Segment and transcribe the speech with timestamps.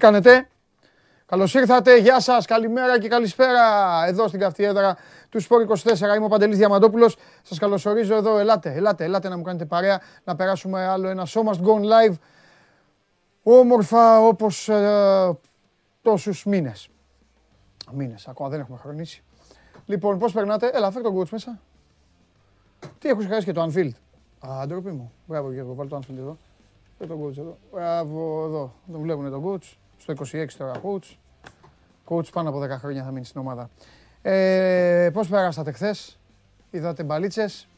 [0.00, 0.20] Μπήκαμε.
[0.20, 0.48] Τι κάνετε.
[1.26, 1.98] Καλώς ήρθατε.
[1.98, 2.46] Γεια σας.
[2.46, 3.62] Καλημέρα και καλησπέρα.
[4.06, 4.96] Εδώ στην καυτή έδρα
[5.28, 6.16] του Σπόρ 24.
[6.16, 7.16] Είμαι ο Παντελής Διαμαντόπουλος.
[7.42, 8.38] Σας καλωσορίζω εδώ.
[8.38, 10.00] Ελάτε, ελάτε, ελάτε να μου κάνετε παρέα.
[10.24, 12.14] Να περάσουμε άλλο ένα show must go live.
[13.42, 15.38] Όμορφα όπως ε,
[16.02, 16.88] τόσους μήνες.
[17.92, 18.28] Μήνες.
[18.28, 19.22] Ακόμα δεν έχουμε χρονίσει.
[19.86, 21.60] Λοιπόν, πώς περνάτε; Έλα, φέρ τον coach μέσα.
[22.98, 23.90] Τι έχω χάσει και το Anfield.
[24.48, 25.12] Α, ντροπή μου.
[25.26, 26.36] Μπράβο Γιώργο, βάλει το Anfield εδώ.
[26.98, 27.58] Φέρ τον coach εδώ.
[27.72, 28.74] Μπράβο εδώ.
[28.92, 29.76] Τον βλέπουν τον coach.
[30.00, 31.16] Στο 26 τώρα coach.
[32.08, 33.70] Coach πάνω από 10 χρόνια θα μείνει στην ομάδα.
[34.22, 36.18] Ε, πώς περάσατε χθες,
[36.70, 37.68] είδατε μπαλίτσες,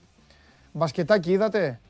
[0.72, 1.80] μπασκετάκι είδατε;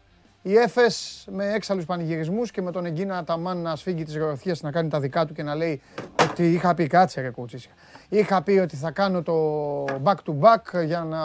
[0.43, 4.71] Η Έφες με έξαλλους πανηγυρισμούς και με τον Εγκίνα Ταμάν να σφίγγει τις γροθιές να
[4.71, 5.81] κάνει τα δικά του και να λέει
[6.23, 7.73] ότι είχα πει κάτσε ρε κούτσισια.
[8.09, 11.21] Είχα πει ότι θα κάνω το back to back για να...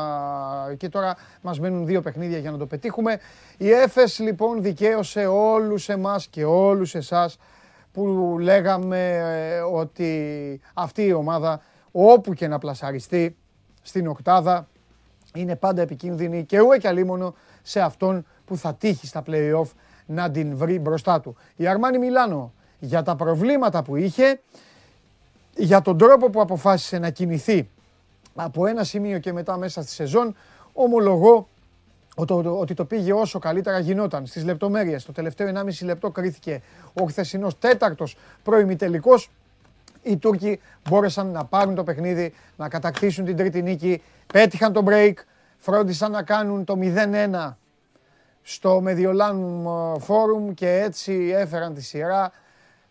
[0.74, 3.20] και τώρα μας μένουν δύο παιχνίδια για να το πετύχουμε.
[3.58, 7.38] Η Έφες λοιπόν δικαίωσε όλους εμάς και όλους εσάς
[7.98, 13.38] που λέγαμε ε, ότι αυτή η ομάδα όπου και να πλασαριστεί
[13.82, 14.68] στην οκτάδα
[15.34, 19.68] είναι πάντα επικίνδυνη και ούε και αλίμονο σε αυτόν που θα τύχει στα play-off
[20.06, 21.36] να την βρει μπροστά του.
[21.56, 24.42] Η Αρμάνι Μιλάνο για τα προβλήματα που είχε,
[25.56, 27.70] για τον τρόπο που αποφάσισε να κινηθεί
[28.36, 30.36] από ένα σημείο και μετά μέσα στη σεζόν,
[30.74, 31.48] ομολογώ
[32.60, 34.26] ότι το πήγε όσο καλύτερα γινόταν.
[34.26, 36.62] Στις λεπτομέρειες, το τελευταίο 1,5 λεπτό κρίθηκε
[36.94, 39.30] ο χθεσινός τέταρτος προημιτελικός.
[40.04, 44.02] Οι Τούρκοι μπόρεσαν να πάρουν το παιχνίδι, να κατακτήσουν την τρίτη νίκη,
[44.34, 45.14] πέτυχαν το break,
[45.58, 47.56] φρόντισαν να κάνουν το 0-1
[48.42, 52.32] στο Mediolanu Forum και έτσι έφεραν τη σειρά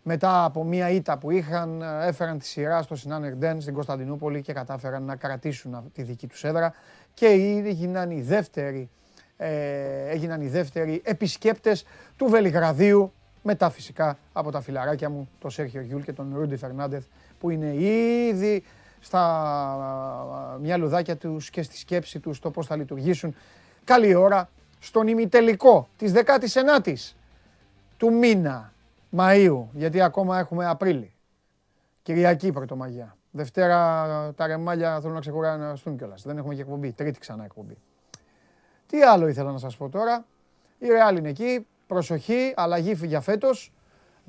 [0.03, 4.53] μετά από μια ήττα που είχαν, έφεραν τη σειρά στο Σινάνερ Ντέν στην Κωνσταντινούπολη και
[4.53, 6.73] κατάφεραν να κρατήσουν τη δική τους έδρα
[7.13, 9.06] και έγιναν οι δεύτεροι ε,
[9.37, 16.01] έγιναν οι δεύτεροι επισκέπτες του Βελιγραδίου μετά φυσικά από τα φιλαράκια μου, τον Σέρχιο Γιούλ
[16.01, 17.05] και τον Ρούντι Φερνάντεθ
[17.39, 18.63] που είναι ήδη
[18.99, 23.35] στα μυαλουδάκια τους και στη σκέψη τους το πώς θα λειτουργήσουν.
[23.83, 24.49] Καλή ώρα
[24.79, 27.15] στον ημιτελικό της 19ης
[27.97, 28.73] του μήνα
[29.17, 31.13] Μαΐου, γιατί ακόμα έχουμε Απρίλη.
[32.01, 33.17] Κυριακή Πρωτομαγιά.
[33.31, 36.21] Δευτέρα τα ρεμάλια θέλουν να ξεκουραστούν κιόλας.
[36.21, 36.91] Δεν έχουμε και εκπομπή.
[36.91, 37.77] Τρίτη ξανά εκπομπή.
[38.87, 40.25] Τι άλλο ήθελα να σας πω τώρα.
[40.79, 41.67] Η Real είναι εκεί.
[41.87, 43.73] Προσοχή, αλλαγή για φέτος.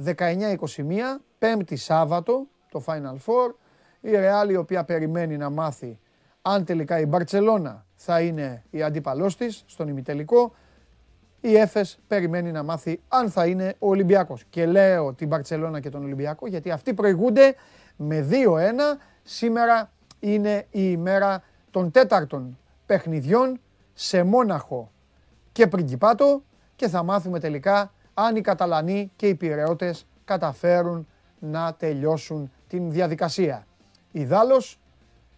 [0.04, 3.54] 19-21, πέμπτη Σάββατο, το Final Four.
[4.00, 5.98] Η Real η οποία περιμένει να μάθει
[6.42, 10.54] αν τελικά η Μπαρτσελώνα θα είναι η αντίπαλός της στον ημιτελικό.
[11.41, 14.44] Η Έφες περιμένει να μάθει αν θα είναι ο Ολυμπιακός.
[14.50, 17.54] Και λέω την Μπαρτσελώνα και τον Ολυμπιακό γιατί αυτοί προηγούνται
[17.97, 18.98] με 2-1.
[19.22, 23.60] Σήμερα είναι η ημέρα των τέταρτων παιχνιδιών
[24.00, 24.91] σε Μόναχο
[25.53, 26.42] και Πριγκιπάτο
[26.76, 31.06] και θα μάθουμε τελικά αν οι Καταλανοί και οι Πειραιώτες καταφέρουν
[31.38, 33.66] να τελειώσουν την διαδικασία.
[34.12, 34.81] Ιδάλλως,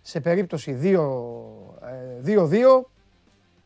[0.02, 0.82] σε περίπτωση 2-2,
[2.22, 2.86] ε,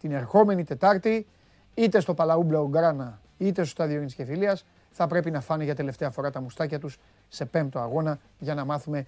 [0.00, 1.26] την ερχόμενη Τετάρτη,
[1.75, 5.75] είτε στο Παλαού Μπλαουγκράνα, είτε στο Στάδιο Ειρήνης και Φιλίας, θα πρέπει να φάνε για
[5.75, 9.06] τελευταία φορά τα μουστάκια τους σε πέμπτο αγώνα για να μάθουμε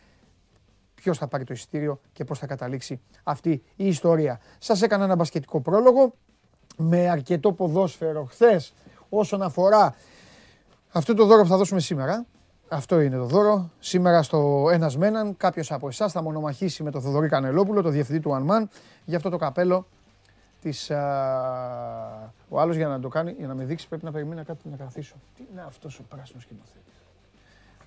[0.96, 4.40] ποιος θα πάρει το εισιτήριο και πώς θα καταλήξει αυτή η ιστορία.
[4.58, 6.14] Σας έκανα ένα μπασκετικό πρόλογο
[6.76, 8.72] με αρκετό ποδόσφαιρο χθες
[9.08, 9.94] όσον αφορά
[10.92, 12.26] αυτό το δώρο που θα δώσουμε σήμερα.
[12.68, 13.70] Αυτό είναι το δώρο.
[13.78, 17.88] Σήμερα στο ένας με έναν κάποιος από εσάς θα μονομαχήσει με τον Θοδωρή Κανελόπουλο, το
[17.88, 18.68] διευθυντή του Ανμάν,
[19.04, 19.86] για αυτό το καπέλο
[20.60, 20.90] της,
[22.48, 24.76] ο άλλος για να το κάνει, για να με δείξει πρέπει να περιμένει κάτι να
[24.76, 25.14] καθίσω.
[25.36, 26.95] Τι είναι αυτός ο πράσινος σκηνοθέτης;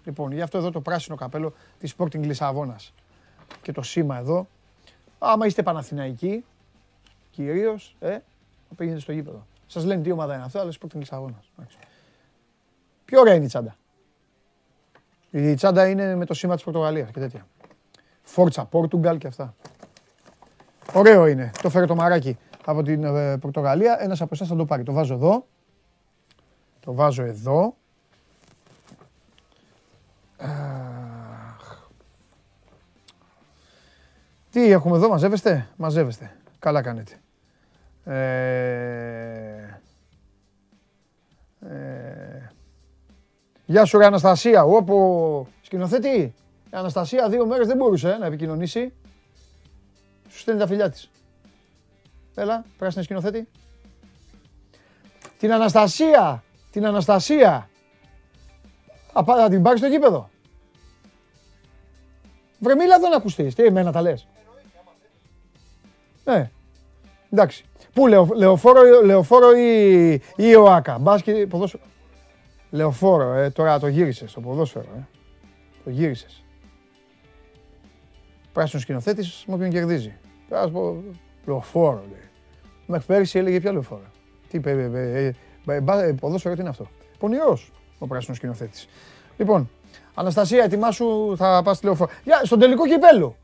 [0.10, 2.94] Λοιπόν, γι' αυτό εδώ το πράσινο καπέλο της Sporting Λισαβόνας.
[3.62, 4.48] Και το σήμα εδώ.
[5.20, 6.46] Άμα είστε Παναθηναϊκοί,
[7.32, 8.10] κυρίως, ε,
[8.70, 9.46] θα πήγαινε στο γήπεδο.
[9.68, 11.52] Σας λένε τι ομάδα είναι αυτό, αλλά Sporting Λισαβόνας.
[13.06, 13.76] Πιο ωραία είναι η τσάντα.
[15.32, 17.48] Η τσάντα είναι με το σήμα της Πορτογαλίας και τέτοια.
[18.24, 19.56] Φόρτσα, Πόρτουγκαλ και αυτά.
[20.94, 21.52] Ωραίο είναι.
[21.62, 23.98] Το φέρε το μαράκι από την ε, Πορτογαλία.
[24.02, 24.84] Ένας από εσάς θα το πάρει.
[24.84, 25.46] Το βάζω εδώ.
[26.80, 27.76] Το βάζω εδώ.
[34.52, 36.36] Τι έχουμε εδώ, μαζεύεστε, μαζεύεστε.
[36.60, 37.20] Καλά κάνετε.
[38.04, 38.20] Ε,
[41.70, 42.52] ε,
[43.66, 46.34] γεια σου ρε Αναστασία, όπου σκηνοθέτη.
[46.72, 48.94] Η Αναστασία δύο μέρες δεν μπορούσε να επικοινωνήσει.
[50.30, 51.10] Σου στέλνει τα φιλιά της.
[52.36, 53.48] Έλα, πράσινη σκηνοθέτη.
[55.38, 57.70] Την Αναστασία, την Αναστασία.
[59.14, 60.30] Θα την πάρεις στο γήπεδο.
[62.60, 63.56] Βρε μίλα εδώ να ακουστείς.
[63.56, 64.28] Τι εμένα τα λες.
[66.24, 66.50] Ναι.
[67.30, 67.64] Εντάξει.
[67.94, 70.98] Πού, λεωφόρο, λεωφόρο ή, ή ο Άκα.
[70.98, 71.84] Μπάσκετ, ποδόσφαιρο.
[72.70, 75.08] Λεωφόρο, ε, τώρα το γύρισες το ποδόσφαιρο, ε.
[75.84, 76.44] Το γύρισες.
[78.54, 80.18] Πράσινο σκηνοθέτη με όποιον κερδίζει.
[80.50, 81.04] Τώρα να πω,
[81.46, 82.30] λεωφόρο λέει.
[82.86, 84.12] Μέχρι πέρυσι έλεγε ποια λεωφόρο.
[84.50, 85.36] Τι είπε, ε, ε,
[85.66, 86.88] ε, ε, ποδόσφαιρο τι είναι αυτό.
[87.18, 88.88] Πονηρός ο πράσινος σκηνοθέτης.
[89.38, 89.70] Λοιπόν,
[90.14, 92.12] Αναστασία, ετοιμάσου, θα πας στη λεωφόρο.
[92.24, 93.36] Για, στον τελικό κυπέλου.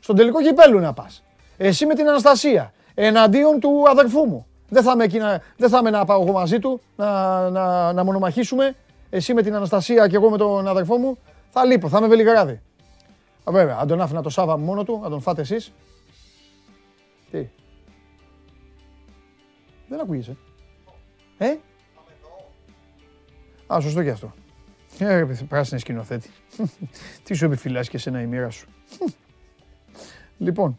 [0.00, 1.22] Στον τελικό κυπέλου να πας.
[1.56, 2.72] Εσύ με την Αναστασία.
[2.94, 4.46] Εναντίον του αδερφού μου.
[4.68, 7.92] Δεν θα είμαι, εκεί να, δεν θα είμαι να πάω εγώ μαζί του, να, να,
[7.92, 8.76] να μονομαχήσουμε.
[9.10, 11.18] Εσύ με την Αναστασία και εγώ με τον αδερφό μου.
[11.50, 12.60] Θα λείπω, θα είμαι Βελιγράδι.
[13.44, 15.72] Α, βέβαια, αν τον άφηνα το Σάβα μόνο του, να τον φάτε εσείς.
[17.30, 17.48] Τι;
[19.88, 20.36] Δεν ακούγεσαι.
[21.38, 21.54] Ε;
[23.66, 24.34] Α, σωστό και αυτό.
[24.98, 26.30] Ε, πράσινη σκηνοθέτη.
[27.22, 28.68] Τι σου επιφυλάσσει και εσένα η μοίρα σου.
[30.38, 30.78] λοιπόν,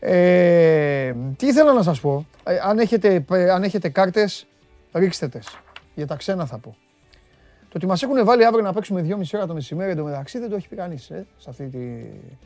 [0.00, 2.26] ε, τι ήθελα να σας πω.
[2.44, 4.46] Ε, αν, έχετε, ε, αν έχετε κάρτες,
[4.92, 5.58] ρίξτε τες.
[5.94, 6.76] Για τα ξένα θα πω.
[7.60, 10.56] Το ότι μας έχουν βάλει αύριο να παίξουμε 2,5 ώρα το μεσημέρι εντωμεταξύ δεν το
[10.56, 11.10] έχει πει κανείς.
[11.10, 11.78] Ε, σε αυτή τη...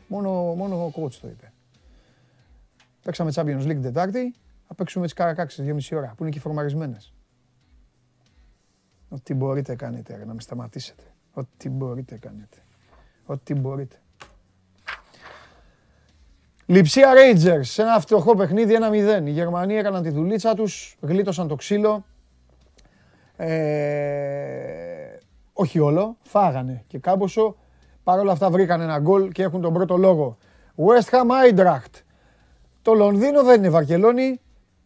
[0.07, 1.51] μόνο, μόνο ο coach το είπε.
[3.03, 4.35] Παίξαμε Champions League την Τετάρτη,
[4.67, 7.12] θα παίξουμε τις Καρακάξεις 2,5 ώρα, που είναι και φορμαρισμένες.
[9.13, 11.03] Ό,τι μπορείτε κάνετε, να με σταματήσετε.
[11.33, 12.57] Ό,τι μπορείτε κάνετε.
[13.25, 13.95] Ό,τι μπορείτε.
[16.65, 18.77] Λιψία Rangers, σε ένα φτωχό παιχνίδι
[19.21, 19.25] 1-0.
[19.25, 22.05] Οι Γερμανοί έκαναν τη δουλίτσα τους, γλίτωσαν το ξύλο.
[23.35, 25.17] Ε,
[25.53, 27.55] όχι όλο, φάγανε και κάμποσο.
[28.03, 30.37] Παρ' όλα αυτά βρήκαν ένα γκολ και έχουν τον πρώτο λόγο.
[30.75, 32.01] West Ham Eintracht.
[32.81, 34.39] Το Λονδίνο δεν είναι Βαρκελόνη.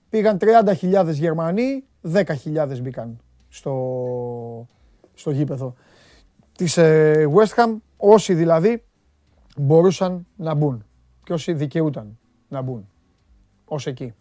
[0.09, 0.37] Πήγαν
[0.81, 1.83] 30.000 Γερμανοί,
[2.13, 4.67] 10.000 μπήκαν στο,
[5.13, 5.73] στο γήπεδο
[6.57, 7.75] της ε, West Ham.
[7.97, 8.83] Όσοι δηλαδή
[9.57, 10.85] μπορούσαν να μπουν
[11.23, 12.17] και όσοι δικαιούταν
[12.47, 12.89] να μπουν
[13.65, 14.13] ως εκεί.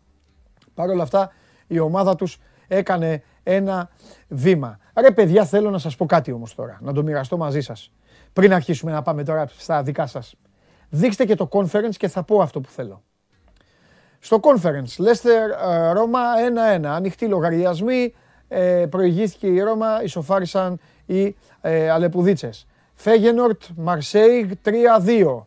[0.74, 1.32] Παρ' όλα αυτά
[1.66, 2.38] η ομάδα τους
[2.68, 3.90] έκανε ένα
[4.28, 4.78] βήμα.
[4.94, 7.92] Ρε παιδιά θέλω να σας πω κάτι όμως τώρα, να το μοιραστώ μαζί σας.
[8.32, 10.34] Πριν αρχίσουμε να πάμε τώρα στα δικά σας.
[10.88, 13.02] Δείξτε και το conference και θα πω αυτό που θέλω.
[14.18, 16.20] Στο conference, Leicester ε, Ρώμα
[16.80, 18.14] 1-1, ανοιχτοί λογαριασμοί,
[18.48, 22.66] ε, προηγήθηκε η Ρώμα, ισοφάρισαν οι ε, Αλεπουδίτσες.
[22.94, 25.42] Φέγενορτ, Μαρσέιγ 3-2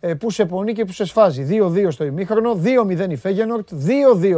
[0.00, 1.46] ε, που σε πονεί και που σε σφάζει.
[1.50, 3.68] 2-2 στο ημίχρονο, 2-0 η Φέγενορτ,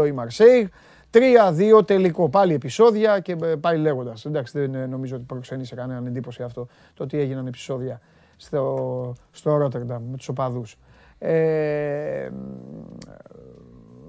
[0.05, 0.67] 2-2 η Μαρσέιγ,
[1.11, 2.29] 3-2 τελικό.
[2.29, 4.25] Πάλι επεισόδια και ε, πάλι λέγοντας.
[4.25, 8.01] Εντάξει, δεν ε, νομίζω ότι προξενεί σε κανέναν εντύπωση αυτό το ότι έγιναν επεισόδια
[8.37, 10.79] στο, στο Ρότερνταμ με τους οπαδούς.
[11.19, 12.29] Ε,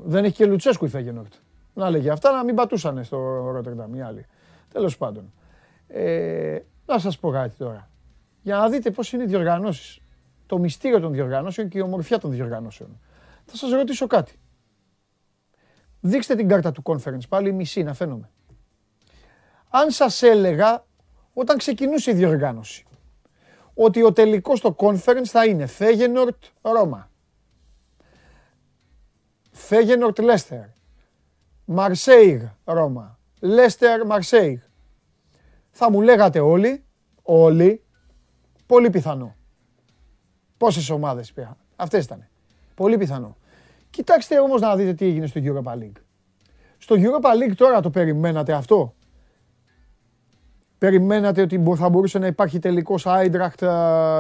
[0.05, 1.33] δεν έχει και Λουτσέσκου η Φέγενορτ.
[1.75, 4.25] Να λέγει αυτά να μην πατούσανε στο Ρότερνταμ οι άλλοι.
[4.71, 5.33] Τέλος πάντων.
[5.87, 7.89] Ε, να σας πω κάτι τώρα.
[8.41, 9.99] Για να δείτε πώς είναι οι διοργανώσεις
[10.45, 12.99] το μυστήριο των διοργανώσεων και η ομορφιά των διοργανώσεων.
[13.45, 14.39] Θα σας ρωτήσω κάτι.
[15.99, 18.29] Δείξτε την κάρτα του conference πάλι μισή να φαίνομαι.
[19.69, 20.85] Αν σας έλεγα
[21.33, 22.85] όταν ξεκινούσε η διοργάνωση
[23.73, 27.11] ότι ο τελικός στο conference θα είναι Φέγενορτ Ρώμα.
[29.51, 30.74] Φέγενορτ Λέστερ.
[31.65, 33.19] Μαρσέιγ Ρώμα.
[33.39, 34.59] Λέστερ Μαρσέιγ.
[35.71, 36.83] Θα μου λέγατε όλοι,
[37.21, 37.83] όλοι,
[38.65, 39.35] πολύ πιθανό.
[40.57, 41.57] Πόσες ομάδες πήγαν.
[41.75, 42.27] Αυτές ήταν.
[42.75, 43.37] Πολύ πιθανό.
[43.89, 46.01] Κοιτάξτε όμως να δείτε τι έγινε στο Europa League.
[46.77, 48.93] Στο Europa League τώρα το περιμένατε αυτό;
[50.77, 53.63] Περιμένατε ότι θα μπορούσε να υπάρχει τελικός Άιντραχτ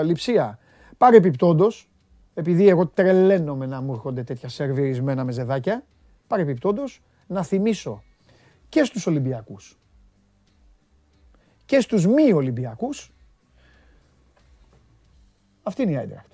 [0.03, 0.59] λειψία.
[0.97, 1.67] Πάρε επιπτόντω,
[2.33, 5.83] επειδή εγώ τρελαίνομαι να μου έρχονται τέτοια σερβιρισμένα με ζεδάκια,
[6.27, 6.83] πάρε επιπτόντω
[7.27, 8.03] να θυμίσω
[8.69, 9.77] και στους Ολυμπιακούς
[11.65, 13.11] και στους μη Ολυμπιακούς
[15.63, 16.33] αυτή είναι η Άιντραχτ.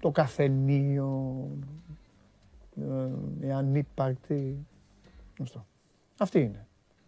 [0.00, 1.48] Το καφενείο,
[3.40, 4.66] ε, η ανύπαρκτη.
[5.42, 5.66] Αυτό.
[6.18, 6.66] Αυτή είναι.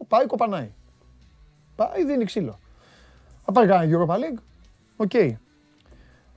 [0.08, 0.72] Πάει, κοπανάει.
[1.76, 2.58] Πάει, δίνει ξύλο.
[3.44, 4.42] Θα πάει κανένα Europa League.
[4.96, 5.38] Ok.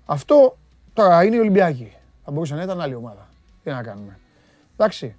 [0.05, 0.57] Αυτό
[0.93, 1.93] τώρα είναι η Ολυμπιακή.
[2.23, 3.29] Θα μπορούσε να ήταν άλλη ομάδα.
[3.63, 4.19] Τι να κάνουμε.
[4.73, 5.15] Εντάξει.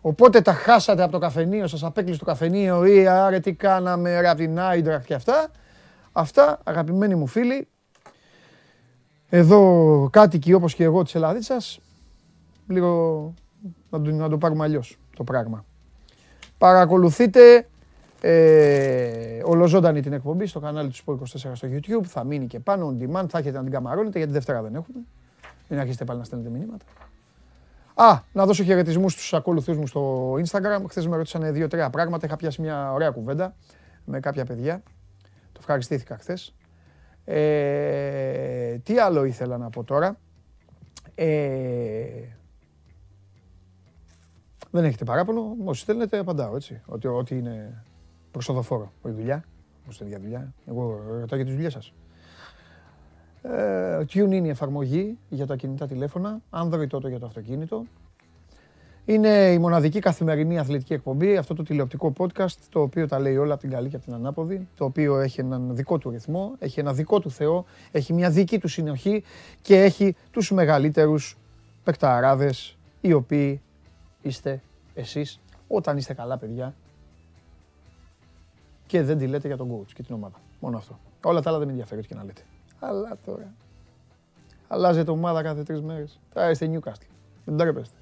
[0.00, 4.28] Οπότε τα χάσατε από το καφενείο, σας απέκλεισε το καφενείο ή άρε τι κάναμε ρε
[4.28, 5.50] από την Άιντραχτ και αυτά.
[6.12, 7.68] Αυτά αγαπημένοι μου φίλοι
[9.28, 11.80] εδώ κάτοικοι όπως και εγώ της Ελλαδίτσας,
[12.66, 13.34] λίγο
[13.90, 15.64] να το, να το πάρουμε αλλιώς το πράγμα.
[16.58, 17.68] Παρακολουθείτε
[18.20, 22.04] ε, ολοζώντανη την εκπομπή στο κανάλι του Sport 24 στο YouTube.
[22.04, 23.26] Θα μείνει και πάνω on demand.
[23.28, 24.98] Θα έχετε να την καμαρώνετε γιατί Δευτέρα δεν έχουμε.
[25.68, 26.84] Μην αρχίσετε πάλι να στέλνετε μηνύματα.
[28.00, 30.82] Α, να δώσω χαιρετισμούς στους ακολουθούς μου στο Instagram.
[30.88, 32.26] Χθες με ρωτήσανε δύο-τρία πράγματα.
[32.26, 33.54] Είχα πιάσει μια ωραία κουβέντα
[34.04, 34.82] με κάποια παιδιά.
[35.52, 36.54] Το ευχαριστήθηκα χθες.
[37.24, 40.18] Ε, τι άλλο ήθελα να πω τώρα;
[41.14, 42.06] Ε,
[44.70, 47.84] δεν έχετε παράπονο, όσοι θέλετε απαντάω έτσι, ότι, ότι είναι
[48.30, 49.44] προσοδοφόρο η δουλειά.
[49.86, 50.54] πώς είναι για δουλειά.
[50.66, 51.92] Εγώ ρωτάω για τις δουλειές σας.
[53.42, 57.84] Ε, Tune είναι η εφαρμογή για τα κινητά τηλέφωνα, Android τότε για το αυτοκίνητο.
[59.04, 63.52] Είναι η μοναδική καθημερινή αθλητική εκπομπή, αυτό το τηλεοπτικό podcast, το οποίο τα λέει όλα
[63.52, 66.80] από την καλή και από την ανάποδη, το οποίο έχει έναν δικό του ρυθμό, έχει
[66.80, 69.22] ένα δικό του Θεό, έχει μια δική του συνοχή
[69.62, 71.38] και έχει τους μεγαλύτερους
[71.84, 73.60] παικταράδες, οι οποίοι
[74.22, 74.62] είστε
[74.94, 76.74] εσείς όταν είστε καλά παιδιά
[78.86, 80.40] και δεν τη λέτε για τον coach και την ομάδα.
[80.60, 80.98] Μόνο αυτό.
[81.24, 82.42] Όλα τα άλλα δεν με ενδιαφέρει και να λέτε.
[82.80, 83.52] Αλλά τώρα.
[84.68, 86.20] Αλλάζετε ομάδα κάθε τρεις μέρες.
[86.34, 87.06] Τώρα είστε Newcastle.
[87.44, 87.96] Δεν τρέπεστε.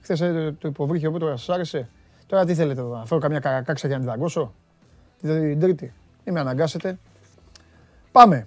[0.00, 0.18] Χθες
[0.58, 1.88] το υποβρύχιο που τώρα σας άρεσε.
[2.26, 4.52] Τώρα τι θέλετε εδώ, να φέρω καμιά καρακάξα για να την δαγκώσω;
[5.20, 5.92] Την Τρίτη.
[6.24, 6.98] Ή με αναγκάσετε.
[8.12, 8.46] Πάμε.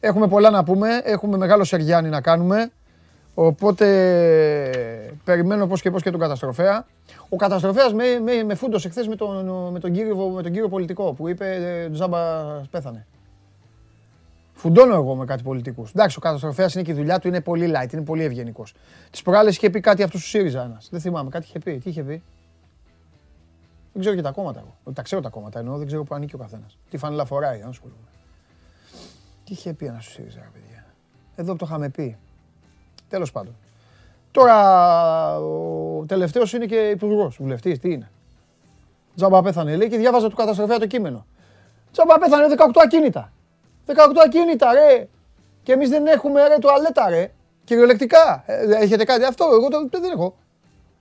[0.00, 0.88] Έχουμε πολλά να πούμε.
[1.04, 2.70] Έχουμε μεγάλο Σεργιάννη να κάνουμε.
[3.34, 3.86] Οπότε
[5.24, 6.86] περιμένω πώς και πώς και τον καταστροφέα.
[7.28, 10.68] Ο καταστροφέας με, με, με φούντωσε χθες με τον, με, τον κύριο, με τον κύριο
[10.68, 12.18] πολιτικό που είπε ε, Τζάμπα
[12.70, 13.06] πέθανε.
[14.58, 15.90] Φουντώνω εγώ με κάτι πολιτικούς.
[15.90, 18.74] Εντάξει, ο καταστροφέας είναι και η δουλειά του, είναι πολύ light, είναι πολύ ευγενικός.
[19.10, 20.88] Τις προάλλες είχε πει κάτι αυτός του ΣΥΡΙΖΑ ένας.
[20.90, 21.78] Δεν θυμάμαι, κάτι είχε πει.
[21.78, 22.22] Τι είχε πει;
[23.92, 24.92] Δεν ξέρω και τα κόμματα εγώ.
[24.92, 26.78] Τα ξέρω τα κόμματα εννοώ, δεν ξέρω που ανήκει ο καθένας.
[26.90, 28.08] Τι φανέλα φοράει, αν ασχολούμαι.
[29.44, 30.84] Τι είχε πει ένας του ΣΥΡΙΖΑ, παιδιά;
[31.36, 32.16] Εδώ το είχαμε πει.
[33.08, 33.56] Τέλος πάντων.
[34.30, 37.78] Τώρα ο τελευταίος είναι και υπουργός, βουλευτής.
[37.78, 38.10] Τι είναι;
[39.16, 41.26] Τζαμπά πέθανε, λέει και διάβαζα του καταστροφέα το κείμενο.
[41.92, 43.32] Τζαμπά πέθανε 18 ακίνητα.
[43.88, 45.08] 18 ακίνητα, ρε.
[45.62, 47.30] Και εμείς δεν έχουμε ρε τουαλέτα, ρε.
[47.64, 48.44] Κυριολεκτικά.
[48.46, 50.36] Ε, έχετε κάτι αυτό, εγώ το, δεν έχω.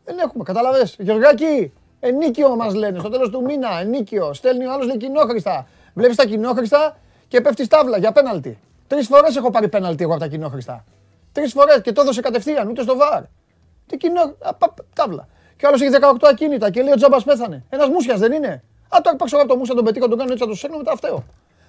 [0.05, 0.95] Δεν έχουμε, καταλαβες.
[0.99, 3.79] Γεωργάκη, ενίκιο μας λένε στο τέλος του μήνα.
[3.79, 4.33] Ενίκιο.
[4.33, 5.67] Στέλνει ο άλλος λέει κοινόχρηστα.
[5.93, 8.57] Βλέπεις τα κοινόχρηστα και πέφτει τάβλα για πέναλτι.
[8.87, 10.85] Τρεις φορές έχω πάρει πέναλτι εγώ από τα κοινόχρηστα.
[11.31, 13.23] Τρεις φορές και το έδωσε κατευθείαν, ούτε στο βαρ.
[13.87, 14.35] Τι κοινό.
[14.93, 15.27] τάβλα.
[15.57, 17.63] Και άλλος έχει 18 ακίνητα και λέει ο Τζάμπας πέθανε.
[17.69, 20.43] Ένας μουσιας δεν είναι; Α, το άρπαξα από το μουσια τον πετύχω, τον κάνω έτσι,
[20.43, 21.23] θα το σέρνω μετά αυτό.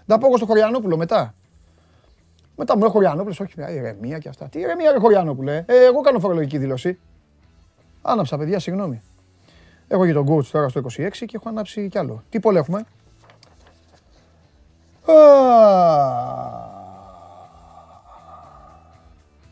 [0.09, 1.35] Να πω εγώ στο Χωριανόπουλο μετά.
[2.57, 4.49] Μετά μου λέει Χωριανόπουλος, όχι μια ηρεμία και αυτά.
[4.49, 5.65] Τι ηρεμία, ρε Χωριανόπουλε.
[5.67, 6.99] Ε, εγώ κάνω φορολογική δήλωση.
[8.03, 9.03] Άναψα, παιδιά, συγγνώμη.
[9.89, 12.23] Έχω για τον coach τώρα στο 26 και έχω ανάψει κι άλλο.
[12.29, 12.85] Τι πόλε έχουμε;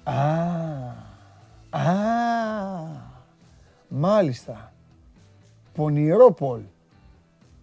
[0.05, 0.13] Α,
[1.71, 1.95] α,
[3.89, 4.73] μάλιστα.
[5.75, 6.61] Πονηρόπολ.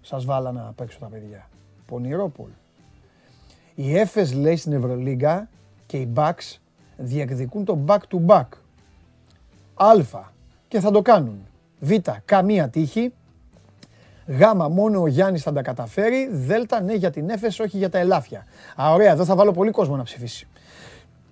[0.02, 1.50] Σας βάλα να παίξω τα παιδιά.
[1.86, 2.50] Πονηρόπολ.
[3.76, 5.50] Η Έφες λέει στην Ευρωλίγκα
[5.86, 6.58] και οι Bucks
[6.98, 8.46] διεκδικούν το back to back.
[9.74, 10.22] Α.
[10.68, 11.48] Και θα το κάνουν.
[11.80, 11.92] Β.
[12.26, 13.14] Καμία τύχη.
[14.26, 14.42] Γ.
[14.70, 16.30] Μόνο ο Γιάννης θα τα καταφέρει.
[16.32, 16.52] Δ.
[16.84, 18.46] Ναι για την Έφες, όχι για τα ελάφια.
[18.82, 20.48] Α, ωραία, εδώ θα βάλω πολύ κόσμο να ψηφίσει.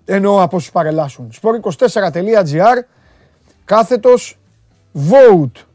[0.06, 1.32] Εννοώ από όσους παρελάσουν.
[1.42, 2.84] Sport24.gr
[3.66, 4.40] κάθετος
[4.94, 5.66] vote.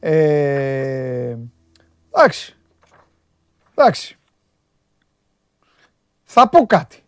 [0.00, 1.36] Ε,
[2.14, 2.56] εντάξει.
[3.74, 4.18] Εντάξει.
[6.34, 7.04] Θα πω κάτι.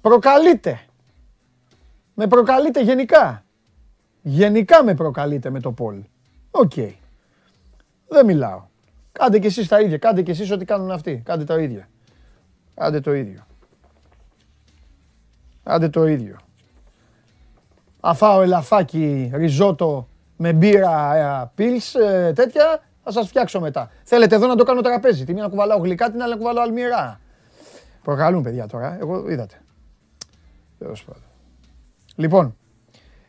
[0.00, 0.80] Προκαλείτε.
[2.14, 3.44] Με προκαλείτε γενικά.
[4.22, 6.04] Γενικά με προκαλείτε με το poll.
[6.50, 6.72] Ok.
[8.08, 8.66] Δεν μιλάω.
[9.12, 9.98] Κάντε κι εσείς τα ίδια.
[9.98, 11.22] Κάντε κι εσείς ό,τι κάνουν αυτοί.
[11.24, 11.88] Κάντε τα ίδια.
[12.74, 13.46] Κάντε το ίδιο.
[15.62, 16.36] Κάντε το ίδιο.
[18.00, 23.90] Α φάω ελαφάκι ριζότο με μπύρα pils ε, τέτοια θα σας φτιάξω μετά.
[24.04, 25.24] Θέλετε εδώ να το κάνω τραπέζι.
[25.24, 27.20] Τη μία να κουβαλάω γλυκά, την άλλη να κουβαλάω αλμυρά.
[28.02, 29.62] Προκαλούν παιδιά τώρα, εγώ είδατε.
[30.78, 31.22] Τέλος πάντων.
[32.16, 32.56] Λοιπόν,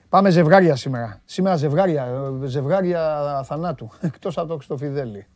[0.10, 1.22] πάμε ζευγάρια σήμερα.
[1.26, 3.90] Σήμερα ζευγάρια, ζευγάρια θανάτου.
[4.02, 5.28] Εκτός από το Χριστοφιδέλη.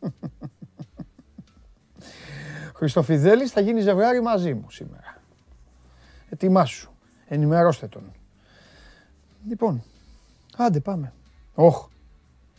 [2.78, 5.16] Χριστοφιδέλης θα γίνει ζευγάρι μαζί μου σήμερα.
[6.28, 6.90] Ετοιμάσου.
[7.28, 8.12] Ενημερώστε τον.
[9.48, 9.82] Λοιπόν,
[10.56, 11.12] άντε πάμε.
[11.54, 11.88] Όχ,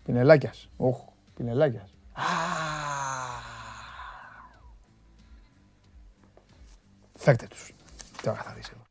[0.03, 0.69] πινελάκιας.
[0.77, 1.13] Όχ.
[1.35, 1.93] Πινελάκιας.
[7.17, 7.73] Φέρτε τους.
[8.21, 8.81] Τώρα θα δεις εδώ.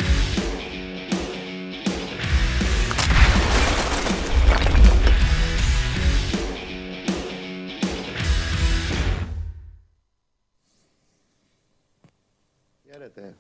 [12.91, 13.35] Χαίρετε.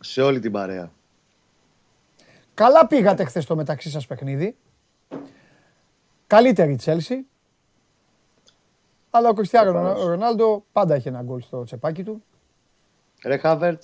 [0.00, 0.92] Σε όλη την παρέα.
[2.54, 4.56] Καλά πήγατε χθες το μεταξύ σας παιχνίδι.
[6.26, 7.26] Καλύτερη η Τσέλσι.
[9.10, 12.22] Αλλά ο Κριστιανό Ρονάλντο πάντα έχει ένα γκολ στο τσεπάκι του.
[13.24, 13.82] Ρε Χάβερτ,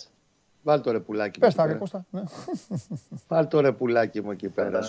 [0.63, 2.05] βάλει το ρεπουλάκι Πες τα ρε Κώστα.
[2.11, 2.23] Ναι.
[3.29, 4.81] Βάλει το ρεπουλάκι μου εκεί πέρα.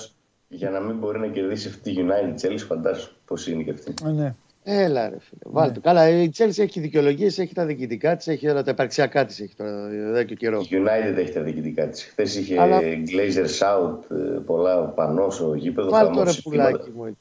[0.48, 3.94] Για να μην μπορεί να κερδίσει αυτή τη United Chelsea, φαντάσου πώς είναι και αυτή.
[4.06, 4.36] Ε, ναι.
[4.64, 5.42] Έλα ρε φίλε.
[5.46, 5.76] Βάλτε ναι.
[5.76, 5.82] το.
[5.82, 9.56] Καλά, η Chelsea έχει δικαιολογίες, έχει τα διοικητικά της, έχει όλα τα υπαρξιακά της έχει
[9.56, 10.62] τώρα εδώ και καιρό.
[10.62, 12.04] Η United έχει τα διοικητικά της.
[12.04, 12.80] Χθες είχε Αλλά...
[12.82, 13.98] Glazer South,
[14.46, 15.92] πολλά πανός στο γήπεδος.
[15.92, 17.18] Βάλτε το ρεπουλάκι μου εκεί.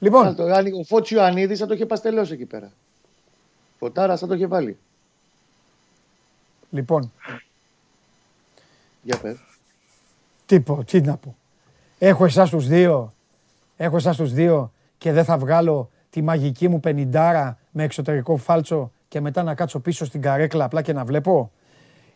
[0.00, 2.72] Λοιπόν, Αν το- Αν ο Φώτης Ιωαννίδης θα το είχε παστελώσει εκεί πέρα.
[3.78, 4.78] Φωτάρα θα το είχε βάλει.
[6.70, 7.12] λοιπόν,
[9.02, 9.36] Για πες.
[10.46, 11.36] τι πω, τι να πω.
[11.98, 13.14] Έχω εσάς τους δύο,
[13.76, 18.92] έχω εσάς τους δύο και δεν θα βγάλω τη μαγική μου πενιντάρα με εξωτερικό φάλτσο
[19.08, 21.50] και μετά να κάτσω πίσω στην καρέκλα απλά και να βλέπω.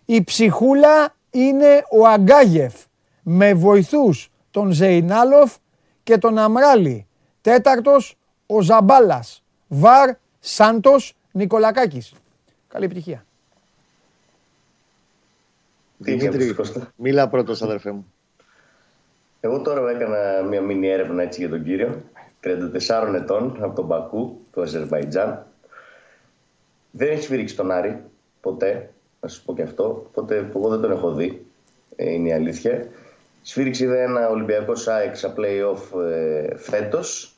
[0.04, 2.74] Η ψυχούλα είναι ο Αγκάγεφ
[3.22, 5.56] με βοηθούς τον Ζεϊνάλοφ
[6.02, 7.06] και τον Αμράλη.
[7.44, 9.42] Τέταρτος ο Ζαμπάλας.
[9.68, 10.10] Βαρ
[10.40, 12.12] Σάντος Νικολακάκης.
[12.68, 13.24] Καλή επιτυχία.
[16.02, 18.12] Τι Δημήτρη, βλέπεις, Κώστα; μίλα πρώτος αδερφέ μου.
[19.40, 22.02] Εγώ τώρα έκανα μια μίνι έρευνα έτσι για τον κύριο.
[22.40, 25.46] 34 ετών από τον Μπακού, του Αζερβαϊτζάν.
[26.90, 28.02] Δεν έχει σφυρίξει τον Άρη
[28.40, 29.84] ποτέ, να σου πω και αυτό.
[29.84, 31.46] Οπότε εγώ δεν τον έχω δει,
[31.96, 32.88] ε, είναι η αλήθεια.
[33.42, 37.33] Σφύριξε είδε ένα Ολυμπιακό ΣΑΕΚ στα play-off ε, φέτος,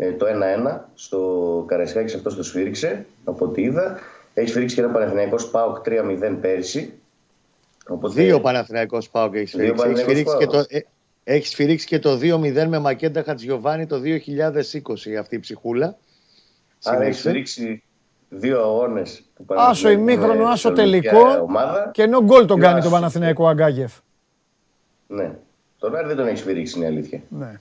[0.00, 3.98] ε, το 1-1, στο Καραϊσκάκης αυτός το σφύριξε, από ό,τι είδα.
[4.34, 6.92] Έχει σφυρίξει και ένα Παναθηναϊκός ΣΠΑΟΚ 3-0 πέρσι.
[7.88, 9.82] Οπότε, Δύο Παναθηναϊκός πάω και έχει Δύο σφυρίξει.
[9.88, 10.72] Έχει Παναθηναϊκός σφυρίξει, και το, ΠΑΟΚ.
[11.24, 12.18] ε, έχει σφυρίξει και το
[12.62, 15.96] 2-0 με Μακέντα Χατζιωβάνη το 2020 αυτή η ψυχούλα.
[16.84, 17.20] Άρα έχει Συνήθισε.
[17.20, 17.82] σφυρίξει
[18.28, 19.22] δύο αγώνες.
[19.46, 21.90] Άσο ημίχρονο, άσο τελικό Ομάδα.
[21.92, 22.88] και ενώ γκολ τον Και κάνει άσο.
[22.88, 23.92] τον Παναθηναϊκό Αγκάγεφ.
[25.06, 25.32] Ναι.
[25.78, 27.20] Τον Άρη δεν τον έχει σφυρίξει, είναι η αλήθεια.
[27.28, 27.58] Ναι.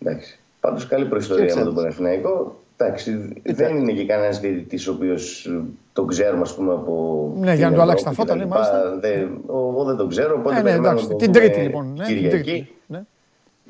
[0.00, 0.37] Εντάξει.
[0.60, 1.94] Πάντως καλή προϊστορία Και με τον ξέρεις.
[1.96, 2.56] Παναθηναϊκό.
[2.76, 5.50] Εντάξει, δεν είναι και κανένας διαιτητής ο οποίος
[5.92, 7.32] τον ξέρουμε, ας πούμε, από.
[7.38, 8.48] Ναι, την για να του αλλάξει τα Ευρώπη φώτα, κτλ.
[8.48, 8.98] ναι, μάλιστα.
[9.00, 11.04] Δεν- Εγώ δεν τον ξέρω, οπότε Ε, ναι, περιμένω εντάξει.
[11.04, 11.92] να τον Την δούμε Τρίτη λοιπόν.
[11.96, 12.50] Ναι, την Κυριακή.
[12.50, 12.72] Τρίτη.
[12.86, 13.02] Ναι.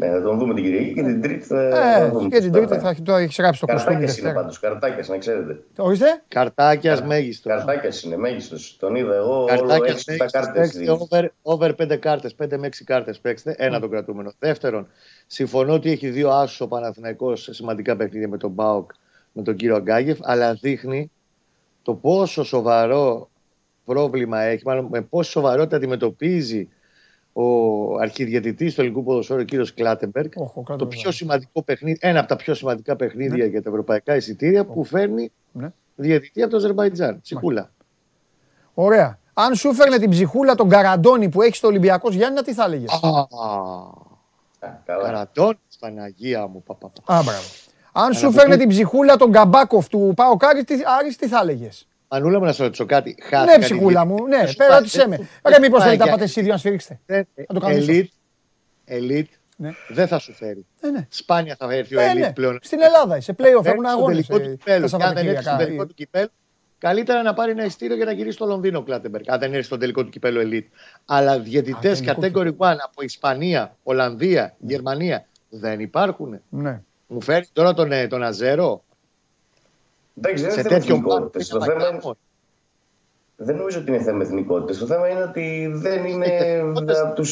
[0.00, 1.70] Ναι, θα τον δούμε την Κυριακή και την Τρίτη θα.
[1.70, 2.78] θα Ε, δούμε και πώς την θα Τρίτη πάει.
[2.80, 4.34] θα έχει το έχει γράψει το κοστούμι Καρτάκια είναι Δευτέρα.
[4.34, 4.58] πάντως.
[4.60, 5.62] Καρτάκια, να ξέρετε.
[5.78, 6.22] Ορίστε.
[6.28, 7.52] Καρτάκιας μέγιστος.
[7.52, 8.76] Καρτάκιας είναι, μέγιστος.
[8.80, 9.34] Τον είδα εγώ.
[9.36, 10.74] Όλο Καρτάκιας έξι τα κάρτες.
[10.74, 10.92] μέγιστο.
[11.10, 13.54] Over, over 5 κάρτες, 5 με 6 κάρτες παίξτε.
[13.58, 14.32] Ένα τον κρατούμενο.
[14.38, 14.86] Δεύτερον,
[15.26, 18.90] συμφωνώ ότι έχει δύο άσους ο Παναθηναϊκός σε σημαντικά παιχνίδια με τον Μπάουκ,
[19.32, 21.10] με τον κύριο Αγκάγεφ, αλλά δείχνει
[21.82, 23.30] το πόσο σοβαρό
[23.84, 26.68] πρόβλημα έχει, μάλλον με πόση σοβαρότητα αντιμετωπίζει
[27.42, 31.00] ο αρχιδιαιτητής του ελληνικού ποδοσφαίρου, ο κύριος Κλάτεμπεργκ, Όχο, το Κλάτεμπεργκ.
[31.00, 35.32] πιο σημαντικό παιχνίδι, ένα από τα πιο σημαντικά παιχνίδια για τα ευρωπαϊκά εισιτήρια που φέρνει
[35.52, 35.72] Ναι.
[35.96, 37.20] διαιτητή από το Αζερβαϊτζάν.
[37.20, 37.70] Ψυχούλα.
[38.74, 39.18] Ωραία.
[39.34, 42.98] Αν σου φέρνε την ψυχούλα τον Καραντώνη που έχει στο Ολυμπιακός Γιάννη, τι θα έλεγες;
[43.00, 43.28] Καλά.
[44.84, 46.62] Καρατών, Παναγία μου.
[46.62, 47.14] Πα, πα, πα.
[47.16, 47.40] Α, μπράβο.
[47.92, 51.28] Αν σου να φέρνε πω- την ψυχούλα τον Καμπάκοφ του Πάο Κάρις, τι, Άρης, τι
[51.28, 53.16] θα έλεγες; Μανούλα μου να σου ρωτήσω κάτι.
[53.22, 54.04] Χάθηκα Ναι, τη ψυχούλα διαιτησία.
[54.04, 55.16] μου, ναι, Δεν σου πέρα πάει- ρώτησέ με.
[55.16, 57.00] δεν σου- Ρε, δεν μήπω σου θέλετε να πάει πάτε εσείς δύο να σφυρίξετε.
[57.06, 58.04] για- Να το κάνω Elite,
[58.88, 59.24] elite
[59.56, 59.70] Ναι.
[59.88, 60.66] δεν θα σου φέρει.
[60.80, 61.06] Ε, ναι.
[61.10, 62.32] Σπάνια θα έρθει ο Ε, Elite ναι.
[62.32, 62.58] πλέον.
[62.62, 64.88] Στην Ελλάδα είσαι, play-off, Έρθει έχουν στο αγώνες τελικό ε, του κυπέλου.
[64.88, 65.86] τα Και αν δεν έρθει στο τελικό Σαββατοκύριακα.
[65.86, 66.28] του κυπέλου,
[66.78, 69.24] καλύτερα να πάρει ένα ειστήριο για να γυρίσει στο Λονδίνο ο Κλάτεμπεργκ.
[69.30, 70.66] Αν δεν έρθει στο τελικό του κυπέλου Elite.
[71.04, 76.40] Αλλά διαιτητές τελικό category 1 από Ισπανία, Ολλανδία, Γερμανία δεν υπάρχουν.
[76.48, 76.80] Ναι.
[77.06, 78.84] Μου φέρει τώρα τον, ε, τον Αζέρο
[80.20, 81.44] Εντάξει, δεν σε είναι θέμα τέτοιο εθνικότητε.
[81.44, 82.00] Το θέμα είναι.
[82.04, 82.18] μάτι.
[83.36, 84.78] Δεν νομίζω ότι είναι θέμα εθνικότητε.
[84.78, 87.24] Το θέμα είναι ότι δεν είναι εθνικότητες- από του.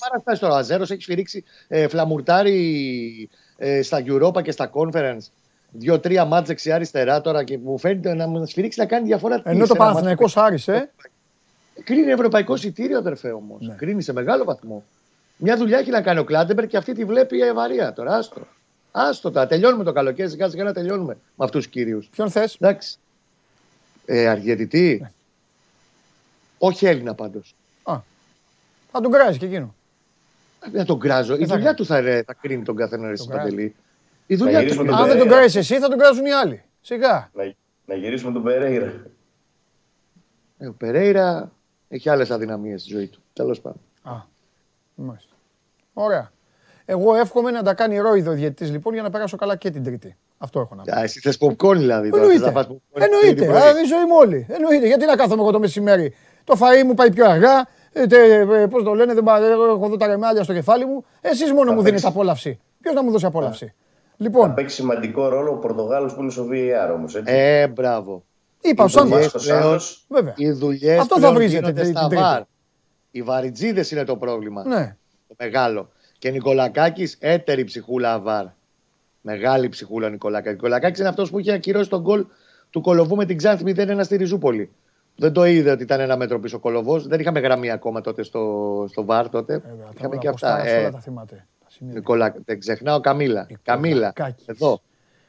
[0.00, 0.54] παραστάσεις τώρα.
[0.54, 5.26] Ο Αζέρο έχει σφυρίξει ε, φλαμουρτάρι ε, στα Europa και στα Conference.
[5.70, 9.36] Δύο-τρία μάτς δεξιά-αριστερά τώρα και μου φαίνεται να μου σφυρίξει να κάνει διαφορά.
[9.42, 10.90] Τι, Ενώ σε το ένα Παναθηναϊκός μάτς- Άρης, ε.
[11.84, 13.66] Κρίνει ευρωπαϊκό εισιτήριο, αδερφέ όμως.
[13.66, 13.74] Ναι.
[13.74, 14.84] Κρίνει σε μεγάλο βαθμό.
[15.36, 18.14] Μια δουλειά έχει να κάνει ο Κλάντεμπερ και αυτή τη βλέπει η Ευαρία τώρα.
[18.16, 18.40] Άστο.
[18.96, 19.46] Άστο τα.
[19.46, 20.28] Τελειώνουμε το καλοκαίρι.
[20.30, 22.06] Σιγά σιγά να τελειώνουμε με αυτούς τους κύριους.
[22.08, 22.96] Ποιον θες; Εντάξει.
[24.06, 24.98] Ε, αργιετητή.
[25.02, 25.10] Ναι.
[26.58, 27.54] Όχι Έλληνα πάντως.
[27.82, 28.00] Α,
[28.92, 29.74] θα τον κράζει και εκείνο.
[30.70, 31.34] Δεν τον κράζω.
[31.34, 31.76] Η Δεν θα δουλειά κάνει.
[31.76, 33.74] του θα, ρε, θα κρίνει τον καθένα ρε Τον Παντελή.
[34.26, 34.62] Η δουλειά του.
[34.62, 34.92] γυρίσουμε είναι.
[34.92, 35.50] τον Αν δεν τον Περέιρα.
[35.50, 36.62] κράζεις εσύ, θα τον κράζουν οι άλλοι.
[36.80, 37.30] Σιγά.
[37.34, 37.54] Να,
[37.86, 38.92] να γυρίσουμε τον Περέιρα.
[40.58, 41.52] Ε, Ο Περέιρα
[41.88, 43.20] έχει άλλες αδυναμίες στη ζωή του.
[43.32, 43.80] Τέλος πάντων.
[44.02, 44.12] Α,
[44.94, 45.32] μάλιστα.
[45.92, 46.32] Ωραία.
[46.86, 49.84] Εγώ εύχομαι να τα κάνει ρόιδο ο διαιτητής λοιπόν για να περάσω καλά και την
[49.84, 50.16] Τρίτη.
[50.38, 50.96] Αυτό έχω να πω.
[50.98, 52.10] Α, εσύ θες popcorn δηλαδή.
[52.10, 52.44] τώρα, θες Εννοείται.
[52.46, 53.26] να φας popcorn Εννοείται.
[53.26, 53.56] τρίτη πρωί.
[53.60, 54.46] Α, η ζωή μου όλη.
[54.50, 54.86] Εννοείται.
[54.86, 57.68] Γιατί να κάθομαι εγώ το μεσημέρι; Το φαΐ μου πάει πιο αργά.
[57.92, 60.84] Ε, τε, ε, πώς το λένε, δεν πα- ε, έχω εδώ τα ρεμάλια στο κεφάλι
[60.86, 61.04] μου.
[61.20, 61.84] Εσείς μόνο μου παίξει.
[61.90, 62.60] δίνετε απόλαυση.
[62.80, 63.74] Ποιος να μου δώσει απόλαυση; Θα
[64.16, 67.14] Λοιπόν, παίξει σημαντικό ρόλο ο Πορτογάλος που είναι στο VAR όμως.
[67.24, 68.24] Ε, μπράβο.
[68.60, 69.08] είπα ο οι Σάντος.
[69.10, 70.04] δουλειές Βάσκος πλέον- Σάντος.
[70.08, 70.34] Βέβαια.
[70.36, 72.22] Οι δουλειές Αυτό θα βρίζετε την- στα την Τρίτη.
[72.22, 72.42] βαρ.
[73.10, 74.64] Οι βαριτζίδες είναι το πρόβλημα.
[74.66, 74.96] Ναι.
[75.28, 75.90] Το μεγάλο.
[76.24, 78.46] Και Νικολακάκης, έτερη ψυχούλα βαρ.
[79.20, 80.54] Μεγάλη ψυχούλα Νικολακάκη.
[80.54, 82.26] Νικολακάκης είναι αυτός που είχε ακυρώσει τον γκολ
[82.70, 84.70] του Κολοβού με την Ξάνθη 0-1 στη Ριζούπολη.
[85.16, 87.06] Δεν το είδε ότι ήταν ένα μέτρο πίσω ο Κολοβός.
[87.06, 89.58] Δεν είχαμε γραμμή ακόμα τότε στο, στο βαρ τότε.
[89.58, 90.48] Βέβαια, τα είχαμε όλα και από αυτά.
[90.48, 91.46] Στάρας Ε, όλα τα θυμάται.
[91.64, 91.94] Τα σημεία.
[91.94, 92.34] Νικολα...
[92.44, 93.46] Δεν ξεχνάω Καμίλα.
[93.62, 93.94] Καμίλα.
[93.94, 94.46] Νικολακάκης.
[94.48, 94.80] Εδώ.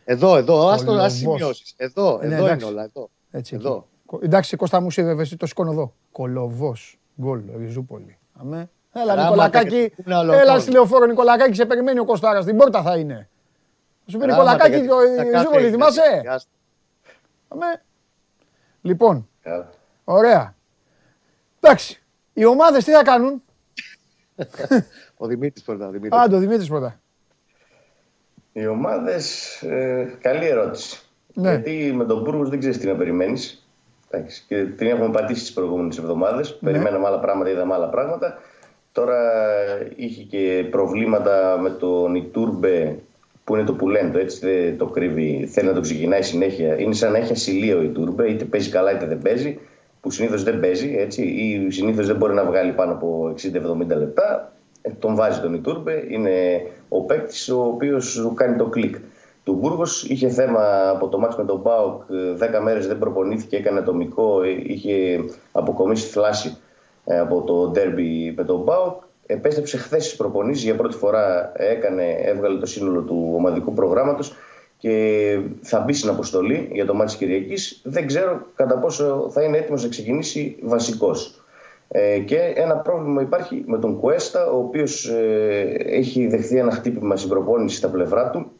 [0.05, 0.67] Εδώ, εδώ.
[0.67, 1.05] Ας το Κολοβός.
[1.05, 1.73] ας σημειώσεις.
[1.77, 2.65] Εδώ, Ναι, εδώ είναι εντάξει.
[2.65, 2.83] όλα.
[2.83, 3.09] Εδώ.
[3.31, 3.73] Έτσι, Εδώ.
[3.75, 3.85] εκεί.
[4.05, 5.93] Κο- Εντάξει, Κώστα μου, εσύ εσύ το σηκώνω εδώ.
[6.11, 6.99] Κολοβός.
[7.21, 8.17] Γκολ, Ριζούπολη.
[8.33, 8.69] Αμέ.
[8.97, 9.89] Έλα, Γράμματα Νικολακάκη.
[9.95, 10.39] και τούνα ολοτών.
[10.41, 12.43] Έλα στη λεωφόρο, Νικολακάκη, σε περιμένει ο Κωστάρας.
[12.43, 13.29] Στην πόρτα θα είναι.
[14.07, 15.71] Σου πει Νικολακάκη, γιατί ο τα κάτι Ζούβολη, έγινε.
[15.71, 16.49] θυμάσαι; Άστα.
[17.47, 17.81] Αμέ.
[18.81, 19.69] Λοιπόν, Καλά.
[20.03, 20.55] ωραία.
[21.59, 22.03] Εντάξει,
[22.33, 23.43] οι ομάδες τι θα κάνουν;
[25.17, 25.87] Ο Δημήτρης πρώτα.
[25.87, 26.21] ο Δημήτρης.
[26.21, 26.99] Α, το Δημήτρης πρώτα.
[28.53, 29.61] Οι ομάδες.
[29.61, 30.99] Ε, καλή ερώτηση.
[31.33, 31.49] Ναι.
[31.49, 33.59] Γιατί με τον Μπούργος δεν ξέρεις τι να περιμένεις.
[34.47, 36.57] Και την έχουμε πατήσει τις προηγούμενες εβδομάδες.
[36.59, 36.71] Ναι.
[36.71, 38.37] Περιμέναμε άλλα πράγματα, είδαμε άλλα πράγματα.
[38.95, 39.19] Τώρα
[39.95, 42.99] είχε και προβλήματα με τον Ιτούρμπε
[43.43, 45.47] που είναι το πουλέντο, έτσι δεν το κρύβει.
[45.51, 46.79] Θέλει να το ξεκινάει συνέχεια.
[46.79, 49.59] Είναι σαν να έχει ασυλίο ο Ιτούρμπε, είτε παίζει καλά είτε δεν παίζει.
[50.01, 53.33] Που συνήθως δεν παίζει, έτσι, ή συνήθως δεν μπορεί να βγάλει πάνω από
[53.83, 54.53] 60-70 λεπτά.
[54.81, 56.31] Ε, Τον βάζει τον Ιτούρμπε, είναι
[56.89, 58.95] ο παίκτης ο οποίος σου κάνει το κλικ.
[59.43, 62.01] Του Μπούργος είχε θέμα από το μάτς με τον Μπάουκ,
[62.39, 66.59] 10 μέρες δεν προπονήθηκε, έκανε ατομικό, ε, είχε αποκομίσει θλάση ε,
[67.05, 69.03] από το ντέρμπι με τον Μπάουκ.
[69.25, 74.35] Επέστρεψε χθες στις προπονήσεις για πρώτη φορά, έκανε, έβγαλε το σύνολο του ομαδικού προγράμματος
[74.77, 77.81] και θα μπει στην αποστολή για το μάτι της Κυριακής.
[77.83, 81.43] Δεν ξέρω κατά πόσο θα είναι έτοιμος να ξεκινήσει βασικός.
[81.87, 87.15] Ε, και ένα πρόβλημα υπάρχει με τον Κουέστα, ο οποίος ε, έχει δεχθεί ένα χτύπημα
[87.15, 88.51] στην προπόνηση στα πλευρά του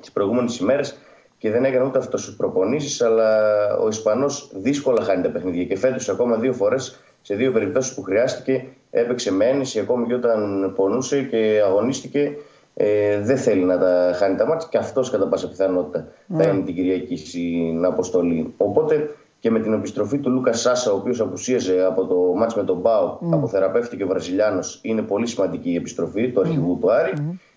[0.00, 0.98] τις προηγούμενες ημέρες
[1.38, 3.02] και δεν έκανε ούτε αυτός τις προπονήσεις.
[3.02, 7.94] Αλλά ο Ισπανός δύσκολα χάνει τα παιχνίδια και φέτος ακόμα δύο φορές σε δύο περιπτώσεις
[7.94, 12.36] που χρειάστηκε έπαιξε με ένεση ακόμη και όταν πονούσε και αγωνίστηκε.
[12.74, 16.06] Ε, δεν θέλει να τα χάνει τα μάτια και αυτός κατά πάσα πιθανότητα
[16.36, 18.54] θα είναι την Κυριακή στην αποστολή.
[18.56, 22.62] Οπότε και με την επιστροφή του Λούκα Σάσα, ο οποίος απουσίαζε από το μάτς με
[22.64, 27.12] τον Μπάου, αποθεραπεύτηκε ο Βραζιλιάνος, είναι πολύ σημαντική η επιστροφή του αρχηγού του Άρη.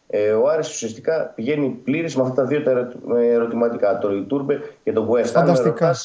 [0.08, 4.60] Ε, ο Άρης ουσιαστικά πηγαίνει πλήρης με αυτά τα δύο τα ερω- ερωτηματικά, το Ιτούρμπε
[4.84, 5.40] και τον Κουέστα.
[5.40, 5.96] Αν με Φανταστικά.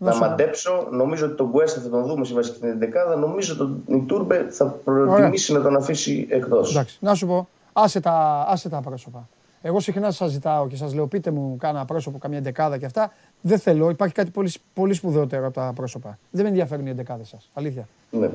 [0.00, 3.16] Ρωτάς Να να σου- μαντέψω, νομίζω ότι τον Κουέστα θα τον δούμε στη βασική δεκάδα.
[3.16, 6.56] Νομίζω ότι τον Ιτούρμπε θα προτιμήσει να τον αφήσει εκτό.
[6.70, 9.28] Εντάξει, να σου πω, άσε τα, άσε τα πρόσωπα.
[9.62, 13.12] Εγώ συχνά σας ζητάω και σας λέω, πείτε μου κάνα πρόσωπο, καμιά δεκάδα και αυτά.
[13.40, 16.18] Δεν θέλω, υπάρχει κάτι πολύ, πολύ σπουδαιότερο από τα πρόσωπα.
[16.30, 17.50] Δεν με ενδιαφέρουν οι δεκάδε σας.
[17.54, 17.88] Αλήθεια.
[18.10, 18.30] Ναι.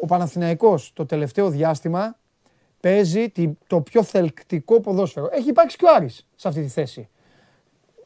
[0.00, 2.16] Ο Παναθηναϊκός το τελευταίο διάστημα
[2.80, 5.28] παίζει τη- το πιο θελκτικό ποδόσφαιρο.
[5.32, 7.08] Έχει υπάρξει και ο Άρης σε αυτή τη θέση.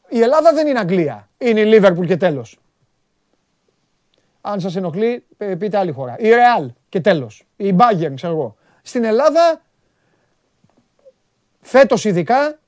[0.08, 1.28] Η Ελλάδα δεν είναι Αγγλία.
[1.38, 2.58] Είναι η Λίβερπουλ και τέλος.
[4.44, 6.16] Αν σας ενοχλεί, πε- πείτε άλλη χώρα.
[6.18, 7.46] Η Ρεάλ και τέλος.
[7.56, 8.56] Η Bayern, ξέρω εγώ.
[8.82, 9.62] Στην Ελλάδα,
[11.60, 12.58] φέτος ειδικά,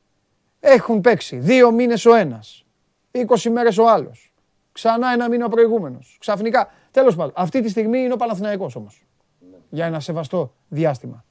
[0.61, 2.65] έχουν παίξει δύο μήνες ο ένας,
[3.11, 4.33] 20 μέρες ο άλλος.
[4.73, 6.17] Ξανά ένα μήνα ο προηγούμενος.
[6.21, 6.71] Ξαφνικά.
[6.91, 9.07] Τέλος πάντων, αυτή τη στιγμή είναι ο Παναθηναϊκός όμως.
[9.71, 11.25] Για ένα σεβαστό διάστημα.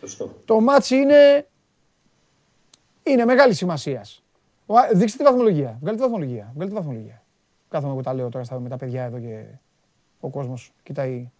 [0.00, 0.34] Σωστό.
[0.44, 1.46] Το ματς είναι,
[3.02, 4.22] είναι μεγάλη σημασίας.
[4.92, 5.78] Δείξτε τη βαθμολογία.
[5.80, 6.50] Βγάλτε τη βαθμολογία.
[6.54, 7.22] Βγάλτε τη βαθμολογία.
[7.68, 9.44] Κάθομαι εγώ τα λέω τώρα στα- με τα παιδιά εδώ και
[10.24, 11.30] ο κόσμος κοιτάει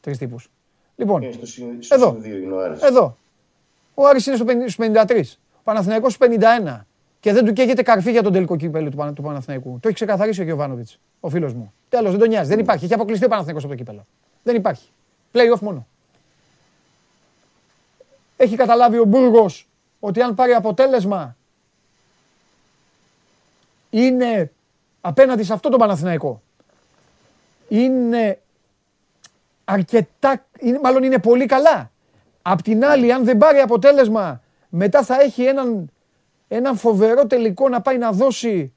[0.00, 0.50] τρεις τύπους.
[0.96, 2.10] Λοιπόν, Είναι στο, συν- στο Εδώ.
[2.10, 2.82] συν δύο είναι ο Άρης.
[2.82, 3.16] εδώ.
[3.94, 5.38] Ο Άρης είναι στο 50 στους 53.
[5.52, 6.86] Ο Παναθηναϊκός στους 51.
[7.20, 9.70] Και δεν του καίγεται καρφί για τον τελικό κύπελο του, Πανα- του Παναθηναϊκού.
[9.80, 11.72] Το έχει ξεκαθαρίσει ο Γιωβάνοβιτς, ο φίλος μου.
[11.88, 12.48] Τέλος, δεν τον νοιάζει.
[12.48, 12.84] Δεν υπάρχει.
[12.84, 14.06] Έχει αποκλειστεί ο Παναθηναϊκός από το κύπελο.
[14.42, 14.88] Δεν υπάρχει.
[15.32, 15.86] Play off μόνο.
[18.36, 19.68] Έχει καταλάβει ο Μπούργος
[20.00, 21.36] ότι αν πάρει αποτέλεσμα
[23.90, 24.52] είναι
[25.00, 26.42] απέναντι σε αυτό το Παναθηναϊκό.
[27.72, 28.40] Είναι
[29.64, 31.90] αρκετά, είναι, μάλλον είναι πολύ καλά.
[32.42, 35.90] Απ' την άλλη, αν δεν πάρει αποτέλεσμα, μετά θα έχει έναν,
[36.48, 38.72] έναν φοβερό τελικό να πάει να δώσει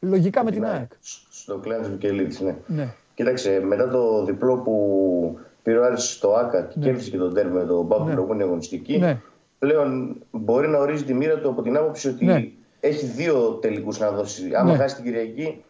[0.00, 0.90] λογικά με την ΑΕΚ.
[1.30, 2.56] Στο Κλεάνθης Βικελίδης, ναι.
[2.66, 2.88] Ναι.
[3.14, 7.52] Κοίταξε, μετά το διπλό που πήρε ο Άρης στο ΟΑΚΑ και κέρδισε και τον ντέρμπι
[7.52, 8.06] με τον ΠΑΟΚ Ναι.
[8.06, 9.20] την προηγούμενη αγωνιστική, Ναι.
[9.58, 12.48] πλέον μπορεί να ορίζει τη μοίρα του από την άποψη ότι Ναι.
[12.80, 14.50] έχει δύο τελικούς να δώσει.
[14.54, 14.76] Άμα Ναι.
[14.78, 15.64] χάσει την Κυριακή,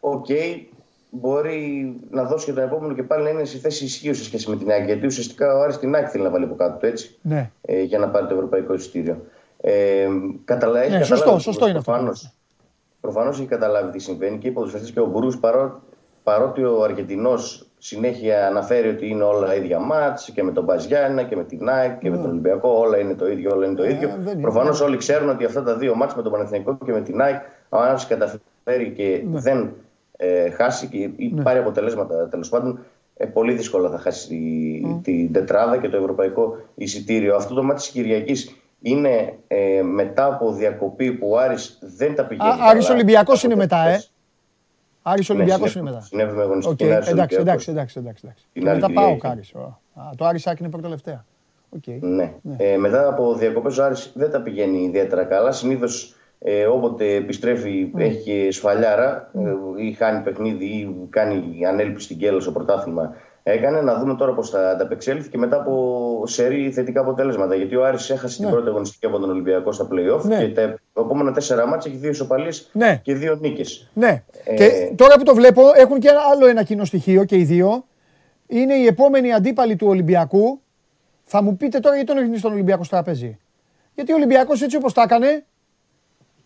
[0.00, 0.26] οκ,
[1.10, 4.50] μπορεί να δώσει και τον επόμενο και πάλι να είναι σε θέση ισχύω σε σχέση
[4.50, 4.84] με την ΑΕΚ.
[4.84, 7.50] Γιατί ουσιαστικά ο Άρης την ΑΕΚ θέλει να βάλει από κάτω του έτσι, Ναι.
[7.60, 9.16] ε, για να πάρει το ευρωπαϊκό εισιτήριο.
[9.60, 10.06] Ε,
[10.44, 10.80] καταλα...
[10.82, 11.90] έχει Ναι, σωστό, καταλάβεις σωστό είναι αυτό.
[11.90, 12.32] προφανώς.
[13.00, 15.80] Προφανώς έχει καταλάβει τι συμβαίνει και οι ποδοσφαιριστές και ο Μπουρού παρό...
[16.22, 21.36] παρότι ο Αργεντινός συνέχεια αναφέρει ότι είναι όλα ίδια μάτς και με τον Μπαζιάννα και
[21.36, 24.08] με την ΑΕΚ και με τον Ολυμπιακό, όλα είναι το ίδιο, όλα είναι το ίδιο.
[24.08, 24.14] Ναι.
[24.22, 24.42] δεν είναι.
[24.42, 27.40] Προφανώς όλοι ξέρουν ότι αυτά τα δύο μάτς με τον Παναθηναϊκό και με την ΑΕΚ,
[27.68, 29.40] αν ένας καταφέρει και Ναι.
[29.40, 29.72] δεν
[30.20, 32.78] ε, χάσει και ή πάρει αποτελέσματα τέλος πάντων,
[33.16, 37.36] ε, πολύ δύσκολα θα χάσει τη- την τετράδα και το ευρωπαϊκό εισιτήριο.
[37.36, 42.24] Αυτό το μάτι της Κυριακής είναι ε, μετά από διακοπή που ο Άρης δεν τα
[42.24, 42.50] πηγαίνει.
[42.50, 42.94] Α, Άρης καλά.
[42.98, 43.90] Ολυμπιακός είναι Από μετά, ε.
[43.90, 44.12] χθες.
[45.02, 46.06] Άρης Ναι, Ολυμπιακός συνέβη- είναι μετά.
[46.06, 47.38] Συνέβη με Οκ, αγωνιστική okay, εντάξει, εντάξει,
[47.70, 48.46] εντάξει, εντάξει, εντάξει.
[48.52, 49.28] Την Και άλλη μετά πάω ο Κυριακή.
[49.28, 49.54] Κάρης.
[49.54, 49.80] Ω.
[49.94, 51.24] Α, Το Άρης Άκη είναι πρώτο τελευταία.
[51.70, 51.82] Οκ.
[52.00, 52.32] Ναι.
[52.56, 55.52] Ε, μετά από διακοπές ο Άρης δεν τα πηγαίνει ιδιαίτερα καλά.
[55.52, 58.04] Συνήθως ε, όποτε επιστρέφει Ναι.
[58.04, 59.30] έχει και σφαλιάρα
[59.78, 63.80] ε, ή χάνει παιχνίδι ή κάνει ανέλπιση στην κέλα στο πρωτάθλημα έκανε.
[63.80, 67.54] Να δούμε τώρα πώς θα ανταπεξέλθει και μετά από σερή θετικά αποτέλεσματα.
[67.54, 68.46] Γιατί ο Άρης έχασε Ναι.
[68.46, 70.38] την πρώτη αγωνιστική από τον Ολυμπιακό στα playoff Ναι.
[70.44, 73.00] και τα επόμενα τέσσερα μάτια έχει δύο ισοπαλίες Ναι.
[73.02, 73.90] και δύο νίκες.
[73.94, 74.22] Ναι.
[74.44, 77.44] Ε, Και τώρα που το βλέπω, έχουν και ένα άλλο ένα κοινό στοιχείο και οι
[77.44, 77.84] δύο.
[78.46, 80.60] Είναι οι επόμενοι αντίπαλοι του Ολυμπιακού.
[81.24, 83.38] Θα μου πείτε τώρα γιατί τον έχεις στον Ολυμπιακό στο τραπέζι.
[83.94, 85.44] Γιατί ο Ολυμπιακός έτσι όπως τα έκανε,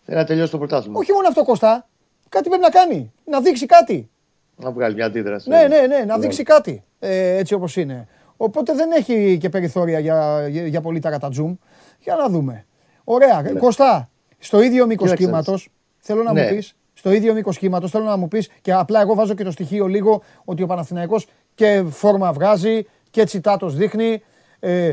[0.05, 0.99] Θέλει να τελειώσει το πρωτάθλημα.
[0.99, 1.87] όχι μόνο αυτό Κώστα,
[2.29, 3.13] κάτι πρέπει να κάνει.
[3.25, 4.09] Να δείξει κάτι.
[4.55, 5.49] Να βγάλει μια αντίδραση.
[5.49, 6.83] Ναι, ναι, ναι, να δείξει κάτι.
[6.99, 8.07] Ε, έτσι όπως είναι.
[8.37, 11.55] Οπότε δεν έχει και περιθώρια για, για, για πολύ ταρατατζούμ.
[11.99, 12.65] Για να δούμε.
[13.03, 13.43] Ωραία.
[13.59, 15.25] Κώστα, στο ίδιο μήκος Κοίταξε.
[15.25, 16.47] κύματος, θέλω να μου Ναι.
[16.47, 16.75] πεις.
[16.93, 19.87] Στο ίδιο μήκος κύματος θέλω να μου πεις και απλά εγώ βάζω και το στοιχείο
[19.87, 24.23] λίγο ότι ο Παναθηναϊκός και φόρμα βγάζει και τσιτάτος δείχνει.
[24.59, 24.91] Ε,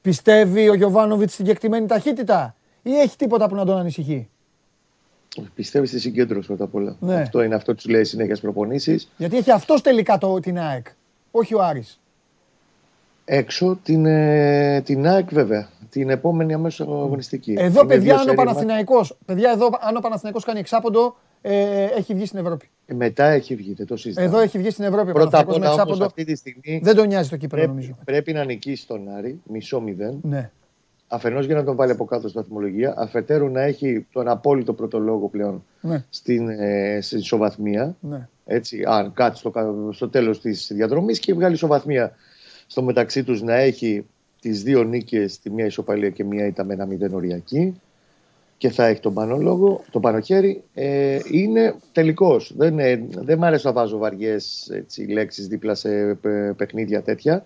[0.00, 4.28] πιστεύει ο Γιωβάνοβιτς στην κεκτημένη ταχύτητα ή έχει τίποτα που να τον ανησυχεί;
[5.54, 6.96] Πιστεύεις στη συγκέντρωση πρώτα απ' όλα.
[7.00, 7.14] Ναι.
[7.14, 9.08] Αυτό είναι αυτό που τους λέει συνέχεια στις προπονήσεις.
[9.16, 10.86] Γιατί έχει αυτός τελικά το, την ΑΕΚ.
[11.30, 12.00] Όχι ο Άρης.
[13.24, 15.68] Έξω την, ε, την ΑΕΚ βέβαια.
[15.90, 17.54] Την επόμενη αμέσως αγωνιστική.
[17.58, 21.16] Εδώ, Είναι παιδιά, δύο αν ο σερί Παναθηναϊκός, παιδιά, εδώ, αν ο Παναθηναϊκός κάνει εξάποντο,
[21.42, 22.68] ε, έχει βγει στην Ευρώπη.
[22.86, 22.98] μάτς.
[22.98, 24.26] Μετά έχει βγει, δεν το συζητάμε.
[24.26, 26.04] Εδώ έχει βγει στην Ευρώπη ο Πρώτα απ' Παναθηναϊκός με όλα όμως εξάποντο.
[26.04, 27.98] αυτή τη στιγμή Δεν τον νοιάζει το κύπελο, πρέπει, νομίζω.
[28.04, 30.18] πρέπει να νικήσει τον Άρη, μισό μηδέν.
[30.22, 30.50] Ναι.
[31.08, 35.28] Αφενός για να τον βάλει από κάτω στη βαθμολογία, αφετέρου να έχει τον απόλυτο πρωτολόγο
[35.28, 36.04] πλέον Ναι.
[36.10, 37.96] στην, ε, στην ισοβαθμία.
[38.00, 38.28] ναι.
[38.46, 42.12] Έτσι, αν κάτσει στο, κα- στο τέλος της διαδρομής και βγάλει ισοβαθμία
[42.66, 44.06] στο μεταξύ τους να έχει
[44.40, 47.80] τις δύο νίκες, τη μία ισοπαλία και μία ήταν με ένα μηδέν οριακή
[48.58, 50.62] και θα έχει τον πάνω λόγο, τον πάνω χέρι.
[50.74, 52.52] Ε, είναι τελικός.
[52.56, 54.70] Δεν, ε, δεν μ' αρέσει να βάζω βαριές
[55.08, 57.42] λέξεις δίπλα σε πε- παιχνίδια τέτοια.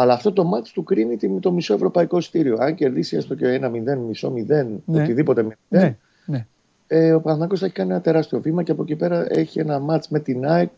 [0.00, 2.56] Αλλά αυτό το μάτι του κρίνει τη- το μισό ευρωπαϊκό ειστήριο.
[2.60, 5.02] Αν κερδίσει έστω και ένα μηδέν, μισό μηδέν, Ναι.
[5.02, 5.96] οτιδήποτε μηδέν, Ναι.
[6.26, 6.46] ναι.
[6.86, 9.78] ε, ο Παναθηναϊκός θα έχει κάνει ένα τεράστιο βήμα και από εκεί πέρα έχει ένα
[9.78, 10.68] μάτς με την ΑΕΚ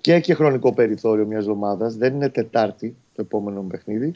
[0.00, 1.96] και έχει και χρονικό περιθώριο μιας εβδομάδας.
[1.96, 4.14] Δεν είναι Τετάρτη το επόμενο παιχνίδι.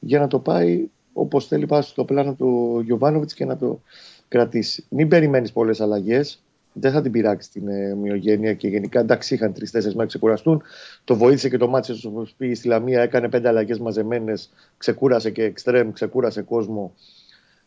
[0.00, 3.80] Για να το πάει όπως θέλει πάει στο πλάνο του Γιωβάνοβιτς και να το
[4.28, 4.84] κρατήσει.
[4.88, 6.42] Μην περιμένεις πολλές αλλαγές.
[6.72, 10.62] Δεν θα την πειράξει την ε, ομοιογένεια και γενικά εντάξει είχαν τρει-τέσσερι μέρε ξεκουραστούν.
[11.04, 14.50] Το βοήθησε και το μάτι όπω πήγε στη Λαμία, έκανε πέντε αλλαγές μαζεμένες.
[14.76, 16.94] Ξεκούρασε και εξτρέμ, ξεκούρασε κόσμο.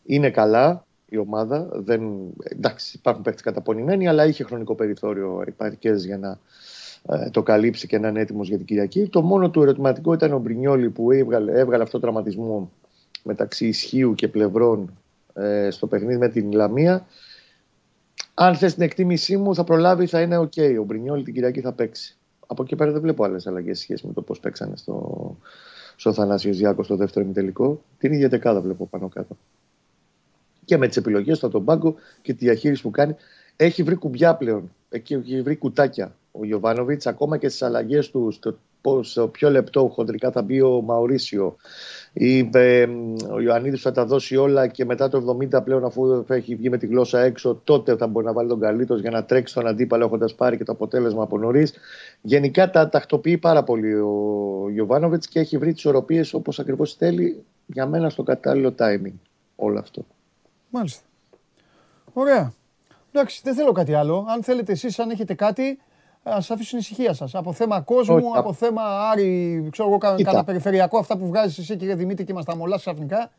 [0.04, 1.68] Είναι καλά η ομάδα.
[1.72, 2.02] Δεν,
[2.42, 6.38] εντάξει, υπάρχουν παίχτε καταπονημένοι, αλλά είχε χρονικό περιθώριο επαρκές για να
[7.08, 9.08] ε, το καλύψει και να είναι έτοιμος για την Κυριακή.
[9.08, 12.70] Το μόνο του ερωτηματικό ήταν ο Μπρινιόλη που έβγαλε, έβγαλε αυτό το τραυματισμό
[13.22, 14.98] μεταξύ ισχίου και πλευρών
[15.34, 17.06] ε, στο παιχνίδι με την Λαμία.
[18.44, 20.52] Αν θες την εκτίμησή μου, θα προλάβει, θα είναι οκ.
[20.80, 22.16] Ο Μπρινιόλι την Κυριακή θα παίξει.
[22.46, 25.36] Από εκεί πέρα δεν βλέπω άλλες αλλαγές σχέση με το πώς παίξανε στο,
[25.96, 27.82] στο Θανάσης Διάκος στο δεύτερο ημιτελικό.
[27.98, 29.36] Την ίδια δεκάδα βλέπω πάνω κάτω.
[30.64, 33.14] Και με τις επιλογές του από τον πάγκο και τη διαχείριση που κάνει.
[33.56, 34.72] Έχει βρει κουμπιά πλέον.
[34.88, 38.58] Έχει βρει κουτάκια ο Γιοβάνοβιτς, ακόμα και στις αλλαγές του, στο, πώς,
[39.02, 41.56] στο πιο λεπτό χοντρικά θα μπει ο Μαουρίσιο.
[42.12, 42.86] Ή, ε,
[43.30, 46.70] ο Ιωαννίδης θα τα δώσει όλα και μετά το 70 πλέον, αφού θα έχει βγει
[46.70, 49.66] με τη γλώσσα έξω, τότε θα μπορεί να βάλει τον καλύτερο για να τρέξει τον
[49.66, 51.74] αντίπαλο έχοντας πάρει και το αποτέλεσμα από νωρίς.
[52.20, 57.44] Γενικά τα τακτοποιεί πάρα πολύ ο Γιωβάνοβιτς και έχει βρει τις ισορροπίε όπως ακριβώς θέλει
[57.66, 59.14] για μένα στο κατάλληλο timing
[59.56, 60.04] όλο αυτό.
[60.70, 61.02] Μάλιστα.
[62.12, 62.52] Ωραία.
[63.12, 64.26] Εντάξει, δεν θέλω κάτι άλλο.
[64.28, 65.78] Αν θέλετε εσείς, αν έχετε κάτι,
[66.22, 67.34] ας αφήσουν ησυχία σας.
[67.34, 70.30] Από θέμα κόσμου, Όχι, από θέμα Άρη, ξέρω εγώ, κα, Κοίτα.
[70.30, 73.30] κάνα περιφερειακό, αυτά που βγάζεις εσύ κύριε Δημήτρη και μας τα μολάς ξαφνικά.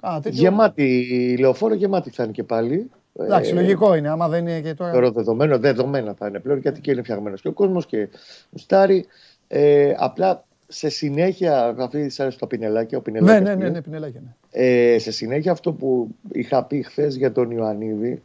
[0.00, 0.40] Κάνα τέτοιο.
[0.40, 2.90] Γεμάτη, η λεωφόρο γεμάτη θα είναι και πάλι.
[3.18, 4.90] Εντάξει, Ε, λογικό είναι, άμα δεν είναι και τώρα.
[4.90, 8.08] Θεωρώ δεδομένο, δεδομένα θα είναι πλέον γιατί και είναι φτιαγμένος και ο κόσμος και
[8.50, 9.06] γουστάρει.
[9.48, 13.42] Ε, απλά σε συνέχεια, αυτή τη άρεσε το πινελάκι, ο πινελάκι.
[13.42, 14.20] Ναι, ναι, ναι, ναι, πινελάκια.
[14.24, 14.30] Ναι.
[14.64, 18.22] Ε, σε συνέχεια αυτό που είχα πει χθες για τον Ιωαννίδη,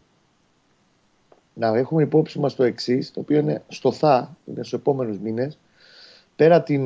[1.55, 5.57] να έχουμε υπόψη μας το εξής, το οποίο είναι στο θα, είναι στους επόμενους μήνες,
[6.35, 6.83] πέρα την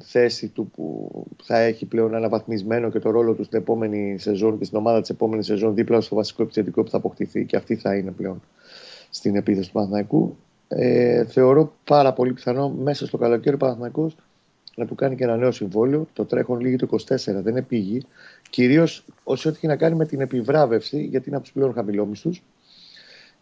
[0.00, 1.10] θέση του που
[1.42, 5.10] θα έχει πλέον αναβαθμισμένο και το ρόλο του στην επόμενη σεζόν και στην ομάδα της
[5.10, 8.42] επόμενης σεζόν δίπλα στο βασικό επιθετικό που θα αποκτηθεί και αυτή θα είναι πλέον
[9.10, 10.36] στην επίθεση του Παναθηναϊκού.
[10.68, 14.16] Ε, θεωρώ πάρα πολύ πιθανό μέσα στο καλοκαίρι ο Παναθηναϊκός
[14.76, 16.08] να του κάνει και ένα νέο συμβόλαιο.
[16.12, 18.02] Το τρέχον λίγη το 24, δεν είναι πήγη.
[18.50, 22.42] Κυρίως όσο έχει να κάνει με την επιβράβευση, γιατί είναι από τους πλέον χαμηλόμισθους.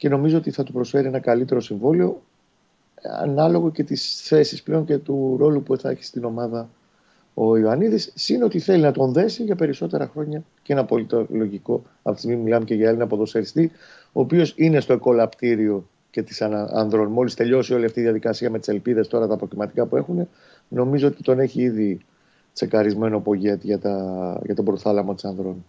[0.00, 2.22] Και νομίζω ότι θα του προσφέρει ένα καλύτερο συμβόλαιο
[3.02, 6.68] ανάλογο και τις θέσεις πλέον και του ρόλου που θα έχει στην ομάδα
[7.34, 8.12] ο Ιωαννίδης.
[8.14, 11.82] Συν ότι θέλει να τον δέσει για περισσότερα χρόνια και είναι απόλυτο λογικό.
[12.02, 13.70] Από τη στιγμή που μιλάμε και για Έλληνα ποδοσφαιριστή,
[14.12, 17.10] ο οποίος είναι στο εκολαπτήριο και της ανδρών.
[17.10, 20.28] Μόλις τελειώσει όλη αυτή η διαδικασία με τις ελπίδες τώρα τα αποκριματικά που έχουν,
[20.68, 22.00] νομίζω ότι τον έχει ήδη
[22.52, 25.64] τσεκαρισμένο ο Πογέτ για, τα, για τον προθάλαμο της ανδρών.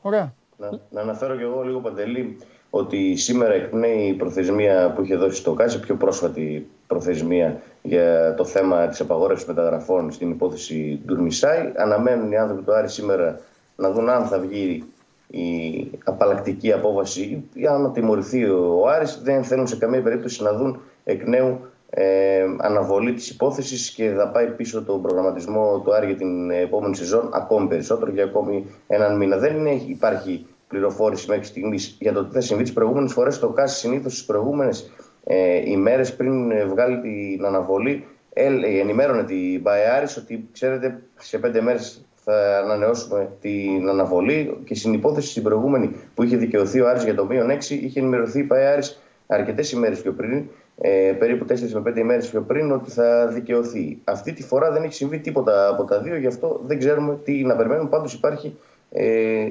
[0.00, 0.34] Ωραία.
[0.58, 2.36] Να, να αναφέρω και εγώ λίγο παντελή
[2.70, 8.44] ότι σήμερα εκπνέει η προθεσμία που είχε δώσει το ΚΑΣΕ, πιο πρόσφατη προθεσμία για το
[8.44, 11.72] θέμα της απαγόρευσης μεταγραφών στην υπόθεση Ντουρμισάη.
[11.76, 13.40] Αναμένουν οι άνθρωποι του Άρη σήμερα
[13.76, 14.84] να δουν αν θα βγει
[15.26, 19.20] η απαλλακτική απόβαση για να τιμωρηθεί ο Άρης.
[19.22, 24.28] Δεν θέλουν σε καμία περίπτωση να δουν εκ νέου ε, αναβολή της υπόθεσης και θα
[24.28, 29.16] πάει πίσω τον προγραμματισμό του Άρη για την επόμενη σεζόν ακόμη περισσότερο για ακόμη έναν
[29.16, 29.36] μήνα.
[29.36, 33.38] Δεν είναι, υπάρχει πληροφόρηση μέχρι στιγμής για το τι θα συμβεί τις προηγούμενες φορές.
[33.38, 34.90] Το ΚΑΣ συνήθως τι προηγούμενες
[35.24, 38.44] ε, ημέρες πριν βγάλει την αναβολή ε,
[38.80, 45.30] ενημέρωνε την Μπαϊάρης ότι ξέρετε σε πέντε μέρες θα ανανεώσουμε την αναβολή και στην υπόθεση
[45.30, 49.00] στην προηγούμενη που είχε δικαιωθεί ο Άρης για το μείον 6 είχε ενημερωθεί η Μπαϊάρης
[49.26, 50.44] αρκετές ημέρες πιο πριν
[50.82, 53.98] ε, περίπου 4 με 5 ημέρες πιο πριν ότι θα δικαιωθεί.
[54.04, 57.42] Αυτή τη φορά δεν έχει συμβεί τίποτα από τα δύο, γι' αυτό δεν ξέρουμε τι
[57.42, 57.88] να περιμένουμε.
[57.88, 58.79] Πάντως υπάρχει ε,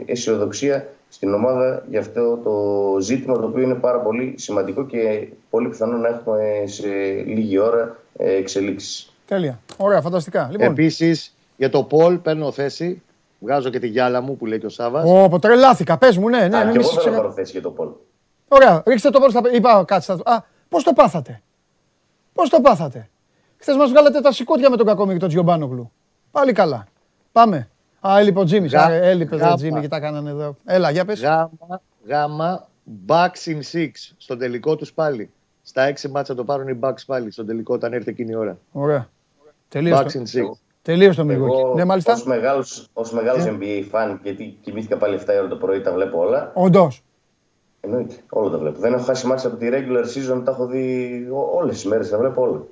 [0.06, 5.70] αισιοδοξία στην ομάδα για αυτό το ζήτημα το οποίο είναι πάρα πολύ σημαντικό και πολύ
[5.70, 6.88] πιθανό να έχουμε σε
[7.26, 9.14] λίγη ώρα ε, εξελίξεις.
[9.26, 9.60] Τέλεια.
[9.78, 10.48] Ωραία, φανταστικά.
[10.52, 10.68] Λοιπόν.
[10.68, 13.02] Επίσης για το Πολ παίρνω θέση.
[13.40, 15.04] Βγάζω και τη γυάλα μου που λέει και ο Σάβα.
[15.04, 15.98] Ω, τρελάθηκα.
[15.98, 16.58] Πες μου, ναι, ναι.
[16.58, 17.88] Α, και εγώ θέλω να πάρω θέση για το Πολ.
[18.48, 19.42] Ωραία, ρίξτε το Πολ στα.
[19.54, 20.12] Είπα, κάτσε.
[20.12, 21.42] Α, πώς το πάθατε;
[22.34, 23.10] Πώς το πάθατε;
[23.58, 25.92] Χθες μας βγάλατε τα σηκώτια με τον κακό και τον Τζιομπάνογλου.
[26.32, 26.88] Πάλι καλά.
[27.32, 27.70] Πάμε.
[28.08, 28.70] Α, έλειπε ο Τζίμι.
[28.90, 30.56] Έλειπε ο Τζίμι και τα κάνανε εδώ.
[30.66, 31.22] Έλα, για πες.
[31.22, 32.68] Γάμα, γάμα,
[33.08, 35.30] Bucks in 6 στον τελικό τους πάλι.
[35.64, 38.58] Στα έξι μάτσα το πάρουν οι Bucks πάλι στον τελικό όταν έρθει εκείνη η ώρα.
[38.72, 39.10] Ωραία.
[39.68, 39.98] Τελείω.
[39.98, 40.52] Bucks in 6.
[40.82, 41.76] Τελείω το Μιλγόκι.
[41.76, 42.14] Ναι, μάλιστα.
[42.14, 43.60] Ω μεγάλο ως μεγάλος yeah.
[43.60, 46.52] NBA fan, γιατί κοιμήθηκα πάλι 7 ώρα το πρωί, τα βλέπω όλα.
[46.54, 47.04] Όντως.
[47.82, 48.80] Εννοείται, όλα τα βλέπω.
[48.80, 52.18] Δεν έχω χάσει μάτια από τη regular season, τα έχω δει όλες τις μέρες, τα
[52.18, 52.64] βλέπω όλα.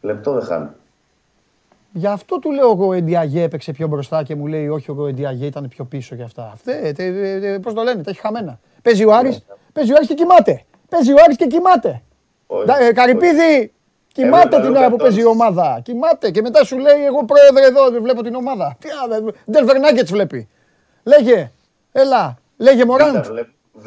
[0.00, 0.74] Λεπτό δεν χάνω.
[1.96, 5.46] Γι' αυτό του λέω ο Εντιαγέ έπαιξε πιο μπροστά και μου λέει όχι ο Εντιαγέ
[5.46, 6.50] ήταν πιο πίσω και αυτά.
[6.52, 6.94] Αυτέ,
[7.62, 8.58] πώς το λένε, τα έχει χαμένα.
[8.82, 10.64] Παίζει ο Άρης, παίζει ο Άρης και κοιμάται.
[10.88, 12.02] Παίζει ο Άρης και κοιμάται.
[12.80, 13.72] Ε, Καρυπίδη,
[14.12, 15.80] κοιμάται την ώρα που παίζει η ομάδα.
[15.82, 18.76] Κοιμάται και μετά σου λέει εγώ πρόεδρε εδώ βλέπω την ομάδα.
[18.78, 18.88] Τι
[19.52, 20.48] Denver Nuggets βλέπει.
[21.02, 21.52] Λέγε,
[21.92, 23.26] έλα, λέγε Μωράντ.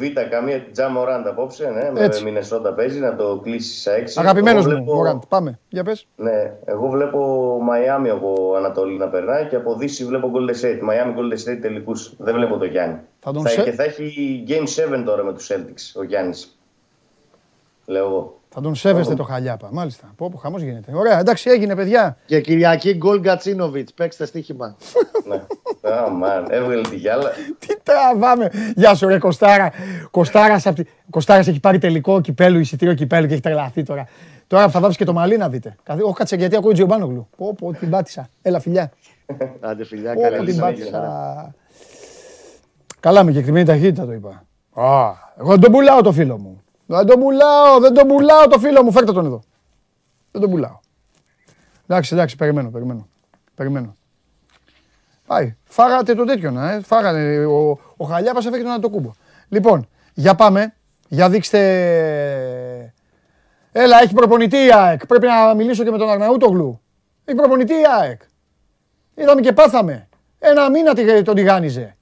[0.00, 4.12] Β, καμία τζάμα Μωράντ απόψε, ναι, με Μινεσότα παίζει, να το κλείσει σε 6.
[4.14, 6.06] Αγαπημένος μου, Μωράντ, πάμε, για πες.
[6.16, 7.18] Ναι, εγώ βλέπω
[7.62, 10.80] Μαϊάμι από Ανατολή να περνάει και από Δύση βλέπω Golden State.
[10.82, 12.98] Μαϊάμι Golden State τελικούς, δεν βλέπω το Γιάννη.
[13.20, 13.62] Θα τον θα, σε...
[13.62, 16.58] Και θα έχει Game 7 τώρα με τους Celtics, ο Γιάννης.
[17.86, 18.40] Λέω εγώ.
[18.52, 19.68] Θα τον σέβεστε το χαλιάπα.
[19.72, 20.12] Μάλιστα.
[20.16, 20.92] Πω, πω χαμός γίνεται.
[20.94, 22.16] Ωραία, εντάξει, έγινε, παιδιά.
[22.26, 23.88] Και Κυριακή γκολ Γκατσίνοβιτ.
[23.94, 24.76] Παίξτε στοίχημα.
[25.28, 25.42] ναι.
[25.82, 27.30] Αμάν, έβγαλε τη γυάλα.
[27.58, 28.50] Τι τραβάμε.
[28.74, 29.72] Γεια σου, ρε Κοστάρα.
[30.10, 30.66] Κοστάρας
[31.10, 34.08] Κοστάρας έχει πάρει τελικό κυπέλου, εισιτήριο κυπέλου και έχει τρελαθεί τώρα.
[34.46, 35.76] Τώρα θα βάψει και το μαλλί να δείτε.
[35.88, 37.28] Όχι, κάτσε γιατί ακούω Τζιομπάνογλου.
[37.36, 38.28] Πω, πω, την πάτησα.
[38.42, 38.92] Έλα, φιλιά.
[39.60, 40.44] Άντε, φιλιά, καλά.
[40.44, 41.54] την πάτησα.
[43.00, 44.44] Καλά, με κεκριμένη ταχύτητα το είπα.
[45.38, 46.62] εγώ δεν τον πουλάω το φίλο μου.
[46.86, 48.92] Δεν τον πουλάω, δεν τον πουλάω το φίλο μου.
[48.92, 49.42] Φέρτε τον εδώ.
[50.30, 50.78] Δεν τον πουλάω.
[51.86, 53.08] Εντάξει, εντάξει, περιμένω, περιμένω.
[53.54, 53.94] Περιμένω.
[55.30, 55.56] Πάει.
[55.64, 56.80] Φάγατε το τέτοιο να, ε.
[56.80, 57.44] Φάγατε.
[57.44, 59.14] Ο, ο Χαλιάπας έφεγε τον Αντοκούμπο.
[59.48, 60.74] Λοιπόν, για πάμε.
[61.08, 62.92] Για δείξτε...
[63.72, 65.06] Έλα, έχει προπονητή η ΑΕΚ.
[65.06, 66.80] Πρέπει να μιλήσω και με τον Αρναούτογλου.
[67.24, 68.20] Έχει προπονητή η ΑΕΚ.
[69.14, 70.08] Είδαμε και πάθαμε.
[70.38, 71.96] Ένα μήνα τον τηγάνιζε.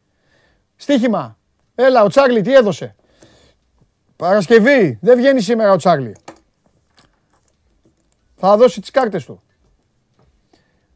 [0.76, 1.38] Στίχημα.
[1.74, 2.94] Έλα, ο Τσάρλι τι έδωσε;
[4.16, 4.98] Παρασκευή.
[5.00, 6.16] Δεν βγαίνει σήμερα ο Τσάρλι.
[8.36, 9.42] Θα δώσει τις κάρτες του.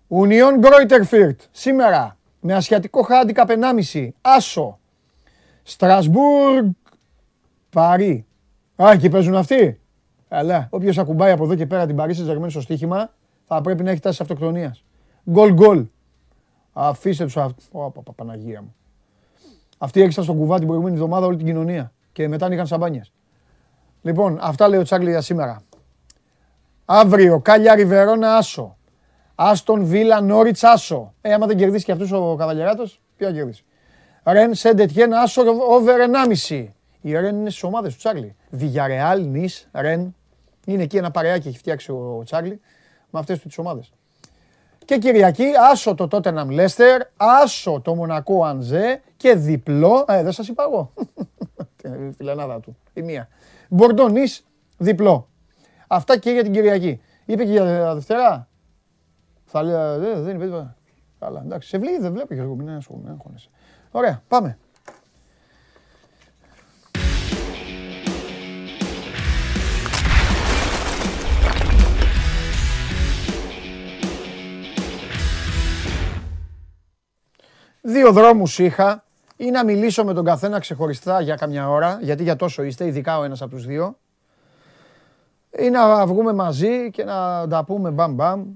[0.07, 1.41] Ουνιόν Γκρόιτερφιρτ.
[1.51, 3.45] Σήμερα με ασιατικό χάντικα
[3.93, 4.09] 1,5.
[4.21, 4.79] Άσο.
[5.63, 6.69] Στρασβούργ.
[7.71, 8.27] Παρί.
[8.83, 9.81] Α, εκεί παίζουν αυτοί.
[10.29, 10.67] Καλά.
[10.71, 13.13] Όποιος ακουμπάει από εδώ και πέρα την Παρίσι Ζερμένη στο στοίχημα
[13.47, 14.85] θα πρέπει να έχει τάση αυτοκτονίας.
[15.31, 15.87] Γκολ γκολ.
[16.73, 17.63] Αφήστε τους αυτού.
[17.73, 18.75] Ωπα, Παναγία μου.
[19.79, 21.93] Αυτοί έξαν στον κουβά την προηγούμενη εβδομάδα όλη την κοινωνία.
[22.13, 23.13] Και μετά είχαν σαμπάνιες.
[24.03, 25.63] Λοιπόν, αυτά λέει ο Τσάρλι για σήμερα.
[26.85, 28.77] Αύριο, Κάλια Ριβερόνα Άσο.
[29.35, 31.15] Άστον Βίλα Νόριτς Άσο.
[31.21, 32.85] Ε, άμα δεν κερδίσει και αυτός ο Καβαλιαράτο,
[33.17, 33.65] ποιο θα κερδίσει.
[34.23, 35.95] Ρεν Σεντετιέν Άσο over
[36.49, 36.67] 1,5.
[37.01, 38.37] Η Ρεν είναι στις ομάδες του Τσάρλι.
[38.51, 40.15] Βιγιαρεάλ, Νη, Ρεν.
[40.67, 42.61] Είναι εκεί ένα παρεάκι έχει φτιάξει ο Τσάρλι
[43.11, 43.93] με αυτές τις ομάδες.
[44.85, 50.05] Και Κυριακή, άσο το Τότεναμ Λέστερ, άσο το Μονακό Ανζέ και διπλό.
[50.09, 50.93] Ε, δεν σας είπα εγώ.
[52.17, 52.77] Φιλανάδα του.
[52.93, 53.29] Η μία.
[53.69, 54.23] Μπορντονή
[54.79, 55.29] διπλό.
[55.87, 57.01] Αυτά και για την Κυριακή.
[57.25, 58.49] Είπε και για Δευτέρα.
[59.55, 60.75] Θα λέει, δεν είπε.
[61.19, 61.69] Καλά, εντάξει.
[61.69, 62.69] Σε βλέπει, δεν βλέπω Γιώργο, μην
[63.09, 63.49] αγχώνεσαι.
[63.91, 64.59] Ωραία, πάμε.
[77.81, 79.05] Δύο δρόμους είχα.
[79.37, 83.19] ή να μιλήσω με τον καθένα ξεχωριστά για καμιά ώρα, γιατί για τόσο είστε, ειδικά
[83.19, 83.99] ο ένας από τους δύο,
[85.59, 88.55] ή να βγούμε μαζί και να τα πούμε μπαμ μπαμ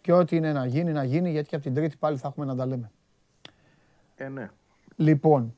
[0.00, 2.46] και ό,τι είναι να γίνει, να γίνει, γιατί και από την Τρίτη πάλι θα έχουμε
[2.46, 2.90] να τα λέμε.
[4.16, 4.50] Ε, ναι.
[4.96, 5.54] Λοιπόν,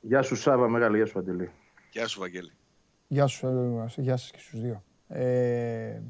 [0.00, 1.50] Γεια σου Σάβα, μεγάλη γεια σου Αντελή.
[1.90, 2.52] Γεια σου, Βαγγέλη.
[3.08, 3.46] γεια σου,
[3.96, 4.82] ε, γεια σας και στους δύο.
[5.08, 6.00] Ε,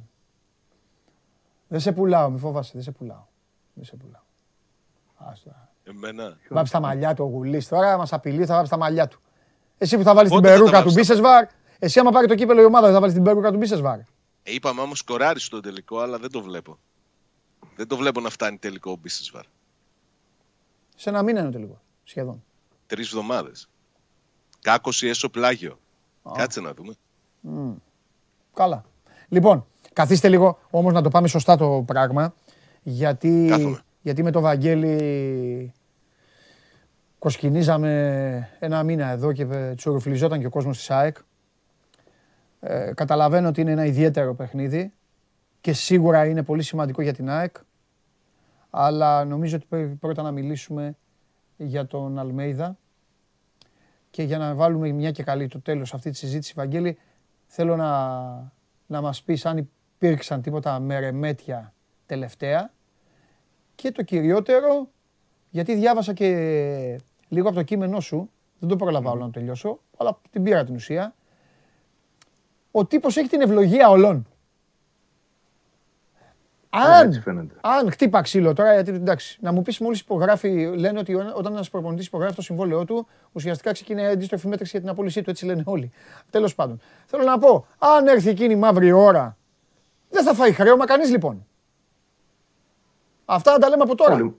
[1.68, 3.24] δεν σε πουλάω, μη φοβάσαι, δεν σε πουλάω.
[3.74, 4.22] Δεν σε πουλάω.
[5.16, 5.72] Άστα.
[5.82, 6.36] Εμένα.
[6.50, 9.20] Βάψει τα μαλλιά του ο Γουλής τώρα, μας απειλεί, θα βάψει τα μαλλιά του.
[9.78, 11.46] Εσύ που θα βάλεις την Πότε θα τα περούκα του βάψεις; Τα Μπίσεσβαρ,
[11.78, 13.98] εσύ άμα πάρει το κύπελο η ομάδα δεν θα βάλεις την περούκα του Μπίσεσβαρ.
[13.98, 14.04] Ε,
[14.42, 16.78] είπαμε όμως σκοράρει στο τελικό, αλλά δεν το βλέπω.
[17.76, 19.44] Δεν το βλέπω να φτάνει τελικό ο Μπίσεσβαρ.
[20.96, 22.44] Σε ένα μήνα είναι το τελικό, σχεδόν.
[22.86, 23.68] Τρεις εβδομάδες.
[24.60, 25.78] Κάκωση έσω πλάγιο.
[26.34, 26.94] Κάτσε να δούμε.
[28.54, 28.84] Καλά.
[29.28, 32.34] Λοιπόν, καθίστε λίγο όμως να το πάμε σωστά το πράγμα.
[32.82, 33.82] Γιατί, Κάθομαι.
[34.02, 35.72] γιατί με το Βαγγέλη
[37.18, 41.16] κοσκινίζαμε ένα μήνα εδώ και τσουρουφλιζόταν και ο κόσμος της ΑΕΚ.
[42.60, 44.92] Ε, καταλαβαίνω ότι είναι ένα ιδιαίτερο παιχνίδι
[45.60, 47.56] και σίγουρα είναι πολύ σημαντικό για την ΑΕΚ.
[48.70, 50.96] Αλλά νομίζω ότι πρέπει πρώτα να μιλήσουμε
[51.56, 52.78] για τον Αλμέιδα.
[54.10, 56.98] Και για να βάλουμε μια και καλή το τέλος αυτή τη συζήτηση, Βαγγέλη,
[57.46, 58.18] θέλω να,
[58.86, 61.74] να μας πεις αν υπήρξαν τίποτα μερεμέτια
[62.06, 62.72] τελευταία
[63.74, 64.88] και το κυριότερο,
[65.50, 69.80] γιατί διάβασα και λίγο από το κείμενό σου, δεν το πρόλαβα όλο να το τελειώσω,
[69.96, 71.14] αλλά την πήρα την ουσία,
[72.70, 74.26] ο τύπος έχει την ευλογία όλων.
[76.72, 77.54] Αν, έτσι φαίνεται.
[77.60, 81.52] αν χτύπα ξύλο τώρα, γιατί εντάξει, να μου πεις μόλις υπογράφει, λένε ότι ο- όταν
[81.52, 85.30] ένας προπονητής υπογράφει το συμβόλαιό του, ουσιαστικά ξεκινάει η αντίστροφη μέτρηση για την απόλυσή του,
[85.30, 85.90] έτσι λένε όλοι.
[86.30, 86.80] Τέλος πάντων.
[87.06, 89.36] Θέλω να πω, αν έρθει εκείνη η μαύρη ώρα,
[90.10, 91.46] δεν θα φάει χρέωμα κανείς λοιπόν.
[93.24, 94.14] Αυτά τα λέμε από τώρα.
[94.14, 94.36] Όλοι,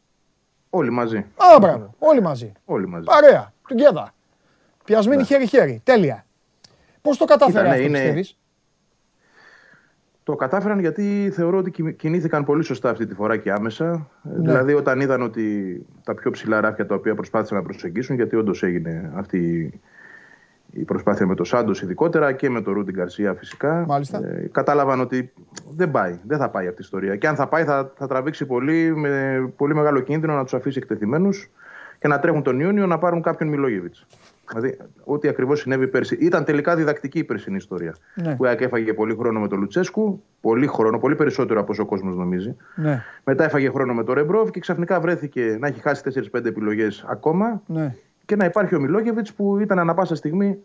[0.70, 1.18] όλοι μαζί.
[1.18, 2.52] Α, μπράβο, όλοι μαζί.
[2.66, 3.06] Όλοι μαζί.
[3.06, 4.06] Παρέα, together.
[4.84, 5.82] Πιασμένοι χέρι-χέρι.
[5.84, 6.26] Τέλεια.
[7.02, 8.38] Πώς το κατάφερε Κοίτα, ναι, αυτό, είναι- πιστεύεις;
[10.32, 14.08] Το κατάφεραν γιατί θεωρώ ότι κι- κινήθηκαν πολύ σωστά αυτή τη φορά και άμεσα.
[14.24, 15.46] Ε, Δηλαδή, όταν είδαν ότι
[16.04, 19.72] τα πιο ψηλά ράφια τα οποία προσπάθησαν να προσεγγίσουν, γιατί όντως έγινε αυτή
[20.72, 23.86] η προσπάθεια με το Σάντος ειδικότερα και με τον Ρούντιν Γκαρσία φυσικά.
[23.88, 24.18] Μάλιστα.
[24.26, 25.32] Ε, κατάλαβαν ότι
[25.76, 27.16] δεν πάει, δεν θα πάει αυτή η ιστορία.
[27.16, 30.78] Και αν θα πάει, θα, θα τραβήξει πολύ, με πολύ μεγάλο κίνδυνο να τους αφήσει
[30.78, 31.50] εκτεθειμένους
[32.00, 34.06] και να τρέχουν τον Ιούνιο να πάρουν κάποιον Μιλόγεβιτς.
[34.50, 36.18] Δηλαδή, ό,τι ακριβώς συνέβη πέρσι.
[36.20, 37.96] Ήταν τελικά διδακτική η περσινή ιστορία.
[38.16, 38.36] Ναι.
[38.36, 41.84] Που η ΑΕΚ έφαγε πολύ χρόνο με τον Λουτσέσκου, πολύ χρόνο, πολύ περισσότερο από όσο
[41.84, 42.56] ο κόσμος νομίζει.
[42.76, 46.02] Ναι, Μετά έφαγε χρόνο με τον Ρεμπρόβ και ξαφνικά βρέθηκε να έχει χάσει
[46.34, 47.96] 4-5 επιλογές ακόμα ναι.
[48.26, 50.58] και να υπάρχει ο Μιλόγεβιτς που ήταν ανα πάσα στιγμή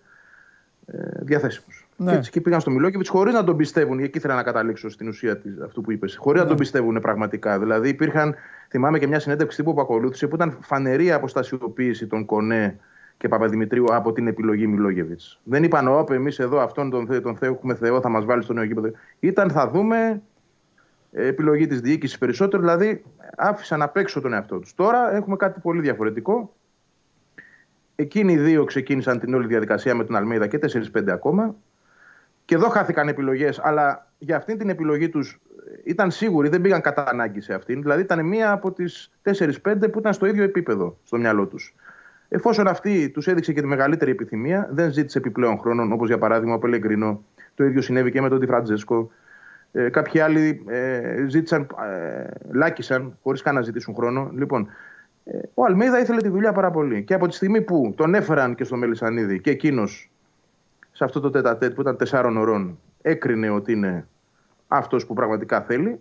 [0.87, 1.89] ε, διαθέσιμος.
[1.97, 2.11] Ναι.
[2.11, 5.09] Και έτσι και πήγαν στο Μιλόγεβιτς χωρίς να τον πιστεύουν, εκεί ήθελα να καταλήξω στην
[5.09, 6.43] ουσία της, αυτού που είπες, χωρίς Ναι.
[6.43, 7.59] να τον πιστεύουν πραγματικά.
[7.59, 8.35] Δηλαδή υπήρχαν,
[8.69, 12.79] θυμάμαι και μια συνέντευξη τύπου που ακολούθησε, που ήταν φανερή αποστασιοποίηση των Κονέ
[13.19, 15.41] και Παπαδημητρίου από την επιλογή Μιλόγεβιτς.
[15.45, 18.43] Δεν είπαν, Όπ, εμείς εδώ αυτόν τον, θε- τον Θεό, έχουμε Θεό, θα μας βάλει
[18.43, 18.91] στο νέο γήπεδο.
[19.21, 20.23] Ήταν, θα δούμε,
[21.13, 23.03] ε, επιλογή της διοίκησης περισσότερο, δηλαδή
[23.37, 24.75] άφησαν απ' έξω τον εαυτό τους.
[24.75, 26.55] Τώρα έχουμε κάτι πολύ διαφορετικό.
[27.97, 31.55] Εκείνοι οι δύο ξεκίνησαν την όλη διαδικασία με τον Αλμέιδα και 4-5 ακόμα.
[32.45, 35.41] Και εδώ χάθηκαν επιλογές, αλλά για αυτήν την επιλογή τους
[35.85, 37.83] ήταν σίγουροι, δεν πήγαν κατά ανάγκη σε αυτήν.
[37.83, 41.75] Δηλαδή ήταν μία από τις 4-5 που ήταν στο ίδιο επίπεδο στο μυαλό τους.
[42.29, 46.55] Εφόσον αυτή τους έδειξε και τη μεγαλύτερη επιθυμία, δεν ζήτησε επιπλέον χρόνων, όπως για παράδειγμα
[46.55, 47.23] ο Πελεγκρινό.
[47.55, 49.11] Το ίδιο συνέβη και με τον Τη Φραντζέσκο.
[49.73, 54.31] Ε, κάποιοι άλλοι ε, ζήτησαν, ε, λάκησαν χωρίς καν να ζητήσουν χρόνο.
[54.35, 54.69] Λοιπόν,
[55.25, 57.03] ε, ο Αλμέιδα ήθελε τη δουλειά πάρα πολύ.
[57.03, 60.11] Και από τη στιγμή που τον έφεραν και στο Μελισανίδη και εκείνος
[60.93, 64.07] σε αυτό το τέτα που ήταν τεσσάρων ωρών έκρινε ότι είναι
[64.69, 65.97] αυτός που πραγματικά θέλει, ε,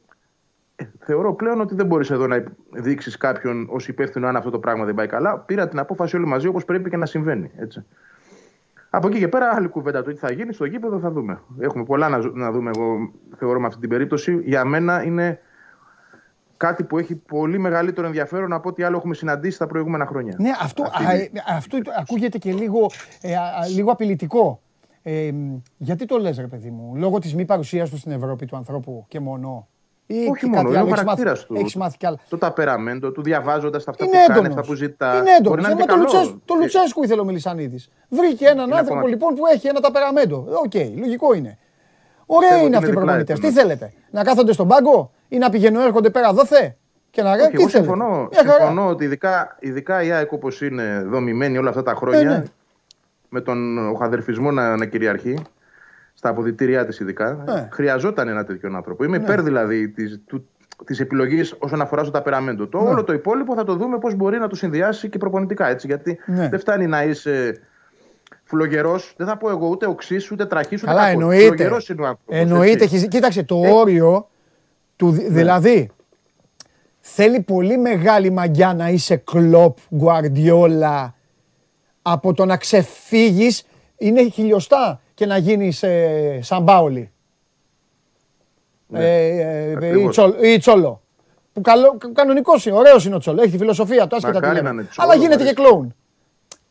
[1.00, 4.86] θεωρώ πλέον ότι δεν μπορείς εδώ να δείξεις κάποιον ως υπεύθυνο αν αυτό το πράγμα
[4.86, 5.40] δεν πάει καλά.
[5.40, 7.52] Πήρα την απόφαση όλοι μαζί όπως πρέπει και να συμβαίνει.
[7.58, 7.86] Έτσι.
[8.90, 11.42] Από εκεί και πέρα, άλλη κουβέντα το τι θα γίνει στο γήπεδο θα δούμε.
[11.60, 14.42] Έχουμε πολλά να, ζω- να δούμε, εγώ θεωρώ με αυτή την περίπτωση.
[14.46, 15.40] Για μένα είναι
[16.58, 20.36] κάτι που έχει πολύ μεγαλύτερο ενδιαφέρον από ό,τι άλλο έχουμε συναντήσει τα προηγούμενα χρόνια.
[20.40, 22.90] Ναι, αυτό, Αυτή α, είναι- ε, αυτό ακούγεται και λίγο,
[23.22, 24.62] ε, α, α, λίγο απειλητικό.
[25.02, 28.46] Ε, μ, γιατί το λες ρε παιδί μου, λόγω της μη παρουσίας του στην Ευρώπη
[28.46, 29.68] του ανθρώπου και μόνο;
[30.08, 31.56] Ή Όχι και μόνο, κάτι είναι ο άλλο, έχεις χαρακτήρα μάθει- του.
[31.56, 32.18] Έχεις μάθει κι άλλα.
[32.30, 34.58] Το ταπεραμέντο, του διαβάζοντας αυτά Είναι που κάνει, έντονος.
[34.58, 35.12] αυτά που ζητά.
[35.12, 35.62] Είναι Μπορεί έντονος.
[35.64, 36.03] να Ε, είναι μα και το, καλό.
[36.03, 37.89] Λουτσέσκου, το Ε, Λουτσέσκου ήθελε ο Μελισανίδης.
[38.10, 40.45] Βρήκε έναν Είναι άνθρωπο ακόμα- λοιπόν που έχει ένα ταπεραμέντο.
[40.66, 41.58] Οκ, λογικό είναι.
[42.26, 43.39] Ωραία Πιστεύω είναι ότι αυτοί οι είναι διπλά προπονητές.
[43.39, 43.62] Τι έτοιμα.
[43.62, 46.78] θέλετε, να κάθονται στον πάγκο ή να πηγαίνουν έρχονται πέρα δόθε
[47.12, 47.70] και να Όχι, τι εγώ θέλετε.
[47.78, 48.53] συμφωνώ, Μια χαρά.
[48.66, 52.43] συμφωνώ ότι ειδικά, ειδικά η ΑΕΚ όπως είναι δομημένη όλα αυτά τα χρόνια, Ε, ναι.
[53.30, 55.38] με τον οχαδερφισμό να, να κυριαρχεί,
[56.18, 57.68] στα αποδητήριά της ειδικά, Ναι.
[57.72, 59.03] χρειαζόταν ένα τέτοιον άνθρωπο.
[59.03, 60.47] Είμαι υπέρ δηλαδή της, του,
[60.86, 62.68] της επιλογής όσον αφορά στο ταπεραμέντο.
[62.68, 62.89] Το Ναι.
[62.89, 65.68] όλο το υπόλοιπο θα το δούμε πώς μπορεί να το συνδυάσει και προπονητικά.
[65.70, 66.49] Έτσι, γιατί Ναι.
[66.49, 67.61] δεν φτάνει να είσαι
[68.43, 71.22] φλογερός, δεν θα πω εγώ ούτε οξύς, ούτε τραχής, ούτε Καλά, κακός.
[71.22, 71.45] εννοείται.
[71.45, 72.84] Φλογερός είναι ο άνθρωπος, Εννοείται.
[72.84, 72.95] έτσι.
[72.95, 74.30] έχεις- Κοίταξε, το όριο
[74.95, 75.11] του.
[75.11, 75.89] δη- Δηλαδή,
[76.99, 81.16] θέλει πολύ μεγάλη μαγιά να είσαι κλοπ, γκουαρδιόλα,
[82.01, 83.63] από το να ξεφύγεις
[83.97, 87.11] είναι χιλιοστά και να γίνεις ε, Σαμπάολη.
[88.88, 90.11] Ναι, Ε, ε, ή, ακριβώς.
[90.11, 91.01] Τσολ- ή Τσόλο.
[91.53, 93.41] Που καλό, κανονικός είναι, ωραίος είναι ο Τσόλο.
[93.41, 94.70] Έχει τη φιλοσοφία του, άσχετα τι Μακάρι λέμε.
[94.74, 95.70] να είναι Τσόλο, Αλλά γίνεται μου και αρέσει.
[95.70, 95.95] κλόουν.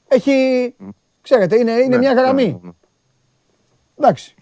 [0.09, 0.75] Έχει,
[1.23, 2.45] ξέρετε, είναι, είναι Ναι, μια ναι, γραμμή.
[2.47, 2.71] ναι, ναι.
[3.99, 4.35] Εντάξει.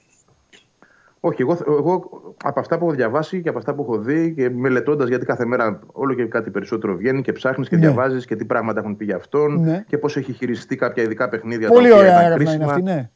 [1.20, 2.10] Όχι, εγώ, εγώ
[2.44, 5.44] από αυτά που έχω διαβάσει και από αυτά που έχω δει και μελετώντας, γιατί κάθε
[5.44, 7.80] μέρα όλο και κάτι περισσότερο βγαίνει και ψάχνεις και Ναι.
[7.86, 9.84] διαβάζεις και τι πράγματα έχουν πει για αυτόν Ναι.
[9.88, 11.68] και πώς έχει χειριστεί κάποια ειδικά παιχνίδια.
[11.68, 12.62] τα Πολύ οποία ωραία ήταν έρευνα κρίσιμα.
[12.64, 13.10] είναι αυτή, ναι.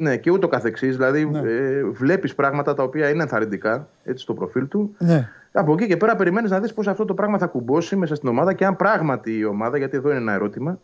[0.00, 0.96] Ναι, και ούτω καθεξής.
[0.96, 1.38] Δηλαδή, Ναι.
[1.38, 4.94] ε, βλέπεις πράγματα τα οποία είναι ενθαρρυντικά έτσι, στο προφίλ του.
[4.98, 5.28] ναι.
[5.52, 8.28] Από εκεί και πέρα περιμένεις να δεις πώς αυτό το πράγμα θα κουμπώσει μέσα στην
[8.28, 10.78] ομάδα και αν πράγματι η ομάδα, γιατί εδώ είναι ένα ερώτημα,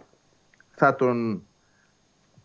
[0.70, 1.42] θα τον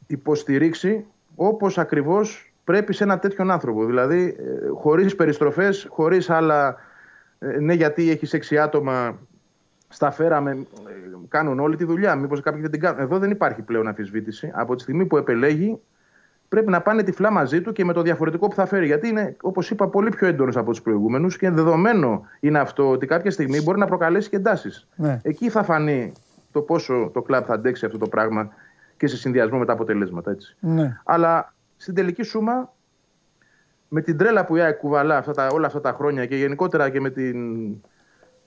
[0.07, 1.05] υποστηρίξει
[1.35, 3.85] όπως ακριβώς πρέπει σε ένα τέτοιον άνθρωπο.
[3.85, 4.35] Δηλαδή,
[4.75, 6.75] χωρίς περιστροφές, χωρίς άλλα.
[7.39, 9.17] ε, ναι, γιατί έχεις έξι άτομα
[9.87, 10.57] στα φέραμε, ε,
[11.27, 12.15] κάνουν όλη τη δουλειά.
[12.15, 12.99] Μήπως κάποιοι δεν την κάνουν.
[12.99, 14.51] Εδώ δεν υπάρχει πλέον αμφισβήτηση.
[14.53, 15.79] Από τη στιγμή που επελέγει,
[16.51, 18.85] πρέπει να πάνε τυφλά μαζί του και με το διαφορετικό που θα φέρει.
[18.85, 23.05] Γιατί είναι, όπως είπα, πολύ πιο έντονος από τους προηγούμενους και δεδομένο είναι αυτό ότι
[23.05, 24.87] κάποια στιγμή μπορεί να προκαλέσει και εντάσεις.
[24.95, 25.19] Ναι.
[25.23, 26.11] Εκεί θα φανεί
[26.51, 28.49] το πόσο το κλαμπ θα αντέξει αυτό το πράγμα
[28.97, 30.31] και σε συνδυασμό με τα αποτελέσματα.
[30.31, 30.55] Έτσι.
[30.59, 30.97] ναι.
[31.03, 32.73] Αλλά στην τελική σούμα,
[33.87, 36.89] με την τρέλα που η ΑΕΚ κουβαλά αυτά τα, όλα αυτά τα χρόνια και γενικότερα
[36.89, 37.37] και με την.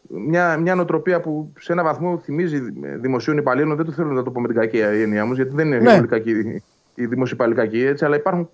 [0.09, 2.59] Μια, μια νοοτροπία που σε ένα βαθμό θυμίζει
[3.01, 5.67] δημοσίων υπαλλήλων, δεν το θέλω να το πω με την κακή έννοια μου, γιατί δεν
[5.67, 5.93] είναι Ναι.
[5.93, 6.63] όλοι κακοί
[6.95, 8.49] οι δημοσιοπαλληλικοί έτσι, αλλά υπάρχουν.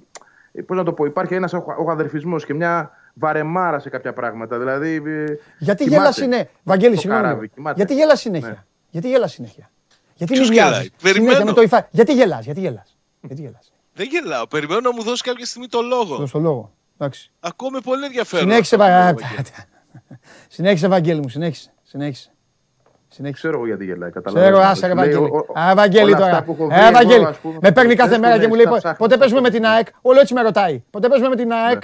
[0.66, 4.58] Πώς να το πω, υπάρχει ένας οχαδερφισμό και μια βαρεμάρα σε κάποια πράγματα.
[4.58, 5.02] Δηλαδή.
[5.06, 5.24] ε,
[5.58, 6.48] Γιατί κοιμάται γέλας συνέχεια.
[6.62, 7.22] Βαγγέλη, το συγγνώμη.
[7.24, 7.52] καράβι, λίγο.
[7.54, 7.76] κοιμάται.
[7.76, 8.48] Γιατί γέλας συνέχεια.
[8.48, 8.64] Ναι.
[8.90, 9.70] Γιατί γέλας συνέχεια.
[10.14, 10.90] Γιατί Ποιος μην γελάει; βιάζεις.
[11.02, 11.24] Περιμένω.
[11.24, 11.88] Συνέχεια με το υφά.
[11.90, 12.96] Γιατί γελάς, γιατί γελάς.
[13.20, 13.72] Γιατί γελάς.
[13.94, 14.46] Δεν γελάω.
[14.46, 16.16] Περιμένω να μου δώσει κάποια στιγμή το λόγο.
[16.16, 16.72] Δώσ' το λόγο.
[16.98, 17.30] Εντάξει.
[17.40, 18.48] Ακούω με πολύ ενδιαφέρον.
[18.48, 19.50] Συνέχισε, αυτό που Βα- λέει ο Βαγγέλης.
[20.48, 21.72] συνέχισε, Βαγγέλη μου, συνέχισε.
[21.82, 22.30] Συνέχισε.
[23.12, 23.40] Συνέχισε.
[23.42, 24.10] Ξέρω εγώ γιατί γελάει.
[24.10, 24.52] καταλαβαίνω.
[24.56, 25.30] Ξέρω, άσε ρε Λέει, Βαγγέλη.
[25.32, 26.42] ο- ο- Α, Βαγγέλη όλα αυτά τώρα.
[26.42, 27.24] που έχω βρει Ε, εγώ, Βαγγέλη.
[27.24, 29.12] ας πούμε, Με παίρνει κάθε δεν μέρα μου και μου λες, λέει τα ψάχνεις, πότε
[29.14, 29.78] τα παίζουμε με την ψάχνεις.
[29.78, 30.82] ΑΕΚ; Όλο έτσι με ρωτάει.
[30.90, 31.80] Πότε παίζουμε με την ΑΕΚ;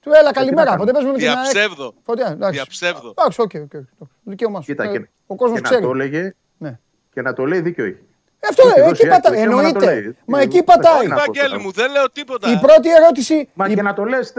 [0.00, 0.64] Του έλα καλημέρα.
[0.64, 0.78] κάνω.
[0.78, 1.94] Πότε παίζουμε με την ΑΕΚ; Διαψεύδω.
[2.04, 2.54] Πότε, εντάξει.
[2.54, 3.14] Διαψεύδω.
[3.18, 3.74] Εντάξει, OK, OK.
[3.98, 4.08] OK.
[4.22, 4.66] Δικαίωμά σου.
[4.66, 6.00] Κοίτα, Ε, και, Ο κόσμος και να το ξέρει.
[6.00, 6.78] έλεγε Ναι.
[7.12, 7.98] και να το λέει δίκιο έχει.
[8.40, 9.40] Ε, Αυτό Έχει λέει, δώσει εκεί άκρη, πατάει.
[9.40, 10.00] δικαίωμα να το Εννοείται.
[10.02, 10.16] λέει.
[10.24, 11.06] Μα Ε, εκεί δεν πατάει.
[11.06, 11.60] να πω Βαγγέλη τώρα.
[11.62, 12.50] μου, δεν λέω τίποτα.
[12.52, 13.48] Η πρώτη ερώτηση.
[13.54, 14.32] Μα η- και να το λες,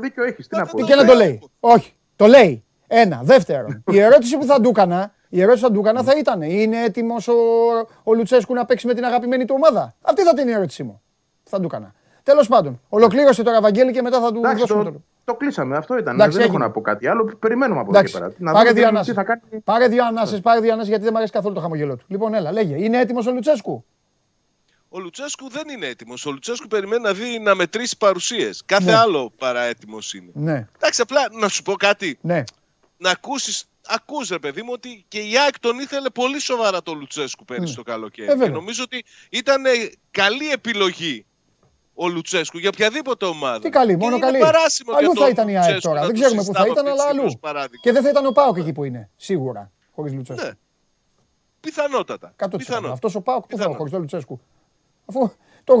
[0.00, 0.48] δίκιο έχεις.
[0.48, 0.84] Τι να πω.
[0.84, 1.42] Και να το λέει.
[1.60, 1.92] Όχι.
[2.16, 2.64] Το λέει.
[2.86, 3.20] Ένα.
[3.22, 6.42] Δεύτερον, η ερώτηση που θα του έκανα, η ερώτηση που θα του έκανα θα ήταν
[6.42, 7.34] Είναι έτοιμος ο,
[8.02, 9.94] ο Λουτσέσκου να παίξει με την αγαπημένη του ομάδα.
[10.02, 11.02] Αυτή θα ήταν η ερώτησή μου.
[11.44, 11.94] που Θα του έκανα.
[12.22, 15.76] Τέλος πάντων, ολοκλήρωσε τώρα Βαγγέλη και μετά θα του Εντάξει, δώσουμε το, το το κλείσαμε.
[15.76, 16.14] Αυτό ήταν.
[16.14, 16.66] Εντάξει, δεν έχω έγινε.
[16.66, 17.36] να πω κάτι άλλο.
[17.38, 18.50] Περιμένουμε από εδώ και Εντάξει, πέρα.
[18.50, 19.08] Να πάρε δούμε δύο τι- ανάσες.
[19.08, 19.60] τι θα κάνει.
[19.64, 22.04] Πάρε δύο ανάσες, πάρε δύο ανάσες, γιατί δεν μου αρέσει καθόλου το χαμογελό του.
[22.08, 22.84] Λοιπόν, έλα, λέγε.
[22.84, 23.84] Είναι έτοιμος ο Λουτσέσκου;
[24.88, 26.26] Ο Λουτσέσκου δεν είναι έτοιμος.
[26.26, 28.62] Ο Λουτσέσκου περιμένει να δει να μετρήσει παρουσίες.
[28.66, 28.96] Κάθε Ναι.
[28.96, 30.30] άλλο παρά έτοιμος είναι.
[30.34, 32.18] Ναι, Εντάξει, απλά να σου πω κάτι.
[32.20, 32.42] ναι.
[32.96, 33.64] Να ακούσεις.
[33.86, 37.68] Ακούς ρε παιδί μου ότι και η ΑΕΚ τον ήθελε πολύ σοβαρά τον Λουτσέσκου πέρυσι
[37.68, 37.74] Ναι.
[37.76, 38.28] το καλοκαίρι.
[38.28, 38.46] Ε, βέβαια.
[38.46, 39.70] και νομίζω ότι ήταν ε,
[40.10, 41.26] καλή επιλογή
[41.94, 43.58] ο Λουτσέσκου για οποιαδήποτε ομάδα.
[43.58, 44.38] Τι καλή, Και μόνο είναι καλή.
[44.38, 46.00] παράσιμο για Αλλού τον θα ήταν η ΑΕΚ Λουτσέσκου τώρα.
[46.00, 47.26] να Δεν το ξέρουμε πού θα συζητάμε ήταν, αλλά αυτή τη στιγμή αλλού.
[47.34, 47.80] ως παράδειγμα.
[47.82, 49.10] Και δεν θα ήταν ο Πάοκ εκεί που είναι.
[49.16, 49.70] Σίγουρα.
[49.94, 50.44] Χωρίς Λουτσέσκου.
[50.46, 50.52] Ναι.
[51.60, 52.34] Πιθανότατα.
[52.36, 52.56] 100%.
[52.56, 52.92] Πιθανότατα.
[52.92, 53.74] Αυτός ο Πάοκ πού θα Πιθανό.
[53.76, 54.40] χωρίς τον Λουτσέσκου.
[55.06, 55.32] Αφού
[55.64, 55.74] το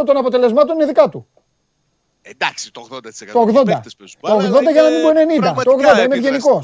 [0.00, 1.26] 80% των αποτελεσμάτων είναι δικά του.
[2.22, 3.32] Εντάξει, το 80%.
[3.32, 3.60] Το 80.
[3.60, 5.54] Οι παίκτες παίζουν Το μπάλα, 80 αλλά για να είναι μην πω 90.
[5.54, 6.62] Το πραγματικά 80 είμαι ευγενικό.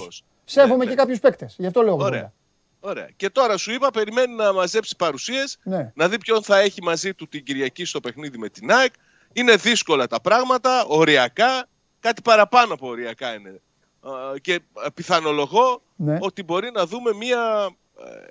[0.50, 0.62] Επιδραστικός.
[0.62, 0.94] Σέβομαι Ναι, και ναι.
[0.96, 1.54] κάποιους παίκτες.
[1.58, 1.98] Γι' αυτό λέω 80.
[1.98, 2.32] Ωραία.
[2.80, 3.08] Ωραία.
[3.16, 5.92] Και τώρα σου είπα, περιμένει να μαζέψει παρουσίες, Ναι.
[5.94, 8.92] να δει ποιον θα έχει μαζί του την Κυριακή στο παιχνίδι με την ΑΕΚ.
[9.32, 11.66] Είναι δύσκολα τα πράγματα, οριακά,
[12.00, 13.60] κάτι παραπάνω από οριακά είναι.
[14.00, 14.60] Α, Και ε,
[14.94, 16.18] πιθανολογώ Ναι.
[16.20, 17.70] ότι μπορεί να δούμε μια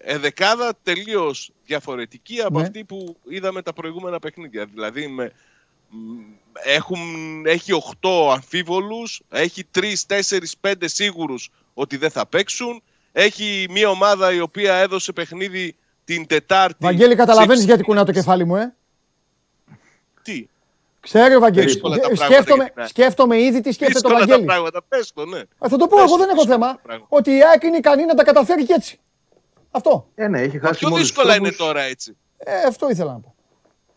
[0.04, 2.64] ε, εδεκάδα τελείως διαφορετική από Ναι.
[2.66, 4.66] αυτή που είδαμε τα προηγούμενα παιχνίδια.
[4.66, 5.30] Δηλαδή με, μ,
[6.64, 7.00] έχουν,
[7.46, 7.72] έχει
[8.02, 10.22] 8 αμφίβολους, έχει 3, 4,
[10.62, 12.82] 5 σίγουρους ότι δεν θα παίξουν.
[13.12, 15.76] Έχει μια ομάδα η οποία έδωσε παιχνίδι
[16.06, 16.76] την Τετάρτη.
[16.80, 18.76] Βαγγέλη, καταλαβαίνεις σε- γιατί κουνάω το κεφάλι μου, ε;
[20.22, 20.48] Τι,
[21.02, 21.74] Ξέρει ο Βαγγέλης.
[21.74, 22.90] Δύσκολα τα Ε, πράγματα Σκέφτομαι, για την ΑΕΚ.
[22.90, 24.46] σκέφτομαι ήδη τι σκέφτεται ο δύσκολα τα Βαγγέλης.
[24.46, 24.84] πράγματα.
[24.90, 25.40] Πες το, ναι.
[25.40, 26.72] Α, Θα το πω, Πες εγώ το, δεν έχω δύσκολα θέμα.
[26.76, 27.06] τα πράγματα.
[27.10, 29.00] Ότι η ΑΕΚ είναι ικανή να τα καταφέρει και έτσι.
[29.72, 30.08] Αυτό.
[30.16, 31.48] Ε, ναι, έχει Μα χάσει πιο μόλις δύσκολα τρόπους.
[31.48, 32.18] είναι τώρα έτσι.
[32.38, 33.36] Ε, αυτό ήθελα να πω.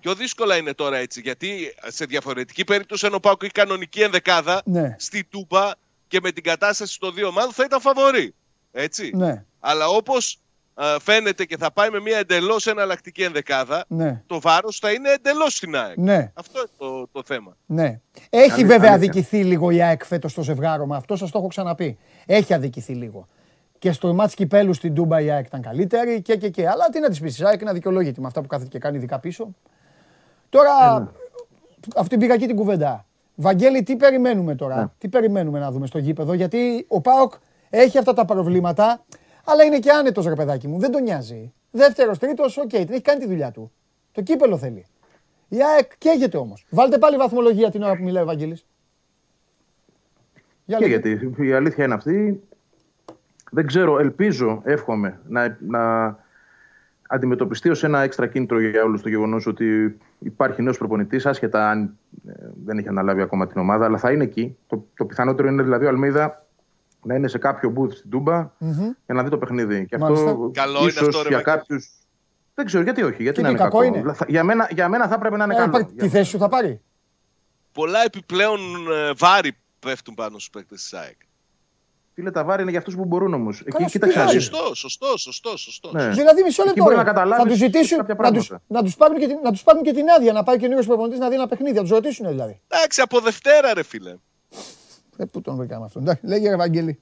[0.03, 1.21] Πιο δύσκολα είναι τώρα έτσι.
[1.21, 4.95] Γιατί σε διαφορετική περίπτωση, αν ο Πάουκ έχει κανονική ενδεκάδα Ναι.
[4.99, 5.75] στη Τούπα
[6.09, 8.35] και με την κατάσταση στο δύο ομάδων θα ήταν φαβορή.
[8.73, 9.11] Έτσι.
[9.15, 9.45] Ναι.
[9.61, 10.39] Αλλά όπως
[10.75, 14.23] α, φαίνεται και θα πάει με μια εντελώς εναλλακτική ενδεκάδα, Ναι.
[14.27, 15.97] το βάρος θα είναι εντελώς στην ΑΕΚ.
[15.97, 16.31] Ναι.
[16.35, 17.57] Αυτό είναι το, το θέμα.
[17.67, 18.01] Ναι.
[18.31, 19.11] Έχει Αλήθεια, βέβαια αλήθεια.
[19.11, 20.97] αδικηθεί λίγο η ΑΕΚ φέτος στο ζευγάρωμα.
[20.97, 21.99] Αυτό σας το έχω ξαναπεί.
[22.27, 23.29] Έχει αδικηθεί λίγο.
[23.79, 26.69] Και στο μάτς κυπέλου στην Τούμπα η ΑΕΚ ήταν καλύτερη και, και, και.
[26.69, 28.97] Αλλά τι να της πεις, η ΑΕΚ είναι αδικαιολόγητη με αυτά που κάθεται και κάνει
[28.97, 29.55] ειδικά πίσω.
[30.53, 31.07] Τώρα, ναι.
[31.97, 33.07] αυτή πήγα εκεί την κουβέντα.
[33.35, 34.87] Βαγγέλη, τι περιμένουμε τώρα, Ναι.
[34.99, 37.33] τι περιμένουμε να δούμε στο γήπεδο, γιατί ο ΠΑΟΚ
[37.71, 39.05] έχει αυτά τα προβλήματα,
[39.45, 41.53] αλλά είναι και άνετος ρε παιδάκι μου, δεν τον νοιάζει.
[41.71, 43.73] Δεύτερος, τρίτος, οκ, την έχει κάνει τη δουλειά του.
[44.13, 44.87] Το κύπελο θέλει.
[45.49, 46.67] Η ΑΕΚ καίγεται όμως.
[46.71, 48.67] Βάλτε πάλι βαθμολογία την ώρα που μιλάει ο Βαγγέλης.
[50.65, 50.99] Για Και λέγε.
[51.09, 52.43] γιατί η αλήθεια είναι αυτή.
[53.51, 56.17] Δεν ξέρω, ελπίζω, εύχομαι να, να
[57.09, 61.99] αντιμετωπιστεί ως ένα έξτρα κίνητρο για όλους το γεγονός ότι υπάρχει νέος προπονητής, άσχετα αν
[62.27, 62.33] ε,
[62.65, 64.57] δεν έχει αναλάβει ακόμα την ομάδα, αλλά θα είναι εκεί.
[64.67, 66.47] Το, το πιθανότερο είναι δηλαδή ο Αλμίδα
[67.05, 69.87] να είναι σε κάποιο booth στην Τούμπα για να δει το παιχνίδι.
[69.87, 70.31] Και Μάλιστα.
[70.31, 71.57] αυτό Καλό είναι ίσως αυτό, ρε για Βαγγέλη.
[71.59, 71.77] κάποιου.
[72.55, 73.23] Δεν ξέρω γιατί όχι.
[73.23, 73.99] Γιατί Και να τι, είναι κακό κακό.
[73.99, 75.71] είναι; Θα- Για μένα, για μένα θα έπρεπε να είναι Ε, καλό.
[75.71, 76.81] πάρει- Για τη θέση σου θα πάρει.
[77.73, 78.59] Πολλά επιπλέον
[78.93, 81.17] ε, βάρη πέφτουν πάνω στους παίκτες της ΑΕΚ.
[82.15, 83.61] Φίλε, τα βάρη είναι για αυτούς που μπορούν όμως.
[83.61, 84.19] Εκεί Καλά, κοίταξε.
[84.19, 84.45] σου να πει, δεις.
[84.45, 85.57] Σωστό, σωστό, σωστό.
[85.57, 85.91] σωστό.
[85.93, 86.09] Ναι.
[86.09, 86.83] Δηλαδή μισό Εκεί λεπτό.
[86.85, 87.01] μπορεί ρε.
[87.03, 88.65] να καταλάβεις θα τους ζητήσουν κάποια να τους, πράγματα.
[88.75, 91.19] να τους πάρουν και την, να τους πάρουν και την άδεια να πάει καινούριο προπονητής
[91.19, 91.75] να δει ένα παιχνίδι.
[91.77, 92.61] Να τους ρωτήσουν δηλαδή.
[92.69, 94.15] Εντάξει, από Δευτέρα, ρε φίλε.
[95.17, 96.03] Ε, πού τον βρήκαμε αυτόν.
[96.03, 97.01] Εντάξει, λέγε ρε Βαγγέλη.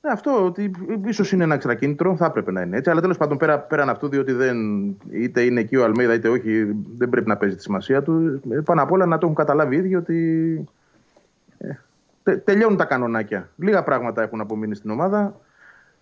[0.00, 0.70] Ναι, αυτό ότι
[1.06, 2.90] ίσως είναι ένα εξτρακίνητρο, θα έπρεπε να είναι έτσι.
[2.90, 4.56] Αλλά τέλος πάντων πέρα, πέραν αυτού, διότι δεν,
[5.12, 6.64] είτε είναι εκεί ο Αλμέιδα είτε όχι,
[6.98, 8.40] δεν πρέπει να παίζει τη σημασία του.
[8.50, 10.64] Ε, Πάνω απ' όλα να το έχουν καταλάβει οι ίδιοι ότι.
[12.26, 13.48] Ε, τε- τελειώνουν τα κανονάκια.
[13.56, 15.40] Λίγα πράγματα έχουν απομείνει στην ομάδα.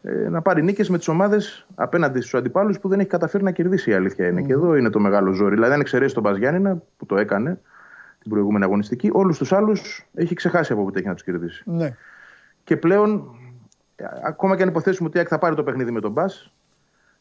[0.03, 3.51] Ε, να πάρει νίκες με τις ομάδες απέναντι στους αντιπάλους που δεν έχει καταφέρει να
[3.51, 4.43] κερδίσει η αλήθεια είναι.
[4.43, 5.55] Και εδώ είναι το μεγάλο ζόρι.
[5.55, 7.61] Δηλαδή, αν εξαιρέσει τον ΠΑΣ Γιάννινα που το έκανε
[8.21, 11.63] την προηγούμενη αγωνιστική, όλους τους άλλους έχει ξεχάσει από πότε έχει να τους κερδίσει.
[11.67, 11.97] Ναι.
[12.65, 13.37] Και πλέον,
[13.97, 16.25] ε, ακόμα και αν υποθέσουμε ότι η ΑΕΚ θα πάρει το παιχνίδι με τον Μπα,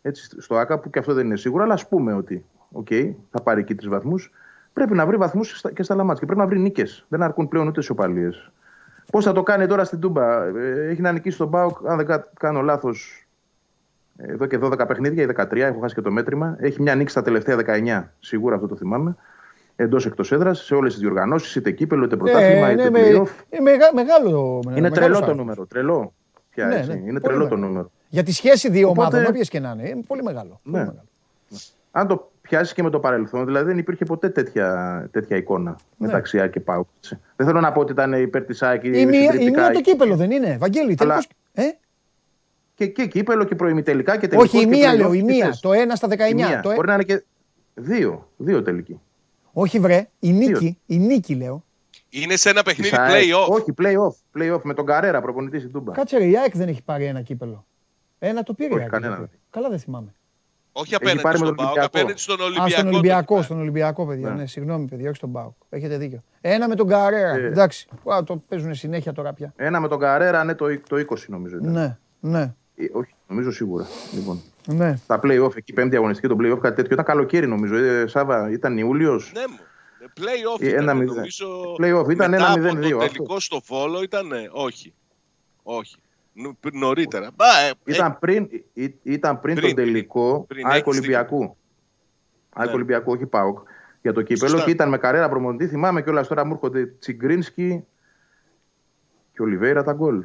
[0.01, 2.87] έτσι στο ΑΚΑ, που και αυτό δεν είναι σίγουρο, αλλά ας πούμε ότι οκ,
[3.31, 4.31] θα πάρει εκεί τρεις βαθμούς,
[4.73, 6.19] πρέπει να βρει βαθμούς και στα λαμάτια.
[6.19, 7.05] Και πρέπει να βρει νίκες.
[7.07, 8.29] Δεν αρκούν πλέον ούτε ισοπαλίε.
[9.11, 12.05] Πώς θα το κάνει τώρα στην Τούμπα, ε, έχει να νικήσει τον Μπάουκ, αν δεν
[12.05, 13.27] κα- κάνω λάθος,
[14.17, 16.55] εδώ και 12 παιχνίδια ή 13, έχω χάσει και το μέτρημα.
[16.59, 19.15] Έχει μια νίκη στα τελευταία 19, σίγουρα αυτό το θυμάμαι.
[19.75, 22.99] Εντός εκτός έδρας, σε όλες τις διοργανώσεις, είτε κύπελο, είτε πρωτάθλημα, Ε, είτε είναι με-
[23.11, 23.27] playoff.
[23.49, 24.59] ε, μεγα- μεγάλο.
[24.63, 25.35] Είναι μεγάλος τρελό το αριθμός.
[25.37, 25.65] νούμερο.
[25.65, 26.13] Τρελό.
[26.49, 26.87] Πια, Ναι, έτσι.
[26.89, 27.67] ναι, είναι πολύ τρελό το μεγάλο.
[27.67, 27.91] νούμερο.
[28.09, 30.59] Για τη σχέση δύο Οπότε- ομάδων, όποιες και να είναι, είναι πολύ μεγάλο.
[30.63, 30.79] Πολύ Ναι.
[30.83, 31.03] μεγάλο.
[31.91, 36.39] Αν το πιάσει και με το παρελθόν, δηλαδή δεν υπήρχε ποτέ τέτοια, τέτοια εικόνα μεταξύ
[36.39, 36.87] ΑΕΚ και ΠΑΟΚ.
[36.97, 37.19] έτσι.
[37.35, 39.61] Δεν θέλω να πω ότι ήταν υπέρ της ΑΕΚ ή Η μία, η συντριπτικά.
[39.61, 40.95] μία το κύπελο δεν είναι, Βαγγέλη.
[40.99, 41.77] Αλλά- τελικώς- Ε;
[42.75, 44.53] Και, και κύπελο και προημιτελικά και τελικός.
[44.53, 45.45] Όχι, η και μία play-off λέω, η και μία.
[45.45, 45.59] θες.
[45.59, 46.33] Το 1 στα Η 19.
[46.33, 46.59] μία.
[46.61, 47.23] Το ε- Μπορεί να είναι και
[47.73, 48.29] δύο.
[48.37, 48.99] Δύο τελικοί.
[49.53, 51.63] Όχι, βρε, η νίκη, η νίκη λέω.
[52.09, 53.23] Είναι σε ένα παιχνίδι Της ΑΕΚ.
[53.23, 53.47] play-off.
[53.49, 54.39] Όχι, play-off.
[54.39, 55.91] Play-off με τον Καρέρα προπονητής στην Τούμπα.
[55.93, 57.65] Κάτσε ρε, η ΑΕΚ δεν έχει πάρει ένα κύπελο.
[58.19, 58.91] Ένα το πήρε η Όχι, ΑΕΚ.
[58.91, 59.39] κανένα δεν δεν.
[59.49, 60.13] Καλά δεν θυμάμαι.
[60.75, 61.97] Όχι απέναντι πάρει με στον τον ΠΑΟΚ, Ολυμπιακό.
[61.99, 62.69] απέναντι στον Α, Ολυμπιακό.
[62.71, 64.29] στον το Ολυμπιακό, έχει στον Ολυμπιακό, παιδιά.
[64.29, 64.35] Ναι.
[64.35, 65.53] Ναι, συγγνώμη, παιδιά, όχι στον Πάουκ.
[65.69, 66.23] Έχετε δίκιο.
[66.41, 67.35] Ένα με τον Καρέρα.
[67.35, 67.45] Ε.
[67.45, 67.87] Εντάξει.
[68.13, 69.53] Α, το παίζουν συνέχεια τώρα πια.
[69.55, 71.71] Ένα με τον Καρέρα, ναι, το, το 20 νομίζω ήταν.
[71.71, 73.85] Ναι, ναι, Ε, όχι, νομίζω σίγουρα.
[74.13, 74.41] Λοιπόν.
[74.65, 74.97] ναι.
[75.07, 76.89] Τα play-off, εκεί πέμπτη αγωνιστική, το play-off, κάτι τέτοιο.
[76.93, 77.75] Ήταν καλοκαίρι νομίζω.
[77.75, 79.31] Ε, Σάβα, ήταν Ιούλιος.
[79.33, 79.57] Ναι, μου.
[80.19, 81.15] Play-off Ε, ένα ήταν, μηδέν.
[81.15, 81.47] νομίζω.
[81.79, 83.13] Play-off ήταν μετά ένα από μηδέν, δύο, Το αυτό.
[83.13, 84.29] τελικό στο Βόλο ήταν.
[84.51, 84.93] Όχι.
[85.63, 85.95] Όχι.
[86.33, 87.29] Νου- Νωρίτερα.
[87.35, 91.57] Μπα, ε, Ήταν πριν, ή- ή- ήταν πριν, Πριν, τον τελικό πριν, ΑΕΚ έχεις Ολυμπιακού.
[92.53, 92.73] ΑΕΚ Ναι.
[92.75, 93.59] Ολυμπιακού, όχι ΠΑΟΚ.
[94.01, 94.65] Για το κύπελο Σωστά.
[94.65, 95.67] και ήταν με καρέρα προμονητή.
[95.67, 97.83] Θυμάμαι και όλα τώρα μου έρχονται Τσιγκρίνσκι
[99.33, 100.23] και Ολιβέηρα τα γκολ.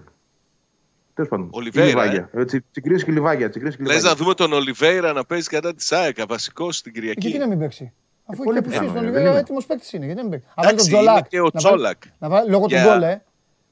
[1.15, 1.49] Τέλος πάντων.
[1.53, 2.31] Ολιβέηρα, Ή Λιβάγια.
[2.33, 3.49] Ε, Τσι- Τσιγκρίνσκι Λιβάγια.
[3.49, 4.11] Τσιγκρίνσκι, Λες Λιβάγια.
[4.11, 7.21] να δούμε τον Ολιβέηρα να παίζει κατά της ΣΑΕΚΑ βασικός στην Και Κυριακή.
[7.29, 7.93] γιατί να μην παίξει;
[8.27, 9.41] Αφού πολύ έχει απουσίες πιθανό στον είναι, Ολιβέρα, δεν ο είναι.
[9.41, 10.05] έτοιμος παίκτης είναι.
[10.05, 11.29] Γιατί να μην παίξει; Αν βάλει τον Εντάξει, είναι Τζολάκ.
[11.29, 12.03] και ο να βάλει- Τζόλακ.
[12.19, 13.23] να βάλει- Λόγω του Για- γκολ, ε.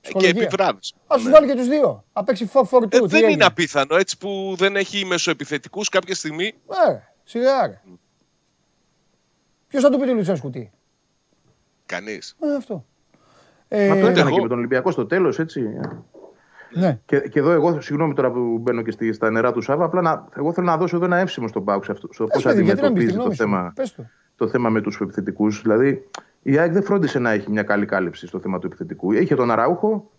[0.07, 0.43] Και Ψυχολογία.
[0.43, 0.95] επιβράβευση.
[1.07, 1.31] Α τους Ναι.
[1.31, 2.05] βάλει και τους δύο.
[2.13, 2.89] Α παίξει 4-4-2.
[2.91, 6.45] Ε, δεν είναι απίθανο έτσι που δεν έχει μεσοεπιθετικούς κάποια στιγμή.
[6.89, 7.81] Ε, σιγά ρε.
[9.69, 10.71] Ποιος θα του πει του Λουτσέσκου τι;
[11.87, 12.37] Κανείς.
[12.41, 12.85] Ε, αυτό.
[13.71, 15.61] Μα Ε, το έκανε εγώ- και με τον Ολυμπιακό στο τέλος, έτσι.
[16.73, 16.99] ναι.
[17.07, 20.01] Και, και εδώ, εγώ, συγγνώμη τώρα που μπαίνω και στη, στα νερά του Σάβα, απλά
[20.01, 22.09] να, εγώ θέλω να δώσω εδώ ένα εύσημο στον Πάουξ αυτό.
[22.13, 23.61] Στο Πες, πώς παιδί, γιατί να μην πεις τη αντιμετωπίζει το γνώμη σου.
[23.61, 24.07] θέμα, Πες το.
[24.37, 25.63] το θέμα με τους επιθετικούς.
[25.63, 26.09] Δηλαδή,
[26.49, 29.13] η ΑΕΚ δεν φρόντισε να έχει μια καλή κάλυψη στο θέμα του επιθετικού.
[29.13, 30.11] Είχε τον Αραούχο,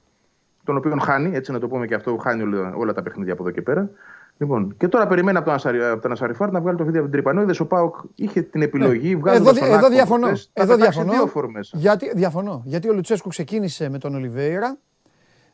[0.64, 3.44] τον οποίο χάνει, έτσι να το πούμε και αυτό, χάνει όλα, όλα τα παιχνίδια από
[3.44, 3.90] εδώ και πέρα.
[4.38, 7.10] Λοιπόν, και τώρα περιμένει από τον, Ασαρι, από τον Ασαριφάρ να βγάλει το βίντεο από
[7.12, 7.42] την τρυπανό.
[7.50, 10.26] Είδε ο Πάοκ είχε την επιλογή, Εδώ, βγάζοντας δι- τον εδώ Άκπο διαφωνώ.
[10.26, 11.18] χθες, να Εδώ πετάξει διαφωνώ.
[11.18, 11.72] δύο φορμές.
[11.76, 12.62] Γιατί, διαφωνώ.
[12.66, 14.78] Γιατί ο Λουτσέσκου ξεκίνησε με τον Ολιβέηρα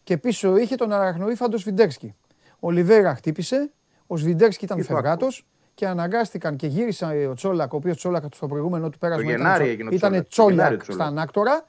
[0.04, 2.16] και πίσω είχε τον Αραχνοήφαντο Σβιντέρσκι.
[2.60, 3.72] Ο Ολιβέηρα χτύπησε,
[4.08, 8.24] ο Σβιντέρσκι ήταν Και το φευγάτος και αναγκάστηκαν και γύρισαν ο Τσόλακ, ο οποίος Τσόλακ
[8.36, 10.30] στο προηγούμενο του πέρασμα ήταν, Γενάρη Τσο- έγινε ο ήταν Τσόλακ.
[10.30, 11.12] Το Γενάρη Τσόλακ του στα Τσόλακ.
[11.18, 11.66] ανάκτορα.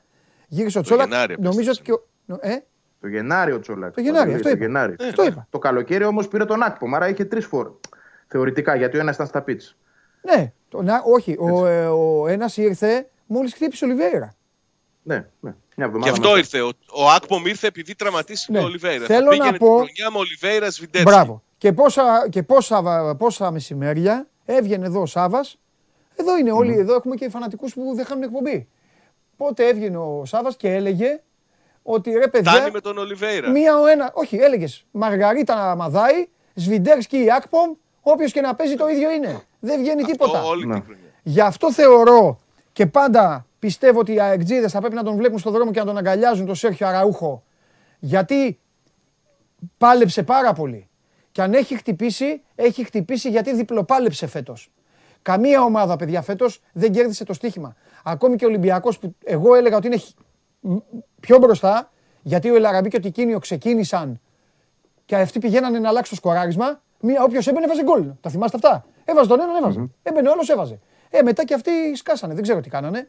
[0.48, 1.08] Γύρισε ο Τσόλακ.
[1.08, 2.02] Γενάρη Νομίζω ότι επέστρεψε.
[2.26, 2.52] και ο.
[2.54, 2.64] Ε,
[3.00, 3.94] Το Γενάρη ο Τσόλακ.
[3.94, 4.64] Το Γενάρη, Παντελή, αυτό το είπα.
[4.64, 4.94] Γενάρη.
[5.08, 5.46] Αυτό είπα.
[5.50, 7.68] Το καλοκαίρι όμως πήρε τον Άκπομ, άρα είχε τρεις φορ.
[8.28, 9.76] Θεωρητικά, γιατί ο ένας ήταν στα pits.
[10.22, 11.36] Ναι, το, να, όχι.
[11.38, 14.34] Ο, ε, ο ένας ήρθε μόλις χτύπησε Ολιβέιρα.
[15.02, 15.54] Ναι, ναι.
[15.76, 16.38] Μια εβδομάδα Γι' αυτό μετά.
[16.38, 16.60] ήρθε.
[16.60, 18.58] Ο, ο Άκπομ ήρθε επειδή τραυματίστηκε Ναι.
[18.58, 19.04] ο Ολιβέιρα.
[19.06, 21.10] Θέλω Πήγαινε να πω- την χρονιά με Ολιβέιρα Σβιντέρσκι.
[21.10, 21.42] Μπράβο.
[21.64, 25.58] Και πόσα, και πόσα, πόσα μεσημέρια έβγαινε εδώ ο Σάβας.
[26.16, 28.68] Εδώ είναι όλοι, εδώ έχουμε και φανατικούς που δεν χάνουν εκπομπή.
[29.36, 31.20] Πότε έβγαινε ο Σάβας και έλεγε
[31.82, 32.52] ότι ρε παιδιά.
[32.52, 33.50] Φτάνει με τον Ολιβέηρα.
[33.50, 34.10] Μία ο ένα.
[34.14, 39.40] Όχι, έλεγες Μαργαρίτα Μαδάη, Σβιντέρσκι Άκπομ, όποιος και να παίζει το ίδιο είναι.
[39.60, 40.38] Δεν βγαίνει τίποτα.
[40.38, 40.74] Αυτό όλη Ναι.
[40.74, 41.10] την χρονιά.
[41.22, 42.38] Γι' αυτό θεωρώ
[42.72, 45.86] και πάντα πιστεύω ότι οι αεκτζίδες θα πρέπει να τον βλέπουν στον δρόμο και να
[45.86, 47.42] τον αγκαλιάζουν τον Σέρχιο Αραούχο.
[47.98, 48.58] Γιατί
[49.78, 50.88] πάλεψε πάρα πολύ.
[51.34, 54.70] Και αν έχει χτυπήσει, έχει χτυπήσει γιατί διπλοπάλεψε φέτος.
[55.22, 57.74] Καμία ομάδα, παιδιά, φέτος δεν κέρδισε το στοίχημα.
[58.04, 60.10] Ακόμη και ο Ολυμπιακός που εγώ έλεγα ότι είναι χ-
[60.60, 60.76] μ-
[61.20, 64.20] πιο μπροστά, γιατί ο Ελαραμπή και ο Τικίνιο ξεκίνησαν
[65.04, 66.80] και αυτοί πηγαίνανε να αλλάξει το σκοράρισμα.
[67.00, 68.10] Μία, όποιος έμπαινε έβαζε γκολ.
[68.20, 69.88] Τα θυμάστε αυτά; Έβαζε τον έναν, έβαζε.
[70.02, 70.78] Έμπαινε ο άλλος, έβαζε.
[71.10, 72.34] Ε, μετά και αυτοί σκάσανε.
[72.34, 73.08] Δεν ξέρω τι κάνανε.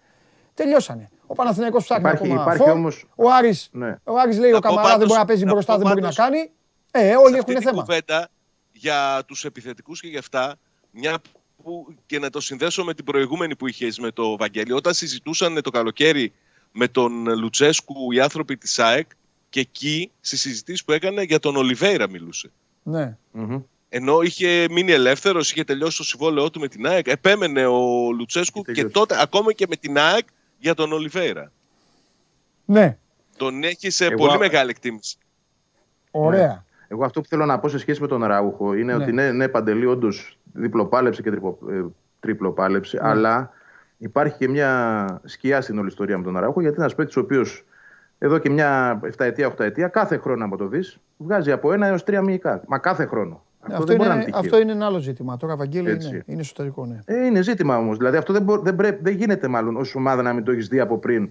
[0.54, 1.10] Τελειώσανε.
[1.28, 2.72] Ο Παναθηναϊκός ψάχνει Υπάρχει- ακόμα υπάρχει φόρ.
[2.72, 3.96] όμως- Ο Άρης, Ναι.
[4.04, 5.78] ο Άρης λέει Να ο πω Καμαρά δεν πάντως- μπορεί να παίζει να μπροστά, πω
[5.80, 6.52] δεν μπορεί να πάντως- κάνει.
[6.98, 7.82] Ε, Σε όλοι αυτή έχουν την θέμα.
[7.84, 8.30] κουβέντα
[8.72, 10.56] για τους επιθετικούς και γι' αυτά,
[10.92, 11.18] μια
[11.64, 15.62] που και να το συνδέσω με την προηγούμενη που είχες με το Βαγγέλη, όταν συζητούσαν
[15.62, 16.34] το καλοκαίρι
[16.72, 19.10] με τον Λουτσέσκου οι άνθρωποι της ΑΕΚ
[19.50, 22.52] και εκεί στις συζητήσεις που έκανε για τον Ολιβέηρα μιλούσε.
[22.84, 23.18] Ναι.
[23.32, 23.62] Μμμ.
[23.90, 28.58] Ενώ είχε μείνει ελεύθερος, είχε τελειώσει το συμβόλαιό του με την ΑΕΚ, επέμενε ο Λουτσέσκου
[28.60, 28.94] Είχε και τελειώσει.
[28.94, 30.28] τότε ακόμα και με την ΑΕΚ
[30.60, 31.52] για τον Ολιβέηρα.
[32.66, 32.98] Ναι.
[33.38, 35.18] Τον έχεις σε Εγώ- πολύ μεγάλη εκτίμηση.
[36.12, 36.65] Ωραία.
[36.88, 39.04] Εγώ αυτό που θέλω να πω σε σχέση με τον Ραούχο είναι Ναι.
[39.04, 41.82] ότι ναι, ναι Παντελή, όντως διπλοπάλεψε και τριπο, ε,
[42.20, 43.08] τριπλοπάλεψε, Ναι.
[43.10, 43.52] αλλά
[43.98, 47.20] υπάρχει και μια σκιά στην όλη ιστορία με τον Ραούχο, γιατί είναι ένας παίκτης ο
[47.20, 47.66] οποίος
[48.18, 51.88] εδώ και μια 7 ετία, 8 ετία, κάθε χρόνο, άμα το δεις, βγάζει από ένα
[51.88, 52.62] έως τρία μυϊκά.
[52.68, 53.44] Μα κάθε χρόνο.
[53.60, 54.50] Αυτό, Αυτό, δεν μπορεί να είναι, είναι τυχαίο.
[54.50, 55.38] αυτό είναι ένα άλλο ζήτημα.
[55.38, 56.08] Τώρα, Βαγγέλη, Έτσι.
[56.08, 57.00] είναι, είναι εσωτερικό, ναι.
[57.06, 57.98] Ε, είναι ζήτημα όμως.
[57.98, 60.68] Δηλαδή αυτό δεν, μπο- δεν, πρέπει- δεν γίνεται μάλλον ως ομάδα να μην το έχεις
[60.68, 61.30] δει από πριν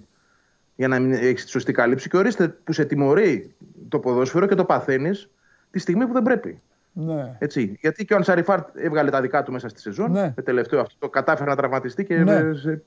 [0.76, 2.09] για να μην έχεις τη σωστή καλύψη.
[2.09, 3.55] Και ορίστε που σε τιμωρεί
[3.88, 5.30] το ποδόσφαιρο και το παθαίνεις
[5.74, 6.60] τη στιγμή που δεν πρέπει.
[6.92, 7.36] ναι.
[7.38, 7.78] Έτσι.
[7.80, 10.10] Γιατί και ο Ανσαριφάρτ έβγαλε τα δικά του μέσα στη σεζόν.
[10.10, 10.32] Ναι.
[10.36, 12.16] Το τελευταίο αυτό το κατάφερε να τραυματιστεί και.
[12.16, 12.32] Ναι.
[12.34, 12.82] ε, σε- Τι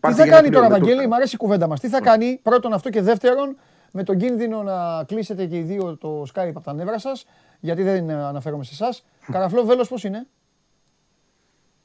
[0.00, 1.80] πάρτι θα για κάνει να τώρα, τελειώνει με Βαγγέλη, το- μου αρέσει η κουβέντα μας.
[1.80, 3.56] Τι θα κάνει, πρώτον αυτό και δεύτερον,
[3.92, 7.26] με τον κίνδυνο να κλείσετε και οι δύο το Skype από τα νεύρα σας,
[7.60, 9.04] γιατί δεν αναφέρομαι σε εσάς.
[9.32, 10.26] Καραφλό Βέλο πώς είναι;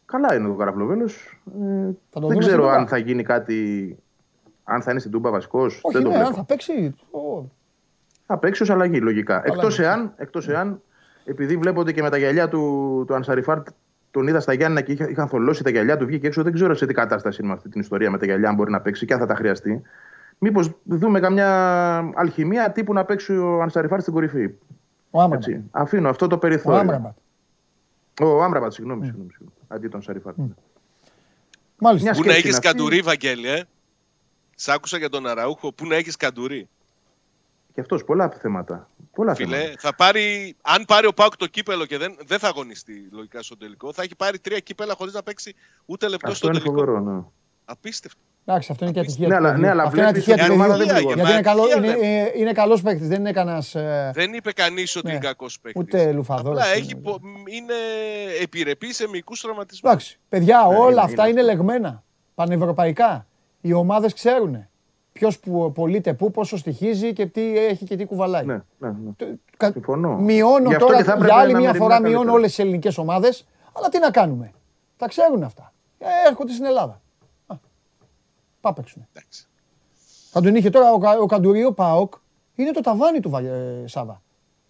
[0.05, 1.07] Καλά είναι ο Καραπλοβέλο.
[1.07, 1.15] Θα
[2.09, 2.87] το δεν δούμε ξέρω στην αν Τούμπα.
[2.89, 3.97] θα γίνει κάτι.
[4.63, 5.79] Αν θα είναι στην Τούμπα βασικός.
[5.83, 6.29] Όχι, δεν το ναι, βλέπω.
[6.29, 6.95] αν θα παίξει.
[8.33, 9.35] Ω, Θα παίξει ω αλλαγή, λογικά.
[9.35, 9.53] Αλλαγή.
[9.55, 10.81] Εκτός εάν, εκτός εάν,
[11.25, 13.67] επειδή βλέπονται και με τα γυαλιά του, του Ανσαριφάρτ,
[14.11, 16.43] τον είδα στα Γιάννα και είχα- είχαν θολώσει τα γυαλιά του, βγήκε έξω.
[16.43, 18.71] Δεν ξέρω σε τι κατάσταση είναι με αυτή την ιστορία με τα γυαλιά, αν μπορεί
[18.71, 19.81] να παίξει και αν θα τα χρειαστεί.
[20.37, 21.49] Μήπως δούμε καμιά
[22.15, 24.49] αλχημία τύπου να παίξει ο Ανσαριφάρντ στην κορυφή.
[25.11, 25.47] Ο Άμραμπατ.
[25.47, 25.63] Έτσι.
[25.71, 26.79] Αφήνω αυτό το Ο περιθώριο.
[26.79, 27.15] Άμραμπατ.
[28.21, 29.53] Ο Άμραμπατ, συγγνώμη, συγγνώμη, συγγνώμη.
[29.67, 30.37] Αντί τον Ανσαριφάρντ.
[31.77, 32.09] Μάλιστα.
[32.09, 32.67] Μια Πού να σκέψη έχεις είναι αυτή.
[32.67, 33.61] καντουρί, Βαγγέλη, ε;
[34.55, 35.73] Σ' άκουσα για τον Αραούχο.
[35.73, 36.67] Πού να έχεις καντουρί;
[37.73, 38.89] Και αυτός πολλά θέματα.
[39.13, 39.75] Πολλά Φίλε, θέματα.
[39.79, 43.57] θα πάρει, αν πάρει ο ΠΑΟΚ το κύπελο και δεν, δεν θα αγωνιστεί λογικά στο
[43.57, 45.55] τελικό, θα έχει πάρει τρία κύπελα χωρίς να παίξει
[45.85, 46.73] ούτε λεπτό Αυτό στο είναι τελικό.
[46.79, 47.21] φοβερό, ναι.
[47.65, 48.19] Απίστευτο.
[48.45, 49.27] Εντάξει, αυτό είναι και ατυχία.
[49.27, 49.63] Ναι, του αλλά- παιδιού.
[49.65, 50.93] ναι, αλλά Αυτό είναι βλέπεις ατυχία ότι του η ομάδα παιδιού.
[50.93, 51.15] δεν πληγώνει.
[51.21, 53.75] Γιατί είναι, καλό, Ατυχία είναι, δεν- ε, είναι καλός παίκτης, δεν είναι κανένας...
[53.75, 55.11] ε, Δεν είπε κανείς ότι Ναι.
[55.13, 55.81] είναι κακός παίκτης.
[55.81, 56.85] Ούτε λουφαδόρος Απλά είναι.
[56.85, 57.73] έχει, πο- είναι
[58.41, 59.91] επιρρεπή σε μικρού τραυματισμούς.
[59.91, 61.63] Εντάξει, παιδιά, Ναι, όλα είναι- αυτά είναι είναι αυτό.
[61.63, 62.03] λεγμένα.
[62.35, 63.27] Πανευρωπαϊκά.
[63.61, 64.67] Οι ομάδες ξέρουν
[65.13, 68.45] ποιος που πωλείται πού, πόσο στοιχίζει και τι έχει και τι κουβαλάει.
[68.45, 69.11] Ναι, ναι, ναι.
[69.17, 69.25] Το-
[69.57, 70.17] κα- Συμφωνώ.
[70.17, 72.21] Μειώνω Γι' αυτό τώρα και θα έπρεπε για άλλη να μια μεριμνά φορά καλύτερα.
[72.23, 74.51] μειώνω όλες τις ελληνικές ομάδες, αλλά τι να κάνουμε.
[74.97, 75.73] Τα ξέρουν αυτά.
[75.99, 77.01] Ε, έρχονται στην Ελλάδα.
[77.47, 77.55] Α,
[78.61, 79.07] Πά παίξουνε.
[79.13, 79.47] Εντάξει.
[80.31, 82.13] Θα τον είχε τώρα ο, Κα- ο Καντουρίο Πάοκ,
[82.55, 84.21] είναι το ταβάνι του Βα- ε, Σάβα.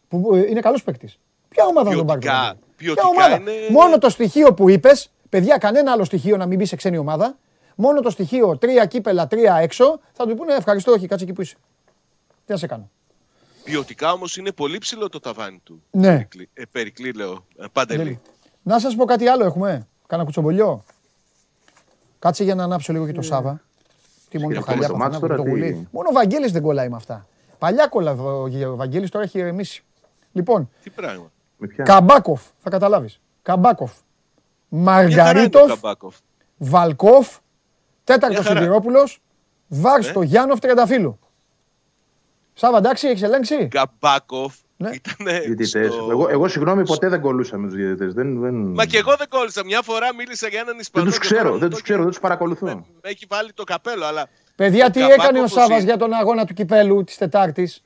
[0.08, 1.20] Που ε, είναι καλός παίκτης.
[1.50, 2.20] Ποια ομάδα θα τον πάρει.
[2.20, 6.04] Ποιοτικά- τον Καντουρίο; Ποια ποιοτικά ομάδα; είναι- Μόνο το στοιχείο που είπες, παιδιά, κανένα άλλο
[6.04, 7.38] στοιχείο να μην μπει σε ξένη ομάδα.
[7.76, 11.41] Μόνο το στοιχείο τρία κύπελα, τρία έξω, θα του πούνε ευχαριστώ, όχι, κάτσε εκεί που
[11.41, 11.55] είσαι.
[12.45, 12.89] Τι να σε κάνω.
[13.63, 15.84] Ποιοτικά όμως είναι πολύ ψηλό το ταβάνι του.
[15.91, 16.11] Ναι.
[16.15, 17.45] Περικλή, ε, Περικλή λέω.
[17.57, 18.19] Ε, Παντελή.
[18.63, 19.88] Να σας πω κάτι άλλο έχουμε.
[20.07, 20.84] Κάνα κουτσομπολιό.
[22.19, 23.61] Κάτσε για να ανάψω λίγο και το Σάβα.
[24.30, 25.88] Τι μόνο το Σκέφτομαι χαλιά το που μάτς θα τώρα, το τι- γουλί.
[25.91, 27.28] Μόνο ο Βαγγέλης δεν κολλάει με αυτά.
[27.57, 29.84] Παλιά κολλά ο ο Βαγγέλης, τώρα έχει ηρεμήσει.
[30.32, 31.32] Λοιπόν, Τι πράγμα.
[31.57, 33.19] Με ποια; Καμπάκοφ, θα καταλάβεις.
[33.41, 33.91] Καμπάκοφ.
[34.69, 36.15] Μια χαρά είναι ο Μαργαρίτοφ, Καμπάκοφ.
[36.57, 37.38] Βαλκόφ,
[38.04, 38.60] τέταρτος Μια χαρά.
[38.60, 39.20] Σιδηρόπουλος,
[39.68, 40.01] Βάρ Ε.
[40.04, 41.20] στο Γιάννοφ Τρενταφύλου.
[42.54, 44.89] Σάβα, εντάξει, έχεις ελέγξει; Καμπάκοφ Ναι.
[44.93, 45.16] ήταν.
[45.45, 45.74] Διαιτητές.
[46.10, 48.14] Εγώ, εγώ συγγνώμη, ποτέ δεν κολούσα με τους διαιτητές.
[48.14, 48.54] Δεν, δεν...
[48.56, 49.64] Μα και εγώ δεν κόλλησα.
[49.66, 51.06] Μια φορά μίλησα για έναν Ισπανό.
[51.06, 52.66] δεν τους και ξέρω, τώρα δεν μου τους το ξέρω, έχει- δεν τους παρακολουθώ.
[52.66, 54.26] με- με έχει βάλει το καπέλο, αλλά
[54.56, 55.84] Παιδιά, Ο τι Καμπάκοφ έκανε ο ως Σάβας είναι.
[55.84, 57.84] για τον αγώνα του κυπέλου της Τετάρτης;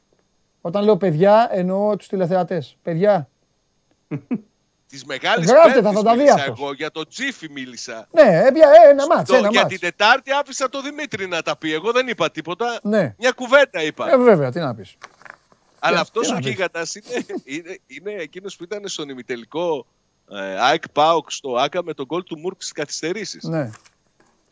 [0.61, 2.77] Όταν λέω παιδιά, εννοώ τους τηλεθεατές.
[2.83, 3.29] Παιδιά.
[4.89, 6.45] Τη μεγάλη Γράφτε τα, θα τα δει αυτός.
[6.59, 8.07] Εγώ για τον Τζίφι μίλησα.
[8.11, 9.71] Ναι, έπια ένα μάτς, Το- ένα για μάτς.
[9.73, 11.73] την Τετάρτη άφησα το Δημήτρη να τα πει.
[11.73, 12.79] Εγώ δεν είπα τίποτα.
[12.83, 13.15] Ναι.
[13.17, 14.11] Μια κουβέντα είπα.
[14.11, 14.95] Ε, βέβαια, τι να πεις.
[15.79, 16.49] Αλλά τι- αυτός τι ο να πεις.
[16.49, 19.85] γίγαντα είναι, είναι, είναι εκείνος που ήταν στον ημιτελικό
[20.31, 23.43] ε, ΑΕΚ Πάοκ στο ΑΚΑ με τον γκολ του Μουρκ στις καθυστερήσεις.
[23.43, 23.69] Ναι.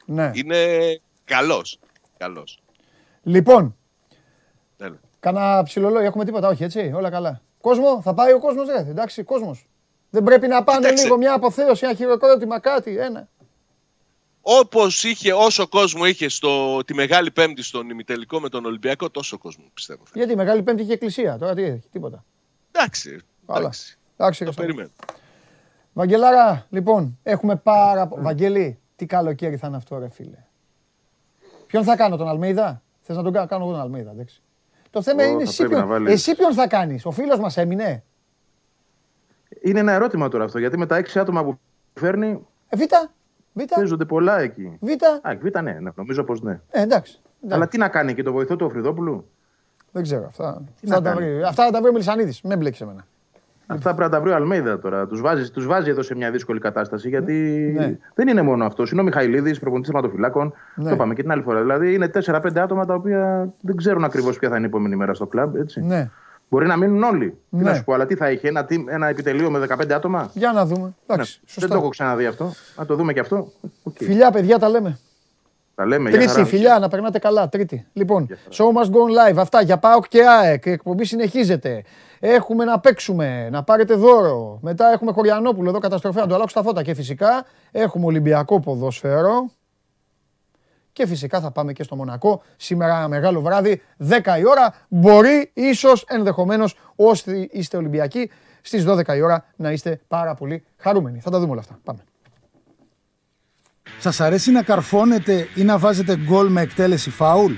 [0.06, 0.32] Ναι.
[0.34, 0.68] Είναι
[1.26, 1.80] καλός.
[2.18, 2.60] Καλός.
[3.24, 3.76] Λοιπόν,
[4.78, 5.00] Έλα.
[5.20, 7.42] Κάνα ψιλολόγιο, έχουμε τίποτα, όχι έτσι, όλα καλά.
[7.62, 8.78] Κόσμο, θα πάει ο κόσμος, ρε.
[8.90, 9.68] Εντάξει, κόσμος.
[10.10, 11.04] Δεν πρέπει να πάνε Κοίταξε.
[11.04, 13.28] λίγο μια αποθέωση, ένα χειροκρότημα, κάτι, ένα.
[14.42, 19.38] Όπως είχε, όσο κόσμο είχε στο, τη Μεγάλη Πέμπτη στον ημιτελικό με τον Ολυμπιακό, τόσο
[19.38, 20.02] κόσμο πιστεύω.
[20.06, 22.24] θα Γιατί η Μεγάλη Πέμπτη είχε εκκλησία, τώρα τι έχει, τίποτα.
[22.72, 23.20] Εντάξει.
[23.48, 23.60] Καλά.
[23.60, 23.98] εντάξει.
[24.18, 24.62] Εντάξει, Το Χριστό.
[24.62, 24.90] περιμένω.
[25.94, 30.38] Βαγγελάρα, λοιπόν, έχουμε πάρα πο- Βαγγέλη, τι καλοκαίρι θα είναι αυτό, ρε φίλε.
[31.68, 34.42] Ποιον θα κάνω, τον Αλμέιδα; Θες να τον κάνω, κάνω εγώ τον Αλμέιδα, εντάξει.
[34.90, 36.14] Το θέμα Ω, είναι θα εσύ πρέπει να ποιον, βάλεις.
[36.14, 38.04] εσύ ποιον θα κάνεις; Ο φίλος μας έμεινε;
[39.62, 41.60] Είναι ένα ερώτημα τώρα αυτό, γιατί με τα έξι άτομα που
[41.94, 42.82] φέρνει Ε, Β,
[43.54, 44.78] Β, παίζονται πολλά εκεί.
[44.82, 44.88] Β.
[45.22, 46.52] Α, β, ναι, ναι, νομίζω πως ναι.
[46.52, 46.82] Ε, εντάξει.
[46.82, 47.20] εντάξει.
[47.56, 49.30] Αλλά τι να κάνει και το βοηθό του Φρυδόπουλου.
[49.92, 50.26] Δεν ξέρω.
[50.26, 52.42] Αυτά, Τι αυτά, να τα κάνει; βρει, αυτά θα τα βρει ο Μελισανίδης.
[52.42, 53.06] Με μπλέκεις εμένα.
[53.68, 55.08] Αυτά πρέπει να τα βρει ο Αλμέιδα τώρα.
[55.08, 57.34] Τους βάζει, τους βάζει εδώ σε μια δύσκολη κατάσταση γιατί
[57.78, 57.98] Ναι.
[58.16, 58.84] δεν είναι μόνο αυτό.
[58.92, 60.54] Είναι ο Μιχαηλίδης, προπονητής θεματοφυλάκων.
[60.76, 60.90] Ναι.
[60.90, 61.62] Το είπαμε και την άλλη φορά.
[61.62, 65.14] Δηλαδή είναι 4-5 άτομα τα οποία δεν ξέρουν ακριβώς ποια θα είναι η επόμενη μέρα
[65.14, 65.56] στο κλαμπ.
[65.56, 65.82] Έτσι.
[65.82, 66.10] Ναι.
[66.50, 67.30] Μπορεί να μείνουν όλοι.
[67.30, 67.64] Τι Ναι.
[67.64, 70.52] να σου πω, αλλά τι θα είχε, ένα, team- ένα επιτελείο με 15 άτομα; Για
[70.52, 70.94] να δούμε.
[71.08, 71.62] Εντάξει, Ναι, σωστά.
[71.62, 72.52] δεν το έχω ξαναδεί αυτό.
[72.78, 73.52] Να το δούμε και αυτό.
[73.84, 73.96] Οκ.
[73.98, 75.00] Φιλιά, παιδιά, τα λέμε.
[75.76, 76.10] Τα λέμε.
[76.10, 76.46] για Τρίτη, χαρά.
[76.46, 77.50] φιλιά, να περνάτε καλά.
[77.50, 77.86] Τρίτη.
[77.94, 79.38] Λοιπόν, Για show must go on live.
[79.38, 80.66] Αυτά για ΠΑΟΚ και ΑΕΚ.
[80.66, 81.84] Η εκπομπή συνεχίζεται.
[82.20, 84.60] Έχουμε να παίξουμε, να πάρετε δώρο.
[84.62, 86.84] Μετά έχουμε Χωριανόπουλο εδώ καταστροφέα να του αλλάξω τα φώτα.
[86.84, 89.50] Και φυσικά έχουμε Ολυμπιακό ποδόσφαιρο.
[90.96, 92.42] Και φυσικά θα πάμε και στο Μονακό.
[92.56, 94.74] Σήμερα ένα μεγάλο βράδυ, 10 η ώρα.
[94.88, 98.32] Μπορεί, ίσως, ενδεχομένως, όσοι είστε Ολυμπιακοί,
[98.62, 101.20] στις 12 η ώρα να είστε πάρα πολύ χαρούμενοι.
[101.20, 101.80] Θα τα δούμε όλα αυτά.
[101.84, 102.00] Πάμε.
[104.00, 107.54] Σας αρέσει να καρφώνετε ή να βάζετε γκολ με εκτέλεση φάουλ;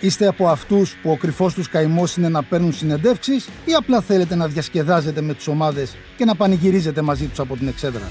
[0.00, 4.34] Είστε από αυτούς που ο κρυφός τους καημός είναι να παίρνουν συνεντεύξεις ή απλά θέλετε
[4.34, 8.10] να διασκεδάζετε με τις ομάδες και να πανηγυρίζετε μαζί τους από την εξέδρα;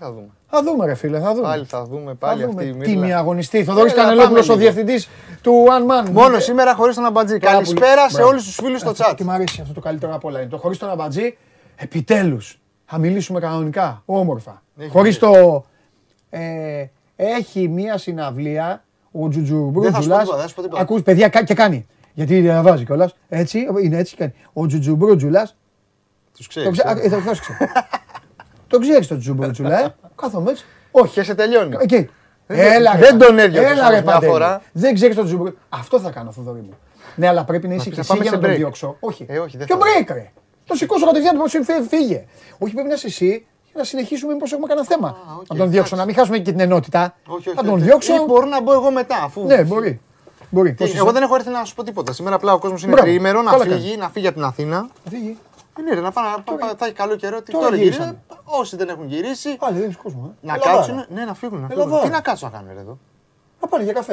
[0.00, 0.28] Τι θα δούμε.
[0.50, 1.42] Θα δούμε, ρε φίλε, θα δούμε.
[1.46, 2.62] Πάλι θα δούμε, Θα πάλι δούμε.
[2.62, 3.18] αυτή η Τίμη μύρλα.
[3.18, 3.64] αγωνιστή.
[3.64, 4.72] Θοδωρής Έλα, Κανελόπουλος, ο πάμε λίγο.
[4.74, 5.08] διευθυντής
[5.42, 6.10] του One Man.
[6.10, 7.38] Μόνο σήμερα χωρίς τον Αμπατζή.
[7.38, 7.66] Πάρα πολύ.
[7.66, 8.28] Καλησπέρα σε Μπράβο.
[8.30, 9.14] όλους τους φίλους στο Αυτό chat.
[9.16, 10.40] Και μου αρέσει αυτό το καλύτερο απ' όλα.
[10.40, 11.36] Είναι το χωρίς τον αμπατζή,
[11.76, 12.60] επιτέλους.
[12.84, 14.62] Θα μιλήσουμε κανονικά, όμορφα.
[14.78, 15.30] Έχει Χωρίς δίκιο.
[15.32, 15.64] το...
[16.30, 16.84] Ε,
[17.16, 20.06] έχει μία συναυλία ο Τζουτζουμπρούτζουλας.
[20.06, 20.82] Δεν θα σου πω τίποτα, δεν θα σου πω τίποτα.
[20.82, 21.86] Ακούς, παιδιά, κα- και κάνει.
[22.14, 23.14] Γιατί διαβάζει κιόλας.
[23.28, 24.32] Έτσι, είναι έτσι κάνει.
[24.52, 25.56] Ο Τζουτζουμπρούτζουλας
[26.36, 26.78] Τους Το ξέρεις.
[26.82, 27.00] ξέρει.
[27.00, 27.08] ε.
[27.08, 27.58] Το ξέρει.
[28.70, 29.94] Το ξέρεις το Τζουμπρούτσουλα, ε.
[30.16, 30.64] Κάθομαι έτσι.
[30.90, 31.12] Όχι.
[31.14, 31.76] Και σε τελειώνει.
[31.80, 32.08] Εκεί.
[32.46, 33.24] Δεν- Έλα, ρε, δεν Παντέλη.
[33.24, 34.32] τον έδιωξες Έλα, όμως ρε, μια Παντέλη.
[34.32, 34.62] φορά.
[34.72, 35.60] Δεν ξέρεις τον Τζουμπρούτσουλα.
[35.68, 36.74] Αυτό θα κάνω, Θοδωρή μου.
[37.14, 38.56] Ναι, αλλά πρέπει να είσαι πεις και να εσύ πάμε για σε να τον break.
[38.56, 38.96] διώξω.
[39.00, 39.26] Όχι.
[39.28, 39.82] Ε, όχι, δεν Ποιο θα.
[39.82, 40.30] break, ρε.
[40.66, 42.24] Το σηκώσω κατευθείαν το πώ φύγε.
[42.58, 43.26] Όχι, πρέπει να είσαι εσύ
[43.64, 45.16] για να συνεχίσουμε μήπως έχουμε κανένα θέμα.
[45.40, 47.14] οκ, Να τον διώξω, να μην χάσουμε και την ενότητα.
[47.26, 47.56] Όχι, όχι.
[47.56, 47.82] Να τον όχι.
[47.82, 48.14] διώξω.
[48.14, 49.16] Ή μπορώ να μπω εγώ μετά.
[49.24, 49.44] Αφού...
[49.46, 50.00] Ναι, μπορεί.
[50.50, 50.70] Μπορεί.
[50.70, 52.12] Τι, Πώς Εγώ είσαι; δεν έχω έρθει να σου πω τίποτα.
[52.12, 53.06] Σήμερα απλά ο κόσμος είναι Μπράβο.
[53.06, 54.86] τριήμερο να Καλά φύγει, να φύγει από την Αθήνα.
[55.04, 55.36] Θα φύγει.
[55.80, 57.42] Ε, Ναι, ρε, να πάνε, να πάνε- θα έχει καλό καιρό.
[57.42, 58.04] Τι Τώρα τώρα γυρίσανε.
[58.04, 58.40] γυρίσανε.
[58.44, 60.34] Όσοι δεν έχουν γυρίσει, Πάλι δεν έχει κόσμο.
[60.42, 60.46] ε.
[60.46, 60.76] να Ελαδάρα.
[60.76, 61.04] κάτσουν.
[61.14, 61.60] Ναι, να φύγουν.
[61.60, 61.90] Να Ελαδάρα.
[61.90, 62.02] φύγουν.
[62.04, 62.98] Τι να κάτσουν να κάνουν ρε, εδώ.
[63.60, 64.12] Να πάνε για καφέ.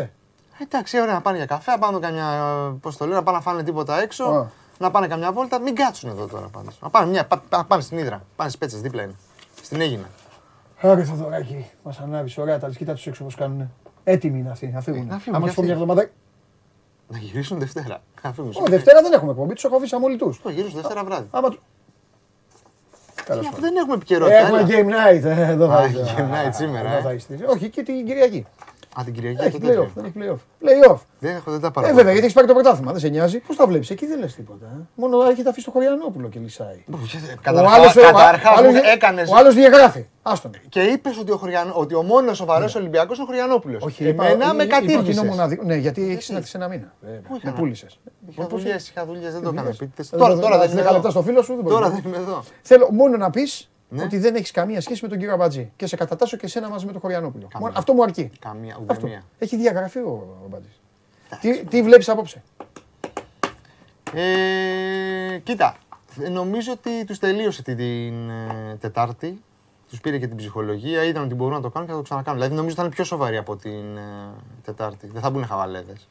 [0.60, 2.26] Ε, Εντάξει, ωραία, να πάνε για καφέ, να πάνε καμιά.
[2.82, 4.24] Πώς το λέω, να πάνε να φάνε τίποτα έξω.
[4.24, 4.46] Α.
[4.80, 5.60] Να πάνε καμιά βόλτα.
[5.60, 6.80] Μην κάτσουν εδώ τώρα πάντως.
[6.82, 8.22] Να πάνε, μια, πα- πα- πάνε στην Ήδρα.
[8.36, 9.16] Πάνε στις πέτσες, δίπλα είναι.
[9.62, 10.06] Στην Έγινα.
[10.82, 12.38] Άρα Θοδωράκη, μας ανάβεις.
[12.38, 13.72] Ωραία, τα κοίτα τους έξω πώς κάνουν.
[14.04, 15.08] Έτοιμοι είναι αυτοί να φύγουν.
[15.08, 15.84] να φύγουν Άμα κι σου πω μια αυτοί.
[15.84, 16.10] εβδομάδα.
[17.08, 18.02] Να γυρίσουν Δευτέρα.
[18.28, 18.52] Να φύγουν.
[18.56, 20.34] Ω, Δευτέρα δεν έχουμε εκπομπή, τους έχω αφήσει αμολυτού.
[20.44, 21.28] Το γυρίσουν Δευτέρα βράδυ.
[21.32, 21.60] Άμα του.
[23.26, 23.62] Τέλος Ε, πάντων.
[23.62, 24.38] Δεν έχουμε επικαιρότητα.
[24.38, 24.68] Έχουμε έλα.
[24.70, 25.24] game night.
[25.24, 26.04] ε, Εδώ θα Α, είστε.
[26.18, 27.02] game night σήμερα, Εδώ ε.
[27.02, 27.40] θα είστε.
[27.48, 28.46] Όχι, και την Κυριακή.
[29.00, 29.84] Α, την Κυριακή Έχει το τέτοιο.
[29.84, 29.92] playoff.
[29.96, 30.90] Δεν έχει playoff.
[30.92, 30.98] Playoff.
[31.20, 31.94] Δεν έχω, δεν τα Ε, παρακολουθώ.
[31.96, 32.92] βέβαια, γιατί έχεις πάρει το πρωτάθλημα.
[32.92, 33.40] Δεν σε νοιάζει.
[33.40, 34.66] Πώς τα βλέπεις, εκεί δεν λες τίποτα.
[34.66, 34.80] ε.
[34.96, 36.84] Μόνο έχετε αφήσει το Χωριανόπουλο και λυσάει.
[36.92, 36.98] Ο
[37.42, 40.06] Καταρχάς- άλλος- ο- καταρχάς ο άλλος μου δι- έκανες- Ο άλλος διαγράφει.
[40.22, 40.52] Άστον.
[40.70, 43.80] Και είπες ότι ο, Χωριανό, ότι ο μόνος σοβαρός Ολυμπιακός είναι ο Χωριανόπουλος.
[43.82, 43.88] Ναι.
[43.88, 45.26] Όχι, είπα- Εμένα είπα- με είπα ότι είναι ο κατήργησε.
[45.26, 46.94] μοναδικό- Ναι, γιατί έχεις συναντήσει ένα μήνα.
[47.02, 47.20] Βέβαια.
[47.30, 47.54] Με έκανα.
[47.56, 48.00] πούλησες.
[48.30, 50.10] Είχα δουλειές, είχα δουλειές, δεν το έκανα επίτηδες.
[50.10, 51.10] Τώρα, Τώρα, τώρα δεν είμαι 10 λεπτά εδώ.
[51.10, 51.76] στο φίλο σου δεν μπορεί.
[51.76, 52.44] Τώρα δεν είμαι εδώ.
[52.62, 54.04] Θέλω μόνο να πεις Ναι.
[54.04, 55.72] ότι δεν έχεις καμία σχέση με τον κύριο Αμπατζή.
[55.76, 57.48] Και σε κατατάσσω και εσένα μαζί με τον Χωριανόπουλο.
[57.60, 58.32] Μόνο- Αυτό μου αρκεί.
[58.40, 59.08] Καμία, ούτε Αυτό.
[59.08, 59.24] μία.
[59.40, 60.80] Έχει διαγραφεί ο Αμπατζής.
[61.42, 62.44] Τι, τι βλέπεις απόψε;
[64.14, 65.76] Ε, κοίτα,
[66.22, 69.42] Ε, Νομίζω ότι τους τελείωσε την, την ε, Τετάρτη.
[69.90, 72.40] Τους πήρε και την ψυχολογία, είδαν ότι μπορούν να το κάνουν και θα το ξανακάνουν.
[72.40, 74.02] Δηλαδή νομίζω ότι θα είναι πιο σοβαροί από την ε,
[74.64, 75.08] Τετάρτη.
[75.08, 76.08] Δεν θα μπουν χαβαλέδες.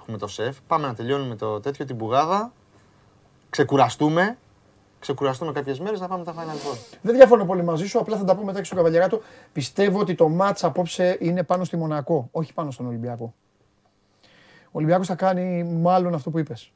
[0.00, 0.56] Έχουμε το σεφ.
[0.66, 2.52] Πάμε να τελειώνουμε το τέτοιο, την πουγάδα.
[3.50, 4.38] Ξεκουραστούμε.
[5.00, 6.38] Ξεκουραστούμε κάποιες μέρες να πάμε τα Final
[6.72, 6.76] Four.
[7.02, 9.20] Δεν διαφωνώ πολύ μαζί σου, απλά θα τα πούμε μετά και στον Καβαλιαράτο.
[9.52, 13.34] Πιστεύω ότι το μάτς απόψε είναι πάνω στη Μονακό, όχι πάνω στον Ολυμπιακό.
[14.64, 16.72] Ο Ολυμπιακός θα κάνει μάλλον αυτό που είπες.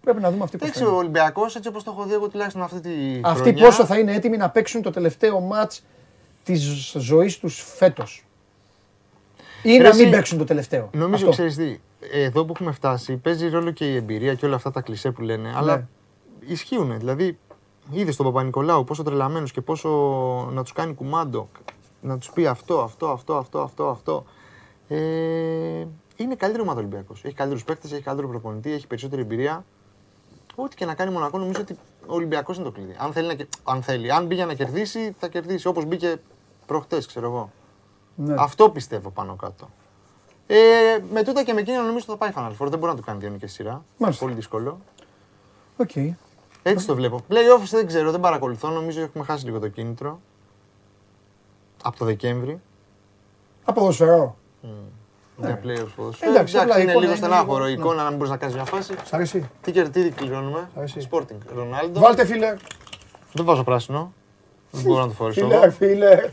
[0.00, 1.02] Πρέπει να δούμε αυτή πώς θα Εντάξει, ο είναι.
[1.02, 4.12] Ολυμπιακός έτσι όπως το έχω δει εγώ τουλάχιστον αυτή τη Αυτοί χρονιά, πόσο θα είναι
[4.12, 5.82] έτοιμοι να παίξουν το τελευταίο μάτς
[6.44, 8.24] της ζωής τους φέτος.
[9.62, 10.90] Ή Ρε να εσύ, μην παίξουν το τελευταίο.
[10.92, 11.30] Νομίζω, Αυτό.
[11.30, 11.80] ξέρεις τι,
[12.12, 15.22] εδώ που έχουμε φτάσει παίζει ρόλο και η εμπειρία και όλα αυτά τα κλισέ που
[15.22, 15.52] λένε.
[15.56, 15.84] Αλλά Ναι.
[16.46, 16.98] ισχύουν.
[16.98, 17.38] Δηλαδή,
[17.90, 19.88] είδες τον Παπα-Νικολάου πόσο τρελαμένος και πόσο
[20.52, 21.48] να τους κάνει κουμάντο.
[22.02, 24.24] Να τους πει αυτό, αυτό, αυτό, αυτό, αυτό, αυτό.
[24.88, 25.86] Ε,
[26.16, 27.24] είναι καλύτερη ομάδα Ολυμπιακός.
[27.24, 29.64] Έχει καλύτερους παίκτες, έχει καλύτερο προπονητή, έχει περισσότερη εμπειρία.
[30.54, 31.72] Ό,τι και να κάνει Μονακό, νομίζω ότι
[32.06, 32.94] ο Ολυμπιακός είναι το κλειδί.
[32.98, 34.12] Αν θέλει, να, κε- αν θέλει.
[34.12, 35.66] Αν μπήκε να κερδίσει, θα κερδίσει.
[35.66, 36.20] Όπως μπήκε
[36.66, 37.50] προχτές, ξέρω εγώ.
[38.14, 38.34] Ναι.
[38.38, 39.68] Αυτό πιστεύω πάνω κάτω.
[40.46, 40.56] Ε,
[41.12, 42.68] με τούτα και με εκείνα νομίζω ότι θα πάει Final Four.
[42.68, 43.84] Δεν μπορεί να το κάνει δύο νίκες σειρά.
[43.98, 44.24] Μάλιστα.
[44.24, 44.78] Πολύ δύσκολο.
[45.76, 45.90] Οκ.
[46.62, 47.20] Έτσι το βλέπω.
[47.28, 48.68] Playoffs δεν ξέρω, δεν παρακολουθώ.
[48.68, 50.20] Νομίζω έχουμε χάσει λίγο το κίνητρο.
[51.82, 52.60] Από το Δεκέμβρη.
[53.64, 54.36] Από ποδοσφαιρό.
[55.36, 56.30] Για playoffs ποδοσφαίρου.
[56.32, 56.36] Ναι.
[56.38, 58.36] Εντάξει, απλά η είναι εικόνα λίγο είναι στενάχωρο η λίγο- εικόνα να μην μπορείς να
[58.38, 58.94] κάνεις μια φάση.
[59.04, 59.48] Σ' αρέσει.
[59.60, 61.08] Τι κερδίζει κληρώνουμε; αρέσει.
[61.10, 61.38] Sporting.
[61.54, 62.00] Ρονάλντο.
[62.00, 62.56] Βάλτε φίλε.
[63.32, 64.12] Δεν βάζω πράσινο.
[64.70, 65.40] Δεν μπορώ να το φορέσω.
[65.40, 65.70] Φίλε, εγώ.
[65.70, 66.30] φίλε.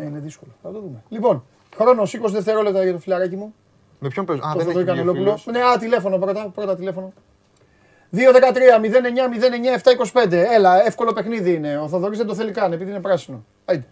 [0.00, 0.50] Ναι, είναι δύσκολο.
[0.62, 1.02] Θα το δούμε.
[1.08, 1.44] Λοιπόν,
[1.76, 3.54] χρόνο 20 δευτερόλεπτα για το φιλαράκι μου.
[3.98, 4.40] Με ποιον παίζω.
[4.44, 5.36] Α, Το δεν Θοδωρή έχει βγει ο Κανελόπουλο.
[5.36, 5.46] φίλος.
[5.56, 7.12] Ναι, α, τηλέφωνο πρώτα, πρώτα τηλέφωνο.
[8.12, 10.32] 2-13-09-09-725.
[10.32, 11.78] Έλα, εύκολο παιχνίδι είναι.
[11.78, 13.44] Ο Θοδωρής δεν το θέλει καν επειδή είναι πράσινο.
[13.64, 13.86] Άιντε.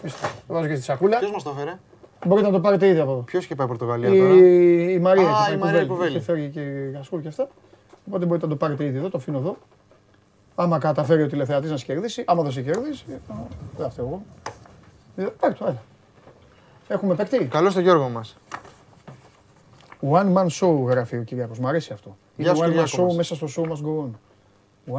[0.00, 0.26] Ορίστε.
[0.46, 1.18] Το βάζω και στη σακούλα.
[1.18, 1.78] Ποιος μας το έφερε;
[2.26, 3.20] Μπορείτε να το πάρετε ήδη από εδώ.
[3.20, 5.22] Ποιος είχε πάει Πορτογαλία τώρα; Η, η Μαρία.
[5.22, 5.88] Α, είχε πάει η Μαρία κουβέλη.
[5.88, 6.10] Κουβέλη.
[6.10, 6.60] Είχε φέρει και
[6.96, 7.48] γασκούλ και αυτά.
[8.08, 9.56] Οπότε μπορείτε να το πάρετε ήδη εδώ, το αφήνω εδώ.
[10.54, 13.12] Άμα καταφέρει ο τηλεθεατής να σε κερδίσει, άμα δεν σε κερδίσει, ε,
[13.76, 14.22] δεν θα φταίω εγώ.
[15.16, 15.82] Ε, Πάρε το, έλα.
[16.88, 18.36] Έχουμε παίκτη; Καλώς το Γιώργο μας.
[20.10, 21.58] One man show γράφει ο Κυριάκος.
[21.58, 22.16] Μ' αρέσει αυτό.
[22.36, 23.16] Γεια Είναι σου, one man Κυριάκο show μας.
[23.16, 24.10] μέσα στο show must go on.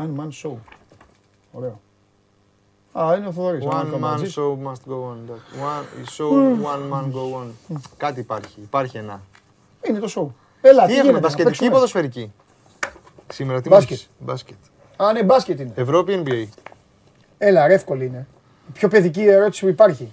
[0.03, 0.53] One man show.
[1.51, 1.79] Ωραίο.
[2.99, 3.65] Α, είναι ο Θοδωρής.
[3.65, 4.37] ο One man Καμπατζής.
[4.37, 5.17] show must go on.
[5.61, 6.31] One, show
[6.65, 7.77] one man go on.
[7.97, 8.59] Κάτι υπάρχει.
[8.61, 9.21] Υπάρχει ένα.
[9.81, 10.27] Είναι το show.
[10.61, 11.69] Έλα, τι, Τι έχουμε, γίνεται, να μπασκετική ή παίξουμε.
[11.69, 12.31] ποδοσφαιρική;
[13.33, 13.97] Σήμερα τι Μπάσκετ.
[13.97, 14.55] μας- Μπάσκετ.
[14.97, 15.71] Α, ναι, μπάσκετ είναι.
[15.75, 16.47] Ευρώπη NBA.
[17.37, 18.27] Έλα, ρε, εύκολη είναι.
[18.67, 20.11] Η πιο παιδική ερώτηση που υπάρχει.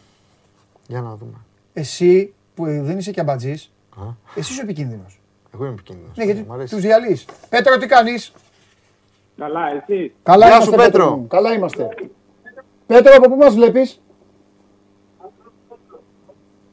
[0.88, 1.36] Για να δούμε.
[1.72, 4.02] Εσύ που δεν είσαι και αμπατζής, Α,
[4.34, 5.20] εσύ είσαι ο επικίνδυνος.
[5.54, 6.16] εγώ είμαι επικίνδυνος.
[6.16, 6.74] Ναι, γιατί Μ' αρέσει.
[6.74, 7.24] τους διαλύεις.
[7.48, 8.32] Πέτρο, τι κάνεις;
[9.38, 10.12] Καλά, εσύ.
[10.22, 11.16] Καλά Γεια είμαστε, σου, Πέτρο.
[11.16, 11.26] μου.
[11.26, 11.88] Καλά είμαστε.
[12.86, 14.00] Πέτρο, από πού μας βλέπεις;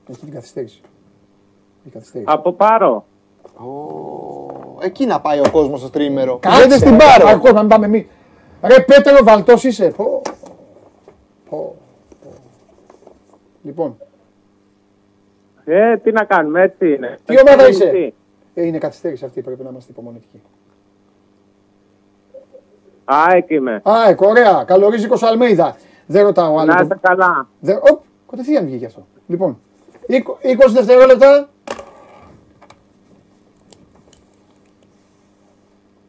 [0.07, 0.81] Έχει την καθυστέρηση.
[1.83, 2.31] Έχει καθυστέρηση.
[2.33, 3.05] Από πάρω.
[3.57, 6.37] Ω, Εκεί να πάει ο κόσμος στο τρίμερο.
[6.37, 7.27] Κάτσε, Κάτσε στην ρε, πάρο.
[7.27, 8.05] Ακόμα να μην πάμε εμείς.
[8.61, 9.87] Ρε Πέτρο, βαλτός είσαι.
[9.97, 10.18] Πω.
[11.49, 11.75] Πω.
[12.23, 12.29] Πω.
[13.63, 13.97] Λοιπόν,
[15.65, 17.17] Ε, τι να κάνουμε, έτσι είναι.
[17.25, 18.13] Τι ομάδα Ε, είσαι; τι;
[18.61, 20.41] ε, είναι καθυστέρηση αυτή, πρέπει να είμαστε υπομονετικοί.
[23.05, 23.81] Α, εκεί είμαι.
[23.89, 24.63] Α, εκ, ωραία.
[24.63, 25.75] Καλορίζικος Αλμέιδα.
[26.05, 26.73] Δεν ρωτάω άλλο.
[26.73, 27.47] Να είστε καλά.
[27.59, 27.73] Δε...
[27.73, 29.05] Οπ, κατευθείαν βγήκε αυτό.
[29.27, 29.59] Λοιπόν,
[30.07, 30.15] 20
[30.69, 31.49] δευτερόλεπτα.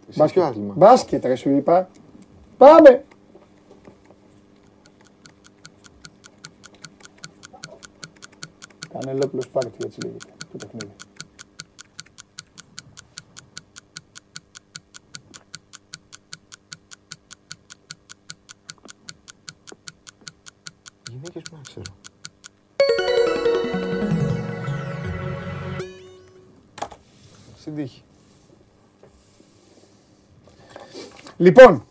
[0.08, 0.74] Εσύ ποιο άθλημα.
[0.76, 1.88] Μπάσκετ, ρε σου είπα.
[2.56, 3.04] Πάμε.
[8.92, 10.94] Κανελόπουλος πάρτι έτσι λέγεται το παιχνίδι.
[21.10, 21.82] Γυναίκες που να ξέρω.
[27.56, 28.02] Στην τύχη.
[31.36, 31.84] Λοιπόν,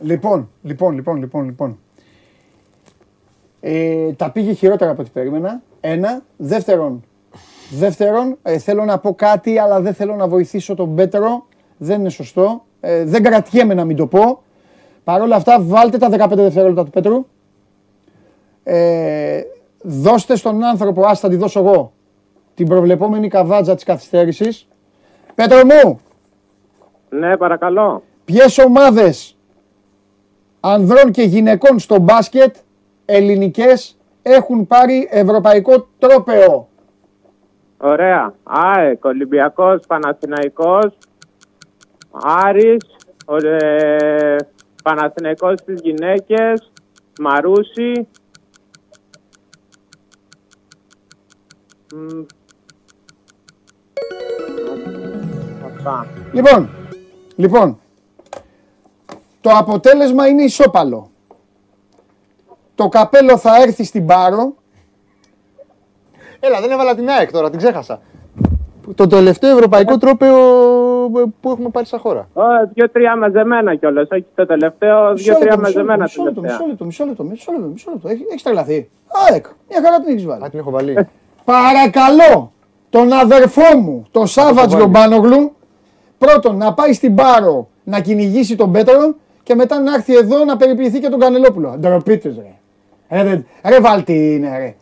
[0.00, 1.78] λοιπόν, λοιπόν, λοιπόν, λοιπόν, λοιπόν.
[3.66, 5.62] Ε, τα πήγε χειρότερα από ό,τι περίμενα.
[5.80, 6.22] Ένα.
[6.36, 7.04] Δεύτερον,
[7.70, 11.46] δεύτερον ε, θέλω να πω κάτι, αλλά δεν θέλω να βοηθήσω τον Πέτρο.
[11.76, 12.64] Δεν είναι σωστό.
[12.80, 14.42] Ε, δεν κρατιέμαι να μην το πω.
[15.04, 17.26] Παρ' όλα αυτά, βάλτε τα 15 δευτερόλεπτα του Πέτρου.
[18.62, 19.40] Ε,
[19.82, 21.92] δώστε στον άνθρωπο, ας θα τη δώσω εγώ,
[22.54, 24.68] την προβλεπόμενη καβάτζα της καθυστέρησης.
[25.34, 26.00] Πέτρο μου,
[27.08, 28.02] Ναι, παρακαλώ.
[28.24, 29.36] Ποιες ομάδες
[30.60, 32.56] ανδρών και γυναικών στο μπάσκετ
[33.04, 36.68] ελληνικές έχουν πάρει ευρωπαϊκό τρόπεο.
[37.76, 38.34] Ωραία.
[38.42, 40.96] ΑΕΚ, Ολυμπιακός, Παναθηναϊκός,
[42.10, 42.86] Άρης,
[43.26, 44.36] ο, ε,
[44.82, 46.72] Παναθηναϊκός στις γυναίκες,
[47.20, 48.08] Μαρούσι.
[51.94, 52.22] Μ,
[55.66, 56.06] Αυτά.
[56.32, 56.70] Λοιπόν,
[57.36, 57.78] λοιπόν,
[59.40, 61.10] το αποτέλεσμα είναι ισόπαλο.
[62.74, 64.54] Το καπέλο θα έρθει στην Πάρο.
[66.40, 68.00] Έλα, δεν έβαλα την ΑΕΚ τώρα, την ξέχασα.
[68.94, 70.34] Το τελευταίο ευρωπαϊκό τρόπαιο
[71.40, 72.28] που έχουμε πάρει στα χώρα.
[72.32, 72.42] Ω,
[72.74, 74.08] Δύο-τρία μαζεμένα κιόλας.
[74.10, 76.66] Όχι το τελευταίο, Μισό δύο-τρία λεπτό, μισό μαζεμένα λεπτό, μισό λεπτό, τελευταία.
[76.66, 78.08] μισό λεπτό, μισό λεπτό, μισό λεπτό, μισό λεπτό.
[78.08, 78.90] Έχει- Έχεις τρελαθεί.
[79.30, 80.44] ΑΕΚ, μια χαρά την έχεις βάλει.
[80.44, 81.06] Α, την έχω βάλει.
[81.44, 82.52] Παρακαλώ
[82.90, 85.52] τον αδερφό μου, τον Σάββατ Γιομπάνογλου,
[86.18, 90.56] πρώτον να πάει στην Πάρο να κυνηγήσει τον Πέτρο και μετά να έρθει εδώ να
[90.56, 91.76] περιποιηθεί και τον Κανελόπουλο.
[91.78, 92.52] Ντροπή τους, ρε.
[93.08, 94.74] Ρε, ρε, ρε Βαλτή είναι, ρε.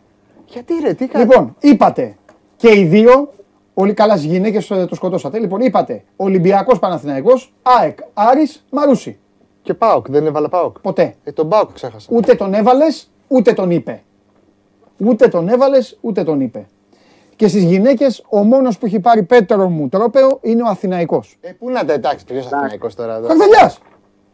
[0.45, 1.25] Γιατί ρε, τι κάνει.
[1.25, 2.15] Λοιπόν, είπατε
[2.55, 3.33] και οι δύο,
[3.73, 5.39] όλοι καλά στις γυναίκες ε, το σκοτώσατε.
[5.39, 9.17] Λοιπόν, είπατε Ολυμπιακός Παναθηναϊκός, ΑΕΚ, Άρης, Μαρούσι.
[9.61, 10.79] Και Πάοκ, δεν έβαλα Πάοκ.
[10.79, 11.15] Ποτέ.
[11.23, 12.07] Ε, τον Πάοκ ξέχασα.
[12.11, 14.03] Ούτε τον έβαλες, ούτε τον είπε.
[14.97, 16.67] Ούτε τον έβαλες, ούτε τον είπε.
[17.35, 21.37] Και στις γυναίκες, ο μόνος που έχει πάρει πέτρο μου τρόπεο είναι ο Αθηναϊκός.
[21.41, 23.79] Ε, πού να τα εντάξει, ποιος Αθηναϊκός τώρα εδώ; Καρδαλιάς.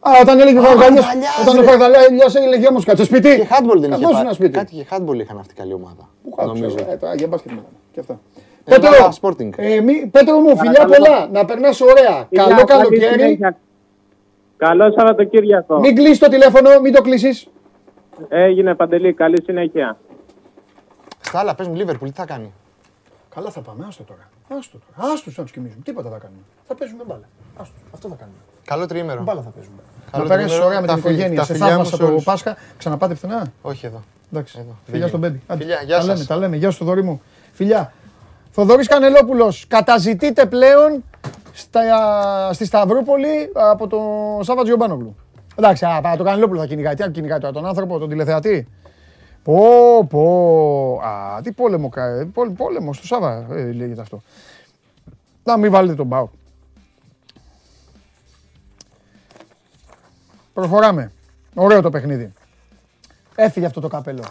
[0.00, 1.66] Α, όταν έλεγε ο Καρδαλιάς, Καρδαλιάς, όταν ο ρε.
[1.66, 3.36] Καρδαλιάς έλεγε όμως κάτσε σπίτι.
[3.36, 4.24] Και handball δεν είχε Καθώς πάρει.
[4.24, 4.50] ένα σπίτι.
[4.58, 6.08] Κάτι και handball είχαν αυτή η καλή ομάδα.
[6.22, 6.74] Πού κάτω, Νομίζω.
[6.74, 7.68] ξέρω, ε, τώρα για μπάσκετ μιλάμε.
[7.92, 8.20] Και αυτά.
[8.64, 9.50] Ε, Πέτρο, βάλα Sporting.
[9.56, 11.04] ε, μη- Πέτρο μου, φιλιά Παρακαλώ.
[11.04, 11.28] πολλά.
[11.32, 12.26] Να περνάς ωραία.
[12.28, 13.20] Φιλιά, Καλό καλή καλοκαίρι.
[13.20, 13.56] συνέχεια.
[14.56, 15.78] Καλό Σαββατοκύριακο.
[15.78, 17.46] Μην κλείσεις το τηλέφωνο, μην το κλείσεις.
[18.28, 19.12] Έγινε παντελή.
[19.12, 19.96] Καλή συνέχεια.
[21.20, 22.52] Στα άλλα, πες μου, Λίβερπουλ, τι θα κάνει;
[23.34, 24.28] Καλά θα πάμε, άστο τώρα.
[24.58, 25.12] Άστο τώρα.
[25.12, 25.82] Άστο να τους κοιμήσουμε.
[25.84, 26.40] Τίποτα θα κάνουμε.
[26.68, 27.28] Θα παίζουμε μπάλα.
[27.60, 27.74] Άστο.
[27.94, 28.38] Αυτό θα κάνουμε.
[28.64, 29.22] Καλό τριήμερο.
[29.22, 29.76] Μπάλα θα παίζουμε.
[30.10, 31.38] Καλό να περάσει τρίμηνο, ωραία με τα την φιλ- οικογένεια.
[31.38, 32.24] τα Σε φιλιά μου θαύμασα σε το όλους.
[32.24, 32.56] Πάσχα.
[32.78, 33.46] Ξαναπάτε πουθενά.
[33.62, 34.02] Όχι εδώ.
[34.32, 34.56] Εντάξει.
[34.60, 34.76] Εδώ.
[34.90, 35.40] Φιλιά στον Μπέντι.
[35.46, 35.60] Άντε.
[35.62, 36.26] Φιλιά, γεια τα λέμε, σας.
[36.26, 36.56] τα λέμε.
[36.56, 37.20] Γεια σου, Θοδωρή μου.
[37.52, 37.92] Φιλιά.
[38.50, 41.04] Θοδωρής Κανελόπουλος, καταζητείτε πλέον
[41.52, 41.80] στα,
[42.52, 44.00] στη Σταυρούπολη από τον
[44.44, 45.16] Σάββατ Γιωμπάνογλου.
[45.56, 46.94] Εντάξει, α, πάει, το Κανελόπουλο θα κυνηγάει.
[46.94, 48.68] Τι άλλο κυνηγάει τώρα, τον άνθρωπο, τον τηλεθεατή;
[49.42, 49.62] Πω,
[50.08, 50.22] πω.
[51.04, 54.22] Α, τι πόλεμο, κα- πόλ- πόλεμος στο Σάββα ε, λέγεται αυτό.
[55.44, 56.28] Να μην βάλετε τον Πάο.
[60.52, 61.12] Προχωράμε.
[61.54, 62.32] Ωραίο το παιχνίδι.
[63.34, 64.24] Έφυγε αυτό το καπέλο.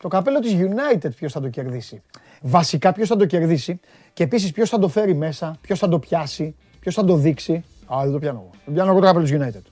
[0.00, 2.02] Το καπέλο της United ποιος θα το κερδίσει.
[2.40, 3.80] Βασικά ποιος θα το κερδίσει
[4.12, 7.64] και επίσης ποιος θα το φέρει μέσα, ποιος θα το πιάσει, ποιος θα το δείξει.
[7.94, 8.50] Α, δεν το πιάνω εγώ.
[8.64, 9.62] Δεν πιάνω εγώ το καπέλο της United.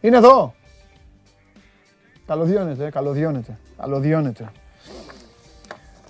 [0.00, 0.54] Είναι εδώ.
[2.26, 4.52] Καλωδιώνεται, καλωδιώνεται, καλωδιώνεται.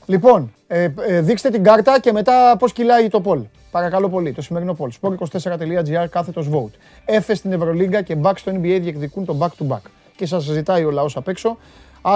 [0.06, 3.42] Λοιπόν, ε, ε, δείξτε την κάρτα και μετά πώς κυλάει το poll.
[3.74, 4.88] Παρακαλώ πολύ, το σημερινό poll.
[5.00, 6.72] Sport24.gr κάθετος vote.
[7.04, 9.80] Έφε στην Ευρωλίγκα και back στο NBA διεκδικούν το back to back.
[10.16, 11.56] Και σας ζητάει ο λαός απ' έξω.
[12.02, 12.14] Α,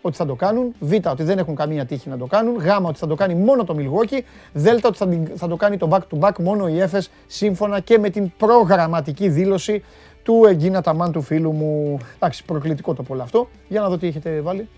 [0.00, 0.74] ότι θα το κάνουν.
[0.80, 2.56] Β, ότι δεν έχουν καμία τύχη να το κάνουν.
[2.56, 4.20] Γ, ότι θα το κάνει μόνο το Milwaukee.
[4.52, 7.80] Δ, ότι θα, την- θα το κάνει το back to back μόνο η Έφες σύμφωνα
[7.80, 9.82] και με την προγραμματική δήλωση
[10.22, 11.98] του Εγκίνα Ταμάν του φίλου μου.
[12.14, 13.48] Εντάξει, προκλητικό το poll αυτό.
[13.68, 14.68] Για να δω τι έχετε βάλει.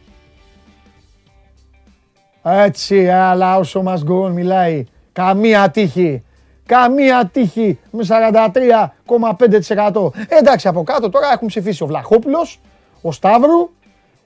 [2.42, 4.84] Έτσι, αλλά όσο μας γκόν μιλάει,
[5.16, 6.22] καμία τύχη.
[6.66, 10.10] Καμία τύχη με 43,5%.
[10.28, 12.60] Ε, εντάξει, από κάτω τώρα έχουν ψηφίσει ο Βλαχόπουλος,
[13.02, 13.70] ο Σταύρου,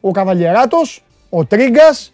[0.01, 2.13] ο Καβαλιεράτος, ο Τρίγκας.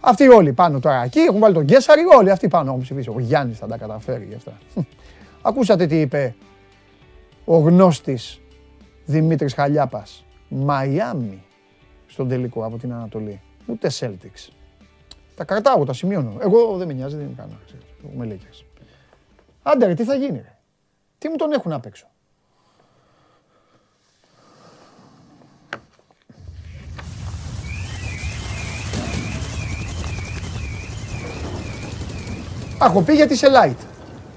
[0.00, 3.08] Αυτοί όλοι πάνω τώρα εκεί, έχουν βάλει τον Γκέσαρη, όλοι αυτοί πάνω έχουν ψηφίσει.
[3.08, 4.58] Ο Γιάννης θα τα καταφέρει γι' αυτά.
[5.42, 6.34] Ακούσατε τι είπε
[7.44, 8.40] ο γνώστης
[9.04, 10.24] Δημήτρης Χαλιάπας.
[10.48, 11.42] Μαϊάμι
[12.06, 13.40] στον τελικό από την Ανατολή.
[13.66, 14.48] Ούτε Celtics.
[15.36, 16.32] Τα κρατάω, τα σημειώνω.
[16.40, 17.52] Εγώ δεν με νοιάζει, δεν κάνω.
[18.02, 18.64] Ξέρεις, Εγώ με λέγες.
[19.62, 20.56] Άντε ρε, τι θα γίνει ρε;
[21.18, 22.06] Τι μου τον έχουν απ' έξω;
[32.78, 33.76] Τα έχω πει γιατί είσαι light;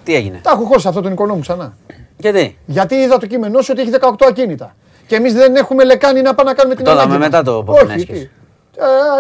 [0.04, 1.78] Τι έγινε; Τα έχω χώσει αυτό τον εικονό μου ξανά.
[2.18, 4.76] Γιατί; Γιατί είδα το κείμενό σου ότι έχει 18 ακίνητα.
[5.08, 7.30] Και εμείς δεν έχουμε λεκάνη να πάμε να κάνουμε την Το ανάγκη είδαμε μας.
[7.30, 8.20] μετά το Όχι, Ποπινέσκης.
[8.20, 8.30] τι;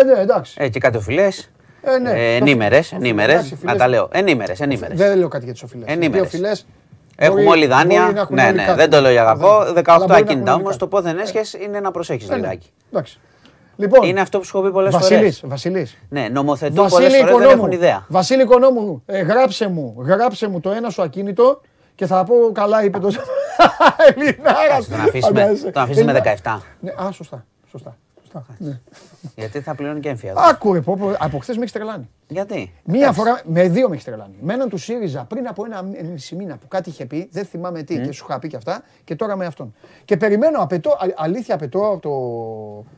[0.01, 0.55] Ε, ναι, εντάξει.
[0.59, 1.27] Ε, και κάτι οφειλέ.
[1.85, 2.09] Ε, ναι.
[2.11, 2.77] Ε, ενήμερες.
[2.91, 3.41] Εντάξει, Ενήμερες.
[3.47, 4.09] φιλές- Να τα λέω.
[4.11, 4.59] Ενήμερες.
[4.59, 4.97] Ενήμερες.
[4.97, 5.83] Δεν λέω κάτι για τι οφειλέ.
[5.87, 6.23] Ενήμερες.
[6.23, 6.65] Οι οφειλές
[7.15, 8.01] Έχουμε μπορεί- όλοι δάνεια.
[8.01, 8.63] μπορεί να έχουν Ναι, όλοι ναι.
[8.63, 8.77] κάτι.
[8.79, 9.63] Δεν το λέω για αγαπώ.
[9.63, 11.03] Δεν- 18 αλλά μπορεί να ακίνητα έχουν όμω όλοι το κάτι.
[11.03, 12.35] πόθεν έσχε είναι να προσέχεις Ε, ναι.
[12.39, 12.69] λιγάκι.
[12.91, 13.19] Εντάξει.
[13.77, 15.09] Λοιπόν, Είναι αυτό που σου έχω πει πολλές φορές.
[15.09, 15.97] Βασίλης, Βασίλης.
[16.09, 18.05] Ναι, νομοθετούν πολλές Βασίλη φορές δεν έχουν Οικονόμου, ιδέα.
[18.07, 21.61] Βασίλη Οικονόμου, ε, γράψε μου, γράψε μου το ένα σου ακίνητο
[21.95, 23.11] και θα πω καλά είπε το
[24.15, 24.77] Ελληνάρα.
[24.89, 26.11] Τον αφήσουμε, τον αφήσεις με
[26.43, 26.61] 17.
[26.79, 27.97] Ναι, α, σωστά, σωστά.
[28.39, 28.55] Σωστά.
[28.57, 28.79] Ναι.
[29.35, 30.29] Γιατί θα πληρώνει και έμφυα.
[30.29, 30.39] εδώ.
[30.41, 32.09] Άκουρε, πω, πω, από χθες με έχεις τρελάνει.
[32.27, 33.19] Γιατί; Μία Εντάξει.
[33.19, 34.33] φορά, με δύο με έχεις τρελάνει.
[34.41, 35.81] Με έναν του ΣΥΡΙΖΑ πριν από ένα
[36.11, 38.83] μισή μήνα που κάτι είχε πει, δεν θυμάμαι τι, και σου είχα πει και αυτά,
[39.03, 39.73] και τώρα με αυτόν.
[40.05, 42.11] Και περιμένω, απαιτώ, α- αλήθεια απαιτώ από το,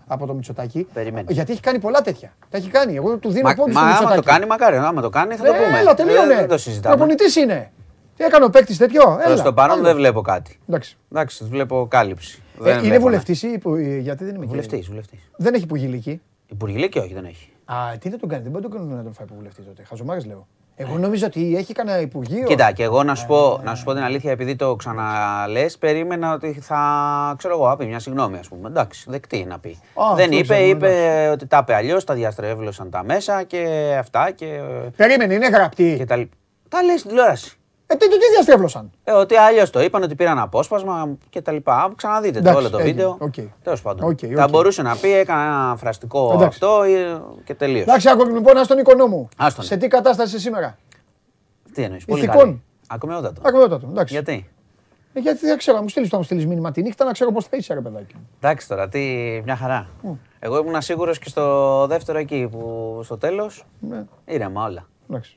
[0.08, 1.34] από το Μητσοτάκι, Περιμένεις.
[1.36, 2.34] γιατί έχει κάνει πολλά τέτοια.
[2.50, 2.96] Τα έχει κάνει.
[2.96, 4.22] Εγώ του δίνω Μα, πόντου μα στο άμα Μητσοτάκι.
[4.26, 4.78] το κάνει, μακάρι.
[4.78, 5.80] Άμα το κάνει, θα το Ε, πούμε.
[5.80, 6.36] Έλα, Ε, τελείωνε.
[6.36, 6.96] Δεν το συζητάμε.
[6.96, 7.72] Προπονητής είναι.
[8.18, 9.34] Τι έκανε ο παίκτης τέτοιο; Έλα.
[9.36, 9.86] Προ το παρόν άλλο.
[9.86, 10.60] δεν βλέπω κάτι.
[10.70, 10.98] Εντάξει.
[11.12, 12.42] Εντάξει, βλέπω κάλυψη.
[12.60, 13.00] Ε, Δεν είναι βλέπω, ναι.
[13.00, 15.20] βουλευτής ή υπο- ε, γιατί δεν είμαι και- Βουλευτής, βουλευτής.
[15.38, 16.22] Δεν έχει υπογηλική.
[16.48, 17.50] Υπουργιλίκι και όχι, δεν έχει.
[17.66, 19.62] Α, τι να τον κάνει, δεν μπορεί να τον κάνουν να τον φάει από βουλευτή
[19.62, 19.84] τότε.
[19.84, 20.48] Χαζομάρες λέω.
[20.80, 22.44] Εγώ νόμιζα ότι έχει κανένα υπουργείο.
[22.44, 25.66] Κοίτα, και εγώ να σου, Ε, πω, να σου πω την αλήθεια, επειδή το ξαναλέ,
[25.80, 27.34] περίμενα ότι θα.
[27.38, 28.68] ξέρω εγώ, να πει μια συγγνώμη, ας πούμε.
[28.68, 29.70] Εντάξει, δεκτή να πει.
[29.70, 33.94] Α, δεν αυτό είπε, ξέρω, είπε ότι τα είπε αλλιώς, τα διαστρέβλωσαν τα μέσα και
[34.00, 34.60] αυτά και.
[34.96, 35.96] Περίμενε, είναι γραπτή.
[35.98, 36.30] και τα, λι-
[36.70, 37.57] τα λέει στην τηλεόραση.
[37.90, 38.92] Ε, τι, τις διαστρέβλωσαν.
[39.04, 41.92] Ε, ότι αλλιώς το είπαν, ότι πήραν απόσπασμα και τα λοιπά.
[41.96, 42.92] Ξαναδείτε το Εντάξει, όλο το έγινε.
[42.94, 43.18] βίντεο.
[43.20, 43.34] Οκ.
[43.64, 44.10] Τέλος πάντων.
[44.10, 44.50] Οκ, Θα οκ.
[44.50, 46.46] μπορούσε να πει, έκανα ένα φραστικό Εντάξει.
[46.48, 47.84] αυτό ε, και τελείωσε.
[47.84, 49.28] Εντάξει, άκου λοιπόν, άστον Οικονόμου.
[49.38, 49.66] Άστον.
[49.66, 50.78] Σε τι κατάσταση είσαι σήμερα;
[51.74, 52.40] Τι εννοείς, πολύ Ηθικών.
[52.44, 52.62] καλή.
[52.88, 53.42] Ακμαιότατο.
[53.46, 53.88] Ακμαιότατο.
[53.90, 54.14] Εντάξει.
[54.14, 54.50] Γιατί;
[55.14, 57.46] Ε, γιατί δεν ξέρω, μου στείλεις το μου στείλεις μήνυμα τη νύχτα να ξέρω πώς
[57.46, 58.14] θα είσαι, ρε παιδάκι.
[58.16, 58.28] μου.
[58.40, 59.00] Εντάξει τώρα, τι,
[59.44, 59.88] μια χαρά.
[60.40, 64.88] Εγώ ήμουν σίγουρος και στο δεύτερο εκεί που στο τέλος Ναι, ήρεμα όλα.
[65.10, 65.37] εντάξει.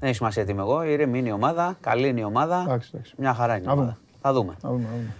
[0.00, 0.82] Δεν έχει σημασία τι είμαι εγώ.
[0.82, 1.76] Ήρεμη είναι η ομάδα.
[1.80, 2.62] Καλή είναι η ομάδα.
[2.66, 3.14] Εντάξει, εντάξει.
[3.18, 3.86] Μια χαρά είναι η Να ομάδα.
[3.86, 3.98] δούμε.
[4.20, 4.56] Θα δούμε.
[4.62, 5.14] Να δούμε, να δούμε.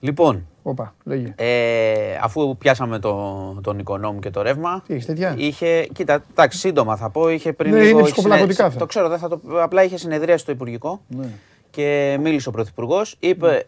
[0.00, 1.32] Λοιπόν, Όπα, λέγε.
[1.36, 4.82] ε, αφού πιάσαμε το, τον οικονόμου και το ρεύμα.
[4.86, 7.28] Τι έχεις τέτοια; Είχε, κοίτα, εντάξει, σύντομα θα πω.
[7.28, 7.90] Είχε πριν Ναι, λίγο.
[7.90, 8.80] είναι είχε ψυχοπλακωτικά συνέ- αυτά.
[8.80, 11.26] Το ξέρω, δεν θα το, απλά είχε συνεδρία στο Υπουργικό Ναι.
[11.70, 13.16] και μίλησε ο Πρωθυπουργός.
[13.20, 13.66] Είπε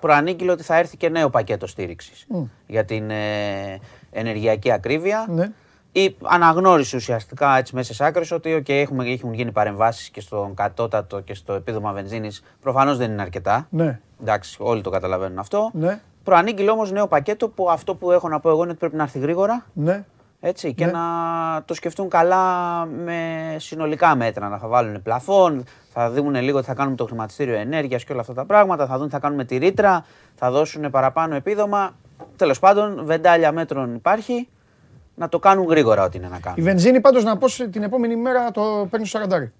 [0.00, 2.26] προανήγγειλε ότι θα έρθει και νέο πακέτο στήριξης
[2.66, 3.78] για την ε,
[4.10, 5.26] ενεργειακή ακρίβεια.
[5.28, 5.50] Ναι.
[5.98, 10.54] Ή αναγνώρισε ουσιαστικά έτσι μέσα σε άκρες ότι okay, έχουμε, έχουν γίνει παρεμβάσεις και στον
[10.54, 12.42] κατώτατο και στο επίδομα βενζίνης.
[12.60, 13.66] Προφανώς δεν είναι αρκετά.
[13.70, 14.00] Ναι.
[14.20, 15.70] Εντάξει, όλοι το καταλαβαίνουν αυτό.
[15.72, 16.00] Ναι.
[16.24, 19.02] Προανήγγειλε όμως νέο πακέτο που αυτό που έχω να πω εγώ είναι ότι πρέπει να
[19.02, 19.64] έρθει γρήγορα.
[19.72, 20.04] Ναι.
[20.40, 20.90] Έτσι, και Ναι.
[20.90, 21.00] να
[21.64, 23.20] το σκεφτούν καλά με
[23.58, 24.48] συνολικά μέτρα.
[24.48, 28.12] Να θα βάλουν πλαφόν, θα δουν λίγο τι θα κάνουμε με το χρηματιστήριο ενέργειας και
[28.12, 28.86] όλα αυτά τα πράγματα.
[28.86, 30.04] Θα δουν τι θα κάνουμε με τη ρήτρα,
[30.34, 31.96] θα δώσουν παραπάνω επίδομα.
[32.36, 34.48] Τέλος πάντων, βεντάλια μέτρων υπάρχει.
[35.18, 36.64] Να το κάνουν γρήγορα ό,τι είναι να Η κάνουν.
[36.64, 39.52] βενζίνη πάντως να πω σε- την επόμενη μέρα το παίρνει στο 40.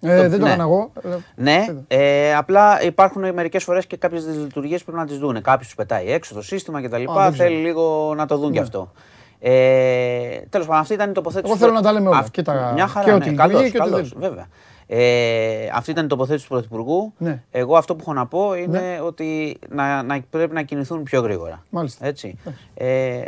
[0.00, 0.46] Ε, δεν το ναι.
[0.48, 0.92] έκανα εγώ.
[1.04, 5.40] αλλά- Ναι, ε, απλά υπάρχουν μερικές φορές και κάποιες δυσλειτουργίε που πρέπει να τις δούνε.
[5.40, 6.96] Κάποιος τους πετάει έξω το σύστημα κτλ.
[6.96, 7.30] δεν ξέρω.
[7.32, 8.64] Θέλει λίγο να το δουν κι Ναι.
[8.64, 8.92] αυτό.
[9.38, 11.52] Ε, Τέλος πάντων, αυτή ήταν η τοποθέτηση.
[11.52, 12.18] Εγώ του θέλω Πρω- να τα λέμε όλα.
[12.18, 14.20] Αυ- Και τα- Μια χαρά, και ναι, ό,τι λειτουργεί καλώς, και ό,τι καλώς, δεν.
[14.28, 14.46] Βέβαια.
[14.88, 17.12] Ε, αυτή ήταν η τοποθέτηση του Πρωθυπουργού.
[17.18, 17.42] Ναι.
[17.50, 19.00] Εγώ αυτό που έχω να πω είναι Ναι.
[19.02, 21.62] ότι να, να, πρέπει να κινηθούν πιο γρήγορα.
[21.70, 22.06] Μάλιστα.
[22.06, 22.38] Έτσι.
[22.74, 23.20] Ε,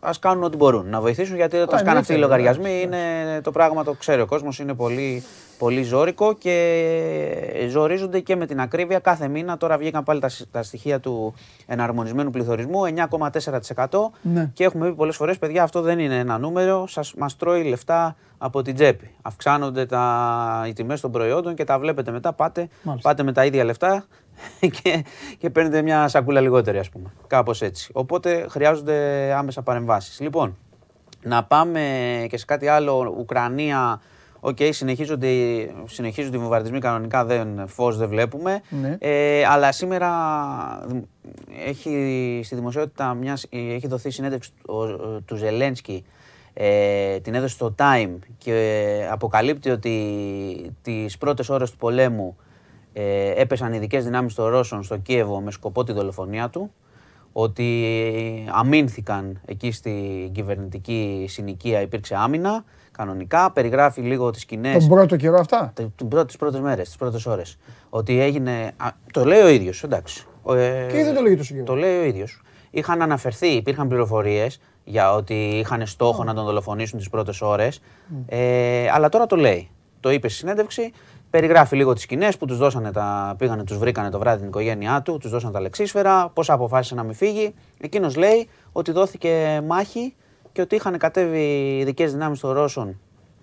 [0.00, 3.02] ας κάνουν ό,τι μπορούν να βοηθήσουν γιατί όταν Α, κάνουν αυτοί οι εννοείται, λογαριασμοί εντάξει,
[3.06, 5.22] είναι το πράγμα το ξέρει ο κόσμος, είναι πολύ,
[5.62, 9.56] πολύ ζώρικο και ζορίζονται και με την ακρίβεια κάθε μήνα.
[9.56, 11.34] Τώρα βγήκαν πάλι τα, σ- τα στοιχεία του
[11.66, 14.50] εναρμονισμένου πληθωρισμού, 9,4% Ναι.
[14.54, 18.16] και έχουμε πει πολλές φορές, παιδιά, αυτό δεν είναι ένα νούμερο, σας, μας τρώει λεφτά
[18.38, 19.10] από την τσέπη.
[19.22, 23.08] Αυξάνονται τα, οι τιμές των προϊόντων και τα βλέπετε μετά, πάτε, Μάλιστα.
[23.08, 24.04] πάτε με τα ίδια λεφτά
[24.82, 25.04] και,
[25.38, 27.12] και παίρνετε μια σακούλα λιγότερη, ας πούμε.
[27.26, 27.90] Κάπως έτσι.
[27.94, 28.96] Οπότε χρειάζονται
[29.36, 30.20] άμεσα παρεμβάσεις.
[30.20, 30.56] Λοιπόν,
[31.22, 31.80] να πάμε
[32.28, 33.14] και σε κάτι άλλο.
[33.18, 34.00] Ουκρανία,
[34.44, 35.28] οκ, συνεχίζονται,
[35.86, 38.60] συνεχίζονται οι βομβαρδισμοί κανονικά, δεν, φως δεν βλέπουμε.
[38.68, 38.96] Ναι.
[39.00, 40.10] Ε, αλλά σήμερα
[40.86, 41.04] δημ-
[41.66, 46.04] έχει στη δημοσιότητα μιας, ε, έχει δοθεί συνέντευξη του, ο- του Ζελένσκι
[46.54, 49.96] ε, την έδωσε στο Time και αποκαλύπτει ότι
[50.82, 52.36] τις πρώτες ώρες του πολέμου
[52.92, 56.72] ε, έπεσαν ειδικές δυνάμεις των Ρώσων στο Κίεβο με σκοπό τη δολοφονία του
[57.32, 57.94] ότι
[58.52, 65.38] αμήνθηκαν εκεί στην κυβερνητική συνοικία, υπήρξε άμυνα κανονικά, περιγράφει λίγο τις σκηνές Τον πρώτο καιρό
[65.38, 67.58] αυτά; τε- την πρώτη- τις πρώτες μέρες, τις πρώτες ώρες.
[67.90, 70.26] Ότι έγινε, α, το λέει ο ίδιος, εντάξει.
[70.42, 71.64] Ο, ε, Και δεν το λέγει τόσο καιρό.
[71.66, 72.42] Το λέει ο ίδιος.
[72.70, 77.80] Είχαν αναφερθεί, υπήρχαν πληροφορίες για ότι είχαν στόχο να τον δολοφονήσουν τις πρώτες ώρες,
[78.26, 79.70] ε, αλλά τώρα το λέει.
[80.00, 80.92] Το είπε στη συνέντευξη,
[81.30, 85.02] περιγράφει λίγο τις σκηνές που τους δώσανε τα, πήγανε, τους βρήκανε το βράδυ την οικογένειά
[85.02, 87.54] του, τους δώσανε τα λεξίσφαιρα, πώς αποφάσισε να μην φύγει.
[87.80, 90.14] Εκείνος λέει ότι δόθηκε μάχη
[90.52, 92.98] και ότι είχαν κατέβει ειδικές δυνάμεις των Ρώσων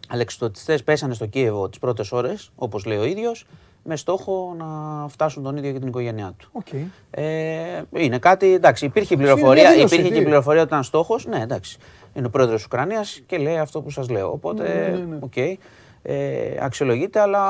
[0.09, 3.45] αλεξιπτωτιστές πέσανε στο Κίεβο τις πρώτες ώρες, όπως λέει ο ίδιος,
[3.83, 4.65] με στόχο να
[5.07, 6.49] φτάσουν τον ίδιο και την οικογένειά του.
[6.51, 6.67] Οκ.
[7.11, 10.25] Ε, είναι κάτι, εντάξει, υπήρχε Είναι πληροφορία, μια δήλωση, υπήρχε και τι.
[10.25, 11.77] πληροφορία ότι ήταν στόχος, ναι εντάξει,
[12.13, 15.17] είναι ο πρόεδρος της Ουκρανίας και λέει αυτό που σας λέω, οπότε, Ναι, ναι, ναι.
[15.19, 15.59] οκ,
[16.01, 17.43] ε, αξιολογείται, αλλά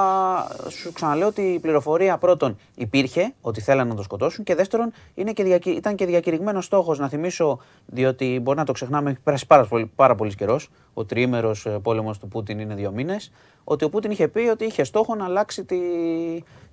[0.70, 5.32] σου ξαναλέω ότι η πληροφορία πρώτον υπήρχε, ότι θέλανε να τον σκοτώσουν και δεύτερον είναι
[5.32, 9.48] και διακη- ήταν και διακηρυγμένος στόχος, να θυμίσω, διότι μπορεί να το ξεχνάμε, έχει περάσει
[9.48, 13.32] πάρα, πολύ, πάρα πολύς καιρός, ο τριήμερος ε, πόλεμος του Πούτιν είναι δύο μήνες,
[13.64, 15.78] ότι ο Πούτιν είχε πει ότι είχε στόχο να αλλάξει τη,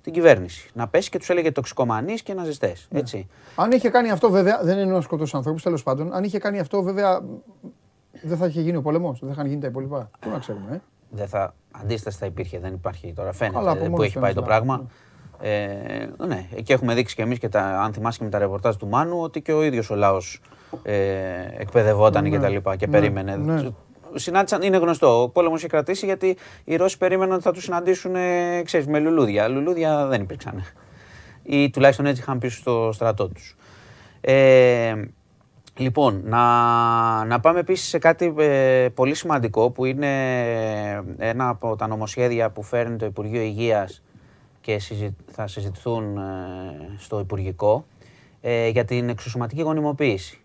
[0.01, 0.69] την κυβέρνηση.
[0.73, 2.87] Να πέσει και τους έλεγε τοξικομανείς και ναζιστές.
[2.89, 2.99] Ναι.
[2.99, 3.27] Έτσι.
[3.55, 6.13] Αν είχε κάνει αυτό βέβαια, δεν εννοώ να σκοτώσει ανθρώπους, τέλος πάντων.
[6.13, 7.21] Αν είχε κάνει αυτό βέβαια,
[8.21, 10.09] δεν θα είχε γίνει ο πόλεμος, δεν θα είχαν γίνει τα υπόλοιπα.
[10.19, 13.31] Πού να ξέρουμε, ε; Δεν θα, αντίσταση θα υπήρχε, δεν υπάρχει τώρα.
[13.37, 14.87] Καλά, Φαίνεται από που μόνος έχει του πάει το ένας πράγμα.
[15.41, 18.75] Ε, ναι, εκεί έχουμε δείξει και εμείς και τα, αν θυμάσαι και με τα ρεπορτάζ
[18.75, 20.41] του Μάνου, ότι και ο ίδιος ο λαός
[20.83, 20.95] ε,
[21.57, 23.35] εκπαιδευόταν Ναι, και τα λοιπά και ναι, περίμενε.
[23.35, 23.69] ναι.
[24.15, 25.21] συνάντησαν, είναι γνωστό.
[25.21, 28.99] Ο πόλεμος είχε κρατήσει γιατί οι Ρώσοι περίμεναν ότι θα τους συναντήσουν ε, ξέρεις, με
[28.99, 29.47] λουλούδια.
[29.47, 30.63] Λουλούδια δεν υπήρξαν.
[31.43, 33.55] Ή τουλάχιστον έτσι είχαν πίσω στο στρατό τους.
[34.21, 34.93] Ε,
[35.77, 40.07] λοιπόν, να, να πάμε επίσης σε κάτι ε, πολύ σημαντικό που είναι
[41.17, 44.03] ένα από τα νομοσχέδια που φέρνει το Υπουργείο Υγείας
[44.61, 46.21] και συζη- θα συζητηθούν ε,
[46.97, 47.85] στο Υπουργικό
[48.41, 50.41] ε, για την εξωσωματική γονιμοποίηση.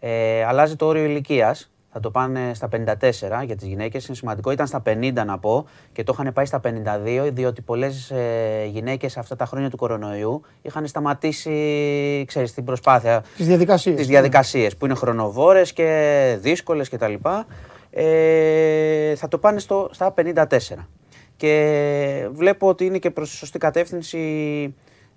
[0.00, 1.69] Ε, αλλάζει το όριο ηλικίας.
[1.92, 4.50] Θα το πάνε στα 54 για τις γυναίκες, είναι σημαντικό.
[4.50, 9.16] Ήταν στα 50 να πω και το είχαν πάει στα 52 διότι πολλές ε, γυναίκες
[9.16, 13.96] αυτά τα χρόνια του κορονοϊού είχαν σταματήσει, ξέρεις, την προσπάθεια Τις διαδικασίες.
[13.96, 17.46] τις διαδικασίες που είναι χρονοβόρες και δύσκολες και τα λοιπά,
[17.90, 20.88] ε, θα το πάνε στο, στα 54.
[21.36, 24.18] Και βλέπω ότι είναι και προς τη σωστή κατεύθυνση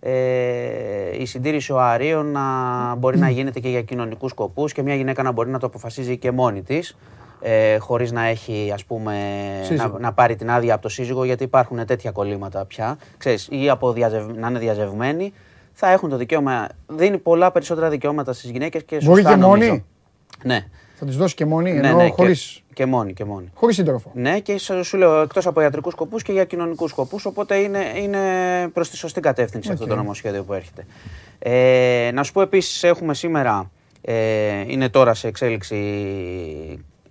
[0.05, 2.41] ε, η συντήρηση οαρίων να
[2.95, 6.17] μπορεί να γίνεται και για κοινωνικούς σκοπούς και μια γυναίκα να μπορεί να το αποφασίζει
[6.17, 6.97] και μόνη της
[7.41, 9.15] ε, χωρίς να έχει ας πούμε
[9.63, 9.87] Σύζυγο.
[9.93, 13.69] να, να πάρει την άδεια από το σύζυγο γιατί υπάρχουν τέτοια κολλήματα πια ξέρεις, ή
[13.69, 15.33] από διαζευ- να είναι διαζευμένοι
[15.73, 19.65] θα έχουν το δικαίωμα, δίνει πολλά περισσότερα δικαιώματα στις γυναίκες και Μπορεί σωστά και μόνη;
[19.65, 19.83] νομίζω.
[20.43, 20.65] Ναι,
[20.95, 23.51] Θα τις δώσει και μόνη, ναι, ενώ ναι, χωρίς, και, και μόνη, και μόνη.
[23.53, 24.11] χωρίς σύντροφο.
[24.13, 27.25] Ναι, και σου σου λέω εκτός από ιατρικούς σκοπούς και για κοινωνικούς σκοπούς.
[27.25, 28.19] Οπότε είναι, είναι
[28.73, 30.85] προς τη σωστή κατεύθυνση αυτό το νομοσχέδιο που έρχεται.
[31.39, 33.71] Ε, να σου πω επίσης, έχουμε σήμερα,
[34.01, 35.75] ε, είναι τώρα σε εξέλιξη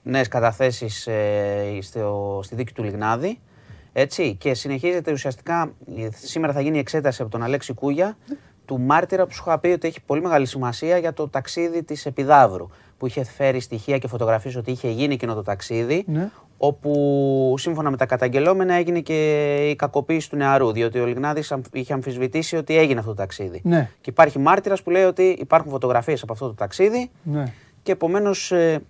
[0.02, 3.38] νέες καταθέσεις ε, στο, στη δίκη του Λιγνάδη.
[3.92, 8.16] Έτσι, και συνεχίζεται ουσιαστικά, ε, σήμερα θα γίνει η εξέταση από τον Αλέξη Κούγια
[8.72, 12.06] του μάρτυρα που σου είχα πει ότι έχει πολύ μεγάλη σημασία για το ταξίδι της
[12.06, 12.68] Επιδαύρου
[12.98, 16.30] που είχε φέρει στοιχεία και φωτογραφίες ότι είχε γίνει εκείνο το ταξίδι Ναι.
[16.58, 21.76] όπου σύμφωνα με τα καταγγελόμενα έγινε και η κακοποίηση του νεαρού, διότι ο Λιγνάδης αμφ-
[21.76, 23.60] είχε αμφισβητήσει ότι έγινε αυτό το ταξίδι.
[23.64, 23.90] Ναι.
[24.00, 27.44] Και υπάρχει μάρτυρας που λέει ότι υπάρχουν φωτογραφίες από αυτό το ταξίδι Ναι.
[27.82, 28.82] και επομένως ε,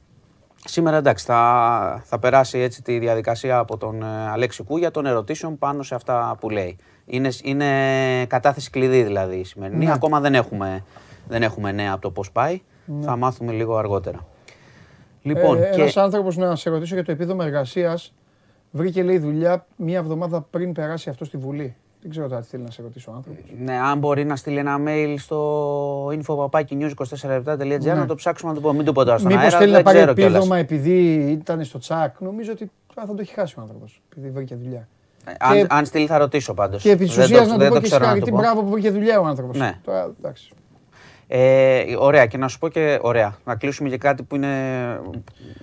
[0.65, 5.59] σήμερα εντάξει θα, θα περάσει έτσι τη διαδικασία από τον ε, Αλέξη Κούγια των ερωτήσεων
[5.59, 6.77] πάνω σε αυτά που λέει.
[7.07, 7.67] Είναι, είναι
[8.27, 9.85] κατάθεση κλειδί δηλαδή η σημερινή.
[9.85, 9.93] Ναι.
[9.93, 10.85] Ακόμα δεν έχουμε,
[11.29, 12.63] δεν έχουμε νέα από το πώς πάει.
[13.01, 14.27] Θα μάθουμε λίγο αργότερα.
[15.23, 15.81] Λοιπόν, ε, και...
[15.81, 18.15] Ένας άνθρωπος να σε ρωτήσω για το επίδομα εργασίας
[18.71, 21.77] βρήκε λέει δουλειά μία εβδομάδα πριν περάσει αυτό στη Βουλή.
[22.03, 23.43] Δεν ξέρω τώρα τι θέλει να σε ρωτήσω ο άνθρωπος.
[23.59, 28.73] Ναι, αν μπορεί να στείλει ένα mail στο info.news24lεπτά.gr να το ψάξουμε να το πω.
[28.73, 29.37] Μην το πω τώρα στον Ναι.
[29.37, 30.35] Μήπως αέρα, θέλει να δεν πάρει ξέρω κιόλας.
[30.35, 32.21] επίδομα επειδή ήταν στο τσακ.
[32.21, 34.89] Νομίζω ότι τώρα θα το έχει χάσει ο άνθρωπος, επειδή βρήκε δουλειά.
[35.25, 36.83] Ε, Αν, Και- αν στείλει θα ρωτήσω πάντως.
[36.83, 38.15] Και επί της Δεν το- ουσίας να του δεν πω το και ξέρω να του
[38.17, 38.53] συγχαρητήρια πω.
[38.55, 39.59] μπράβο που βρήκε δουλειά ο άνθρωπος.
[39.59, 39.79] Ναι.
[39.85, 40.51] Τώρα, εντάξει.
[41.29, 43.37] Ε, ωραία, και να σου πω και ωραία.
[43.45, 44.49] Να κλείσουμε και κάτι που είναι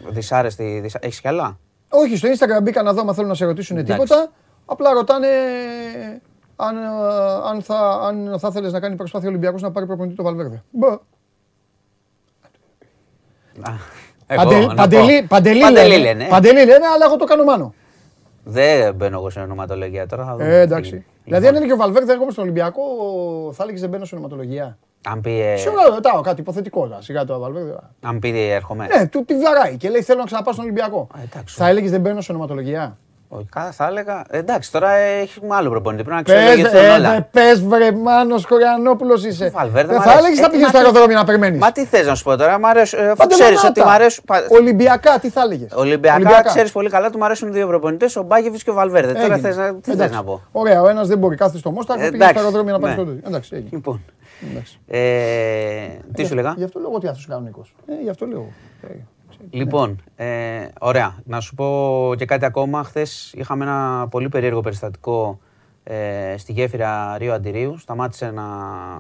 [0.10, 0.80] δυσάρεστη.
[0.84, 1.00] Δυσα...
[1.02, 1.58] Έχεις κι άλλα;
[1.90, 4.04] Όχι, στο Instagram μπήκα να δω αν θέλουν να σε ρωτήσουν Εντάξει.
[4.04, 4.32] τίποτα.
[4.66, 5.28] Απλά ρωτάνε
[6.62, 6.88] αν, ε,
[7.50, 10.64] αν, θα, αν θα ήθελες να κάνει προσπάθεια ο Ολυμπιακός να πάρει προπονητή το Βαλβέρδε.
[10.72, 10.88] Μπα.
[10.88, 10.98] Α,
[14.28, 15.26] εγώ, Παντε- να Παντελή, πω.
[15.30, 15.98] Παντελή, Παντελή λένε.
[16.04, 16.28] λένε.
[16.30, 17.74] Παντελή λένε, αλλά εγώ το κάνω μάνο.
[18.44, 20.26] Δεν μπαίνω εγώ σε ονοματολογία τώρα.
[20.26, 20.90] Θα δούμε Ε, τι εντάξει.
[20.90, 21.06] γίνεται.
[21.24, 22.82] Δηλαδή, αν Λοιπόν, είναι και ο Βαλβέρδε έρχομαι στον Ολυμπιακό,
[23.54, 24.78] θα έλεγε δεν μπαίνω σε ονοματολογία.
[25.08, 26.88] αν πει, ε, Σίγουρα ρωτάω κάτι υποθετικό.
[26.88, 27.76] τώρα, Σιγά το Βαλβέρδε.
[28.02, 28.88] αν πει έρχομαι.
[28.98, 31.08] Ναι, του τη βαράει και λέει θέλω να ξαναπάω στον Ολυμπιακό.
[31.18, 31.56] Α, εντάξει.
[31.56, 32.98] Θα έλεγε δεν μπαίνω σε ονοματολογία.
[33.32, 34.24] Όχι, κα- θα έλεγα.
[34.30, 36.04] Εντάξει, τώρα έχουμε άλλο προπονητή.
[36.04, 37.12] Πρέπει να Πες, αξιολογηθούν ε, όλα.
[37.14, 39.50] δε, πες βρε Μάνος Κοριανόπουλος είσαι.
[39.50, 40.20] Βαλβέρδε, Δεν μ' θα αρέσει.
[40.26, 41.60] έλεγες Ε, θα πήγες μα στο τι- αεροδρόμιο να περιμένεις.
[41.60, 43.00] Μα τι θες να σου πω τώρα, μ' αρέσουν.
[43.00, 43.68] Αφού Πάντε ξέρεις μανάτα.
[43.82, 44.24] ότι μ' αρέσουν.
[44.28, 48.24] πα- Ολυμπιακά, τι θα έλεγες; Ολυμπιακά ξέρεις πολύ καλά ότι μου αρέσουν δύο προπονητές, ο
[48.24, 49.14] Μπάγεβιτ και ο Βαλβέρδε.
[49.14, 49.40] Τώρα Έγινε.
[49.40, 50.14] θες να, τι θες Εντάξει.
[50.16, 52.80] να πω; Ωραία, ο ένας δεν μπορεί, κάθεται στο Μόσταρ, πήγε Εντάξει, στο αεροδρόμιο να
[52.80, 52.98] πάει ναι.
[52.98, 53.24] στο τέτοιο.
[53.28, 53.70] Εντάξει, έγινε.
[53.72, 54.02] Λοιπόν.
[54.52, 54.80] Εντάξει.
[54.88, 55.00] Ε,
[56.14, 57.74] τι σου λέγα; Γι' αυτό λέω ότι αυτός είναι κανονικός.
[57.88, 58.48] Ε, γι' αυτό λέω.
[59.42, 61.18] Ε, Λοιπόν, ε, ωραία.
[61.26, 62.84] Να σου πω και κάτι ακόμα.
[62.84, 65.40] Χθες είχαμε ένα πολύ περίεργο περιστατικό
[65.84, 67.78] ε, στη γέφυρα Ρίο Αντιρίου.
[67.78, 68.44] Σταμάτησε να,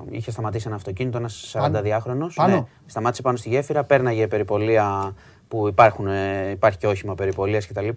[0.09, 2.27] είχε σταματήσει ένα αυτοκίνητο, ένας 42χρονο.
[2.35, 2.67] Πάνω.
[2.85, 5.13] σταμάτησε πάνω στη γέφυρα, πέρναγε περιπολία
[5.47, 7.87] που υπάρχουν, ε, υπάρχει και όχημα περιπολίας κτλ.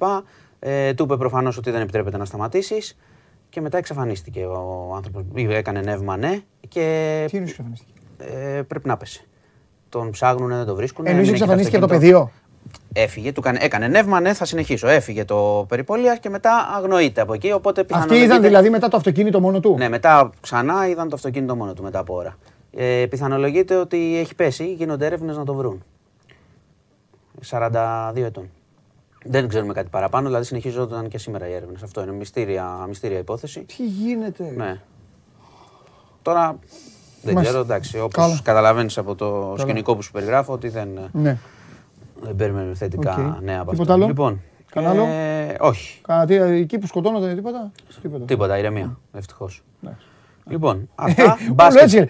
[0.59, 2.98] Ε, του είπε προφανώς ότι δεν επιτρέπεται να σταματήσεις.
[3.48, 5.24] Και μετά εξαφανίστηκε ο άνθρωπος.
[5.35, 6.40] Έκανε νεύμα, ναι.
[6.69, 9.27] Και Τι είναι εξαφανίστηκε; ε, πρέπει να πέσει.
[9.93, 11.06] Τον ψάχνουν, δεν το βρίσκουν.
[11.06, 12.31] Εννοείς έμεινε εκεί εξαφανίστηκε από το αυτοκίνητο.
[12.93, 14.89] πεδίο; Έφυγε, του έκανε, έκανε νεύμα, ναι, θα συνεχίσω.
[14.89, 17.52] Έφυγε το περιπολία και μετά αγνοείται από εκεί.
[17.52, 21.14] Οπότε Αυτοί πιθανολογείται- είδαν δηλαδή μετά το αυτοκίνητο μόνο του; Ναι, μετά ξανά είδαν το
[21.14, 22.36] αυτοκίνητο μόνο του μετά από ώρα.
[22.77, 25.82] Ε, πιθανολογείται ότι έχει πέσει, γίνονται έρευνες να το βρουν.
[27.51, 28.51] 42 ετών.
[29.24, 31.82] Δεν ξέρουμε κάτι παραπάνω, δηλαδή συνεχίζονταν και σήμερα οι έρευνες.
[31.82, 33.60] Αυτό είναι μυστήρια, μυστήρια υπόθεση.
[33.60, 34.81] Τι γίνεται; Ναι.
[36.23, 36.59] Τώρα
[37.23, 37.43] δεν Μάλιστα.
[37.59, 38.40] ξέρω, εντάξει, όπως Καλά.
[38.43, 41.39] καταλαβαίνεις από το σκηνικό που σου περιγράφω, ότι δεν, Ναι.
[42.23, 43.43] δεν περιμένουμε θετικά Οκ.
[43.43, 43.93] νέα από Τίποτα αυτό.
[43.93, 44.40] άλλο; Λοιπόν,
[44.73, 46.01] Κανένα άλλο; ε, όχι.
[46.07, 47.73] Κάνα τι, εκεί που σκοτώνονται τίποτα;
[48.03, 48.24] Τίποτα.
[48.24, 48.99] Τίποτα, ηρεμία.
[49.12, 49.62] Ευτυχώς.
[49.85, 50.07] Εντάξει.
[50.47, 51.23] Λοιπόν, αυτά.
[51.24, 51.82] Όλο μπάσκετ.
[51.82, 52.07] έτσι.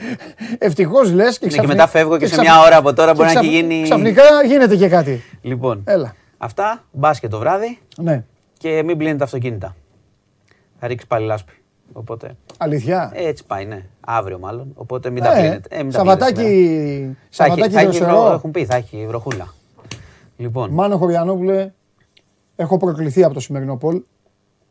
[0.58, 1.66] Ευτυχώς λες και Ναι, και ξαφνικά.
[1.76, 3.82] μετά φεύγω και σε ξαφ- μια ώρα από τώρα και μπορεί να ξαφ- έχει γίνει-
[3.82, 5.22] Ξαφνικά γίνεται και κάτι.
[5.42, 6.14] Λοιπόν, Έλα.
[6.38, 8.24] Αυτά, μπάσκετ το βράδυ Ναι.
[8.58, 9.76] και μην πλύνετε αυτοκίνητα.
[10.78, 11.52] Θα ρίξεις πάλι λάσπη.
[11.92, 13.86] Οπότε Αλήθεια; έτσι πάει, ναι.
[14.00, 14.72] Αύριο μάλλον.
[14.74, 15.76] Οπότε μην τα Ε, πλύνετε.
[15.76, 17.14] Ε, μην τα Σαββατάκι, πλύνετε σήμερα.
[17.30, 18.32] Θα έχει, Σαββατάκι θα έχει βρω- δροσερό.
[18.34, 19.54] έχουν πει, θα έχει βροχούλα.
[20.36, 21.72] Λοιπόν, Μάνο Χωριανόπουλε,
[22.56, 24.02] έχω προκληθεί από το σημερινό πολ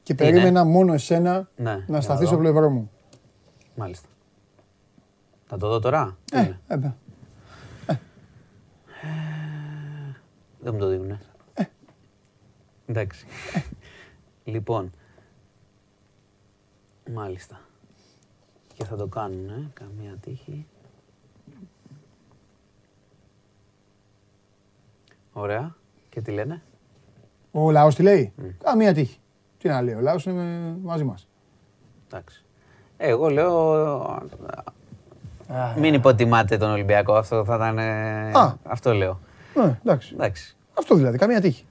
[0.03, 2.41] και Τι είναι; περίμενα μόνο εσένα Ναι, να για σταθείς να στο δω.
[2.41, 2.91] πλευρό μου.
[3.75, 4.07] μάλιστα.
[5.47, 7.95] Θα το δω τώρα; Τι Ε, είναι; ε, ε.
[10.59, 11.19] Δεν μου το δείνουνε.
[11.53, 11.63] Ε.
[12.85, 13.25] Εντάξει.
[14.43, 14.91] Λοιπόν.
[17.13, 17.59] Μάλιστα.
[18.81, 20.65] Και θα το κάνουν, ε, καμία τύχη.
[25.33, 25.75] Ωραία.
[26.09, 26.61] Και τι λένε;
[27.51, 28.33] Ο λαός τι λέει;
[28.63, 29.17] Καμία τύχη.
[29.57, 31.27] Τι να λέει, ο λαός είναι μαζί μας.
[32.07, 32.43] Εντάξει.
[32.97, 34.23] Ε, Εγώ λέω.
[35.77, 37.13] Μην υποτιμάτε τον Ολυμπιακό.
[37.13, 37.77] Αυτό θα ήταν.
[37.77, 38.57] ε, Α.
[38.63, 39.19] Αυτό λέω.
[39.55, 40.13] Ναι, εντάξει.
[40.13, 40.55] Εντάξει.
[40.73, 41.65] Αυτό δηλαδή, καμία τύχη.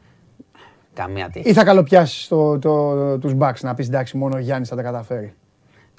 [0.95, 1.49] Καμία τύχη.
[1.49, 4.83] Ή θα καλοπιάσεις το, το, τους μπακς να πεις εντάξει, μόνο ο Γιάννης θα τα
[4.83, 5.35] καταφέρει.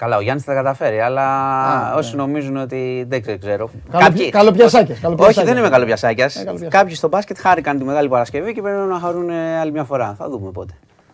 [0.02, 1.22] Καλά, ο Γιάννης θα τα καταφέρει, αλλά
[1.64, 2.22] Α, όσοι ναι.
[2.22, 3.38] νομίζουν ότι δεν ξέρω.
[3.38, 3.70] ξέρω.
[3.90, 5.36] Καλοπι- καλοπιασάκες, καλοπιασάκες.
[5.42, 6.24] Όχι, δεν είμαι καλοπιασάκια.
[6.24, 6.68] Ε, καλοπιασάκες.
[6.78, 10.14] Κάποιοι στο μπάσκετ χάρηκαν τη Μεγάλη Παρασκευή και πρέπει να χαρούν ε, άλλη μια φορά.
[10.18, 10.72] Θα δούμε πότε.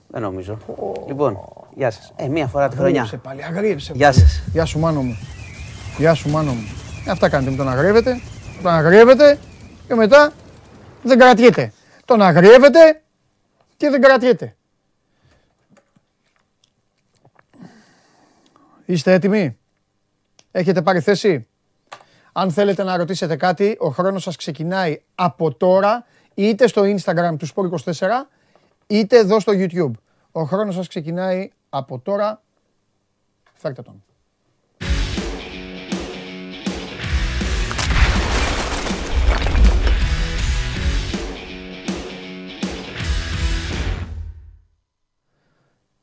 [0.08, 0.58] Δεν νομίζω.
[1.06, 1.38] Λοιπόν,
[1.74, 2.12] γεια σας.
[2.16, 3.02] Ε, μία φορά τη χρονιά.
[3.02, 3.92] Αγρίεψε πάλι, αγρίεψε.
[3.94, 4.20] Γεια πάλι.
[4.20, 4.42] σας.
[4.52, 5.18] Γεια σου, μάνο μου.
[5.98, 6.68] Γεια σου, μάνο μου.
[7.06, 8.20] Ε, Αυτά κάνετε με τον αγριεύετε.
[8.62, 9.38] Τον αγριεύετε
[9.88, 10.32] και μετά
[11.02, 11.72] δεν κρατιέται.
[12.04, 13.02] Τον αγριεύετε
[13.76, 14.56] και δεν κρατιέται.
[18.88, 19.58] Είστε έτοιμοι;
[20.50, 21.46] Έχετε πάρει θέση;
[22.32, 27.46] Αν θέλετε να ρωτήσετε κάτι, ο χρόνος σας ξεκινάει από τώρα, είτε στο Instagram του
[27.46, 28.08] Sport24,
[28.86, 29.90] είτε εδώ στο YouTube.
[30.32, 32.42] Ο χρόνος σας ξεκινάει από τώρα.
[33.54, 34.02] Φέρτε τον.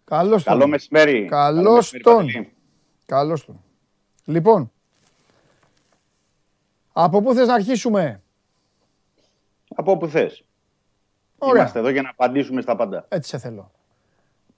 [0.03, 0.53] Καλώς τον.
[0.53, 1.25] Καλό μεσημέρι.
[1.25, 2.25] Καλώς Καλό μεσημέρι, τον.
[2.25, 2.54] Παντελή.
[3.05, 3.63] Καλώς τον.
[4.25, 4.71] Λοιπόν,
[6.93, 8.21] από πού θες να αρχίσουμε;
[9.75, 10.43] Από όπου θες.
[11.37, 11.61] Ωραία.
[11.61, 13.05] Είμαστε εδώ για να απαντήσουμε στα πάντα.
[13.09, 13.71] Έτσι σε θέλω.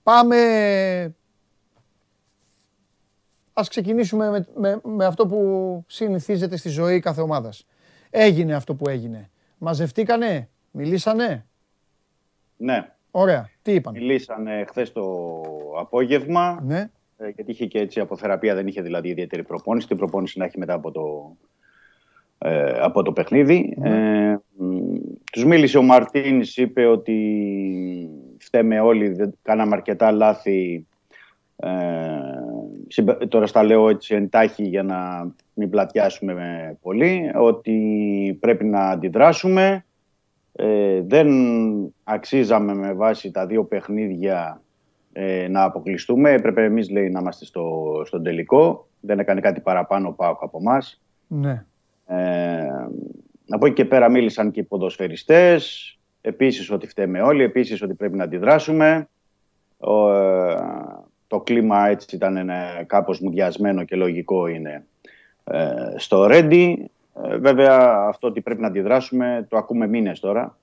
[0.02, 1.14] Πάμε...
[3.52, 7.66] Ας ξεκινήσουμε με, με, με αυτό που συνηθίζεται στη ζωή κάθε ομάδας.
[8.10, 9.30] Έγινε αυτό που έγινε.
[9.58, 11.46] Μαζευτήκανε, μιλήσανε;
[12.56, 12.92] Ναι.
[13.10, 13.50] Ωραία.
[13.62, 15.42] Τι είπαν; Μιλήσανε χθες το
[15.78, 16.60] απόγευμα.
[16.62, 16.90] Ναι.
[17.18, 19.86] Ε, Γιατί είχε και έτσι από θεραπεία, δεν είχε δηλαδή ιδιαίτερη προπόνηση.
[19.86, 21.36] Την προπόνηση να έχει μετά από το,
[22.38, 23.74] ε, από το παιχνίδι.
[23.78, 24.30] Ναι.
[24.30, 24.96] Ε, μ,
[25.32, 28.08] τους μίλησε ο Μαρτίνς, είπε ότι
[28.38, 30.86] φταίμε όλοι, δεν κάναμε αρκετά λάθη.
[31.56, 31.68] Ε,
[32.88, 38.80] συμπε- τώρα στα λέω έτσι εντάχει για να μην πλατιάσουμε με πολύ, ότι πρέπει να
[38.80, 39.84] αντιδράσουμε.
[40.52, 41.28] Ε, δεν
[42.04, 44.62] αξίζαμε με βάση τα δύο παιχνίδια
[45.20, 46.32] ε, να αποκλειστούμε.
[46.32, 48.88] Έπρεπε εμείς λέει, να είμαστε στο, στον τελικό.
[49.00, 51.02] Δεν έκανε κάτι παραπάνω ο ΠΑΟΚ από εμάς.
[51.26, 51.64] Ναι.
[52.06, 52.66] Ε,
[53.48, 55.92] από εκεί και πέρα μίλησαν και οι ποδοσφαιριστές.
[56.20, 57.42] Επίσης ότι φταίμε όλοι.
[57.42, 59.08] Επίσης ότι πρέπει να αντιδράσουμε.
[59.78, 60.56] Ο, ε,
[61.26, 64.86] το κλίμα έτσι ήταν ε, κάπως μουδιασμένο και λογικό είναι
[65.44, 66.90] ε, στο Ρέντι.
[67.24, 70.56] Ε, βέβαια αυτό ότι πρέπει να αντιδράσουμε το ακούμε μήνες τώρα.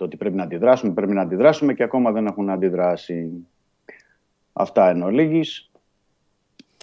[0.00, 3.30] Το ότι πρέπει να αντιδράσουμε, πρέπει να αντιδράσουμε και ακόμα δεν έχουν αντιδράσει.
[4.52, 5.70] Αυτά εν ολίγης.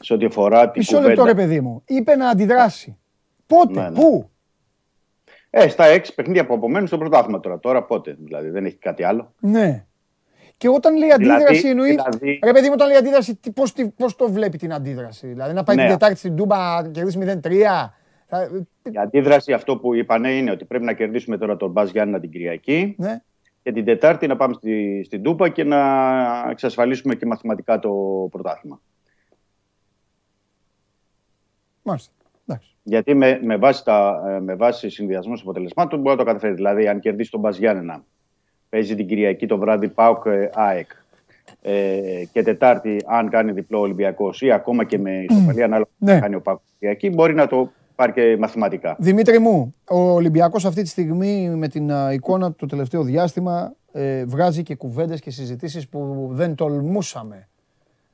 [0.02, 1.10] Σε ό,τι αφορά την Μισό κουβέντα.
[1.10, 1.81] λεπτό ρε παιδί μου.
[1.88, 2.98] Είπε να αντιδράσει.
[3.48, 3.95] Πότε, Ναι, ναι.
[3.99, 4.30] πού;
[5.49, 7.60] Ε, στα έξι παιχνίδια που απομένουν στο πρωτάθλημα τώρα.
[7.60, 9.34] Τώρα πότε, δηλαδή δεν έχει κάτι άλλο.
[9.39, 9.85] Ναι.
[10.57, 11.89] Και όταν λέει Δηλαδή- αντίδραση εννοεί.
[11.89, 15.27] δηλαδή- Ρε παιδί μου, όταν λέει αντίδραση, τι- πώς, τι- πώς το βλέπει την αντίδραση;
[15.27, 15.81] Δηλαδή να πάει Ναι.
[15.81, 17.94] την Τετάρτη στην Τούμπα να κερδίσει 0-3.
[18.30, 18.49] Θα-
[18.91, 22.30] Η αντίδραση αυτό που είπανε είναι ότι πρέπει να κερδίσουμε τώρα τον Μπάζ Γιάννηνα την
[22.32, 23.22] Κυριακή Ναι.
[23.64, 25.80] και την Τετάρτη να πάμε στη, στην Τούπα και να
[26.49, 27.91] εξασφαλίσουμε και μαθηματικά το
[28.32, 28.82] πρωτάθλημα.
[31.84, 32.12] Μάλιστα.
[32.48, 32.76] Εντάξει.
[32.84, 36.54] Γιατί με, με βάση, τα, ε, με βάση συνδυασμός αποτελεσμάτων μπορεί να το καταφέρει.
[36.54, 38.04] Δηλαδή, αν κερδίσει τον Μπάζ Γιάννηνα,
[38.70, 40.90] παίζει την Κυριακή το βράδυ ΠΑΟΚ ε, ΑΕΚ
[41.62, 46.14] ε, και Τετάρτη, αν κάνει διπλό Ολυμπιακός ή ακόμα και με ισοπαλία, ανάλογα Ναι.
[46.14, 48.95] να κάνει ο ΠΑΟΚ Κυριακή, μπορεί να το πάρει και μαθηματικά.
[48.99, 53.74] Δημήτρη μου, ο Ολυμπιακός αυτή τη στιγμή με την α, εικόνα του το τελευταίο διάστημα
[53.91, 57.48] ε, βγάζει και κουβέντες και συζητήσεις που δεν τολμούσαμε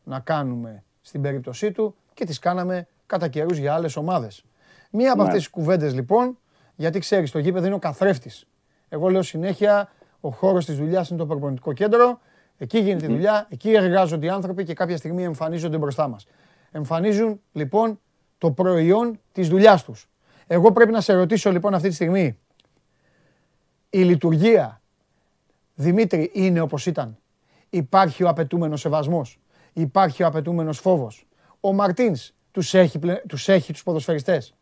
[0.04, 4.46] να κάνουμε στην περίπτωσή του και τις κάναμε κατά καιρούς για άλλες ομάδες.
[4.92, 5.28] Μία από Ναι.
[5.28, 6.38] αυτές τις κουβέντες λοιπόν,
[6.76, 8.48] γιατί ξέρεις το γήπεδο είναι ο καθρέφτης.
[8.90, 9.90] Εγώ λέω συνέχεια
[10.22, 12.20] ο χώρος της δουλειάς είναι το προπονητικό κέντρο,
[12.58, 16.28] εκεί γίνεται η δουλειά, εκεί εργάζονται οι άνθρωποι και κάποια στιγμή εμφανίζονται μπροστά μας.
[16.72, 18.00] Εμφανίζουν λοιπόν
[18.44, 20.10] το προϊόν της δουλειάς τους.
[20.48, 22.38] Εγώ πρέπει να σε ρωτήσω λοιπόν αυτή τη στιγμή,
[23.90, 24.82] η λειτουργία
[25.76, 27.18] Δημήτρη, είναι όπως ήταν;
[27.70, 29.40] Υπάρχει ο απαιτούμενος σεβασμός;
[29.74, 31.28] Υπάρχει ο απαιτούμενος φόβος;
[31.60, 34.54] Ο Μαρτίνς τους έχει, πλε- τους έχει τους ποδοσφαιριστές;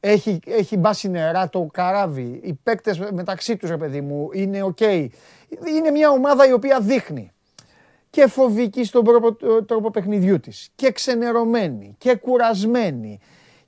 [0.00, 4.80] Έχει, έχει μπάσει νερά το καράβι; Οι παίκτες μεταξύ τους, ρε παιδί μου, είναι οκ.
[4.80, 7.32] Είναι μια ομάδα η οποία δείχνει
[8.14, 9.34] και φοβική στον τρόπο,
[9.64, 13.18] τρόπο παιχνιδιού της και ξενερωμένη και κουρασμένη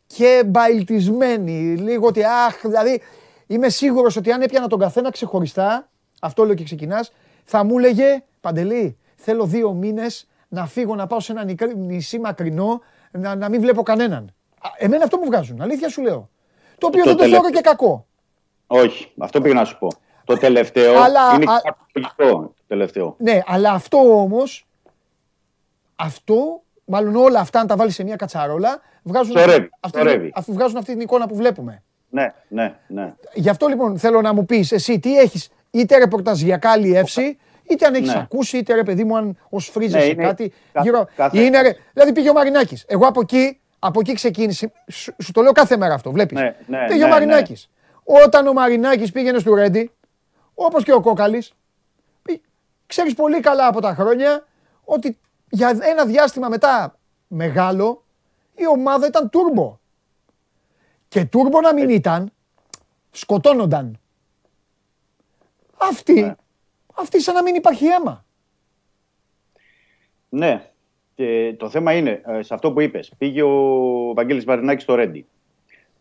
[0.06, 3.02] και μπαϊλτισμένη λίγο ότι αχ, δηλαδή
[3.46, 5.88] είμαι σίγουρος ότι αν έπιανα τον καθένα ξεχωριστά,
[6.20, 7.12] αυτό λέω και ξεκινάς,
[7.44, 12.18] θα μου έλεγε Παντελή, θέλω δύο μήνες να φύγω να πάω σε ένα νικ- νησί
[12.18, 14.34] μακρινό να, να μην βλέπω κανέναν.
[14.60, 16.30] Α, Εμένα αυτό μου βγάζουν, αλήθεια σου λέω.
[16.78, 18.06] Το οποίο Το δεν το τελευταίο- θεωρώ και κακό.
[18.66, 19.88] Όχι, αυτό πήγα να σου πω.
[20.26, 22.42] Το τελευταίο Αλλά- είναι α- κακολογικό.
[22.42, 23.14] Το τελευταίο.
[23.18, 24.66] Ναι, αλλά αυτό όμως,
[25.96, 30.32] αυτό, μάλλον όλα αυτά αν τα βάλεις σε μια κατσαρόλα, βγάζουν, Σωρεύει, αυτή, σωρεύει.
[30.34, 31.82] αυτή, βγάζουν αυτή την εικόνα που βλέπουμε.
[32.10, 33.14] Ναι, ναι, ναι.
[33.34, 37.94] Γι' αυτό λοιπόν θέλω να μου πεις εσύ τι έχεις, είτε ρεπορταζιακά αλλιεύσει, είτε αν
[37.94, 38.18] έχεις Ναι.
[38.18, 40.52] ακούσει, είτε ρε παιδί μου αν ως Ναι, φρίζεσαι είναι κάτι.
[40.72, 42.84] κάθε- γύρω, κάθε- είναι, ρε, δηλαδή πήγε ο Μαρινάκης.
[42.88, 46.38] Εγώ από εκεί, από εκεί ξεκίνησε, σου, σου το λέω κάθε μέρα αυτό, βλέπεις.
[46.40, 47.70] Ναι, ναι, πήγε ναι, ο Μαρινάκης.
[48.24, 49.90] Όταν ο Μαρινάκης πήγαινε στο Ρέντι,
[50.58, 51.52] όπως και ο Κόκαλης,
[52.22, 52.42] πή-
[52.86, 54.46] ξέρεις πολύ καλά από τα χρόνια
[54.84, 55.18] ότι
[55.50, 58.02] για ένα διάστημα μετά μεγάλο
[58.54, 59.78] η ομάδα ήταν τούρμπο.
[61.08, 62.32] Και τούρμπο να μην ήταν,
[63.10, 64.00] σκοτώνονταν.
[65.76, 66.34] Αυτή,
[66.94, 68.24] αυτή σαν να μην υπάρχει αίμα.
[70.28, 70.70] Ναι.
[71.14, 75.26] Και το θέμα είναι, ε, σε αυτό που είπες, πήγε ο Βαγγέλης Μαρινάκης στο Ρέντι.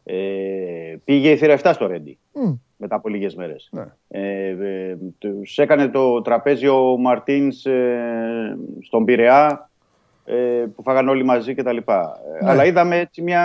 [0.04, 2.54] Ε, πήγε η θύρα 7 στο Ρέντι Μμ.
[2.78, 3.70] μετά από λίγες μέρες.
[3.72, 3.86] Ναι.
[4.08, 9.70] Ε, ε, τους έκανε το τραπέζι ο Μαρτίνς ε, στον Πειραιά
[10.26, 10.34] ε,
[10.76, 11.76] που φάγανε όλοι μαζί κτλ.
[11.76, 11.82] Ναι.
[12.50, 13.42] Αλλά είδαμε έτσι μια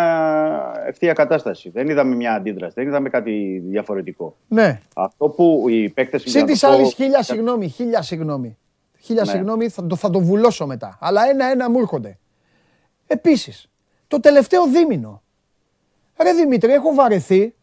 [0.87, 1.71] ευθεία κατάσταση.
[1.71, 4.37] Δεν είδαμε μια αντίδραση, δεν είδαμε κάτι διαφορετικό.
[4.49, 4.81] Ναι.
[4.95, 6.23] Αυτό που οι παίκτες...
[6.23, 8.57] Συν για τη να το πω- άλλη χίλια συγγνώμη, χίλια συγγνώμη.
[8.99, 9.31] Χίλια Ναι.
[9.31, 10.99] συγγνώμη, θα το, θα το βουλώσω μετά.
[11.01, 12.19] Αλλά ένα-ένα μου έρχονται.
[13.07, 13.71] Επίσης,
[14.09, 15.23] το τελευταίο δίμηνο.
[16.23, 17.55] Ρε Δημήτρη, έχω βαρεθεί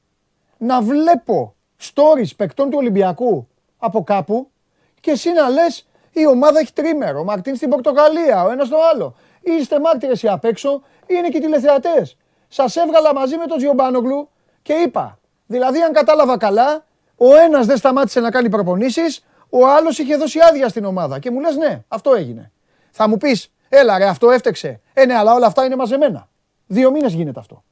[0.57, 3.47] να βλέπω stories παικτών του Ολυμπιακού
[3.77, 4.51] από κάπου
[4.99, 7.19] και εσύ να λες η ομάδα έχει τρίμερο.
[7.19, 9.15] Ο Μαρτίν στην Πορτογαλία, ο ένας στο άλλο.
[9.41, 12.17] Είστε μάρτυρες οι απ' έξω, είναι και οι τηλεθεατές.
[12.47, 14.29] Σας έβγαλα μαζί με τον Τζιομπάνογλου
[14.61, 15.19] και είπα.
[15.45, 16.85] Δηλαδή, αν κατάλαβα καλά,
[17.15, 21.19] ο ένας δεν σταμάτησε να κάνει προπονήσεις, ο άλλος είχε δώσει άδεια στην ομάδα.
[21.19, 22.51] Και μου λες, ναι, αυτό έγινε.
[22.91, 24.81] Θα μου πεις, έλα ρε, αυτό έφτεξε.
[24.93, 26.29] Ε, ναι, αλλά όλα αυτά είναι μαζεμένα.
[26.67, 27.63] Δύο μήνες γίνεται αυτό.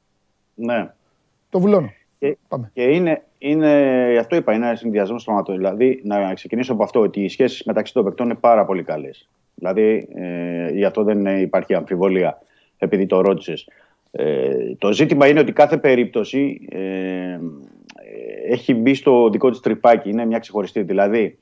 [0.56, 0.90] Ναι.
[1.50, 1.92] Το βουλώνω.
[2.18, 2.70] Και, Πάμε.
[2.74, 5.56] και είναι, είναι, γι' αυτό είπα, είναι ένα συνδυασμός στρωματών.
[5.56, 9.28] Δηλαδή, να ξεκινήσω από αυτό, ότι οι σχέσεις μεταξύ των παικτών είναι πάρα πολύ καλές.
[9.54, 12.38] Δηλαδή, ε, γι' αυτό δεν υπάρχει αμφιβολία,
[12.78, 13.68] επειδή το ρώτησες.
[14.10, 17.38] Ε, το ζήτημα είναι ότι κάθε περίπτωση ε, ε,
[18.50, 20.82] έχει μπει στο δικό της τρυπάκι, είναι μια ξεχωριστή.
[20.82, 21.38] Δηλαδή,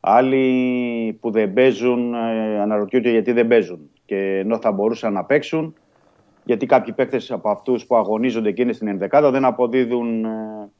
[0.00, 5.74] άλλοι που δεν παίζουν ε, αναρωτιούνται γιατί δεν παίζουν και ενώ θα μπορούσαν να παίξουν
[6.48, 10.70] γιατί κάποιοι παίκτες από αυτούς που αγωνίζονται και είναι στην ενδεκάδα δεν αποδίδουν ε,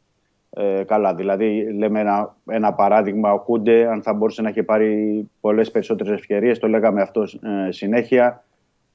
[0.51, 1.15] ε, καλά.
[1.15, 6.13] Δηλαδή, λέμε ένα, ένα παράδειγμα, ο Κούντε, αν θα μπορούσε να έχει πάρει πολλές περισσότερες
[6.13, 8.45] ευκαιρίες, το λέγαμε αυτό ε, συνέχεια,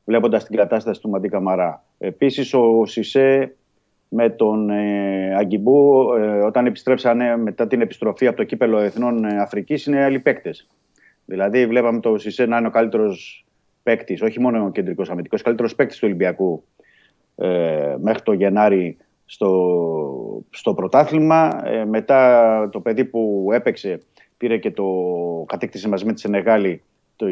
[0.05, 1.83] βλέποντας την κατάσταση του Μαντί Καμαρά.
[1.97, 3.55] Επίσης, ο Σισε
[4.07, 9.39] με τον ε, Αγκιμπού, ε, όταν επιστρέψανε μετά την επιστροφή από το κύπελο Εθνών ε,
[9.39, 10.67] Αφρικής, είναι άλλοι παίκτες.
[11.25, 13.45] Δηλαδή, βλέπαμε το Σισε να είναι ο καλύτερος
[13.83, 16.63] παίκτης, όχι μόνο ο κεντρικός αμυντικός, καλύτερος παίκτης του Ολυμπιακού
[17.35, 21.61] ε, μέχρι το Γενάρη στο, στο πρωτάθλημα.
[21.65, 23.99] Ε, μετά το παιδί που έπαιξε
[24.37, 24.85] πήρε και το
[25.47, 26.81] κατέκτησε μαζί με τη Σενεγάλη
[27.15, 27.25] το,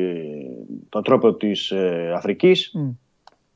[0.89, 2.71] το τρόπο της ε, Αφρικής.
[2.73, 2.89] Μμ.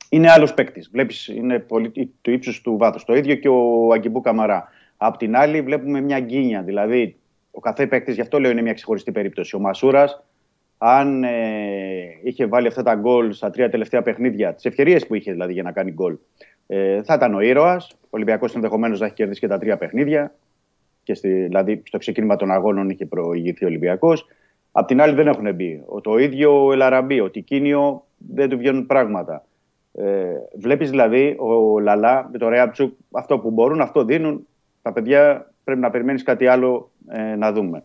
[0.09, 0.89] Είναι άλλος παίκτης.
[0.91, 1.91] Βλέπεις, είναι πολύ,
[2.21, 3.03] του ύψους του βάθους.
[3.03, 4.67] Το ίδιο και ο Αγκιμπού Καμαρά.
[4.97, 6.61] Απ' την άλλη βλέπουμε μια γκίνια.
[6.61, 7.15] Δηλαδή,
[7.51, 9.55] ο καθένα παίκτης, γι' αυτό λέω είναι μια ξεχωριστή περίπτωση.
[9.55, 10.23] Ο Μασούρας
[10.87, 11.29] αν ε,
[12.23, 15.63] είχε βάλει αυτά τα γκολ στα τρία τελευταία παιχνίδια, τις ευκαιρίες που είχε δηλαδή για
[15.63, 16.17] να κάνει γκολ,
[16.67, 17.91] ε, θα ήταν ο ήρωας.
[18.01, 20.35] Ο Ολυμπιακός ενδεχομένως να έχει κερδίσει και τα τρία παιχνίδια.
[21.03, 24.27] Και στη, δηλαδή στο ξεκίνημα των αγώνων είχε προηγηθεί ο Ολυμπιακός.
[24.71, 25.83] Απ' την άλλη δεν έχουν μπει.
[25.85, 29.45] Ο, το ίδιο ο Ελαραμπή, ο Τικίνιο δεν του βγαίνουν πράγματα.
[29.93, 30.03] Ε,
[30.55, 34.47] Βλέπεις δηλαδή ο Λαλά με το Ρέαψουκ αυτό που μπορούν, αυτό δίνουν.
[34.81, 37.83] Τα παιδιά πρέπει να περιμένεις κάτι άλλο ε, να δούμε.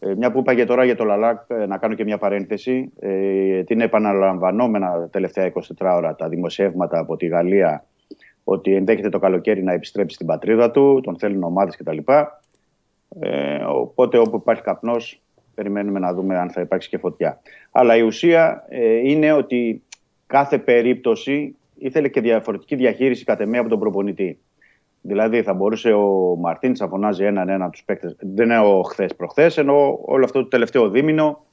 [0.00, 2.92] Ε, μια που είπα για τώρα για το Λαλάκ, ε, να κάνω και μια παρένθεση.
[3.00, 5.60] Ε, την επαναλαμβανόμενα τα τελευταία 24
[5.96, 7.84] ώρα τα δημοσιεύματα από τη Γαλλία
[8.44, 11.98] ότι ενδέχεται το καλοκαίρι να επιστρέψει στην πατρίδα του, τον θέλουν ομάδες κτλ.
[13.18, 15.20] Ε, οπότε όπου υπάρχει καπνός,
[15.54, 17.40] περιμένουμε να δούμε αν θα υπάρξει και φωτιά.
[17.70, 19.82] Αλλά η ουσία ε, είναι ότι
[20.26, 24.38] κάθε περίπτωση ήθελε και διαφορετική διαχείριση κατ' εμέ από τον προπονητή.
[25.02, 28.16] Δηλαδή θα μπορούσε ο Μαρτίν να φωνάζει έναν ένα τους παίκτες.
[28.20, 31.44] Δεν εννοώ χθες προχθές, ενώ όλο αυτό το τελευταίο δίμηνο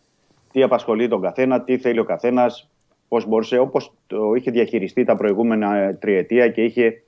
[0.52, 2.70] τι απασχολεί τον καθένα, τι θέλει ο καθένας,
[3.08, 7.04] πώς μπορούσε, όπως το είχε διαχειριστεί τα προηγούμενα ε, τριετία και είχε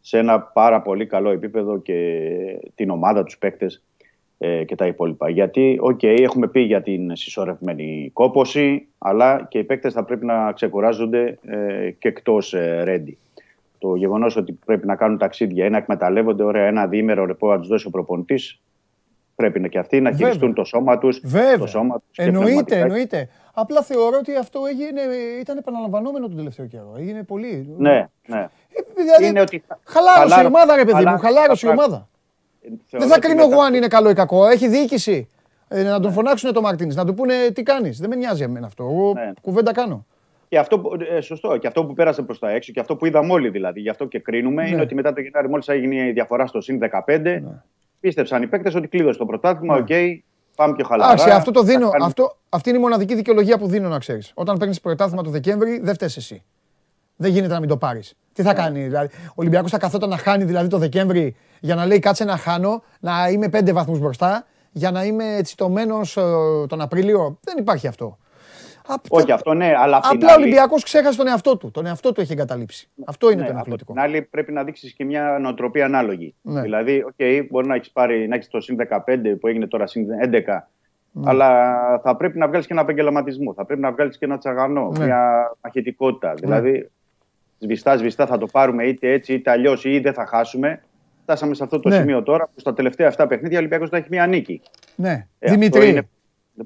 [0.00, 2.28] σε ένα πάρα πολύ καλό επίπεδο και
[2.74, 3.82] την ομάδα, τους παίκτες
[4.38, 5.30] ε, και τα υπόλοιπα.
[5.30, 10.52] Γιατί, οκ, έχουμε πει για την συσσωρευμένη κόπωση, αλλά και οι παίκτες θα πρέπει να
[10.52, 13.18] ξεκουράζονται ε, και εκτός ε, Ρέντη.
[13.78, 17.58] Το γεγονός ότι πρέπει να κάνουν ταξίδια ή να εκμεταλλεύονται ωραία ένα διήμερο ρεπό να
[17.58, 18.60] τους δώσει ο προπονητής,
[19.34, 20.26] πρέπει να και αυτοί να Βέβαια.
[20.26, 21.20] χειριστούν το σώμα τους.
[21.24, 21.58] Βέβαια.
[21.58, 22.76] Το σώμα τους και Εννοείται, πνευματικά.
[22.76, 23.28] εννοείται.
[23.54, 25.00] Απλά θεωρώ ότι αυτό έγινε,
[25.40, 26.94] ήταν επαναλαμβανόμενο τον τελευταίο καιρό.
[26.98, 27.74] Έγινε πολύ.
[27.78, 28.38] Ναι, ναι.
[28.38, 31.84] Ε, δηλαδή, Είναι ότι χαλάρωσε η χαλάρο- ομάδα, ρε παιδί μου, χαλά- χαλάρωσε η χαλά-
[31.86, 32.08] ομάδα.
[32.62, 34.46] Θεωρώ Δεν θα ότι κρίνω μετά- εγώ αν είναι καλό ή κακό.
[34.46, 35.28] Έχει διοίκηση.
[35.68, 37.98] Ε, να τον φωνάξουν το Μαρτίνη, να του πούνε τι κάνεις.
[38.00, 38.82] Δεν με νοιάζει εμένα αυτό.
[38.84, 39.32] Εγώ Ναι.
[39.40, 40.06] κουβέντα κάνω.
[40.56, 41.56] Και αυτό, που- ε, σωστό.
[41.56, 44.04] Και αυτό που πέρασε προς τα έξω και αυτό που είδαμε όλοι δηλαδή, γι' αυτό
[44.06, 44.68] και κρίνουμε, Ναι.
[44.68, 47.42] είναι ότι μετά το Γενάρη, μόλις έγινε η διαφορά στο συν 15,
[48.00, 49.74] πίστεψαν οι παίκτες ότι κλείδωσε το πρωτάθλημα.
[49.76, 49.86] Οκ,
[50.56, 51.08] πάμε πιο χαλαρά.
[51.08, 51.14] Ναι.
[51.20, 51.78] Εντάξει, αυτό το δίνω.
[51.84, 54.30] θα κάνουμε- Αυτό, αυτή είναι η μοναδική δικαιολογία που δίνω να ξέρεις.
[54.34, 56.42] Όταν παίρνεις πρωτάθλημα το Δεκέμβρη, δεν φταις εσύ.
[57.16, 58.14] Δεν γίνεται να μην το πάρεις.
[58.32, 58.48] Τι Ναι.
[58.48, 59.08] θα κάνει, δηλαδή.
[59.28, 62.82] Ο Ολυμπιακός θα καθόταν να χάνει δηλαδή το Δεκέμβρη για να λέει κάτσε να χάνω,
[63.00, 66.00] να είμαι πέντε βαθμούς μπροστά, για να είμαι τσιτωμένος
[66.68, 67.38] τον Απρίλιο.
[67.44, 68.18] Δεν υπάρχει αυτό.
[68.86, 71.56] Απ' Όχι, τα- αυτό ναι, αλλά απ' την Απλά ο άλλη- Ολυμπιακός ξέχασε τον εαυτό
[71.56, 71.70] του.
[71.70, 72.88] Τον εαυτό του έχει εγκαταλείψει.
[73.06, 73.92] Αυτό είναι Ναι, το από ενοχλητικό.
[73.92, 76.34] την άλλη, πρέπει να δείξεις και μια νοοτροπία ανάλογη.
[76.42, 76.60] Ναι.
[76.60, 80.06] Δηλαδή, οκ, μπορεί να έχεις πάρει να έχεις το συν 15 που έγινε τώρα συν
[80.20, 80.68] 11,
[81.12, 81.30] Ναι.
[81.30, 83.54] αλλά θα πρέπει να βγάλεις και ένα επαγγελματισμό.
[83.54, 85.04] Θα πρέπει να βγάλεις και ένα τσαγανό, Ναι.
[85.04, 86.34] μια μαχητικότητα.
[86.34, 86.90] Δηλαδή,
[87.58, 90.82] σβηστά, σβηστά θα το πάρουμε είτε έτσι είτε αλλιώς ή δεν θα χάσουμε.
[91.22, 91.96] Φτάσαμε σε αυτό το Ναι.
[91.96, 94.60] σημείο τώρα που στα τελευταία αυτά παιχνίδια ο Ολυμπιακός θα έχει μια νίκη.
[94.94, 95.10] Ναι.
[95.38, 96.08] Ε, αυτό Δημήτρη, είναι-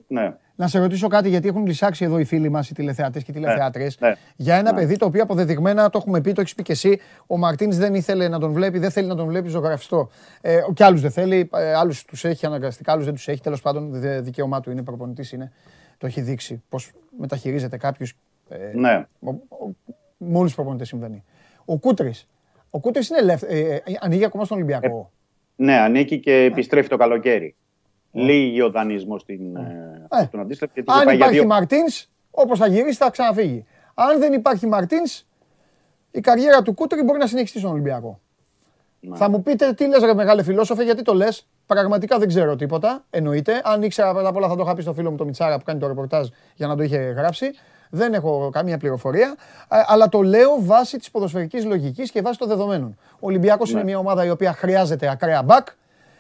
[0.07, 0.37] Ναι.
[0.61, 3.35] Να σε ρωτήσω κάτι, γιατί έχουν λυσσάξει εδώ οι φίλοι μας, οι τηλεθεατές και οι
[3.35, 3.87] τηλεθεάτριες.
[4.01, 4.13] ναι.
[4.37, 4.79] Για ένα Ναι.
[4.79, 7.95] παιδί το οποίο αποδεδειγμένα, το έχουμε πει, το έχεις πει και εσύ, ο Μαρτίνς δεν
[7.95, 10.09] ήθελε να τον βλέπει, δεν θέλει να τον βλέπει ζωγραφιστό.
[10.41, 13.41] Ε, και άλλους δεν θέλει, ε, άλλους τους έχει αναγκαστικά, άλλους δεν τους έχει.
[13.41, 15.53] Τέλος πάντων, δε- δικαίωμά του είναι, προπονητής είναι.
[15.99, 18.07] Το έχει δείξει πώς μεταχειρίζεται κάποιου.
[18.49, 19.07] Ε, Ναι.
[19.21, 19.75] ο- ο-
[20.17, 21.25] με όλου του προπονητέ συμβαίνει.
[21.65, 22.27] Ο Κούτρης.
[22.71, 23.55] Ο Κούτρης είναι ελεύθερος.
[23.55, 25.11] Ε, ε, ανοίγει ακόμα στον Ολυμπιακό.
[25.57, 27.55] Ναι, ανήκει και επιστρέφει το καλοκαίρι.
[28.13, 30.25] Λίγη ο δανεισμό στην, ε, Ε.
[30.25, 30.71] στον αντίστοιχο.
[30.75, 33.65] γιατί είχε Αν πάει για υπάρχει δύο- Μαρτίνς, όπως θα γυρίσει, θα ξαναφύγει.
[33.95, 35.25] Αν δεν υπάρχει Μαρτίνς,
[36.11, 38.21] η καριέρα του Κούτρι μπορεί να συνεχιστεί στον Ολυμπιακό.
[39.01, 39.17] Ναι.
[39.17, 41.47] Θα μου πείτε τι λες ρε μεγάλε φιλόσοφε, γιατί το λες.
[41.67, 43.61] Πραγματικά δεν ξέρω τίποτα, εννοείται.
[43.65, 45.65] Αν ήξερα πρώτα απ' όλα θα το είχα πει στο φίλο μου το Μιτσάρα που
[45.65, 47.51] κάνει το ρεπορτάζ για να το είχε γράψει.
[47.91, 49.35] Δεν έχω καμία πληροφορία,
[49.69, 52.97] ε, αλλά το λέω βάσει της ποδοσφαιρικής λογικής και βάσει των δεδομένων.
[53.13, 55.67] Ο Ολυμπιακός είναι μια ομάδα η οποία χρειάζεται ακραία μπακ.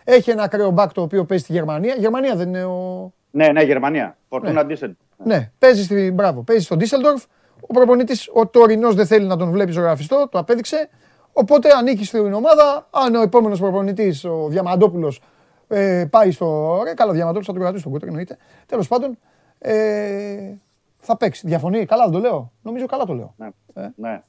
[0.05, 1.94] Έχει ένα ακραίο μπακ το οποίο παίζει στη Γερμανία.
[1.98, 4.16] Γερμανία δεν είναι ο, Ναι, ναι, Γερμανία.
[4.28, 4.94] Φορτούνα Ντίσελ.
[5.24, 7.24] ναι, παίζει, στη, μπράβο, παίζει στον Ντίσσελντορφ.
[7.60, 10.89] Ο προπονητής, ο τωρινός δεν θέλει να τον βλέπει ζωγραφιστό, το απέδειξε.
[11.32, 12.89] Οπότε ανήκει στην ομάδα.
[12.90, 15.20] Αν ο επόμενος προπονητής, ο Διαμαντόπουλος,
[15.68, 16.81] ε, πάει στο.
[16.85, 18.36] Ρε, καλά, ο Διαμαντόπουλος θα τον κρατήσει στον κούτρο, εννοείται.
[18.66, 19.18] Τέλος πάντων,
[19.59, 20.55] ε,
[20.98, 21.47] θα παίξει.
[21.47, 22.52] Διαφωνεί, καλά δεν το λέω.
[22.62, 23.35] Νομίζω καλά το λέω.
[23.36, 23.48] Ναι.
[23.74, 23.89] Ε.
[23.97, 24.22] ναι.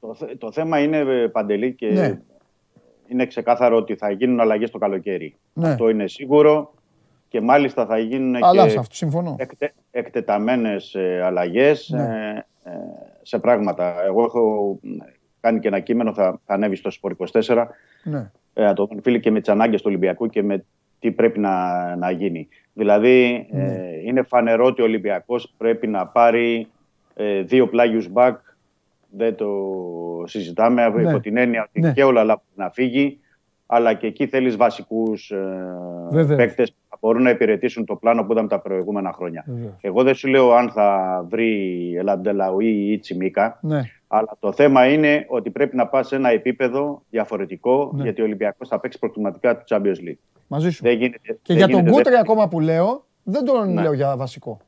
[0.00, 2.20] Το, θε- το θέμα είναι ε, παντελή και Ναι.
[3.08, 5.34] Είναι ξεκάθαρο ότι θα γίνουν αλλαγές το καλοκαίρι.
[5.52, 5.68] Ναι.
[5.68, 6.74] Αυτό είναι σίγουρο
[7.28, 9.36] και μάλιστα θα γίνουν Αλλά και σε αυτό συμφωνώ.
[9.38, 12.02] εκτε, εκτεταμένες ε, αλλαγές Ναι.
[12.64, 12.72] ε, ε,
[13.22, 14.04] σε πράγματα.
[14.04, 14.78] Εγώ έχω
[15.40, 17.66] κάνει και ένα κείμενο, θα, θα ανέβει στο Σπορ 24,
[18.02, 18.30] Ναι.
[18.54, 20.64] ε, το φίλοι και με τις ανάγκες του Ολυμπιακού και με
[20.98, 22.48] τι πρέπει να, να γίνει.
[22.72, 23.62] Δηλαδή, Ναι.
[23.64, 26.66] ε, είναι φανερό ότι ο Ολυμπιακός πρέπει να πάρει
[27.14, 28.38] ε, δύο πλάγιους μπακ.
[29.16, 29.46] Δεν το
[30.24, 31.08] συζητάμε Ναι.
[31.10, 31.92] υπό την έννοια ότι Ναι.
[31.92, 33.20] και όλα αλλά να φύγει,
[33.66, 35.36] αλλά και εκεί θέλεις βασικούς ε,
[36.10, 36.36] Βεβαίως.
[36.38, 39.44] παίκτες που θα μπορούν να υπηρετήσουν το πλάνο που ήταν τα προηγούμενα χρόνια.
[39.46, 39.74] Βεβαίως.
[39.80, 43.80] Εγώ δεν σου λέω αν θα βρει Ελαντελαουή ή Τσιμίκα, Ναι.
[44.06, 48.02] αλλά το θέμα είναι ότι πρέπει να πας σε ένα επίπεδο διαφορετικό, Ναι.
[48.02, 50.18] γιατί ο Ολυμπιακός θα παίξει προκριματικά του Champions League.
[50.46, 50.82] Μαζί σου.
[50.82, 52.16] Δεν γίνεται, Και δεν για τον γίνεται Κούτρι δεύτερη.
[52.16, 53.82] ακόμα που λέω, δεν τον Ναι.
[53.82, 54.60] λέω για βασικό.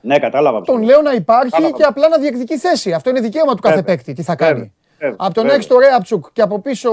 [0.00, 0.60] Ναι, κατάλαβα.
[0.62, 1.76] Τον λέω να υπάρχει Κατάλαβα.
[1.76, 2.92] και απλά να διεκδικεί θέση.
[2.92, 3.94] Αυτό είναι δικαίωμα του κάθε Βέβαια.
[3.96, 4.12] παίκτη.
[4.12, 4.54] Τι θα Βέβαια.
[4.54, 4.72] κάνει.
[4.98, 5.16] Βέβαια.
[5.18, 5.56] Από τον να Βέβαια.
[5.56, 6.90] έχει το Ρέαψουκ και από πίσω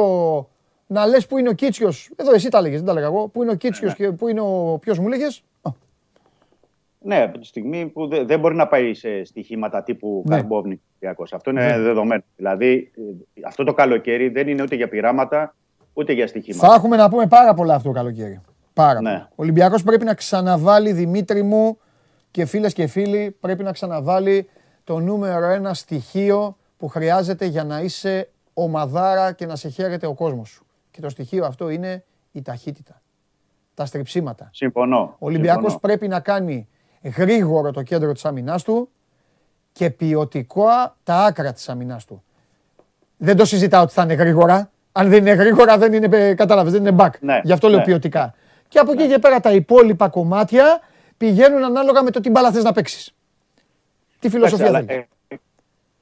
[0.87, 2.09] να λες που είναι ο Κίτσιος.
[2.15, 3.27] Εδώ εσύ τα λέγες, δεν τα λέγα εγώ.
[3.27, 4.77] Πού είναι ο Κίτσιος και πού είναι ο.
[4.81, 5.43] Ποιος μου λέγες.
[6.99, 10.35] Ναι, από τη στιγμή που δεν, δεν μπορεί να πάει σε στοιχήματα τύπου Ναι.
[10.35, 11.33] Καρμπόβνη Ολυμπιακός.
[11.33, 11.77] Αυτό είναι Βέβαια.
[11.79, 12.23] δεδομένο.
[12.35, 12.91] Δηλαδή,
[13.35, 15.55] ε, αυτό το καλοκαίρι δεν είναι ούτε για πειράματα,
[15.93, 16.67] ούτε για στοιχήματα.
[16.67, 18.41] Θα έχουμε να πούμε πάρα πολλά αυτό το καλοκαίρι.
[18.73, 19.09] Πάρα Ναι.
[19.09, 19.27] πολλά.
[19.31, 21.77] Ο Ολυμπιακός πρέπει να ξαναβάλει Δημήτρη μου
[22.31, 24.49] και φίλες και φίλοι, πρέπει να ξαναβάλει
[24.83, 30.13] το νούμερο ένα στοιχείο που χρειάζεται για να είσαι ομαδάρα και να σε χαίρεται ο
[30.13, 30.65] κόσμος σου.
[30.91, 33.01] Και το στοιχείο αυτό είναι η ταχύτητα.
[33.73, 34.49] Τα στριψίματα.
[34.53, 35.15] Συμφωνώ.
[35.19, 35.79] Ο Ολυμπιακός Συμφωνώ.
[35.79, 36.67] πρέπει να κάνει
[37.17, 38.89] γρήγορο το κέντρο της αμυνάς του
[39.71, 40.65] και ποιοτικό
[41.03, 42.23] τα άκρα της αμυνάς του.
[43.17, 46.85] Δεν το συζητάω ότι θα είναι γρήγορα, Αν δεν είναι γρήγορα, δεν είναι, κατάλαβες, δεν
[46.85, 47.09] είναι back.
[47.19, 47.83] Ναι, Γι' αυτό λέω ναι.
[47.83, 48.33] ποιοτικά.
[48.67, 50.79] Και από εκεί και πέρα τα υπόλοιπα κομμάτια
[51.17, 53.13] πηγαίνουν ανάλογα με το τι μπάλα θες να παίξεις.
[54.19, 54.99] Τι φιλοσοφία Εντάξει, θέλεις.
[54.99, 55.35] αλλά, ε,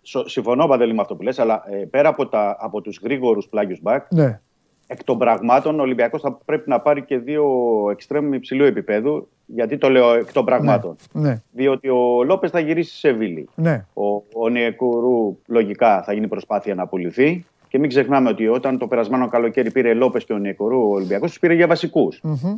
[0.02, 3.48] σο- συμφωνώ, Παντελή, με αυτό που λες, αλλά ε, πέρα από, τα, από τους γρήγορους
[3.48, 4.40] πλάγιους μπακ, Ναι.
[4.88, 7.46] εκ των πραγμάτων ο Ολυμπιακός θα πρέπει να πάρει και δύο
[7.92, 9.28] εξτρέμ υψηλού επίπεδου.
[9.46, 10.96] Γιατί το λέω εκ των πραγμάτων.
[11.12, 11.42] Ναι.
[11.52, 13.50] Διότι ο Λόπες θα γυρίσει σε Βίλη.
[13.56, 13.86] Ναι.
[13.94, 17.46] Ο, ο Νιεκουρού λογικά θα γίνει προσπάθεια να πουληθεί.
[17.68, 21.30] Και μην ξεχνάμε ότι όταν το περασμένο καλοκαίρι πήρε Λόπες και ο Νιεκουρού, ο Ολυμπιακός
[21.30, 22.20] τους πήρε για βασικούς.
[22.24, 22.56] Μμμ.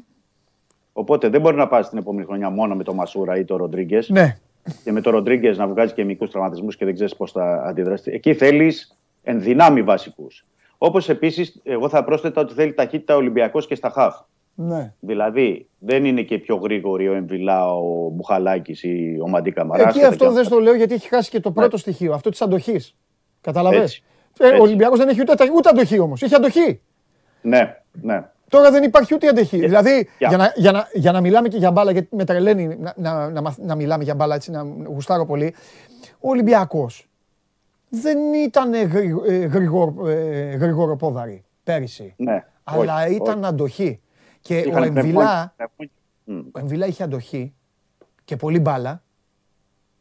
[0.99, 4.09] Οπότε δεν μπορεί να πας την επόμενη χρονιά μόνο με τον Μασούρα ή τον Ροντρίγκες.
[4.09, 4.37] Ναι.
[4.83, 8.11] Και με τον Ροντρίγκες να βγάζει και μικρού τραυματισμούς και δεν ξέρεις πώς θα αντιδράσει.
[8.11, 10.45] Εκεί θέλεις ενδυνάμει βασικούς.
[10.77, 14.15] Όπως επίσης, εγώ θα πρόσθετα ότι θέλει ταχύτητα Ολυμπιακός και στα χαφ.
[14.55, 14.93] Ναι.
[14.99, 19.87] Δηλαδή, δεν είναι και πιο γρήγοροι ο Εμβιλά, ο Μπουχαλάκης ή ο Μαντί Καμαρά.
[19.87, 22.95] Εκεί αυτό δεν στο λέω γιατί έχει χάσει και το πρώτο στοιχείο, αυτό της αντοχής.
[23.41, 24.03] Καταλαβες; Έτσι.
[24.39, 24.61] Ε, ο Έτσι.
[24.61, 26.21] Ολυμπιακός δεν έχει ούτε, ούτε αντοχή όμως.
[26.21, 26.81] Έχει αντοχή.
[27.41, 28.29] Ναι, ναι.
[28.49, 29.57] Τώρα δεν υπάρχει ούτε αντοχή.
[29.59, 32.77] Δηλαδή, Για- για, να, για, να, για να μιλάμε και για μπάλα, γιατί με τρελαίνει
[32.79, 35.55] να, να, να, μαθ- να μιλάμε για μπάλα έτσι, να γουστάρω πολύ.
[36.19, 37.09] Ο Ολυμπιακός
[37.89, 38.73] δεν ήταν
[39.47, 42.13] γρήγορο, ε, γρηγοροπόδαρη πέρυσι.
[42.17, 42.45] ναι.
[42.63, 43.99] Αλλά Όχι, ήταν αντοχή.
[44.41, 45.53] Και ο Είχαν Εμβιλά, πνευμόνια-
[46.23, 46.37] Μμ.
[46.51, 47.53] ο Εμβιλά είχε αντοχή
[48.23, 49.01] και πολύ μπάλα.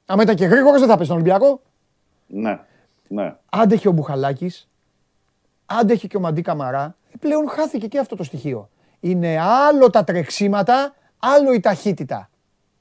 [0.07, 1.63] Άμα ήταν και γρήγορος, δεν θα πει στον Ολυμπιακό.
[2.27, 2.59] Ναι,
[3.09, 3.35] ναι.
[3.51, 4.69] Άντεχε ο Μπουχαλάκης,
[5.67, 6.97] άντεχε και ο Μαντί Καμαρά.
[7.17, 8.69] Ε, Πλέον χάθηκε και αυτό το στοιχείο.
[9.01, 12.31] Είναι άλλο τα τρεξίματα, άλλο η ταχύτητα.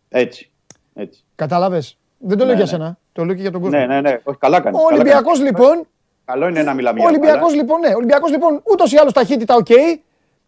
[0.09, 0.51] Έτσι.
[0.93, 1.23] έτσι.
[1.35, 1.83] Κατάλαβε.
[2.17, 2.77] Δεν το λέω Ναι, για ναι.
[2.77, 2.97] σένα.
[3.11, 3.77] Το λέω και για τον κόσμο.
[3.77, 4.19] Ναι, ναι, ναι.
[4.23, 4.79] Όχι, καλά κάνεις.
[4.79, 5.87] Ο Ολυμπιακός λοιπόν,
[6.25, 7.55] Καλό είναι να μιλάμε ο για Ολυμπιακός μπάλα.
[7.55, 9.67] λοιπόν, ναι, ο Ολυμπιακός λοιπόν ούτως ή άλλως ταχύτητα, οκ,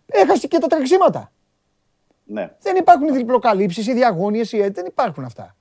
[0.06, 1.32] έχασε και τα τρεξίματα.
[2.24, 2.52] Ναι.
[2.62, 4.68] Δεν υπάρχουν οι διπλοκαλύψεις, οι διαγώνιες, οι...
[4.70, 5.56] δεν υπάρχουν αυτά.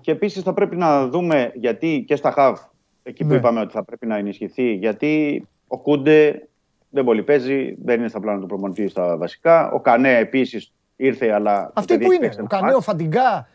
[0.00, 2.58] Και επίσης θα πρέπει να δούμε γιατί και στα ΧΑΒ,
[3.02, 3.36] εκεί που Ναι.
[3.36, 6.48] είπαμε ότι θα πρέπει να ενισχυθεί, γιατί ο Κούντε
[6.90, 9.70] δεν πολύ παίζει, δεν είναι στα πλάνα του προπονητή στα βασικά.
[9.70, 11.64] Ο Κανέ επίσης ήρθε, αλλά.
[11.66, 12.84] το Αυτοί παιδί που έχει είναι, παίξει ο ένα Κανέ, ο μάτς.
[12.84, 13.48] Φαντιγκά,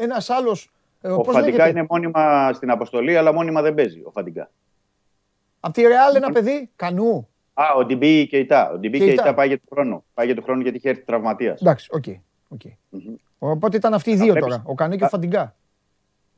[0.00, 0.70] ένας άλλος.
[1.02, 4.50] Ο Φαντιγκά είναι μόνιμα στην αποστολή, αλλά μόνιμα δεν παίζει ο Φαντιγκά.
[5.60, 7.28] Από τη Ρεάλ ένα παιδί, Κανού.
[7.54, 8.70] Α, ο Ντιμπί Κεϊτά.
[8.70, 9.14] Ο Ντιμπί Κεϊτά.
[9.14, 10.04] Κεϊτά πάει για τον χρόνο.
[10.14, 11.60] Πάει για τον χρόνο γιατί είχε έρθει τραυματίας.
[11.60, 12.04] Εντάξει, OK.
[12.48, 12.60] OK.
[13.38, 15.54] Οπότε ήταν αυτοί οι Θα δύο βλέπεις- τώρα, ο Κανέ και ο θα- Φαντιγκά.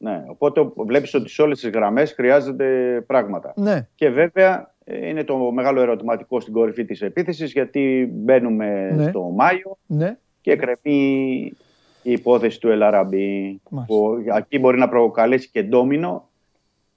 [0.02, 3.52] Ναι, οπότε βλέπεις ότι σε όλες τις γραμμές χρειάζονται πράγματα.
[3.56, 3.88] Ναι.
[3.94, 9.08] Και βέβαια ε, είναι το μεγάλο ερωτηματικό στην κορυφή της επίθεσης, γιατί μπαίνουμε Ναι.
[9.08, 10.16] στο Μάιο Ναι.
[10.40, 11.52] και εκκρεμεί
[12.02, 13.60] η υπόθεση του Ελ Αραμπί.
[13.70, 13.94] Μάλιστα.
[13.94, 16.28] Που εκεί μπορεί να προκαλέσει και ντόμινο.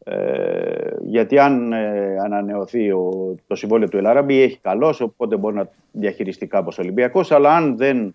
[0.05, 5.55] Ε, γιατί αν ε, ανανεωθεί ο, το συμβόλαιο του Ελ Αραμπί έχει καλώς, οπότε μπορεί
[5.55, 8.13] να διαχειριστεί κάπως ο Ολυμπιακός, αλλά αν δεν ε,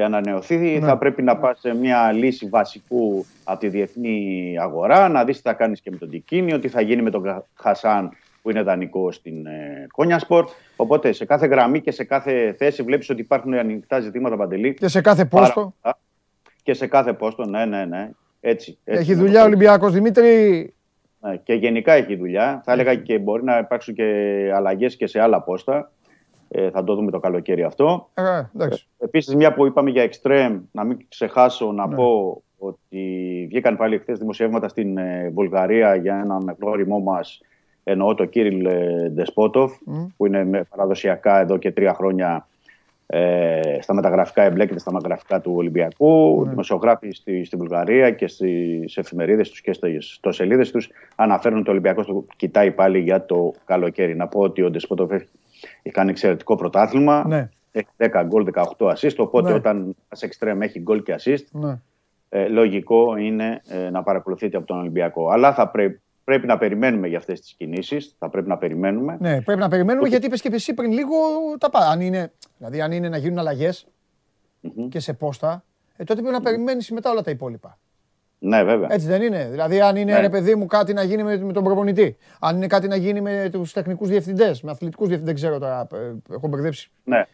[0.00, 0.86] ανανεωθεί Ναι.
[0.86, 5.42] θα πρέπει να πας σε μια λύση βασικού από τη διεθνή αγορά, να δεις τι
[5.42, 8.10] θα κάνεις και με τον Τικίνιο, τι θα γίνει με τον Κα- Χασάν
[8.42, 10.44] που είναι δανεικό στην ε, Κόνιασπορ.
[10.76, 14.74] Οπότε σε κάθε γραμμή και σε κάθε θέση βλέπεις ότι υπάρχουν ανοιχτά ζητήματα παντελή.
[14.74, 15.74] Και σε κάθε Πάρα πόστο.
[15.82, 15.98] πολλά.
[16.62, 18.10] Και σε κάθε πόστο, ναι, ναι, ναι.
[18.40, 18.78] Έτσι.
[18.84, 19.48] έτσι Έχει να το δουλειά ο πω.
[19.48, 20.74] Ολυμπιακός Δημήτρη;
[21.20, 22.62] Ναι, και γενικά έχει δουλειά.
[22.64, 24.04] Θα έλεγα και μπορεί να υπάρξουν και
[24.54, 25.90] αλλαγές και σε άλλα πόστα.
[26.54, 28.08] Ε, θα το δούμε το καλοκαίρι αυτό.
[28.14, 28.86] Ε, εντάξει.
[28.98, 31.94] Επίσης, μια που είπαμε για extreme, να μην ξεχάσω να Ναι.
[31.94, 33.00] πω ότι
[33.48, 37.40] βγήκαν πάλι χθες δημοσιεύματα στην ε, Βουλγαρία για έναν γνώριμό μας.
[37.84, 40.06] Εννοώ το Κύριλ ε, Ντεσπότοφ, Μμ.
[40.16, 42.46] που είναι με- παραδοσιακά εδώ και τρία χρόνια
[43.06, 46.40] ε, στα μεταγραφικά, εμπλέκεται στα μεταγραφικά του Ολυμπιακού.
[46.44, 46.50] Ναι.
[46.50, 51.72] Δημοσιογράφοι στη, στη Βουλγαρία και στις εφημερίδες τους και στις ιστοσελίδε τους αναφέρουν ότι ο
[51.72, 54.16] Ολυμπιακός το κοιτάει πάλι για το καλοκαίρι.
[54.16, 55.30] Να πω ότι ο Ντεσπότοφ έχει έχει
[55.92, 57.24] κάνει εξαιρετικό πρωτάθλημα.
[57.26, 57.48] Ναι.
[57.72, 59.14] Έχει 10 γκολ, 18 assist.
[59.16, 59.54] Οπότε Ναι.
[59.54, 61.80] όταν ένας εξτρέμ έχει γκολ και assist, Ναι.
[62.28, 65.28] ε, λογικό είναι ε, να παρακολουθείτε από τον Ολυμπιακό.
[65.30, 68.14] Αλλά θα πρέ- πρέπει να περιμένουμε για αυτές τις κινήσεις.
[68.18, 69.16] Θα πρέπει να περιμένουμε.
[69.20, 71.14] ναι, πρέπει να περιμένουμε γιατί είπες και εσύ πριν λίγο
[71.58, 71.88] τα πάντα.
[71.88, 73.86] Αν είναι, δηλαδή, αν είναι να γίνουν αλλαγές
[74.60, 74.88] Μμμ.
[74.88, 75.64] και σε πόστα,
[75.96, 77.78] ε, τότε πρέπει να περιμένεις μετά όλα τα υπόλοιπα.
[78.44, 78.88] Ναι, βέβαια.
[78.92, 79.48] Έτσι δεν είναι.
[79.50, 80.20] Δηλαδή, αν είναι Ναι.
[80.20, 83.20] ρε παιδί μου κάτι να γίνει με, με τον προπονητή, αν είναι κάτι να γίνει
[83.20, 85.86] με τους τεχνικούς διευθυντές, με αθλητικούς διευθυντές, δεν ξέρω τώρα.
[86.30, 87.24] ε, Έχω μπερδέψει Ναι.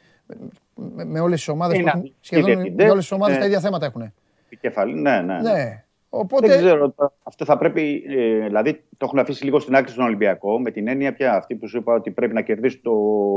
[0.74, 1.78] με, με όλες τις ομάδες.
[1.78, 3.40] Είναι αθλητικοί Σχεδόν διευθυντές, με όλες τις ομάδες ναι.
[3.40, 4.12] τα ίδια θέματα έχουν.
[4.46, 4.94] Επικεφαλή.
[4.94, 5.40] Ναι, ναι.
[5.40, 5.84] Ναι.
[6.08, 6.46] Οπότε.
[6.46, 6.90] Δεν ξέρω.
[6.90, 8.04] το- Αυτό θα πρέπει.
[8.08, 11.54] Ε, δηλαδή το έχουν αφήσει λίγο στην άκρη στον Ολυμπιακό με την έννοια πια αυτή
[11.54, 12.92] που σου είπα ότι πρέπει να κερδίσει το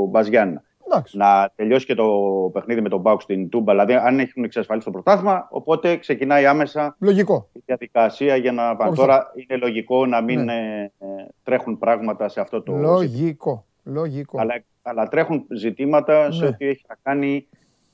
[0.09, 0.63] Μπαζιάννα.
[0.85, 1.17] Εντάξει.
[1.17, 2.07] Να τελειώσει και το
[2.53, 3.71] παιχνίδι με τον Μπάουκ στην Τούμπα.
[3.71, 7.49] Δηλαδή, αν έχουν εξασφαλίσει το πρωτάθλημα, οπότε ξεκινάει άμεσα Λογικό.
[7.53, 8.89] η διαδικασία για να πάνε.
[8.89, 9.01] Ορθό.
[9.01, 10.53] Τώρα είναι λογικό να μην Ναι.
[10.53, 12.91] ε, ε, τρέχουν πράγματα σε αυτό το ζήτημα.
[12.91, 13.65] Λογικό.
[13.83, 14.39] Λογικό.
[14.39, 16.47] Αλλά, αλλά τρέχουν ζητήματα σε Ναι.
[16.49, 17.47] ό,τι έχει να κάνει,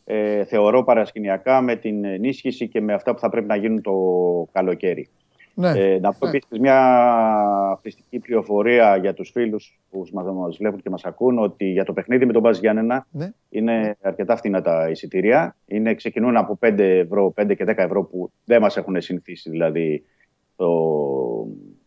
[0.09, 3.93] ε, θεωρώ, παρασκηνιακά με την ενίσχυση και με αυτά που θα πρέπει να γίνουν το
[4.51, 5.09] καλοκαίρι.
[5.53, 5.69] Ναι.
[5.69, 6.29] Ε, να πω Ναι.
[6.29, 6.77] επίσης μια
[7.81, 12.25] φυστική πληροφορία για τους φίλους που μας βλέπουν και μας ακούν ότι για το παιχνίδι
[12.25, 13.31] με τον Μπάζ Γιάννενα Ναι.
[13.49, 15.55] είναι αρκετά φθηνά τα εισιτήρια.
[15.65, 20.03] Είναι, ξεκινούν από 5 ευρώ, 5 και 10 ευρώ που δεν μας έχουν συνηθίσει δηλαδή
[20.55, 20.67] το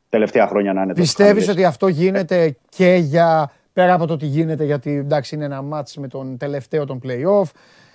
[0.09, 1.55] τελευταία χρόνια να είναι τόσο Πιστεύεις χαμηλές.
[1.55, 5.97] ότι αυτό γίνεται και για, πέρα από το ότι γίνεται γιατί εντάξει είναι ένα μάτς
[5.97, 7.51] με τον τελευταίο των play-off,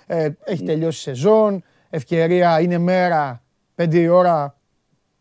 [0.06, 3.42] ε, έχει τελειώσει η σεζόν, ευκαιρία είναι μέρα,
[3.76, 4.56] 5 η ώρα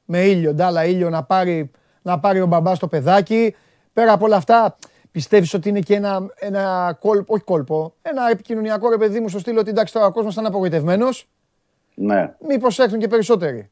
[0.06, 1.72] με ήλιο, ντάλα ήλιο να πάρει,
[2.02, 3.56] να πάρει ο μπαμπάς το παιδάκι.
[3.94, 4.76] Πέρα από όλα αυτά,
[5.12, 9.40] πιστεύεις ότι είναι και ένα, ένα κόλπο, όχι κόλπο, ένα επικοινωνιακό ρε παιδί μου στο
[9.40, 11.30] στήλο ότι εντάξει τώρα ο κόσμος ήταν απογοητευμένος,
[11.96, 12.34] Ναι.
[12.48, 13.70] μήπως έρθουν και περισσότεροι;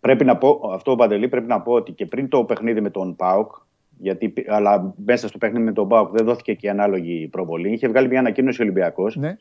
[0.00, 3.16] Πρέπει να πω, αυτό Παντελή, πρέπει να πω ότι και πριν το παιχνίδι με τον
[3.16, 3.52] ΠΑΟΚ,
[3.98, 7.72] γιατί, π- αλλά μέσα στο παιχνίδι με τον ΠΑΟΚ δεν δόθηκε και η ανάλογη προβολή,
[7.72, 9.36] είχε βγάλει μια ανακοίνωση ο Ολυμπιακός, Ναι.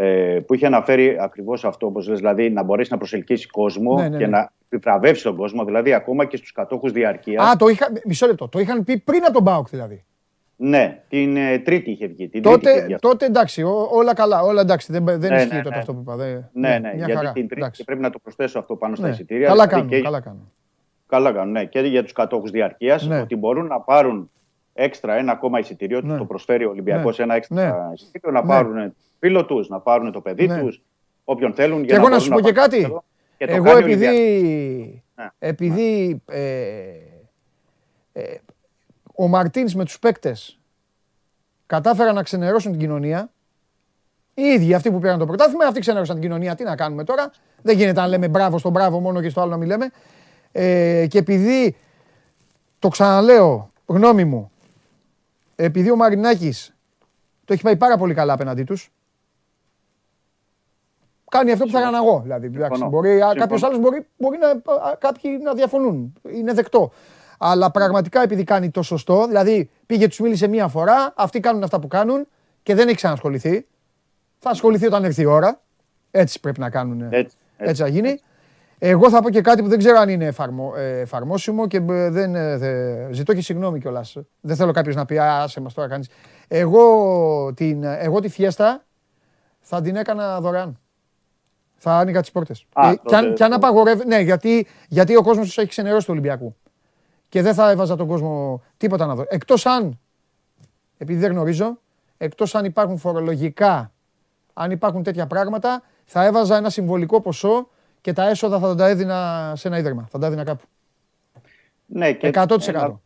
[0.00, 4.08] Ε, που είχε αναφέρει ακριβώς αυτό, όπως λες, δηλαδή να μπορέσει να προσελκύσει κόσμο Ναι,
[4.08, 4.30] ναι, και ναι.
[4.30, 7.50] να επιβραβεύσει τον κόσμο, δηλαδή ακόμα και στους κατόχους διαρκείας.
[7.52, 10.04] Α, το είχα, μισό λεπτό, το είχαν πει πριν από τον Μπάουκ δηλαδή.
[10.56, 12.28] Ναι, την ε, Τρίτη είχε βγει.
[12.28, 13.08] Την τρίτη είχε Τότε, βγει αυτό.
[13.08, 15.80] τότε εντάξει, ό- όλα καλά, όλα εντάξει, δεν, δεν Ναι, ισχύει ναι, τότε ναι.
[15.80, 16.16] αυτό που είπα.
[16.16, 17.78] δεν- Ναι, ναι, μια γιατί χαρά, την Τρίτη εντάξει.
[17.80, 19.12] και πρέπει να το προσθέσω αυτό πάνω στα Ναι.
[19.12, 19.46] εισιτήρια.
[19.46, 20.52] Καλά δηλαδή κάνουν, και- καλά κάνουν.
[21.06, 21.64] Καλά κάνουν, ναι.
[21.64, 23.20] Και για τους κατόχους διαρκείας Ναι.
[23.20, 24.30] ότι μπορούν να πάρουν
[24.74, 26.16] έξτρα ένα ακόμα εισιτήριο, Ναι.
[26.16, 27.24] το προσφέρει ο Ολυμπιακός Ναι.
[27.24, 27.94] ένα έξτρα Ναι.
[27.94, 28.48] εισιτήριο, να Ναι.
[28.48, 30.60] πάρουν φίλο τους, να πάρουν το παιδί Ναι.
[30.60, 30.82] τους,
[31.24, 31.84] όποιον θέλουν.
[31.86, 32.92] Και εγώ να σου πω και κάτι.
[33.36, 35.02] Και το Εγώ κάνει ο επειδή, Ολυμπιακός.
[35.14, 35.28] Ναι.
[35.38, 36.40] επειδή ε,
[38.12, 38.36] ε,
[39.14, 40.58] ο Μαρτίνς με τους παίκτες
[41.66, 43.30] κατάφεραν να ξενερώσουν την κοινωνία,
[44.34, 46.54] οι ίδιοι αυτοί που πήραν το πρωτάθλημα, αυτοί ξενέρωσαν την κοινωνία.
[46.54, 47.30] Τι να κάνουμε τώρα;
[47.62, 49.90] Δεν γίνεται να λέμε μπράβο στον μπράβο μόνο και στο άλλο να μην λέμε.
[50.52, 51.76] Ε, και επειδή,
[52.78, 54.50] το ξαναλέω, γνώμη μου,
[55.56, 56.76] επειδή ο Μαρινάκης
[57.44, 58.90] το έχει πάει πάρα πολύ καλά απέναντί τους,
[61.28, 62.20] κάνει αυτό που θα έκανα εγώ.
[62.22, 62.90] Δηλαδή, εντάξει, Συμφωνώ.
[62.90, 63.34] μπορεί, Συμφωνώ.
[63.34, 66.12] κάποιος άλλος μπορεί, μπορεί να, α, κάποιοι να διαφωνούν.
[66.34, 66.90] Είναι δεκτό.
[67.38, 71.80] Αλλά πραγματικά επειδή κάνει το σωστό, δηλαδή πήγε, τους μίλησε μία φορά, αυτοί κάνουν αυτά
[71.80, 72.26] που κάνουν
[72.62, 73.66] και δεν έχει ξανασχοληθεί.
[74.38, 75.60] Θα ασχοληθεί όταν έρθει η ώρα.
[76.10, 77.00] Έτσι πρέπει να κάνουν.
[77.02, 77.36] Έτσι, έτσι.
[77.56, 78.20] Έτσι θα γίνει.
[78.78, 82.10] Εγώ θα πω και κάτι που δεν ξέρω αν είναι εφαρμο, ε, εφαρμόσιμο και ε,
[82.10, 84.16] δεν, ε, δε- ζητώ και συγγνώμη κιόλας.
[84.40, 86.08] Δεν θέλω κάποιος να πει Α, άσε μας τώρα κάνεις.
[86.48, 88.84] Εγώ, την, εγώ τη φιέστα
[89.60, 90.78] θα την έκανα δωρεάν.
[91.80, 92.66] Θα άνοιγα τις πόρτες.
[92.72, 94.06] Α, και, αν, τότε- και αν απαγορεύει.
[94.06, 96.56] Ναι, γιατί, γιατί ο κόσμος έχει ξενερώσει του Ολυμπιακού.
[97.28, 99.24] Και δεν θα έβαζα τον κόσμο τίποτα να δω.
[99.28, 99.98] Εκτός αν,
[100.98, 101.78] επειδή δεν γνωρίζω,
[102.18, 103.92] εκτός αν υπάρχουν φορολογικά,
[104.54, 107.68] αν υπάρχουν τέτοια πράγματα, θα έβαζα ένα συμβολικό ποσό
[108.00, 110.06] και τα έσοδα θα τα έδινα σε ένα ίδρυμα.
[110.10, 110.64] Θα τα έδινα κάπου.
[111.86, 112.68] Ναι, και 100%.
[112.68, 112.98] ε, να,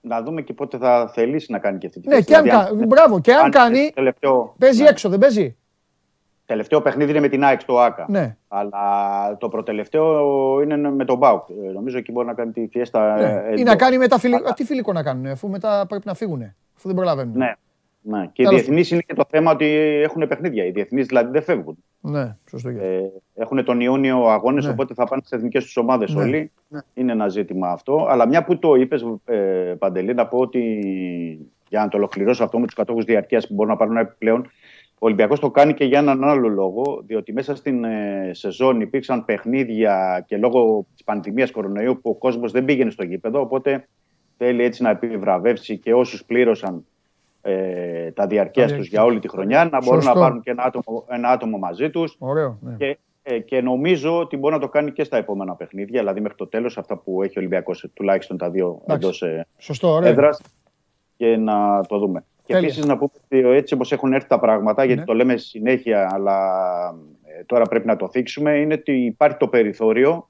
[0.00, 2.26] να δούμε και πότε θα θελήσει να κάνει και αυτή τη Ναι, θέση.
[2.26, 4.88] και αν, Δηλαδή, κα- μπράβο, και αν κάνει, Τελευταίο, παίζει ναι.
[4.88, 5.56] έξω, δεν παίζει.
[6.52, 8.06] Τελευταίο παιχνίδι είναι με την ΑΕΚ στο ΆΚΑ.
[8.08, 8.36] Ναι.
[8.48, 8.80] Αλλά
[9.38, 11.48] το προτελευταίο είναι με τον ΠΑΟΚ.
[11.48, 13.14] Ε, Νομίζω εκεί μπορεί να κάνει τη φιέστα.
[13.16, 13.22] Ναι.
[13.24, 13.62] ε, Ή εντός.
[13.62, 14.52] να κάνει μετά φιλικό.
[14.52, 16.42] Τι φιλικό να κάνουν, αφού μετά πρέπει να φύγουν.
[16.76, 17.36] Αφού δεν προλαβαίνουν.
[17.36, 17.52] Ναι.
[18.00, 18.26] ναι.
[18.32, 18.60] Και οι Τέλος.
[18.60, 19.66] διεθνείς είναι και το θέμα ότι
[20.04, 20.64] έχουν παιχνίδια.
[20.64, 21.76] Οι διεθνείς δηλαδή δεν φεύγουν.
[22.00, 22.70] Ναι, σωστό.
[22.72, 22.88] και αυτό.
[22.88, 24.70] Ε, έχουν τον Ιούνιο αγώνες, Ναι.
[24.70, 26.22] οπότε θα πάνε στι εθνικές τους ομάδες Ναι.
[26.22, 26.50] όλοι.
[26.68, 26.80] Ναι.
[26.94, 28.06] Είναι ένα ζήτημα αυτό.
[28.10, 29.36] Αλλά μια που το είπες, ε,
[29.78, 30.60] Παντελή, να πω ότι
[31.68, 34.50] για να το ολοκληρώσω αυτό με τους κατόχους διαρκείας που μπορούν να πάρουν επιπλέον,
[35.02, 39.24] ο Ολυμπιακός το κάνει και για έναν άλλο λόγο, διότι μέσα στην ε, σεζόν υπήρξαν
[39.24, 43.40] παιχνίδια και λόγω της πανδημίας κορονοϊού που ο κόσμος δεν πήγαινε στο γήπεδο.
[43.40, 43.88] Οπότε
[44.38, 46.86] θέλει έτσι να επιβραβεύσει και όσους πλήρωσαν
[47.40, 50.18] ε, τα διαρκεία Τα τους για όλη τη χρονιά, να μπορούν Σωστό.
[50.18, 52.16] να πάρουν και ένα άτομο, ένα άτομο μαζί τους.
[52.18, 52.58] Ωραίο.
[52.60, 52.74] Ναι.
[52.74, 56.36] Και, ε, και νομίζω ότι μπορεί να το κάνει και στα επόμενα παιχνίδια, δηλαδή μέχρι
[56.36, 59.06] το τέλος, αυτά που έχει ο Ολυμπιακός, τουλάχιστον τα δύο Εντάξει.
[59.06, 60.10] εντός Σωστό, ωραίο.
[60.10, 60.42] έδρας,
[61.16, 62.24] και να το δούμε.
[62.52, 62.68] Και Τέλεια.
[62.68, 65.06] επίσης να πούμε ότι έτσι όπως έχουν έρθει τα πράγματα, γιατί Ναι.
[65.06, 66.38] το λέμε συνέχεια, αλλά
[67.38, 70.28] ε, τώρα πρέπει να το θίξουμε, είναι ότι υπάρχει το περιθώριο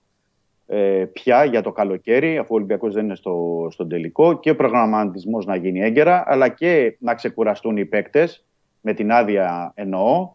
[0.66, 4.56] ε, πια για το καλοκαίρι, αφού ο Ολυμπιακός δεν είναι στο, στον τελικό, και ο
[4.56, 8.44] προγραμματισμός να γίνει έγκαιρα, αλλά και να ξεκουραστούν οι παίκτες,
[8.80, 10.30] με την άδεια εννοώ,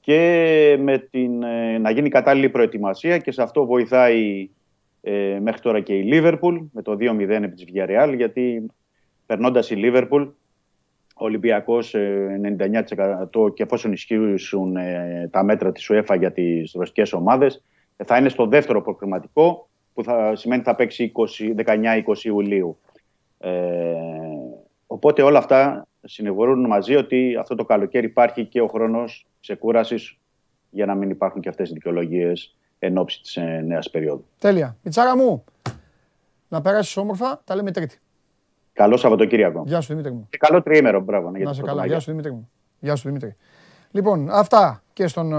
[0.00, 4.48] και με την, ε, να γίνει κατάλληλη προετοιμασία και σε αυτό βοηθάει
[5.02, 8.66] ε, μέχρι τώρα και η Λίβερπουλ με το 2-0 επί της Villarreal γιατί
[9.26, 10.22] περνώντας η Λίβερπουλ
[11.20, 12.40] ο Ολυμπιακός ε,
[13.34, 17.62] 99% και εφόσον ισχύουν ε, τα μέτρα της UEFA για τις ρωσικές ομάδες
[17.96, 21.12] ε, θα είναι στο δεύτερο προκριματικό που θα σημαίνει θα παίξει
[21.64, 22.78] 20 19-20 Ιουλίου.
[23.38, 23.50] Ε,
[24.86, 30.18] οπότε όλα αυτά συνηγορούν μαζί ότι αυτό το καλοκαίρι υπάρχει και ο χρόνος ξεκούρασης
[30.70, 34.24] για να μην υπάρχουν και αυτές οι δικαιολογίες εν ώψη της ε, νέας περίοδου.
[34.38, 34.76] Τέλεια.
[34.82, 35.44] Πιτσάρα μου,
[36.48, 37.98] να περάσεις όμορφα, τα λέμε τρίτη.
[38.80, 39.62] Καλό Σαββατοκύριακο.
[39.66, 40.26] Γεια σου Δημήτρη μου.
[40.30, 41.30] Και καλό τριήμερο, μπράβο.
[41.30, 41.72] ναι, για Να το σε καλά.
[41.72, 41.96] Πρωτομαγιά.
[41.96, 42.50] Γεια σου Δημήτρη μου.
[42.78, 43.36] Γεια σου Δημήτρη.
[43.90, 45.36] Λοιπόν, αυτά και στον ε,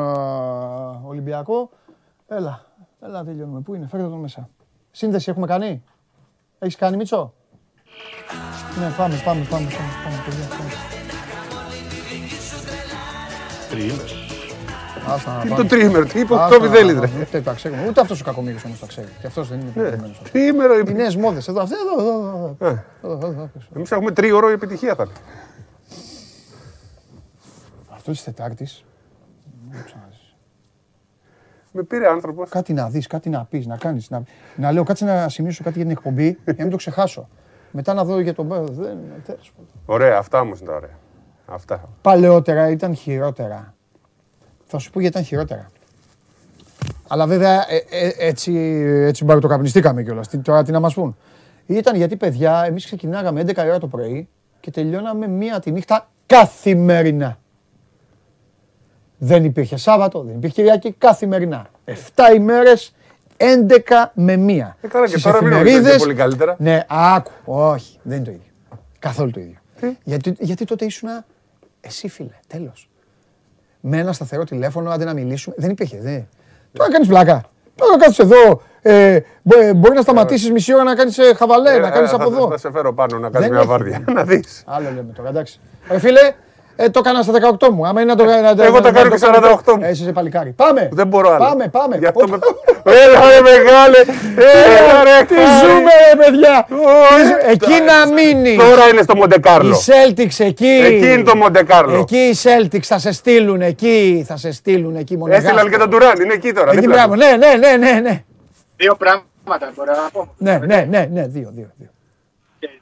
[1.06, 1.70] Ολυμπιακό.
[2.28, 2.66] Έλα,
[3.02, 3.62] έλα τελειώνουμε.
[3.62, 4.50] Πού είναι, φέρτε τον μέσα.
[4.92, 5.84] Σύνδεση έχουμε κάνει;
[6.60, 7.34] Έχεις κάνει Μίτσο;
[8.80, 10.20] Ναι, πάμε, πάμε, πάμε, πάμε,
[13.70, 14.21] πάμε,
[15.42, 15.56] Τι πάμε.
[15.56, 17.06] το τρίμερο, τι είπε Άστα ο να Βιδέλης, πάμε.
[17.06, 17.22] ρε.
[17.22, 17.88] Ούτε τα ξέρουμε.
[17.88, 19.08] Ούτε αυτός ο κακομύρης όμως τα ξέρει.
[19.22, 20.22] Και αυτός δεν είναι προηγούμενος.
[20.32, 21.48] Τρίμερο, Οι νέες μόδες.
[21.48, 23.50] Εδώ, αυτή, εδώ, εδώ, εδώ, Ε, εδώ, εδώ, εδώ.
[23.76, 25.14] Εμείς έχουμε τρίωρο η επιτυχία θα είναι.
[27.90, 28.84] Αυτός της Τετάρτης.
[29.72, 30.36] δεν ξαναζήσεις.
[31.72, 32.50] Με πήρε άνθρωπος.
[32.50, 34.10] Κάτι να δεις, κάτι να πεις, να κάνεις.
[34.10, 34.24] Να,
[34.56, 37.28] να λέω κάτσε να σημειώσω κάτι για την εκπομπή για να μην το ξεχάσω.
[37.72, 38.60] Μετά να δω για τον Μπέρ.
[38.64, 39.72] Δεν τέλος πάντων.
[39.86, 40.98] Ωραία, αυτά όμως είναι τα ωραία.
[41.46, 41.84] Αυτά.
[42.02, 43.74] Παλαιότερα ήταν χειρότερα.
[44.74, 45.72] Θα σου πω γιατί ήταν χειρότερα.
[47.08, 48.54] Αλλά βέβαια ε, ε, έτσι,
[49.08, 50.28] έτσι μπαρτοκαπνιστήκαμε κιόλας.
[50.28, 51.18] Τι, τώρα τι να μας πούν.
[51.66, 54.28] Ήταν γιατί παιδιά, εμείς ξεκινάγαμε 11 η ώρα το πρωί
[54.60, 57.38] και τελειώναμε μία τη νύχτα καθημερινά.
[59.18, 61.70] Δεν υπήρχε Σάββατο, δεν υπήρχε Κυριακή, καθημερινά.
[61.86, 61.94] 7
[62.36, 62.94] ημέρες,
[63.38, 64.78] 11 με 1.
[64.82, 66.56] Ε, καλά, και Στις τώρα μην νομίζετε εφημερίδες- πολύ καλύτερα.
[66.60, 68.52] Ναι, άκου, όχι, δεν είναι το ίδιο.
[69.00, 69.58] Καθόλου το ίδιο.
[70.04, 71.10] Γιατί, γιατί τότε ήσουν
[71.82, 72.90] εσύ φίλε, τέλος.
[73.82, 75.56] Με ένα σταθερό τηλέφωνο, άντε να μιλήσουμε.
[75.58, 76.28] Δεν υπήρχε, δεν.
[76.74, 77.44] Τώρα κάνεις πλάκα.
[77.76, 81.88] Τώρα κάτσεις εδώ, ε, μπο- μπορεί να σταματήσεις μισή ώρα να κάνεις ε, χαβαλέ, να
[81.88, 82.48] Ε, κάνεις θα- από θα- εδώ.
[82.50, 83.68] Θα σε φέρω πάνω να κάνεις Δεν μια έχει.
[83.70, 84.04] βάρδια.
[84.14, 84.64] Να δεις.
[84.66, 85.60] Άλλο λέμε τώρα, εντάξει.
[85.90, 86.32] Ρε φίλε,
[86.84, 87.88] ε, το έκανα στα 18 μου.
[87.88, 89.84] Άμα είναι να το να- να- Εγώ να- τα να κάνω το και 48 μου.
[89.84, 90.50] Ε, Εσύ είσαι παλικάρι.
[90.56, 90.90] Πάμε.
[90.92, 91.46] Δεν μπορώ άλλο.
[91.46, 91.98] Πάμε, πάμε.
[91.98, 92.38] Γι' αυτό Όπα.
[92.84, 92.92] με...
[92.94, 93.98] Έλα ρε μεγάλε!
[94.38, 95.48] Έλα ρε Τι χάρη.
[95.62, 96.68] ζούμε ρε παιδιά.
[96.72, 98.58] Ω, Τι ζου- Εκεί να μείνεις.
[98.58, 99.76] Τώρα είναι στο Οι Μοντεκάρλο.
[99.76, 100.82] Celtics εκεί.
[100.86, 102.00] Εκεί είναι το Μοντεκάρλο.
[102.00, 104.26] Εκεί οι Celtics θα σε στείλουν εκεί.
[104.28, 105.34] Θα σε στείλουν εκεί μόνο.
[105.34, 106.72] Έστειλαν και τον Τουράν, είναι εκεί τώρα.
[106.72, 107.14] Εκεί δίπλα μπράβο.
[107.14, 107.20] του.
[107.20, 108.24] Ναι, ναι, ναι, ναι, ναι.
[108.76, 110.34] Δύο πράγματα μπορώ να πω.
[110.38, 111.70] Ναι, ναι, ναι, ναι, δύο, δύο.
[111.78, 111.90] δύο.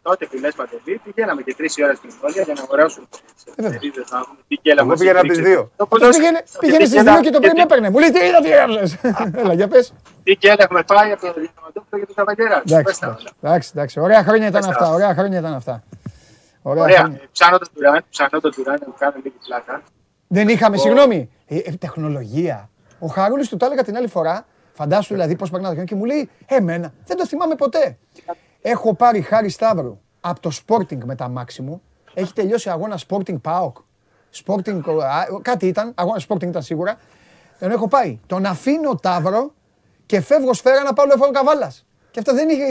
[0.01, 3.43] Και τότε που λες Παντελή, πηγαίναμε και τρεις ώρες στην πόλη για να αγοράσουμε τις
[3.55, 3.71] βέβαια.
[3.71, 5.41] εφημερίδες, να δούμε τι γκέλα Εγώ μας πήγαινα υπήρξε.
[5.41, 5.61] τις δύο.
[5.61, 6.17] Το Τότε ποδόσφαιρο.
[6.17, 7.87] πήγαινε, Και πήγαινε τι στις γκέλα- δύο και το πριν τι- έπαιρνε.
[7.93, 8.89] Μου λέει τι είδα, τι έγραψες.
[9.41, 9.85] Έλα, για πες.
[10.25, 12.57] Τι γκέλα έχουμε πάει από το Διαμαντόπουλο και τον Καβαγγέρα.
[12.65, 12.99] Εντάξει,
[13.41, 13.95] εντάξει, εντάξει.
[14.07, 14.75] Ωραία χρόνια ήταν Πες τα.
[14.77, 14.87] αυτά.
[14.97, 15.75] Ωραία χρόνια ήταν αυτά.
[16.61, 16.97] Ωραία Ωραία.
[16.99, 17.19] χρόνια.
[17.23, 19.81] Ε, Ψάνω τον Τουράν, ψάνω τον Τουράν να μου κάνω λίγη πλάκα.
[20.27, 21.29] Δεν είχαμε, συγγνώμη.
[21.47, 22.69] Ε, ε, τεχνολογία.
[22.99, 24.45] Ο Χαρούλης του το έλεγα την άλλη φορά.
[24.73, 27.97] Φαντάσου δηλαδή πώς περνά το χρόνο και μου λέει Εμένα δεν το θυμάμαι ποτέ.
[28.61, 31.81] Έχω πάρει χάρη Σταύρου από το Sporting με τα μάξι μου.
[32.13, 33.71] Έχει τελειώσει αγώνας Sporting PAOK.
[34.45, 36.95] Sporting, α, κάτι ήταν, αγώνας Sporting ήταν σίγουρα.
[37.59, 38.19] Τον έχω πάει.
[38.27, 39.51] Τον αφήνω Ταύρο
[40.05, 41.85] και φεύγω σφαίρα να πάω λεφόνο καβάλας.
[42.11, 42.63] Και αυτά δεν είχε.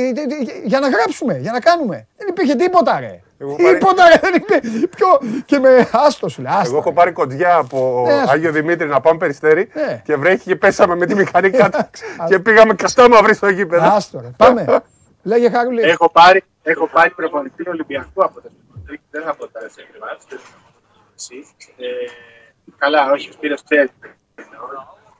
[0.64, 2.06] Για να γράψουμε, για να κάνουμε.
[2.16, 3.20] Δεν υπήρχε τίποτα, ρε.
[3.38, 4.18] Εγώ πάρει- Τίποτα, ρε.
[4.22, 4.86] Δεν υπήρχε.
[4.86, 5.06] Ποιο.
[5.44, 6.52] Και με άστο σου λέει.
[6.52, 6.94] άστα, Εγώ έχω ρε.
[6.94, 10.02] πάρει κοντζιά από Ναι, ας- Άγιο Δημήτρη να πάμε περιστέρι Ναι.
[10.04, 11.78] και βρέχει και πέσαμε με τη μηχανή κάτω
[12.28, 13.86] και πήγαμε καστά μαύρη στο γήπεδο.
[13.90, 14.30] Άστο, ρε.
[14.36, 14.64] Πάμε.
[15.28, 15.82] Λέγε Χαρούλη.
[15.82, 19.00] Έχω πάρει, έχω πάρει προπονητή Ολυμπιακού από το Σπορτρίκ.
[19.10, 20.26] Δεν θα πω τα σε ακριβάς.
[21.76, 21.86] Ε,
[22.78, 23.88] καλά, όχι, ο Σπύρος ξέρει.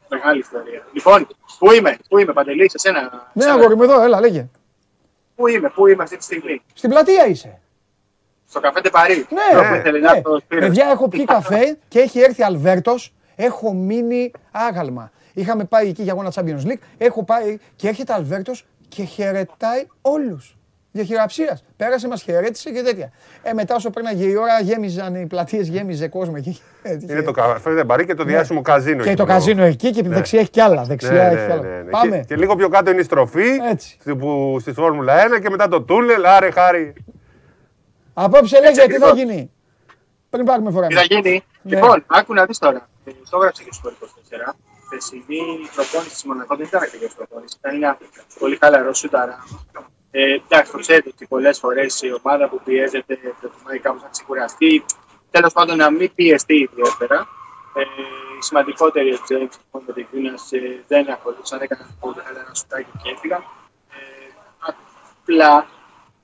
[0.08, 0.86] Μεγάλη ιστορία.
[0.92, 1.26] Λοιπόν,
[1.58, 3.30] πού είμαι, πού είμαι, Παντελή, σε σένα.
[3.32, 3.54] Ναι, σένα.
[3.54, 4.48] αγόρι μου εδώ, έλα, λέγε.
[5.34, 7.60] Πού είμαι, πού είμαι αυτή τη στιγμή; Στην πλατεία είσαι.
[8.48, 9.26] Στο καφέ Παρί.
[9.30, 10.16] Ναι, που ήθελε να ναι.
[10.16, 10.66] έρθει ο Σπύρος.
[10.66, 13.14] Παιδιά, έχω πιει καφέ και έχει έρθει Αλβέρτος.
[13.36, 15.10] Έχω μείνει άγαλμα.
[15.34, 16.82] Είχαμε πάει εκεί για αγώνα Champions League.
[16.98, 20.52] Έχω πάει και έρχεται Αλβέρτος και χαιρετάει όλους.
[20.90, 21.64] Για χειραψίας.
[21.76, 23.10] Πέρασε, μας χαιρέτησε και τέτοια.
[23.42, 26.58] Ε, μετά όσο πέρναγε η ώρα, γέμιζαν οι πλατείες, γέμιζε κόσμο εκεί.
[27.08, 28.96] Είναι το καφέ Δεμπαρί και το διάσημο καζίνο.
[28.96, 29.02] Ναι.
[29.02, 30.82] Και εκεί το που- καζίνο εκεί και δεξιά έχει κι άλλα.
[30.82, 31.62] Δεξιά Ναι, έχει ναι, κι άλλα.
[31.62, 31.90] ναι, ναι.
[31.90, 32.16] Πάμε.
[32.16, 33.96] Και, και λίγο πιο κάτω είναι η στροφή Έτσι.
[34.00, 36.24] στη- που, στη Φόρμουλα 1 και μετά το τούνελ.
[36.26, 36.92] Άρε χάρη.
[38.14, 39.12] Απόψε λέγε τι θα ακριβώς.
[39.12, 39.50] γίνει.
[40.30, 40.86] Πριν πάρουμε φορά.
[40.86, 41.44] Τι θα γίνει.
[41.62, 41.74] Ναι.
[41.74, 42.88] Λοιπόν, άκου να δεις τώρα.
[43.04, 44.54] Ε, Το έγραψε και στο 24.
[44.90, 47.56] Χθεσινή προπόνηση της Μονακό δεν ήταν ακριβώς προπόνηση.
[47.58, 47.98] Ήταν ένα
[48.38, 49.44] πολύ χαλαρό σούταρα.
[50.10, 54.84] Ε, εντάξει, το ξέρετε ότι πολλές φορές η ομάδα που πιέζεται προτιμάει κάπως να ξεκουραστεί.
[55.30, 57.28] Τέλος πάντων, να μην πιεστεί ιδιαίτερα.
[57.74, 57.80] Ε,
[58.38, 60.34] οι σημαντικότεροι ο Τζέιμ λοιπόν, με την Κούνα
[60.86, 63.40] δεν ακολούθησαν, έκαναν πολύ χαλαρά σουτάκι και έφυγαν.
[63.90, 65.66] Ε, απλά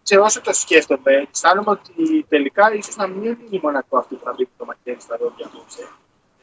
[0.03, 4.25] σε όσο το σκέφτομαι, αισθάνομαι ότι τελικά ίσως να μην είναι η Μονακό αυτή που
[4.25, 5.89] θα μπει το μαχαίρι στα ρόδια απόψε.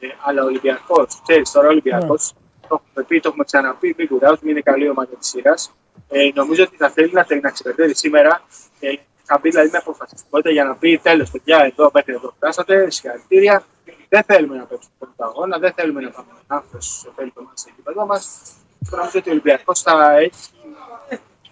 [0.04, 2.34] Ε, αλλά ο Ολυμπιακός, ξέρεις τώρα ο Ολυμπιακός,
[2.68, 5.72] το έχουμε πει, το έχουμε ξαναπεί, μην κουράζουμε, είναι καλή ομάδα της σειράς.
[6.08, 8.42] Ε, νομίζω ότι θα θέλει να, να ξεπερδεύει σήμερα.
[8.80, 8.92] Ε,
[9.22, 13.64] θα μπει δηλαδή με αποφασιστικότητα για να πει τέλος, παιδιά, εδώ μέχρι εδώ φτάσατε, συγχαρητήρια.
[14.08, 17.60] Δεν θέλουμε να παίξουμε τον αγώνα, δεν θέλουμε να πάμε με άνθρωπος θέλει το μάτι
[17.60, 18.42] στο γήπεδο μας.
[18.90, 20.50] Νομίζω ότι ο Ολυμπιακός θα έχει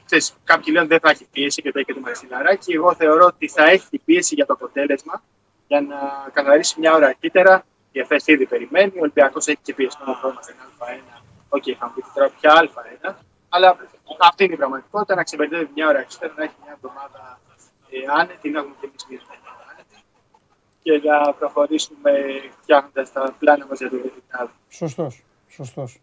[0.05, 2.73] ξέρεις, κάποιοι λένε δεν θα έχει πίεση και το έχει και το μαξιλαράκι.
[2.73, 5.23] Εγώ θεωρώ ότι θα έχει πίεση για το αποτέλεσμα
[5.67, 5.97] για να
[6.33, 7.65] καθαρίσει μια ώρα αρχίτερα.
[7.93, 8.93] Η Εφές ήδη περιμένει.
[8.97, 11.23] Ο Ολυμπιακός έχει και πίεση μόνο ακόμα στην Α1.
[11.49, 13.15] Οκ, είχαμε πει τώρα πια Α1.
[13.49, 13.77] Αλλά
[14.19, 15.15] αυτή είναι η πραγματικότητα.
[15.15, 17.41] Να ξεπερδεύει μια ώρα αρχίτερα, να έχει μια εβδομάδα
[17.91, 19.97] ε, άνετη, να έχουμε και εμείς μια εβδομάδα άνετη.
[20.83, 22.11] Και να προχωρήσουμε
[22.63, 24.51] φτιάχνοντας τα πλάνα μας για το Ελληνικό.
[24.69, 25.25] Σωστός.
[25.49, 26.01] Σωστός.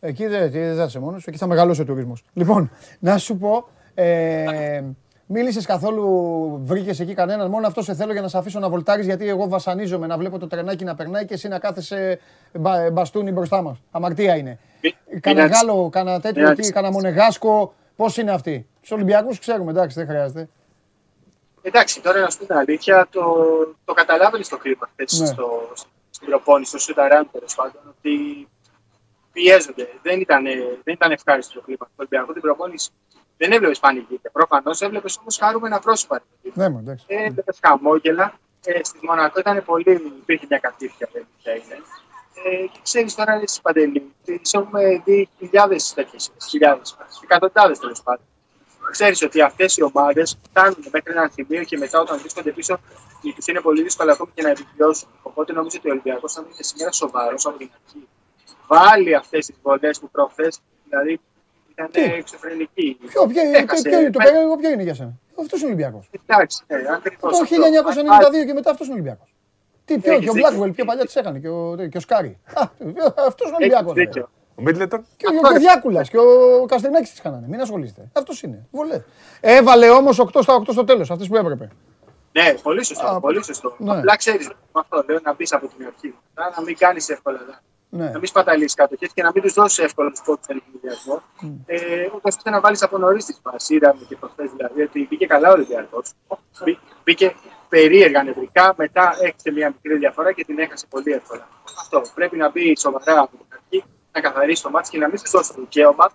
[0.00, 2.22] Εκεί δεν, δεν θα είσαι μόνος, εκεί θα μεγαλώσει ο τουρισμός.
[2.32, 3.68] Λοιπόν, να σου πω.
[3.94, 4.84] Ε,
[5.28, 7.50] Μίλησες καθόλου, βρήκες εκεί κανέναν.
[7.50, 9.06] Μόνο αυτό σε θέλω για να σε αφήσω να βολτάρεις.
[9.06, 12.20] Γιατί εγώ βασανίζομαι να βλέπω το τρενάκι να περνάει και εσύ να κάθεσαι
[12.52, 13.78] μπα, μπαστούνι μπροστά μας.
[13.90, 14.58] Αμαρτία είναι.
[15.20, 15.66] Κάνα Εντάξει.
[15.66, 16.60] Γάλλο, κάνα τέτοιο Εντάξει.
[16.60, 17.74] εκεί, κάνα Μονεγάσκο.
[17.96, 18.66] Πώς είναι αυτοί.
[18.80, 20.48] Τους Ολυμπιακούς ξέρουμε, εντάξει, δεν χρειάζεται.
[21.62, 23.22] Εντάξει, τώρα να σου πω την αλήθεια, το,
[23.84, 25.26] το καταλάβαινε στο κλίμα χθες Ναι.
[25.26, 25.48] στο,
[26.10, 28.48] στην προπόνηση, στο Σουταράν τέλος πάντων, ότι
[29.32, 29.88] πιέζονται.
[30.02, 30.44] Δεν ήταν,
[30.84, 32.32] δεν ήταν ευχάριστο το κλίμα τους Ολυμπιακούς.
[32.32, 32.90] Την προπόνηση
[33.36, 34.30] δεν έβλεπες πανηγύρια.
[34.32, 36.22] Προφανώς έβλεπες όμως χαρούμενα πρόσωπα.
[36.54, 37.04] Ναι, μου, εντάξει.
[37.08, 38.38] Έβλεπες χαμόγελα.
[38.64, 41.82] Ε, στη Μονακό ήταν πολύ, υπήρχε μια κατήφια, δεν είναι.
[42.44, 48.24] Ε, και ξέρεις τώρα στη Παντελή, τις έχουμε δει χιλιάδες τέτοιες, χιλιάδες, εκατοντάδες τέλος πάντων.
[48.90, 52.80] Ξέρεις ότι αυτές οι ομάδες φτάνουν μέχρι ένα σημείο και μετά όταν βρίσκονται πίσω,
[53.34, 55.08] τους είναι πολύ δύσκολο ακόμη και να επιβιώσουν.
[55.22, 58.08] Οπότε νομίζω ότι ο Ολυμπιακός θα είναι σήμερα σοβαρό από την αρχή.
[58.66, 61.20] Βάλει αυτές τις βολές που προχθές, δηλαδή
[61.78, 62.98] ήταν Τι; εξωφρενική.
[63.06, 66.10] Ποιο, ποιο, Έχασε- ποιο, ποιο, το περίεργο ποιο είναι για σένα; Αυτός είναι Ολυμπιακός.
[66.26, 67.56] Εντάξει, ναι, ακριβώς Το αυτό.
[68.42, 69.34] 1992 και μετά αυτός είναι Ολυμπιακός.
[69.84, 70.48] Τι, ποιο, Έχεις και ο δίκιο.
[70.64, 72.38] Blackwell πιο παλιά τις έκανε και ο, και ο Σκάρι.
[73.26, 73.96] Αυτός είναι Ολυμπιακός.
[73.96, 74.28] Έχεις δίκιο.
[74.54, 77.46] Ο Μίτλετον; Και ο, ο Διάκουλας και ο Καστενάκη τις κάνανε.
[77.48, 78.08] Μην ασχολείστε.
[78.12, 78.66] Αυτός είναι.
[78.70, 79.02] Βολέ.
[79.40, 81.68] Έβαλε όμως 8 στα 8 στο τέλος, αυτές που έπρεπε.
[82.32, 83.06] Ναι, πολύ σωστό.
[83.06, 83.74] Α, πολύ σωστό.
[83.78, 83.98] ναι.
[83.98, 86.14] Απλά ξέρεις, με αυτό λέω να μπεις από την αρχή.
[86.34, 87.38] Να να μην κάνεις εύκολα.
[87.96, 88.04] Δά.
[88.04, 88.10] Ναι.
[88.10, 91.22] Να μην σπαταλείς κατοχέ και να μην τους δώσεις εύκολα τους πόντους στον ενθουσιασμό.
[91.66, 93.74] Ε, Ούτω ώστε να βάλεις από νωρίς τη φάση.
[93.74, 96.02] Είδαμε και προχθές δηλαδή ότι μπήκε καλά ο Ολυμπιακό.
[97.04, 97.34] Μπήκε
[97.68, 101.48] περίεργα νευρικά, μετά έχασε μια μικρή διαφορά και την έχασε πολύ εύκολα.
[101.78, 102.02] Αυτό.
[102.14, 105.30] Πρέπει να μπει σοβαρά από την αρχή, να καθαρίσει το μάτι και να μην του
[105.30, 106.10] δώσει το δικαίωμα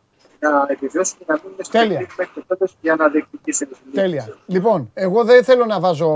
[0.50, 1.88] να επιβιώσουν και να μείνουν στο Τέλεια.
[1.88, 4.38] παιχνίδι μέχρι το τέλο για να διεκδικήσουν την Τέλεια.
[4.46, 6.12] Λοιπόν, εγώ δεν θέλω να βάζω,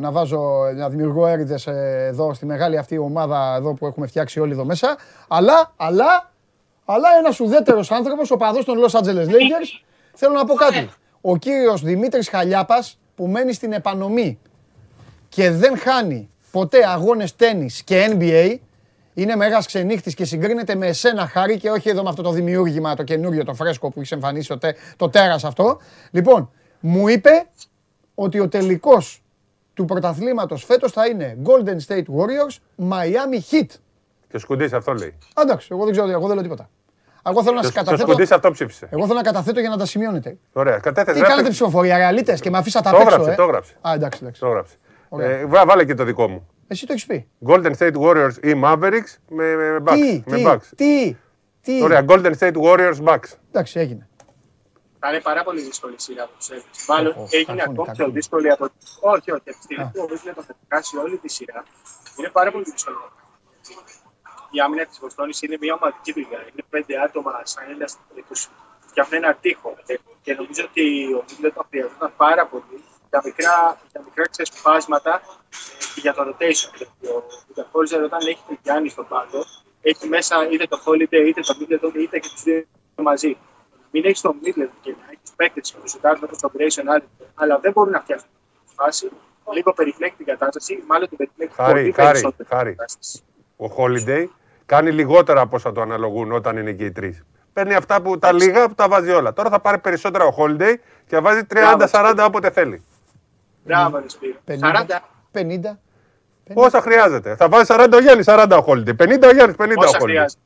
[0.00, 0.40] να, βάζω,
[0.74, 4.64] να δημιουργώ έρηδες ε, εδώ στη μεγάλη αυτή ομάδα εδώ που έχουμε φτιάξει όλοι εδώ
[4.64, 4.96] μέσα,
[5.28, 6.30] αλλά, αλλά,
[6.84, 9.84] αλλά ένας ουδέτερος άνθρωπος, ο παδός των Los Angeles Lakers,
[10.14, 10.90] θέλω να πω κάτι.
[11.20, 14.38] Ο κύριος Δημήτρης Χαλιάπας που μένει στην επανομή
[15.28, 18.56] και δεν χάνει ποτέ αγώνες τέννις και NBA,
[19.18, 22.94] είναι μέγα ξενύχτης και συγκρίνεται με εσένα, Χάρη, και όχι εδώ με αυτό το δημιούργημα,
[22.94, 25.78] το καινούριο, το φρέσκο που έχει εμφανίσει το, τε, το τέρας αυτό.
[26.10, 27.30] Λοιπόν, μου είπε
[28.14, 29.22] ότι ο τελικός
[29.74, 32.56] του πρωταθλήματος φέτος θα είναι Golden State Warriors,
[32.90, 33.66] Miami Heat.
[34.28, 36.68] Και ο Σκουντή αυτό λέει; Α, Εντάξει, εγώ δεν ξέρω, εγώ δεν λέω τίποτα.
[37.26, 38.10] Εγώ θέλω να σας Και ο καταθέτω.
[38.12, 40.36] Σκουντή αυτό ψήφισε; Εγώ θέλω να καταθέτω για να τα σημειώνετε.
[40.52, 41.20] Ωραία, κατέθεσε.
[41.20, 43.74] Τι κάνετε ψηφοφορία, ρεαλίτες και με αφήσατε Το απ' έξω, έγραψε, ε; το έγραψε.
[43.88, 44.40] Α, εντάξει, εντάξει.
[44.40, 44.74] Το έγραψε.
[45.08, 45.30] Ωραία.
[45.30, 46.46] Ε, βά- βάλε και το δικό μου.
[46.68, 47.28] Εσύ το έχεις πει.
[47.46, 49.94] Golden State Warriors ή Mavericks με, με, με Bucks.
[49.94, 50.66] Τι, με τι, Bucks.
[50.76, 51.16] τι,
[51.62, 51.82] τι.
[51.82, 53.30] Ωραία, Golden State Warriors Bucks.
[53.48, 54.08] Εντάξει, έγινε.
[54.98, 56.64] Θα είναι πάρα πολύ δύσκολη η σειρά που ξέρεις.
[56.88, 58.12] Μάλλον Οχ, έγινε κακούνι, ακόμη πιο κακούνι.
[58.12, 58.64] δύσκολη από.
[59.00, 59.48] Όχι, όχι.
[59.50, 61.64] Από τη στιγμή που ο Βίτλετον θα χάσει όλη τη σειρά,
[62.18, 63.12] είναι πάρα πολύ δύσκολο.
[64.50, 66.40] Η άμυνα της Βοστόνης είναι μια ομαδική δουλειά.
[66.52, 67.98] Είναι πέντε άτομα σαν ένας
[68.28, 68.34] που
[68.90, 69.76] φτιάχνουν ένα τείχο.
[69.86, 70.82] Ε, Και νομίζω ότι
[71.18, 72.76] ο Βίτλετον χρειαζόταν πάρα πολύ
[73.10, 76.70] τα μικρά, τα μικρά ξεσπάσματα ε, και για το rotation.
[76.76, 79.44] Γιατί ο Βιταχόλζερ όταν έχει τον Γιάννη στον πάγκο,
[79.82, 82.64] έχει μέσα είτε το Holiday είτε το Middleton είτε και τους δύο
[82.94, 83.36] μαζί.
[83.90, 87.06] Μην έχεις τον Middleton και να έχεις παίκτες που σου κάνουν όπως τον Grayson Allen,
[87.34, 88.28] αλλά δεν μπορούν να φτιάξουν
[88.66, 89.08] τη φάση.
[89.54, 92.48] Λίγο περιπλέκει την κατάσταση, μάλλον την περιπλέκει Χάρη, πολύ χάρη, περισσότερο.
[92.48, 92.76] χάρη.
[93.56, 94.26] Ο Holiday
[94.66, 97.24] κάνει λιγότερα από όσα του αναλογούν όταν είναι και οι τρεις.
[97.52, 99.32] Παίρνει αυτά που τα λίγα που τα βάζει όλα.
[99.32, 100.74] Τώρα θα πάρει περισσότερα ο Holiday
[101.06, 101.40] και θα βάζει
[101.90, 102.84] 30-40 όποτε θέλει.
[103.66, 104.38] Μπράβο, ρε Σπύρο.
[104.48, 105.00] 50, 40
[105.32, 105.78] 50.
[106.54, 107.36] Όσα χρειάζεται.
[107.36, 108.96] Θα βάζει 40 ο Γιάννη, 40 ο Holiday.
[108.96, 110.02] 50 ο Γιάννη, 50 όσα ο Holiday.
[110.02, 110.40] χρειάζεται.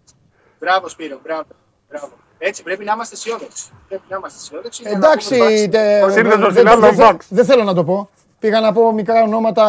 [0.60, 1.42] Μπράβο, Σπύρο, μπράβο.
[1.90, 2.08] μπράβο.
[2.38, 3.70] Έτσι πρέπει να είμαστε αισιόδοξοι.
[3.88, 4.82] Πρέπει να είμαστε αισιόδοξοι.
[4.82, 7.24] για να Εντάξει, πούμε τε- ότι- Σύνδεσμος δεν- στην δεν- Arnold δεν- Bucks.
[7.28, 8.10] Δεν θέλω να το πω.
[8.38, 9.64] Πήγα να πω μικρά ονόματα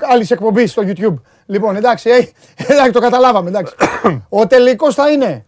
[0.00, 1.14] άλλης εκπομπής στο YouTube.
[1.46, 2.28] Λοιπόν, εντάξει, ε,
[2.72, 3.48] εντάξει, το καταλάβαμε.
[3.48, 3.74] Εντάξει.
[4.28, 5.44] Ο τελικός θα είναι;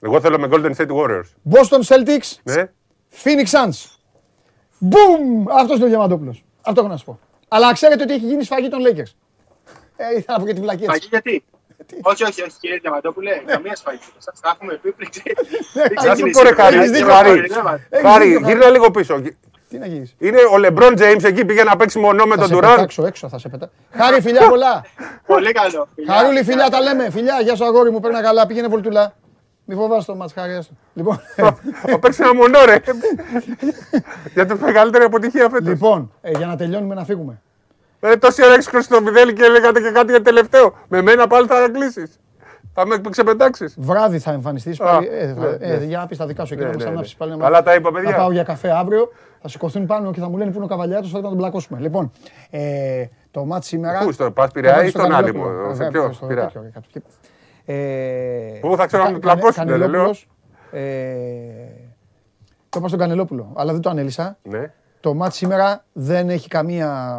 [0.00, 1.28] Εγώ θέλω με Golden State Warriors.
[1.52, 2.62] Boston Celtics, Ναι.
[3.24, 3.86] Phoenix Suns.
[4.90, 5.50] Boom!
[5.60, 6.44] Αυτός είναι ο Διαμαντόπουλος.
[6.62, 7.18] Αυτό έχω να σου πω.
[7.48, 9.12] Αλλά ξέρετε ότι έχει γίνει σφαγή των Lakers.
[9.96, 11.08] Ε, ήθελα να πω και τη βλακία Σφαγή της.
[11.08, 11.44] γιατί;
[12.02, 13.98] όχι, όχι, όχι, κύριε Διαμαντόπουλε, καμία σφαγή.
[14.18, 15.10] Σας τα έχουμε πει πριν.
[15.10, 15.22] ξε-
[15.72, 16.40] πριν Να σου ξεκινήσει.
[16.42, 19.20] πω ρε Χάρη, Έχεις δίκιο, Χάρη, Χάρη, δεν μας- Έχεις Χάρη, δίκιο, γύρνα λίγο πίσω.
[19.68, 20.14] Τι να γίνεις.
[20.18, 22.74] Είναι ο LeBron James εκεί πήγε να παίξει μονό με Θα τον σε Durant.
[22.74, 23.74] πετάξω έξω, θα σε πετάξω.
[23.92, 24.84] Χάρη, φιλιά πολλά.
[25.26, 25.88] Πολύ καλό.
[25.94, 27.10] Φιλιά, Χαρούλη, φιλιά, τα λέμε.
[27.10, 29.14] Φιλιά, γεια σου αγόρι μου, παίρνα καλά, πήγαινε βολτουλά.
[29.72, 30.74] Μη φοβάσαι το μάτς, χάρη, άστο.
[30.94, 31.20] Λοιπόν,
[31.86, 32.76] Θα παίξει ένα μονό ρε.
[34.34, 35.68] Για την μεγαλύτερη αποτυχία φέτος.
[35.68, 37.40] λοιπόν ε, για να τελειώνουμε να φύγουμε.
[38.00, 40.74] Ε, τόση ώρα έχεις κρούσει το μηδέλι και λέγατε και κάτι για τελευταίο.
[40.88, 42.20] Με μένα πάλι θα κλείσεις.
[42.74, 43.74] Θα με ξεπετάξεις.
[43.78, 45.08] Βράδυ θα εμφανιστείς Α, πάλι.
[45.12, 45.84] Ε, θα- ναι, ε, ναι.
[45.84, 47.18] Για να πεις τα δικά σου εκεί Ναι, να ναι, ανάψεις ναι.
[47.18, 47.30] πάλι.
[47.38, 48.10] να- Καλά τα είπα, παιδιά.
[48.10, 49.12] Θα πάω για καφέ αύριο.
[49.42, 51.80] Θα σηκωθούν πάνω και θα μου λένε πού είναι ο καβαλιάτος, θα να τον μπλακώσουμε.
[51.80, 52.10] Λοιπόν,
[52.50, 53.98] ε, το μάτς σήμερα.
[53.98, 55.66] Πού, στο Πας Πειραιά Θα ή στο στον άλλη Κανελόπουλο.
[55.68, 56.26] μου, σε Βέβαια, ποιο, στο
[57.66, 58.52] Πειραιά.
[58.52, 58.56] τέτοιο, κάτω εκεί.
[58.56, 59.88] Ε, Πού θα ξέρω να Κα- με πλακώσουν, Κανε- δεν λέω.
[59.90, 60.28] Κανελόπουλος,
[60.72, 60.82] ε,
[62.68, 64.38] Το είπα στον Κανελόπουλο, αλλά δεν το ανέλησα.
[64.42, 64.72] Ναι.
[65.00, 67.16] Το μάτς σήμερα δεν έχει καμία α,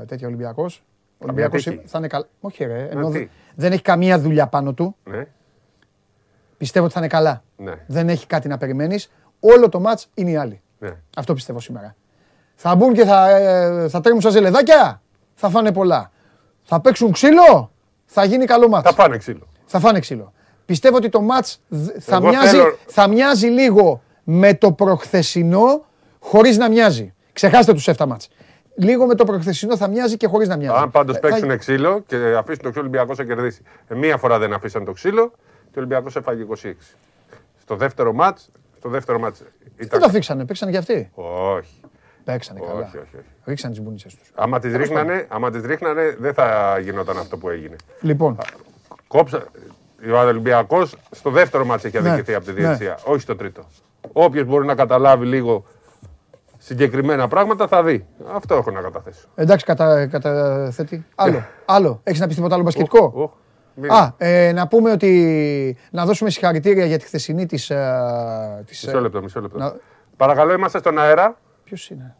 [0.00, 0.82] α, τέτοια Ολυμπιακός.
[1.12, 1.82] Ο Ολυμπιακός τύχη.
[1.86, 2.26] θα είναι καλά.
[2.40, 4.96] Όχι ρε, ενώ τι; δε- δεν έχει καμία δουλειά πάνω του.
[5.04, 5.26] Ναι,
[6.56, 7.42] Πιστεύω ότι θα είναι καλά.
[7.56, 9.10] ναι, Δεν έχει κάτι να περιμένεις.
[9.40, 10.60] Όλο το μάτς είναι οι άλλοι.
[10.78, 10.96] ναι.
[11.16, 11.96] Αυτό πιστεύω σήμερα.
[12.54, 15.02] Θα μπουν και θα, ε, θα τρέμουν σαν ζελεδάκια.
[15.34, 16.10] Θα φάνε πολλά.
[16.62, 17.70] Θα παίξουν ξύλο.
[18.06, 18.88] Θα γίνει καλό μάτς.
[18.90, 19.46] Θα πάνε ξύλο.
[19.66, 20.32] Θα φάνε ξύλο.
[20.66, 25.84] Πιστεύω ότι το μάτς δ- θα, Εγώ μοιάζει, θέλω- θα μοιάζει λίγο με το προχθεσινό
[26.18, 27.14] χωρίς να μοιάζει.
[27.32, 28.28] Ξεχάστε τους 7 μάτς.
[28.74, 30.80] Λίγο με το προχθεσινό θα μοιάζει και χωρίς να μοιάζει.
[30.82, 33.62] Αν πάντως Ε, θα- παίξουν ξύλο και αφήσουν το ξύλο, ο Ολυμπιακός θα κερδίσει.
[33.88, 36.76] Ε, μία φορά δεν αφήσαν το ξύλο και ο Ολυμπιακός έφαγε 26.
[37.60, 38.38] Στο δεύτερο μάτ.
[38.78, 40.00] Στο δεύτερο μάτς Δεν ήταν.
[40.00, 41.10] τα φίξανε, παίξανε κι αυτοί.
[41.14, 41.80] Όχι.
[42.26, 42.72] Παίξανε καλά.
[42.72, 43.24] όχι, όχι, όχι.
[43.44, 44.30] Ρίξανε τις μπουνίτσες τους.
[44.34, 47.76] Άμα τις ρίχνανε, άμα τις ρίχνανε, δεν θα γινόταν αυτό που έγινε.
[48.00, 48.38] Λοιπόν,
[49.08, 49.44] Κόψα.
[50.14, 52.58] Ο Ολυμπιακός στο δεύτερο μάτς έχει Ναι, αδικηθεί από τη ναι.
[52.60, 53.64] διαιτησία, όχι στο τρίτο.
[54.12, 55.64] Όποιος μπορεί να καταλάβει λίγο
[56.58, 58.06] συγκεκριμένα πράγματα θα δει.
[58.34, 59.26] Αυτό έχω να καταθέσω.
[59.34, 61.06] εντάξει, κατα, καταθέτει.
[61.14, 62.00] Άλλο, άλλο.
[62.04, 63.30] Έχεις να πεις τίποτα άλλο μπασκετικό; Οχ,
[63.74, 67.70] μην- Α, ε, να πούμε ότι να δώσουμε συγχαρητήρια για τη χθεσινή της...
[67.70, 69.58] ε, της Μισό λεπτό, μισό λεπτό.
[69.58, 69.76] να-
[70.16, 71.36] Παρακαλώ, είμαστε στον αέρα.
[71.66, 72.14] Ποιος είναι;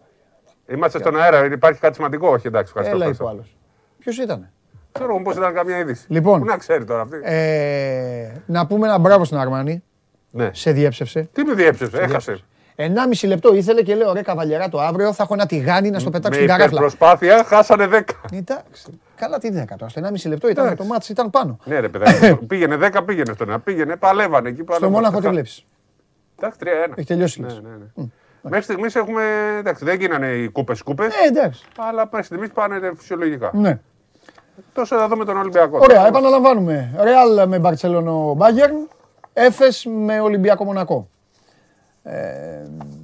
[0.66, 1.44] Είμαστε στον αέρα.
[1.44, 2.96] Υπάρχει κάτι σημαντικό; Όχι, εντάξει, ευχαριστώ.
[2.96, 3.24] Έλα είπε ευχαριστώ.
[3.24, 3.56] ο άλλος.
[3.98, 4.50] Ποιος ήταν;
[4.92, 6.04] Ξέρω πώς ήταν καμία είδηση.
[6.08, 6.38] Λοιπόν.
[6.40, 7.20] Πού να ξέρει τώρα αυτή.
[7.22, 9.82] Ε, να πούμε ένα μπράβο στην Αρμάνη.
[10.30, 10.50] ναι.
[10.52, 11.28] Σε διέψευσε.
[11.32, 12.38] Τι με διέψευσε, έχασε.
[12.78, 16.10] 1,5 λεπτό ήθελε και λέω ρε καβαλιέρα το αύριο θα έχω ένα τηγάνι να στο
[16.10, 16.66] πετάξω Με στην καράφλα.
[16.66, 18.00] υπερπροσπάθεια χάσανε 10.
[18.32, 19.00] Εντάξει.
[19.16, 19.88] Καλά τι 10 τώρα.
[19.88, 20.82] Στο 1,5 λεπτό ήταν Εντάξει.
[20.82, 21.58] το μάτι ήταν πάνω.
[21.64, 22.34] Ναι, ρε παιδάκι.
[22.48, 23.60] πήγαινε 10, πήγαινε στον ένα.
[23.60, 24.56] Πήγαινε, παλεύανε εκεί.
[24.56, 24.92] Στο παλεύανε.
[24.94, 25.64] Μόναχο τι βλέπεις.
[26.38, 26.92] Εντάξει, 3-1.
[26.96, 27.40] Έχει τελειώσει.
[27.40, 27.60] Ναι, λες.
[27.62, 28.04] ναι, ναι.
[28.48, 29.22] Μέχρι στιγμής έχουμε.
[29.58, 31.06] Εντάξει, δεν γίνανε οι κούπες κούπες.
[31.14, 31.64] Ε, εντάξει.
[31.78, 33.50] Αλλά μέχρι στιγμής πάνε φυσιολογικά.
[33.54, 33.78] Ναι.
[34.72, 35.78] Τόσο εδώ με τον Ολυμπιακό.
[35.82, 36.94] Ωραία, επαναλαμβάνουμε.
[37.00, 38.74] Ρεάλ με Μπαρσελόνο Μπάγκερν.
[39.32, 41.08] Έφες με Ολυμπιακό Μονακό.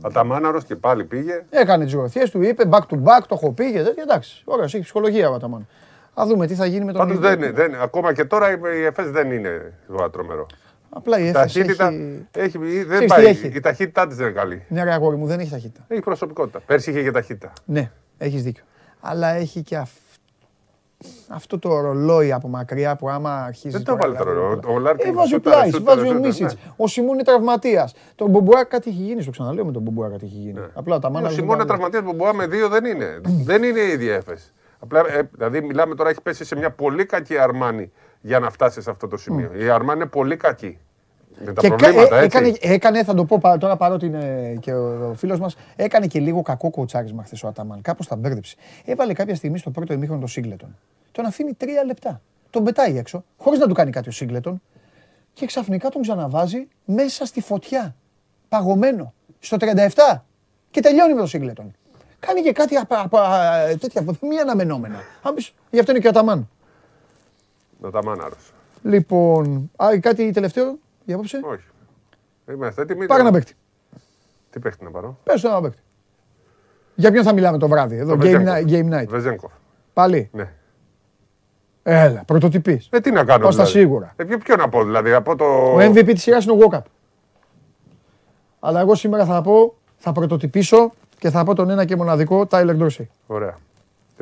[0.02, 1.42] Αταμάναρο και πάλι πήγε.
[1.50, 4.02] Έκανε τις γροθιές του, είπε back to back, το έχω πει και τέτοια.
[4.02, 5.66] Εντάξει, ωραία, έχει ψυχολογία ο Αταμάν.
[6.14, 7.60] Α δούμε τι θα γίνει με τον Πάντως δεν, Ολυμπιακό.
[7.62, 10.46] είναι- δεν, ακόμα και τώρα η ΕΦΕΣ δεν είναι το τρομερό.
[10.94, 12.26] Απλά η Η Έφες ταχύτητα, έχει...
[12.32, 12.58] έχει...
[12.58, 13.24] δεν Ξέρεις τι πάει.
[13.26, 14.64] έχει; Η ταχύτητά της δεν είναι καλή.
[14.68, 15.84] Ναι, ρε αγόρι μου, δεν έχει ταχύτητα.
[15.88, 16.60] Έχει προσωπικότητα.
[16.66, 17.52] Πέρσι είχε και ταχύτητα.
[17.64, 18.64] Ναι, έχεις δίκιο.
[19.00, 19.90] Αλλά έχει και αυ-
[21.28, 23.72] αυτό το ρολόι από μακριά που άμα αρχίζεις.
[23.72, 24.58] Δεν το βάλε το ρολόι.
[24.66, 26.54] Ο Λάρκιν Ε, βάζει ο σούταρε, Πλάι, σούταρε, βάζει ο σούταρε, Μίσιτς.
[26.54, 26.60] ναι.
[26.76, 27.94] Ο Σιμών είναι τραυματίας.
[28.14, 29.22] Τον Μπομπουά κάτι έχει γίνει.
[29.22, 30.60] Στο ξαναλέω με τον Μπομπουά κάτι έχει γίνει.
[30.74, 31.28] Απλά τα Ο μάνα.
[31.28, 33.20] Σιμών είναι τραυματίας που μπορεί με δύο δεν είναι.
[33.44, 34.52] δεν είναι η ίδια έφεση.
[34.78, 37.92] Απλά, ε, δηλαδή, μιλάμε τώρα, έχει πέσει σε μια πολύ κακή Αρμάνη
[38.22, 39.50] για να φτάσεις σε αυτό το σημείο.
[39.54, 40.78] Η Αρμάνη είναι πολύ κακή.
[41.44, 42.36] Με τα Και κα- προβλήματα, ε, έτσι.
[42.38, 46.06] έκανε, έκανε, θα το πω πα- τώρα παρότι είναι και ο, ο φίλος μας, έκανε
[46.06, 47.80] και λίγο κακό κοουτσάρισμα χθες ο Αταμάν.
[47.82, 48.56] Κάπως τα μπέρδεψε.
[48.84, 50.76] Έβαλε κάποια στιγμή στο πρώτο ημίχρονο το Σίγκλετον.
[51.12, 52.20] Τον αφήνει τρία λεπτά.
[52.50, 54.62] Τον πετάει έξω, χωρίς να του κάνει κάτι ο Σίγκλετον.
[55.32, 57.94] Και ξαφνικά τον ξαναβάζει μέσα στη φωτιά.
[58.48, 59.12] Παγωμένο.
[59.38, 60.24] Στο 37.
[60.70, 61.74] Και τελειώνει με τον Σίγκλετον.
[62.18, 63.50] Κάνει και κάτι απα, απα,
[63.80, 65.00] τέτοια μη αναμενόμενα.
[65.22, 66.48] Αν πεις, γι' αυτό είναι και ο Αταμάν.
[67.82, 68.52] Ο Ταμάναρος.
[68.82, 71.64] Λοιπόν, α, κάτι τελευταίο για απόψε; Όχι.
[72.54, 73.06] Είμαστε έτοιμοι.
[73.06, 73.54] Πάρε ένα παίκτη.
[74.50, 75.82] Τι παίχτη να πάρω; Πες το ένα παίκτη.
[76.94, 78.54] Για ποιον θα μιλάμε το βράδυ, εδώ, Το game, Βεζένκοφ.
[78.54, 79.06] night, game night.
[79.08, 79.52] Βεζένκοφ.
[79.92, 80.52] Πάλι; Ναι.
[81.82, 82.88] Έλα, πρωτοτυπής.
[82.92, 83.46] Ε, τι να κάνω.
[83.46, 83.80] Ως τα δηλαδή.
[83.84, 84.12] σίγουρα.
[84.16, 85.12] Ε, ποιο, ποιο να πω, δηλαδή.
[85.12, 85.44] Από το...
[85.44, 86.80] Ο MVP της σειράς είναι ο Walkup.
[88.60, 92.78] Αλλά εγώ σήμερα θα πω, θα πρωτοτυπήσω και θα πω τον ένα και μοναδικό Tyler
[92.78, 93.06] Dorsey.
[93.26, 93.58] Ωραία.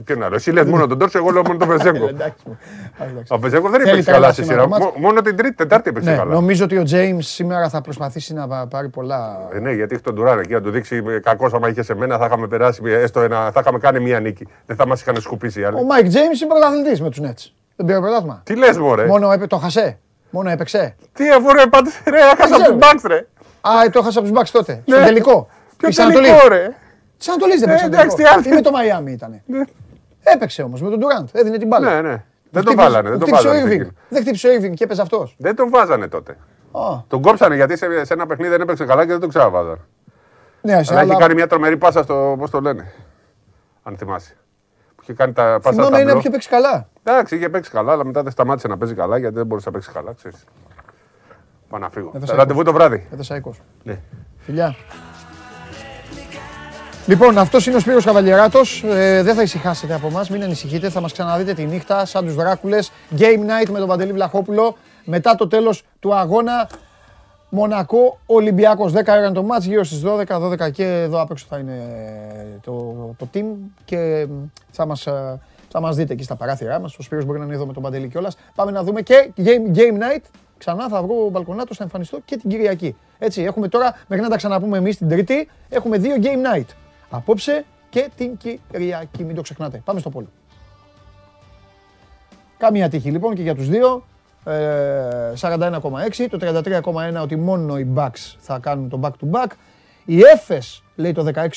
[0.00, 0.34] Ε, ποιο να λέω.
[0.36, 2.08] Εσύ λες μόνο τον Τόρσο, εγώ λέω μόνο τον Βεζένκοφ.
[2.10, 2.58] Εντάξει μου.
[2.98, 3.32] Α, εντάξει.
[3.32, 4.76] Ο Βεζένκοφ δεν Θέλει έπαιξε τρέλα καλά στη σήμερα σειρά.
[4.76, 4.94] το μάτς.
[4.96, 6.34] Μο- Μόνο την Τρίτη, Τετάρτη έπαιξε Ναι, καλά.
[6.34, 9.48] νομίζω ότι ο James σήμερα θα προσπαθήσει να πα- πάρει πολλά.
[9.52, 12.18] Ε, ναι, γιατί έχει τον Τουράν εκεί να του δείξει κακός άμα είχε σε μένα,
[12.18, 14.46] θα είχαμε περάσει έστω ένα, θα είχαμε κάνει μία νίκη.
[14.66, 15.76] Δεν θα μας είχαν σκουπίσει οι άλλοι.
[15.76, 17.50] Ο Mike James είναι πρωταθλητής με τους Nets.
[17.76, 18.40] Δεν πήρε πρωτάθλημα.
[18.44, 19.98] Τι λες, Μωρέ; Μόνο έπαι, το χασέ.
[20.30, 20.94] Μόνο έπαιξε.
[21.12, 22.68] Τι αφού ρε, πάτε, ρε, έχασα ξέρω.
[22.68, 23.26] τους Μπάξ, ρε.
[23.60, 24.82] Α, ε, το έχασα από τους Bucks τότε.
[24.86, 24.96] Ναι.
[24.96, 25.48] Στο τελικό.
[25.76, 26.28] Ποιο Της Ανατολής.
[26.30, 26.68] τελικό, ρε;
[27.18, 27.86] Της Ανατολής δεν Ε, παίξε.
[27.86, 28.34] εντάξει, τελικό.
[28.34, 28.42] τι άλλο.
[28.46, 29.40] Ή με το Μαϊάμι ήταν.
[30.24, 30.32] Ναι.
[30.32, 31.24] Έπαιξε όμως με τον Durant.
[31.32, 31.94] Έδινε την μπάλα.
[31.94, 32.24] Ναι, ναι.
[32.50, 33.08] Δεν τον χτύπησε- βάλανε.
[33.10, 33.74] Δεν τον χτύπησε ο βάζανε.
[33.90, 33.94] Irving.
[34.08, 35.34] Δεν χτύπησε ο Irving και έπαιζε αυτός.
[35.38, 36.36] Δεν τον βάζανε τότε.
[36.72, 39.76] Α, Τον κόψανε γιατί σε, σε ένα παιχνίδι δεν έπαιξε καλά και δεν τον ξαναβάζανε.
[40.62, 41.20] Ναι, σε Αλλά έχει άλλα...
[41.20, 42.34] κάνει μια τρομερή πάσα στο.
[42.38, 42.92] Πώς το λένε.
[43.82, 44.36] Αν θυμάσαι.
[44.96, 46.12] Που είχε κάνει τα πάσα στα Θυμάμαι είναι ταμπλό.
[46.12, 46.88] που είχε παίξει καλά.
[47.04, 49.72] Εντάξει, είχε παίξει καλά, αλλά μετά δεν σταμάτησε να παίζει καλά γιατί δεν μπορούσε να
[49.74, 50.12] παίξει καλά.
[50.12, 50.44] Ξέρεις.
[51.68, 52.10] Πάω να φύγω.
[52.14, 53.06] Έδωσα Ραντεβού το βράδυ.
[53.12, 53.50] Έδωσα 20.
[53.82, 53.98] Ναι.
[54.38, 54.74] Φιλιά.
[57.10, 58.84] Λοιπόν, αυτός είναι ο Σπύρος Καβαλιεράτος.
[58.84, 60.88] Ε, δεν θα ησυχάσετε από εμάς, μην ανησυχείτε.
[60.88, 62.92] Θα μας ξαναδείτε τη νύχτα σαν τους Δράκουλες.
[63.18, 64.76] Game night με τον Παντελή Βλαχόπουλο.
[65.04, 66.68] Μετά το τέλος του αγώνα
[67.48, 68.92] Μονακό Ολυμπιακός.
[68.92, 71.78] 10 ώρα είναι το μάτς, γύρω στις 12, 12 και εδώ απ' έξω θα είναι
[72.64, 73.44] το, το team
[73.84, 74.26] και
[74.70, 76.96] θα μας, ε, θα μας δείτε εκεί στα παράθυρά μας.
[76.98, 78.36] Ο Σπύρος μπορεί να είναι εδώ με τον Παντελή κιόλας.
[78.54, 80.22] Πάμε να δούμε και game, game night.
[80.58, 82.96] Ξανά θα βγω μπαλκονάτος, θα εμφανιστώ και την Κυριακή.
[83.18, 86.66] Έτσι, έχουμε τώρα, μέχρι να τα ξαναπούμε εμείς την Τρίτη, έχουμε δύο game night.
[87.10, 89.24] Απόψε και την Κυριακή.
[89.24, 89.82] Μην το ξεχνάτε.
[89.84, 90.26] Πάμε στο πόλο.
[92.58, 94.04] Καμία τύχη λοιπόν και για τους δύο.
[94.44, 96.26] Ε, 41,6.
[96.30, 99.50] Το 33,1 ότι μόνο οι Bucks θα κάνουν το back to back.
[100.04, 101.48] Η Έφες λέει το 16,2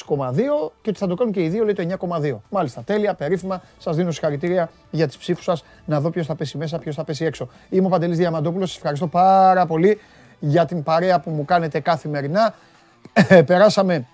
[0.82, 2.36] και ότι θα το κάνουν και οι δύο λέει το 9,2.
[2.50, 3.62] Μάλιστα, τέλεια, περίφημα.
[3.78, 7.04] Σας δίνω συγχαρητήρια για τις ψήφους σας να δω ποιος θα πέσει μέσα, ποιος θα
[7.04, 7.48] πέσει έξω.
[7.70, 8.68] Είμαι ο Παντελής Διαμαντόπουλος.
[8.68, 10.00] Σας ευχαριστώ πάρα πολύ
[10.40, 12.54] για την παρέα που μου κάνετε καθημερινά.
[13.46, 14.06] Περάσαμε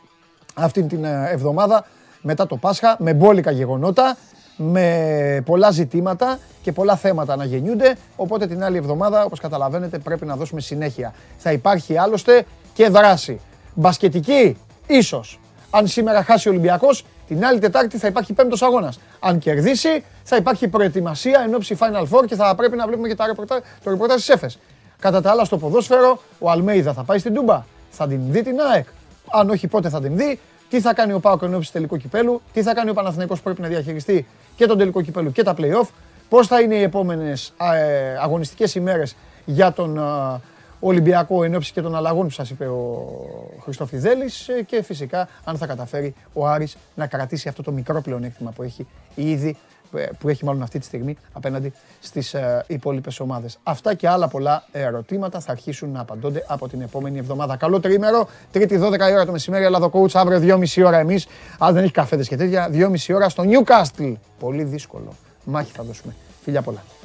[0.53, 1.85] αυτήν την ε, εβδομάδα
[2.21, 4.17] μετά το Πάσχα με μπόλικα γεγονότα,
[4.57, 7.95] με πολλά ζητήματα και πολλά θέματα να γεννιούνται.
[8.15, 11.13] Οπότε την άλλη εβδομάδα, όπως καταλαβαίνετε, πρέπει να δώσουμε συνέχεια.
[11.37, 13.39] Θα υπάρχει άλλωστε και δράση.
[13.73, 14.57] Μπασκετική,
[14.87, 15.39] ίσως.
[15.69, 18.99] Αν σήμερα χάσει ο Ολυμπιακός, την άλλη Τετάρτη θα υπάρχει πέμπτος αγώνας.
[19.19, 23.15] Αν κερδίσει, θα υπάρχει προετοιμασία εν ώψη Final Four και θα πρέπει να βλέπουμε και
[23.15, 24.59] τα ρεπορτάζ, το ρεπορτάζ της ΕΦΕΣ.
[24.99, 27.63] Κατά τα άλλα στο ποδόσφαιρο, ο Αλμέιδα θα πάει στην Τούμπα.
[27.89, 28.85] Θα την δει την ΑΕΚ.
[29.31, 30.39] Αν όχι πότε θα την δει.
[30.69, 32.41] Τι θα κάνει ο Πάοκ εν ώψη τελικού κυπέλου.
[32.53, 35.55] Τι θα κάνει ο Παναθηναϊκός που πρέπει να διαχειριστεί και τον τελικό κυπέλου και τα
[35.57, 35.87] play-off.
[36.29, 39.15] Πώς θα είναι οι επόμενες ε, αγωνιστικές ημέρες
[39.45, 40.01] για τον ε,
[40.79, 43.05] Ολυμπιακό εν ώψη και των αλλαγών που σας είπε ο
[43.61, 48.51] Χριστόφιδέλης ε, και φυσικά αν θα καταφέρει ο Άρης να κρατήσει αυτό το μικρό πλεονέκτημα
[48.51, 49.68] που έχει ήδη ε,
[50.19, 53.59] που έχει μάλλον αυτή τη στιγμή απέναντι στις ε, υπόλοιπες ομάδες.
[53.63, 57.55] Αυτά και άλλα πολλά ερωτήματα θα αρχίσουν να απαντώνται από την επόμενη εβδομάδα.
[57.55, 61.73] Καλό τρίμερο, τρίτη 12 η ώρα το μεσημέρι, Ελλάδα Coach, αύριο 2,5 ώρα εμείς, αν
[61.73, 64.13] δεν έχει καφέδες και τέτοια, 2,5 ώρα στο Newcastle.
[64.39, 65.13] Πολύ δύσκολο.
[65.43, 66.15] Μάχη θα δώσουμε.
[66.43, 66.98] Φιλιά πολλά.